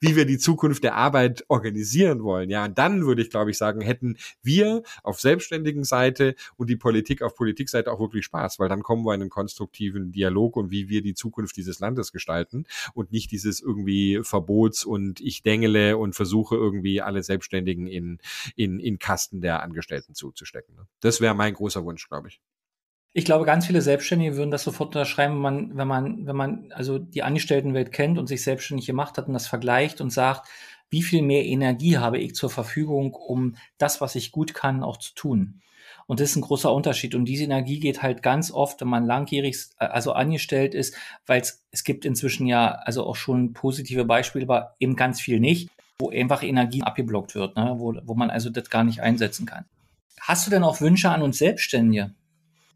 wie 0.01 0.16
wir 0.16 0.24
die 0.24 0.38
Zukunft 0.38 0.84
der 0.84 0.95
Arbeit 0.95 1.45
organisieren 1.49 2.22
wollen. 2.22 2.51
Ja, 2.51 2.64
und 2.64 2.78
dann 2.78 3.05
würde 3.05 3.22
ich, 3.22 3.30
glaube 3.30 3.51
ich, 3.51 3.59
sagen, 3.59 3.80
hätten 3.80 4.16
wir 4.43 4.82
auf 5.03 5.20
selbstständigen 5.20 5.84
Seite 5.84 6.34
und 6.57 6.70
die 6.70 6.76
Politik 6.76 7.22
auf 7.22 7.34
Politikseite 7.34 7.91
auch 7.91 8.01
wirklich 8.01 8.24
Spaß, 8.24 8.59
weil 8.59 8.68
dann 8.68 8.82
kommen 8.82 9.05
wir 9.05 9.14
in 9.14 9.22
einen 9.22 9.30
konstruktiven 9.30 10.12
Dialog 10.12 10.57
und 10.57 10.70
wie 10.70 10.88
wir 10.88 11.03
die 11.03 11.14
Zukunft 11.14 11.57
dieses 11.57 11.80
Landes 11.80 12.12
gestalten 12.12 12.66
und 12.95 13.12
nicht 13.12 13.30
dieses 13.32 13.61
irgendwie 13.61 14.20
Verbots 14.22 14.84
und 14.84 15.20
ich 15.20 15.43
dengele 15.43 15.97
und 15.97 16.14
versuche 16.14 16.55
irgendwie 16.55 17.01
alle 17.01 17.22
Selbstständigen 17.22 17.86
in, 17.86 18.18
in, 18.57 18.78
in 18.78 18.99
Kasten 18.99 19.41
der 19.41 19.62
Angestellten 19.62 20.14
zuzustecken. 20.14 20.76
Das 21.01 21.20
wäre 21.20 21.34
mein 21.34 21.55
großer 21.55 21.84
Wunsch, 21.84 22.09
glaube 22.09 22.28
ich. 22.28 22.41
Ich 23.13 23.25
glaube, 23.25 23.45
ganz 23.45 23.67
viele 23.67 23.83
Selbstständige 23.83 24.37
würden 24.37 24.53
das 24.53 24.63
sofort 24.63 24.95
unterschreiben, 24.95 25.35
wenn 25.35 25.41
man, 25.41 25.77
wenn 25.77 25.89
man, 25.89 26.27
wenn 26.27 26.37
man 26.37 26.73
also 26.73 26.99
die 26.99 27.25
Angestelltenwelt 27.25 27.91
kennt 27.91 28.19
und 28.19 28.29
sich 28.29 28.43
selbstständig 28.43 28.87
gemacht 28.87 29.19
hat 29.19 29.27
und 29.27 29.35
das 29.35 29.49
vergleicht 29.49 30.01
und 30.01 30.11
sagt, 30.11 30.49
wie 30.91 31.03
viel 31.03 31.23
mehr 31.23 31.45
Energie 31.45 31.99
habe 31.99 32.19
ich 32.19 32.35
zur 32.35 32.51
Verfügung, 32.51 33.15
um 33.15 33.57
das, 33.79 34.01
was 34.01 34.15
ich 34.15 34.33
gut 34.33 34.55
kann, 34.55 34.83
auch 34.83 34.97
zu 34.97 35.15
tun. 35.15 35.61
Und 36.07 36.19
das 36.19 36.31
ist 36.31 36.37
ein 36.37 36.43
großer 36.43 36.73
Unterschied. 36.73 37.15
Und 37.15 37.25
diese 37.25 37.45
Energie 37.45 37.79
geht 37.79 38.03
halt 38.03 38.23
ganz 38.23 38.51
oft, 38.51 38.81
wenn 38.81 38.89
man 38.89 39.07
langjährig, 39.07 39.57
also 39.77 40.13
angestellt 40.13 40.75
ist, 40.75 40.97
weil 41.27 41.41
es, 41.41 41.65
es 41.71 41.85
gibt 41.85 42.05
inzwischen 42.05 42.47
ja 42.47 42.73
also 42.73 43.07
auch 43.07 43.15
schon 43.15 43.53
positive 43.53 44.05
Beispiele, 44.05 44.45
aber 44.45 44.75
eben 44.81 44.97
ganz 44.97 45.21
viel 45.21 45.39
nicht, 45.39 45.71
wo 46.01 46.11
einfach 46.11 46.43
Energie 46.43 46.83
abgeblockt 46.83 47.35
wird, 47.37 47.57
ne? 47.57 47.75
wo, 47.77 47.95
wo 48.05 48.15
man 48.15 48.31
also 48.31 48.51
das 48.51 48.71
gar 48.71 48.83
nicht 48.83 49.01
einsetzen 49.01 49.47
kann. 49.47 49.67
Hast 50.21 50.47
du 50.47 50.51
denn 50.51 50.65
auch 50.65 50.81
Wünsche 50.81 51.11
an 51.11 51.23
uns 51.23 51.39
Selbstständige? 51.39 52.13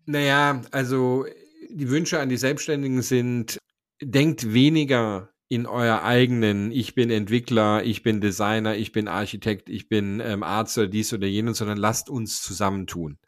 Naja, 0.06 0.62
also 0.70 1.26
die 1.70 1.88
Wünsche 1.88 2.20
an 2.20 2.28
die 2.28 2.36
Selbstständigen 2.36 3.02
sind, 3.02 3.58
denkt 4.02 4.52
weniger 4.52 5.30
in 5.48 5.66
euer 5.66 6.02
eigenen, 6.02 6.70
ich 6.72 6.94
bin 6.94 7.10
Entwickler, 7.10 7.84
ich 7.84 8.02
bin 8.02 8.20
Designer, 8.20 8.76
ich 8.76 8.92
bin 8.92 9.08
Architekt, 9.08 9.68
ich 9.68 9.88
bin 9.88 10.20
ähm, 10.20 10.42
Arzt 10.42 10.76
oder 10.78 10.88
dies 10.88 11.12
oder 11.12 11.26
jenes, 11.26 11.58
sondern 11.58 11.78
lasst 11.78 12.10
uns 12.10 12.42
zusammentun. 12.42 13.18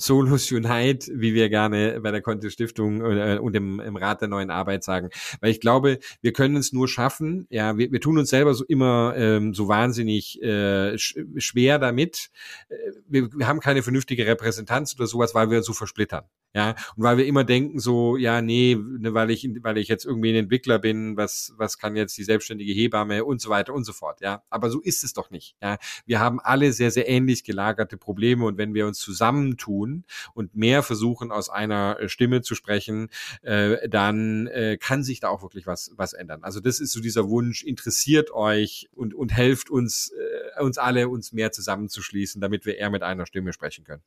Solus 0.00 0.50
Unite, 0.50 1.12
wie 1.14 1.34
wir 1.34 1.48
gerne 1.50 2.00
bei 2.00 2.10
der 2.10 2.22
Conte 2.22 2.50
Stiftung 2.50 3.00
äh, 3.02 3.38
und 3.38 3.54
im, 3.54 3.80
im 3.80 3.96
Rat 3.96 4.22
der 4.22 4.28
neuen 4.28 4.50
Arbeit 4.50 4.82
sagen. 4.82 5.10
Weil 5.40 5.50
ich 5.50 5.60
glaube, 5.60 5.98
wir 6.22 6.32
können 6.32 6.56
es 6.56 6.72
nur 6.72 6.88
schaffen, 6.88 7.46
ja, 7.50 7.76
wir, 7.76 7.92
wir 7.92 8.00
tun 8.00 8.18
uns 8.18 8.30
selber 8.30 8.54
so 8.54 8.64
immer 8.64 9.14
ähm, 9.16 9.52
so 9.52 9.68
wahnsinnig 9.68 10.42
äh, 10.42 10.96
sch 10.96 11.18
schwer 11.36 11.78
damit. 11.78 12.30
Äh, 12.68 12.74
wir, 13.08 13.28
wir 13.34 13.46
haben 13.46 13.60
keine 13.60 13.82
vernünftige 13.82 14.26
Repräsentanz 14.26 14.94
oder 14.96 15.06
sowas, 15.06 15.34
weil 15.34 15.50
wir 15.50 15.62
so 15.62 15.72
versplittern. 15.72 16.24
Ja, 16.52 16.70
und 16.96 17.04
weil 17.04 17.16
wir 17.16 17.26
immer 17.26 17.44
denken 17.44 17.78
so, 17.78 18.16
ja, 18.16 18.42
nee, 18.42 18.76
ne, 18.76 19.14
weil 19.14 19.30
ich, 19.30 19.48
weil 19.62 19.78
ich 19.78 19.86
jetzt 19.86 20.04
irgendwie 20.04 20.30
ein 20.30 20.34
Entwickler 20.34 20.80
bin, 20.80 21.16
was, 21.16 21.52
was 21.56 21.78
kann 21.78 21.94
jetzt 21.94 22.18
die 22.18 22.24
selbstständige 22.24 22.72
Hebamme 22.72 23.24
und 23.24 23.40
so 23.40 23.50
weiter 23.50 23.72
und 23.72 23.84
so 23.84 23.92
fort, 23.92 24.20
ja. 24.20 24.42
Aber 24.50 24.68
so 24.68 24.80
ist 24.80 25.04
es 25.04 25.12
doch 25.12 25.30
nicht, 25.30 25.54
ja. 25.62 25.78
Wir 26.06 26.18
haben 26.18 26.40
alle 26.40 26.72
sehr, 26.72 26.90
sehr 26.90 27.08
ähnlich 27.08 27.44
gelagerte 27.44 27.96
Probleme 27.96 28.44
und 28.46 28.58
wenn 28.58 28.74
wir 28.74 28.88
uns 28.88 28.98
zusammentun 28.98 30.04
und 30.34 30.56
mehr 30.56 30.82
versuchen, 30.82 31.30
aus 31.30 31.50
einer 31.50 32.00
äh, 32.00 32.08
Stimme 32.08 32.42
zu 32.42 32.56
sprechen, 32.56 33.10
äh, 33.42 33.88
dann 33.88 34.48
äh, 34.48 34.76
kann 34.76 35.04
sich 35.04 35.20
da 35.20 35.28
auch 35.28 35.42
wirklich 35.42 35.68
was, 35.68 35.92
was 35.94 36.14
ändern. 36.14 36.42
Also 36.42 36.58
das 36.58 36.80
ist 36.80 36.90
so 36.90 37.00
dieser 37.00 37.28
Wunsch, 37.28 37.62
interessiert 37.62 38.32
euch 38.32 38.88
und, 38.92 39.14
und 39.14 39.32
helft 39.32 39.70
uns, 39.70 40.12
äh, 40.58 40.62
uns 40.64 40.78
alle, 40.78 41.08
uns 41.08 41.32
mehr 41.32 41.52
zusammenzuschließen, 41.52 42.40
damit 42.40 42.66
wir 42.66 42.76
eher 42.76 42.90
mit 42.90 43.04
einer 43.04 43.26
Stimme 43.26 43.52
sprechen 43.52 43.84
können. 43.84 44.02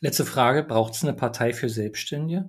Letzte 0.00 0.24
Frage, 0.24 0.62
braucht 0.62 0.94
es 0.94 1.02
eine 1.02 1.14
Partei 1.14 1.52
für 1.52 1.68
Selbstständige? 1.68 2.48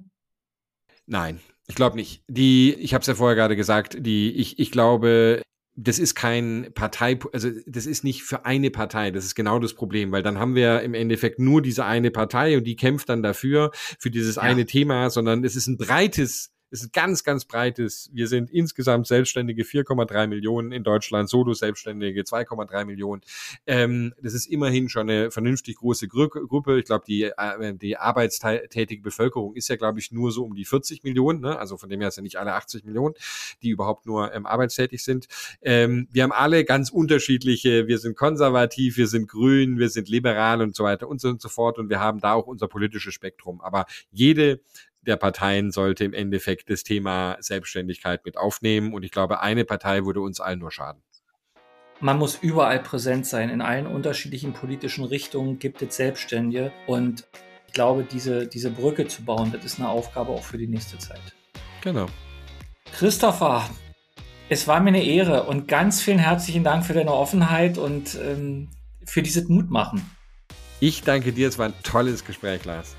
Nein, 1.05 1.39
ich 1.67 1.75
glaube 1.75 1.95
nicht. 1.95 2.23
Die, 2.27 2.73
ich 2.75 2.93
habe 2.93 3.01
es 3.01 3.07
ja 3.07 3.15
vorher 3.15 3.35
gerade 3.35 3.55
gesagt, 3.55 3.97
die, 3.99 4.31
ich, 4.31 4.59
ich 4.59 4.71
glaube, 4.71 5.41
das 5.75 5.97
ist 5.97 6.13
kein 6.13 6.71
Partei, 6.75 7.17
also 7.31 7.49
das 7.65 7.85
ist 7.85 8.03
nicht 8.03 8.23
für 8.23 8.45
eine 8.45 8.69
Partei, 8.69 9.11
das 9.11 9.25
ist 9.25 9.35
genau 9.35 9.59
das 9.59 9.73
Problem, 9.73 10.11
weil 10.11 10.23
dann 10.23 10.37
haben 10.37 10.53
wir 10.53 10.81
im 10.81 10.93
Endeffekt 10.93 11.39
nur 11.39 11.61
diese 11.61 11.85
eine 11.85 12.11
Partei 12.11 12.57
und 12.57 12.65
die 12.65 12.75
kämpft 12.75 13.09
dann 13.09 13.23
dafür, 13.23 13.71
für 13.73 14.11
dieses 14.11 14.35
ja. 14.35 14.41
eine 14.43 14.65
Thema, 14.65 15.09
sondern 15.09 15.43
es 15.43 15.55
ist 15.55 15.67
ein 15.67 15.77
breites 15.77 16.51
ist 16.71 16.83
ein 16.83 16.89
ganz, 16.93 17.23
ganz 17.23 17.45
breites. 17.45 18.09
Wir 18.13 18.27
sind 18.27 18.49
insgesamt 18.51 19.07
Selbstständige 19.07 19.63
4,3 19.63 20.27
Millionen 20.27 20.71
in 20.71 20.83
Deutschland, 20.83 21.29
Solo-Selbstständige 21.29 22.21
2,3 22.21 22.85
Millionen. 22.85 23.21
Ähm, 23.65 24.13
das 24.21 24.33
ist 24.33 24.45
immerhin 24.47 24.89
schon 24.89 25.09
eine 25.09 25.31
vernünftig 25.31 25.77
große 25.77 26.07
Gru 26.07 26.27
Gruppe. 26.27 26.79
Ich 26.79 26.85
glaube, 26.85 27.05
die, 27.07 27.23
äh, 27.23 27.73
die 27.75 27.97
arbeitstätige 27.97 29.01
Bevölkerung 29.01 29.55
ist 29.55 29.67
ja, 29.69 29.75
glaube 29.75 29.99
ich, 29.99 30.11
nur 30.11 30.31
so 30.31 30.43
um 30.43 30.55
die 30.55 30.65
40 30.65 31.03
Millionen. 31.03 31.41
Ne? 31.41 31.57
Also 31.57 31.77
von 31.77 31.89
dem 31.89 32.01
her 32.01 32.11
sind 32.11 32.23
nicht 32.23 32.37
alle 32.37 32.53
80 32.53 32.83
Millionen, 32.85 33.15
die 33.63 33.69
überhaupt 33.69 34.05
nur 34.05 34.33
ähm, 34.33 34.45
arbeitstätig 34.45 35.03
sind. 35.03 35.27
Ähm, 35.61 36.07
wir 36.11 36.23
haben 36.23 36.31
alle 36.31 36.65
ganz 36.65 36.89
unterschiedliche, 36.89 37.87
wir 37.87 37.97
sind 37.97 38.15
konservativ, 38.15 38.97
wir 38.97 39.07
sind 39.07 39.27
grün, 39.27 39.79
wir 39.79 39.89
sind 39.89 40.09
liberal 40.09 40.61
und 40.61 40.75
so 40.75 40.83
weiter 40.83 41.07
und 41.07 41.21
so, 41.21 41.29
und 41.29 41.41
so 41.41 41.49
fort. 41.49 41.79
Und 41.79 41.89
wir 41.89 41.99
haben 41.99 42.19
da 42.19 42.33
auch 42.33 42.47
unser 42.47 42.67
politisches 42.67 43.13
Spektrum. 43.13 43.61
Aber 43.61 43.85
jede 44.11 44.61
der 45.01 45.15
Parteien 45.15 45.71
sollte 45.71 46.03
im 46.03 46.13
Endeffekt 46.13 46.69
das 46.69 46.83
Thema 46.83 47.37
Selbstständigkeit 47.39 48.25
mit 48.25 48.37
aufnehmen. 48.37 48.93
Und 48.93 49.03
ich 49.03 49.11
glaube, 49.11 49.41
eine 49.41 49.65
Partei 49.65 50.05
würde 50.05 50.21
uns 50.21 50.39
allen 50.39 50.59
nur 50.59 50.71
schaden. 50.71 51.01
Man 52.01 52.17
muss 52.17 52.37
überall 52.41 52.79
präsent 52.79 53.25
sein. 53.25 53.49
In 53.49 53.61
allen 53.61 53.87
unterschiedlichen 53.87 54.53
politischen 54.53 55.03
Richtungen 55.03 55.59
gibt 55.59 55.81
es 55.81 55.95
Selbstständige. 55.95 56.71
Und 56.87 57.27
ich 57.67 57.73
glaube, 57.73 58.03
diese, 58.03 58.47
diese 58.47 58.71
Brücke 58.71 59.07
zu 59.07 59.23
bauen, 59.23 59.51
das 59.51 59.65
ist 59.65 59.79
eine 59.79 59.89
Aufgabe 59.89 60.31
auch 60.31 60.43
für 60.43 60.57
die 60.57 60.67
nächste 60.67 60.97
Zeit. 60.97 61.21
Genau. 61.81 62.07
Christopher, 62.93 63.69
es 64.49 64.67
war 64.67 64.79
mir 64.79 64.89
eine 64.89 65.03
Ehre 65.03 65.43
und 65.43 65.67
ganz 65.67 66.01
vielen 66.01 66.19
herzlichen 66.19 66.63
Dank 66.63 66.85
für 66.85 66.93
deine 66.93 67.13
Offenheit 67.13 67.77
und 67.77 68.15
ähm, 68.15 68.69
für 69.05 69.21
dieses 69.21 69.47
Mutmachen. 69.47 70.01
Ich 70.79 71.03
danke 71.03 71.33
dir, 71.33 71.47
es 71.47 71.57
war 71.57 71.67
ein 71.67 71.73
tolles 71.83 72.25
Gespräch, 72.25 72.65
Lars. 72.65 72.95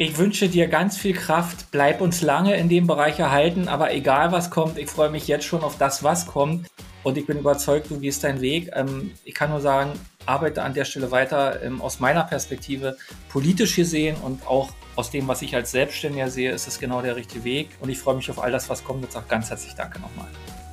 Ich 0.00 0.16
wünsche 0.16 0.48
dir 0.48 0.68
ganz 0.68 0.96
viel 0.96 1.12
Kraft. 1.12 1.72
Bleib 1.72 2.00
uns 2.00 2.22
lange 2.22 2.56
in 2.56 2.68
dem 2.68 2.86
Bereich 2.86 3.18
erhalten, 3.18 3.66
aber 3.66 3.92
egal 3.92 4.30
was 4.30 4.48
kommt, 4.48 4.78
ich 4.78 4.88
freue 4.88 5.10
mich 5.10 5.26
jetzt 5.26 5.44
schon 5.44 5.62
auf 5.62 5.76
das, 5.76 6.04
was 6.04 6.26
kommt. 6.26 6.68
Und 7.02 7.18
ich 7.18 7.26
bin 7.26 7.36
überzeugt, 7.36 7.90
du 7.90 7.98
gehst 7.98 8.22
deinen 8.22 8.40
Weg. 8.40 8.70
Ähm, 8.74 9.10
ich 9.24 9.34
kann 9.34 9.50
nur 9.50 9.60
sagen, 9.60 9.90
arbeite 10.24 10.62
an 10.62 10.72
der 10.72 10.84
Stelle 10.84 11.10
weiter. 11.10 11.60
Ähm, 11.64 11.82
aus 11.82 11.98
meiner 11.98 12.22
Perspektive 12.22 12.96
politisch 13.28 13.74
gesehen 13.74 14.16
und 14.22 14.46
auch 14.46 14.70
aus 14.94 15.10
dem, 15.10 15.26
was 15.26 15.42
ich 15.42 15.56
als 15.56 15.72
Selbstständiger 15.72 16.30
sehe, 16.30 16.52
ist 16.52 16.68
es 16.68 16.78
genau 16.78 17.02
der 17.02 17.16
richtige 17.16 17.42
Weg. 17.42 17.70
Und 17.80 17.88
ich 17.88 17.98
freue 17.98 18.14
mich 18.14 18.30
auf 18.30 18.40
all 18.40 18.52
das, 18.52 18.70
was 18.70 18.84
kommt. 18.84 19.02
Und 19.02 19.10
sage 19.10 19.26
ganz 19.28 19.50
herzlich 19.50 19.74
Danke 19.74 19.98
nochmal. 19.98 20.28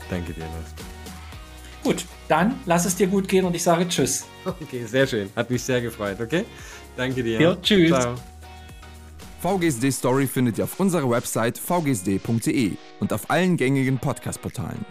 Danke 0.08 0.34
dir, 0.34 0.42
Lars. 0.42 0.76
Gut, 1.84 2.06
dann 2.28 2.60
lass 2.68 2.86
es 2.86 2.96
dir 2.96 3.08
gut 3.08 3.28
gehen 3.28 3.46
und 3.46 3.56
ich 3.56 3.64
sage 3.64 3.88
Tschüss. 3.88 4.26
Okay, 4.46 4.86
sehr 4.86 5.08
schön. 5.08 5.32
Hat 5.36 5.50
mich 5.50 5.64
sehr 5.64 5.82
gefreut, 5.82 6.22
okay? 6.22 6.46
Danke 6.96 7.24
dir. 7.24 7.42
Ja, 7.42 7.56
tschüss. 7.56 7.90
Ciao. 7.90 8.16
VGSD 9.42 9.92
Story 9.92 10.28
findet 10.28 10.58
ihr 10.58 10.64
auf 10.64 10.80
unserer 10.80 11.10
Website 11.10 11.58
vgsd.de 11.58 12.72
und 13.00 13.14
auf 13.14 13.30
allen 13.30 13.58
gängigen 13.58 14.00
Podcast-Portalen. 14.00 14.86